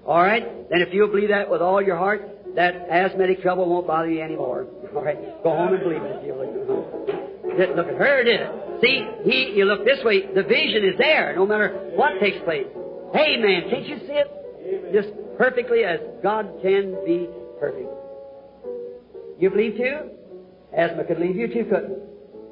all 0.06 0.22
right? 0.22 0.70
Then 0.70 0.82
if 0.82 0.94
you 0.94 1.06
believe 1.08 1.30
that 1.30 1.50
with 1.50 1.62
all 1.62 1.82
your 1.82 1.98
heart, 1.98 2.22
that 2.56 2.90
asthmatic 2.90 3.42
trouble 3.42 3.70
won't 3.70 3.86
bother 3.86 4.10
you 4.10 4.22
anymore. 4.22 4.66
All 4.96 5.04
right? 5.04 5.44
Go 5.44 5.52
home 5.52 5.74
and 5.74 5.84
believe 5.84 6.02
it 6.02 6.26
look. 6.36 7.58
Didn't 7.58 7.76
look 7.76 7.88
at 7.88 7.96
her, 7.96 8.24
did 8.24 8.42
it? 8.42 8.52
See, 8.82 9.06
he, 9.24 9.54
you 9.56 9.66
look 9.66 9.86
this 9.86 10.04
way, 10.04 10.26
the 10.34 10.44
vision 10.44 10.84
is 10.86 10.98
there, 10.98 11.36
no 11.36 11.46
matter 11.46 11.92
what 11.96 12.20
takes 12.20 12.38
place. 12.44 12.66
Amen. 13.16 13.70
Can't 13.70 13.88
you 13.88 14.00
see 14.00 14.14
it? 14.14 14.28
Amen. 14.66 14.94
Just 14.94 15.10
perfectly 15.38 15.84
as 15.84 16.00
God 16.24 16.52
can 16.62 16.98
be 17.06 17.30
perfect. 17.60 17.90
You 19.40 19.50
believe 19.50 19.78
too? 19.78 20.10
Asthma 20.76 21.04
could 21.06 21.20
leave 21.20 21.36
you 21.36 21.48
too, 21.48 21.66
couldn't 21.66 21.98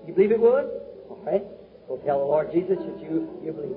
You 0.07 0.13
believe 0.13 0.31
it 0.31 0.39
would? 0.39 0.65
All 1.09 1.21
right. 1.25 1.43
We'll 1.87 1.99
tell 1.99 2.19
the 2.19 2.25
Lord 2.25 2.51
Jesus 2.51 2.77
that 2.77 2.99
you, 3.01 3.29
you 3.43 3.51
believe. 3.51 3.75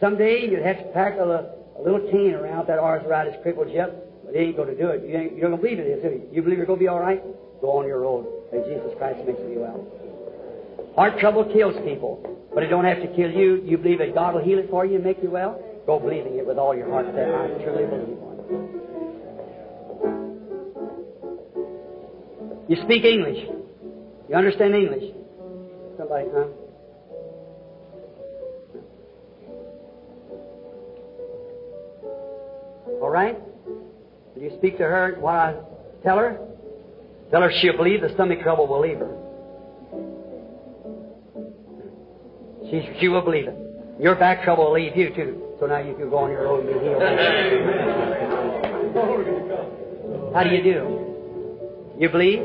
Someday 0.00 0.48
you'd 0.50 0.62
have 0.62 0.78
to 0.78 0.84
pack 0.92 1.14
a, 1.14 1.54
a 1.78 1.82
little 1.82 2.00
cane 2.10 2.34
around 2.34 2.68
that 2.68 2.78
arthritis 2.78 3.34
crippled 3.42 3.70
you, 3.70 3.86
but 4.24 4.34
it 4.34 4.38
ain't 4.38 4.56
going 4.56 4.68
to 4.68 4.76
do 4.76 4.88
it. 4.88 5.02
You 5.02 5.16
ain't, 5.16 5.36
you 5.36 5.42
don't 5.42 5.60
believe 5.60 5.78
it 5.78 5.86
is, 5.86 6.02
do 6.02 6.08
you? 6.08 6.28
You 6.32 6.42
believe 6.42 6.58
you're 6.58 6.66
going 6.66 6.78
to 6.78 6.82
be 6.82 6.88
all 6.88 7.00
right? 7.00 7.22
Go 7.60 7.78
on 7.78 7.86
your 7.86 8.00
road. 8.00 8.26
And 8.52 8.64
Jesus 8.64 8.90
Christ 8.98 9.24
makes 9.26 9.38
you 9.40 9.60
well. 9.60 9.86
Heart 10.96 11.18
trouble 11.20 11.44
kills 11.52 11.74
people. 11.84 12.41
But 12.54 12.62
it 12.62 12.68
don't 12.68 12.84
have 12.84 13.00
to 13.00 13.08
kill 13.08 13.30
you. 13.30 13.62
You 13.64 13.78
believe 13.78 13.98
that 13.98 14.14
God 14.14 14.34
will 14.34 14.42
heal 14.42 14.58
it 14.58 14.68
for 14.70 14.84
you 14.84 14.96
and 14.96 15.04
make 15.04 15.22
you 15.22 15.30
well? 15.30 15.58
Go 15.86 15.98
believing 15.98 16.36
it 16.36 16.46
with 16.46 16.58
all 16.58 16.76
your 16.76 16.90
heart. 16.90 17.06
Say, 17.06 17.22
I 17.22 17.48
truly 17.64 17.86
believe 17.86 18.18
one. 18.18 18.32
You 22.68 22.76
speak 22.84 23.04
English. 23.04 23.48
You 24.28 24.34
understand 24.36 24.74
English? 24.74 25.12
Somebody, 25.98 26.26
huh? 26.32 26.46
All 33.02 33.10
right? 33.10 33.38
Will 34.34 34.42
you 34.42 34.52
speak 34.58 34.78
to 34.78 34.84
her 34.84 35.16
what 35.18 35.34
I 35.34 35.54
tell 36.02 36.18
her? 36.18 36.38
Tell 37.30 37.42
her 37.42 37.50
she'll 37.60 37.76
believe 37.76 38.00
the 38.00 38.10
stomach 38.14 38.40
trouble 38.42 38.66
will 38.66 38.80
leave 38.80 38.98
her. 38.98 39.21
She, 42.72 42.80
she 43.00 43.08
will 43.08 43.20
believe 43.20 43.48
it. 43.48 43.56
Your 44.00 44.14
back 44.14 44.44
trouble 44.44 44.64
will 44.64 44.72
leave 44.72 44.96
you 44.96 45.14
too. 45.14 45.42
So 45.60 45.66
now 45.66 45.78
you 45.78 45.94
can 45.94 46.08
go 46.08 46.16
on 46.16 46.30
your 46.30 46.44
road 46.44 46.64
and 46.64 46.72
be 46.72 46.80
healed. 46.80 47.02
How 50.34 50.42
do 50.42 50.48
you 50.48 50.62
do? 50.62 52.00
You 52.00 52.08
believe? 52.08 52.40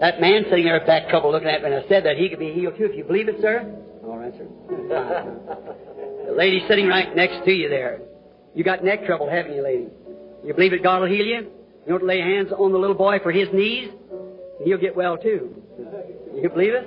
That 0.00 0.20
man 0.20 0.44
sitting 0.50 0.64
there, 0.64 0.84
back 0.84 1.08
couple 1.10 1.30
looking 1.30 1.48
at 1.48 1.62
me, 1.62 1.70
and 1.70 1.76
I 1.76 1.88
said 1.88 2.04
that 2.06 2.16
he 2.16 2.28
could 2.28 2.40
be 2.40 2.52
healed 2.52 2.76
too 2.76 2.86
if 2.86 2.96
you 2.96 3.04
believe 3.04 3.28
it, 3.28 3.40
sir. 3.40 3.72
All 4.04 4.18
right, 4.18 4.32
sir. 4.32 4.48
the 6.26 6.32
lady 6.36 6.64
sitting 6.68 6.88
right 6.88 7.14
next 7.14 7.44
to 7.44 7.52
you 7.52 7.68
there. 7.68 8.00
You 8.54 8.64
got 8.64 8.82
neck 8.82 9.06
trouble, 9.06 9.30
haven't 9.30 9.54
you, 9.54 9.62
lady? 9.62 9.88
You 10.44 10.54
believe 10.54 10.72
that 10.72 10.82
God 10.82 11.02
will 11.02 11.08
heal 11.08 11.24
you? 11.24 11.52
You 11.88 11.98
don't 11.98 12.06
lay 12.06 12.20
hands 12.20 12.52
on 12.52 12.70
the 12.70 12.76
little 12.78 12.94
boy 12.94 13.18
for 13.22 13.32
his 13.32 13.48
knees? 13.50 13.88
and 13.88 14.66
He'll 14.66 14.76
get 14.76 14.94
well 14.94 15.16
too. 15.16 15.56
You 16.34 16.50
believe 16.50 16.74
it? 16.74 16.84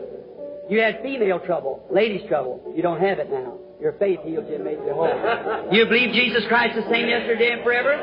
You 0.69 0.79
had 0.79 1.01
female 1.01 1.39
trouble, 1.39 1.83
ladies' 1.89 2.21
trouble. 2.29 2.71
You 2.75 2.83
don't 2.83 3.01
have 3.01 3.17
it 3.17 3.31
now. 3.31 3.57
Your 3.81 3.93
faith 3.93 4.19
healed 4.23 4.45
you 4.47 4.55
and 4.55 4.63
made 4.63 4.77
you 4.85 4.93
whole. 4.93 5.09
You 5.71 5.87
believe 5.87 6.13
Jesus 6.13 6.43
Christ 6.47 6.75
the 6.75 6.87
same 6.91 7.09
yesterday 7.09 7.49
and 7.51 7.63
forever? 7.63 7.97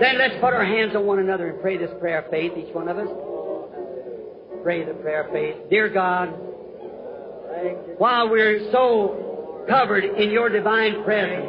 Then 0.00 0.16
let's 0.16 0.34
put 0.34 0.54
our 0.54 0.64
hands 0.64 0.94
on 0.94 1.06
one 1.06 1.18
another 1.18 1.48
and 1.48 1.60
pray 1.60 1.76
this 1.76 1.90
prayer 1.98 2.20
of 2.22 2.30
faith, 2.30 2.52
each 2.56 2.72
one 2.72 2.86
of 2.86 2.98
us. 2.98 3.08
Pray 4.62 4.84
the 4.84 4.94
prayer 4.94 5.24
of 5.26 5.32
faith. 5.32 5.56
Dear 5.70 5.88
God, 5.88 6.28
while 7.98 8.30
we're 8.30 8.70
so 8.70 9.66
covered 9.68 10.04
in 10.04 10.30
your 10.30 10.48
divine 10.48 11.02
presence, 11.02 11.46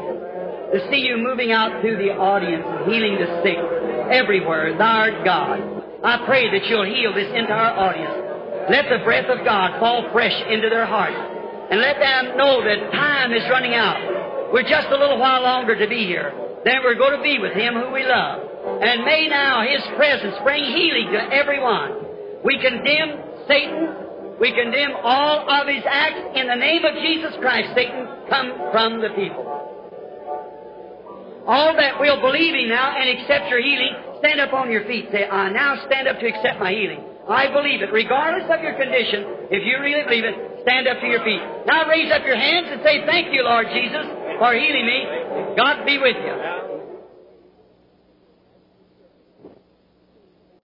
to 0.73 0.89
see 0.89 0.97
you 0.97 1.17
moving 1.17 1.51
out 1.51 1.81
through 1.81 1.97
the 1.97 2.09
audience 2.09 2.65
and 2.65 2.91
healing 2.91 3.19
the 3.21 3.43
sick 3.45 3.72
everywhere, 4.11 4.75
art 4.81 5.25
God. 5.25 5.59
I 6.03 6.25
pray 6.25 6.51
that 6.51 6.67
you'll 6.67 6.85
heal 6.85 7.13
this 7.13 7.31
entire 7.33 7.73
audience. 7.75 8.69
Let 8.69 8.89
the 8.89 9.03
breath 9.03 9.29
of 9.29 9.43
God 9.45 9.79
fall 9.79 10.09
fresh 10.11 10.35
into 10.49 10.69
their 10.69 10.85
hearts. 10.85 11.15
And 11.71 11.79
let 11.79 11.97
them 11.99 12.37
know 12.37 12.63
that 12.63 12.91
time 12.91 13.31
is 13.31 13.43
running 13.49 13.73
out. 13.73 14.51
We're 14.51 14.67
just 14.67 14.87
a 14.87 14.97
little 14.97 15.17
while 15.17 15.41
longer 15.41 15.79
to 15.79 15.87
be 15.87 16.05
here. 16.05 16.31
Then 16.63 16.83
we're 16.83 16.95
going 16.95 17.17
to 17.17 17.23
be 17.23 17.39
with 17.39 17.53
Him 17.53 17.73
who 17.73 17.91
we 17.91 18.03
love. 18.05 18.43
And 18.81 19.03
may 19.03 19.27
now 19.27 19.63
His 19.63 19.81
presence 19.95 20.35
bring 20.43 20.63
healing 20.63 21.11
to 21.11 21.21
everyone. 21.33 22.03
We 22.43 22.59
condemn 22.59 23.47
Satan. 23.47 24.03
We 24.39 24.51
condemn 24.51 24.91
all 25.03 25.49
of 25.49 25.67
his 25.67 25.83
acts 25.87 26.35
in 26.35 26.47
the 26.47 26.55
name 26.55 26.83
of 26.83 26.95
Jesus 26.95 27.33
Christ. 27.39 27.69
Satan, 27.75 28.07
come 28.29 28.51
from 28.71 28.99
the 28.99 29.09
people. 29.15 29.62
All 31.45 31.75
that 31.75 31.99
will 31.99 32.21
believe 32.21 32.55
Him 32.55 32.69
now 32.69 32.95
and 32.95 33.19
accept 33.19 33.49
your 33.49 33.61
healing, 33.61 34.19
stand 34.19 34.39
up 34.39 34.53
on 34.53 34.71
your 34.71 34.85
feet. 34.85 35.09
Say, 35.11 35.27
I 35.27 35.51
now 35.51 35.75
stand 35.87 36.07
up 36.07 36.19
to 36.19 36.27
accept 36.27 36.59
my 36.59 36.71
healing. 36.71 37.03
I 37.27 37.51
believe 37.51 37.81
it. 37.81 37.91
Regardless 37.91 38.47
of 38.51 38.63
your 38.63 38.75
condition, 38.75 39.47
if 39.51 39.63
you 39.63 39.79
really 39.79 40.03
believe 40.03 40.23
it, 40.27 40.63
stand 40.63 40.87
up 40.87 40.99
to 40.99 41.07
your 41.07 41.23
feet. 41.23 41.39
Now 41.67 41.87
raise 41.87 42.11
up 42.11 42.23
your 42.25 42.35
hands 42.35 42.67
and 42.71 42.81
say, 42.83 43.05
Thank 43.05 43.33
you, 43.33 43.43
Lord 43.43 43.67
Jesus, 43.71 44.05
for 44.39 44.51
healing 44.55 44.87
me. 44.87 45.55
God 45.55 45.85
be 45.85 45.99
with 45.99 46.19
you. 46.19 46.72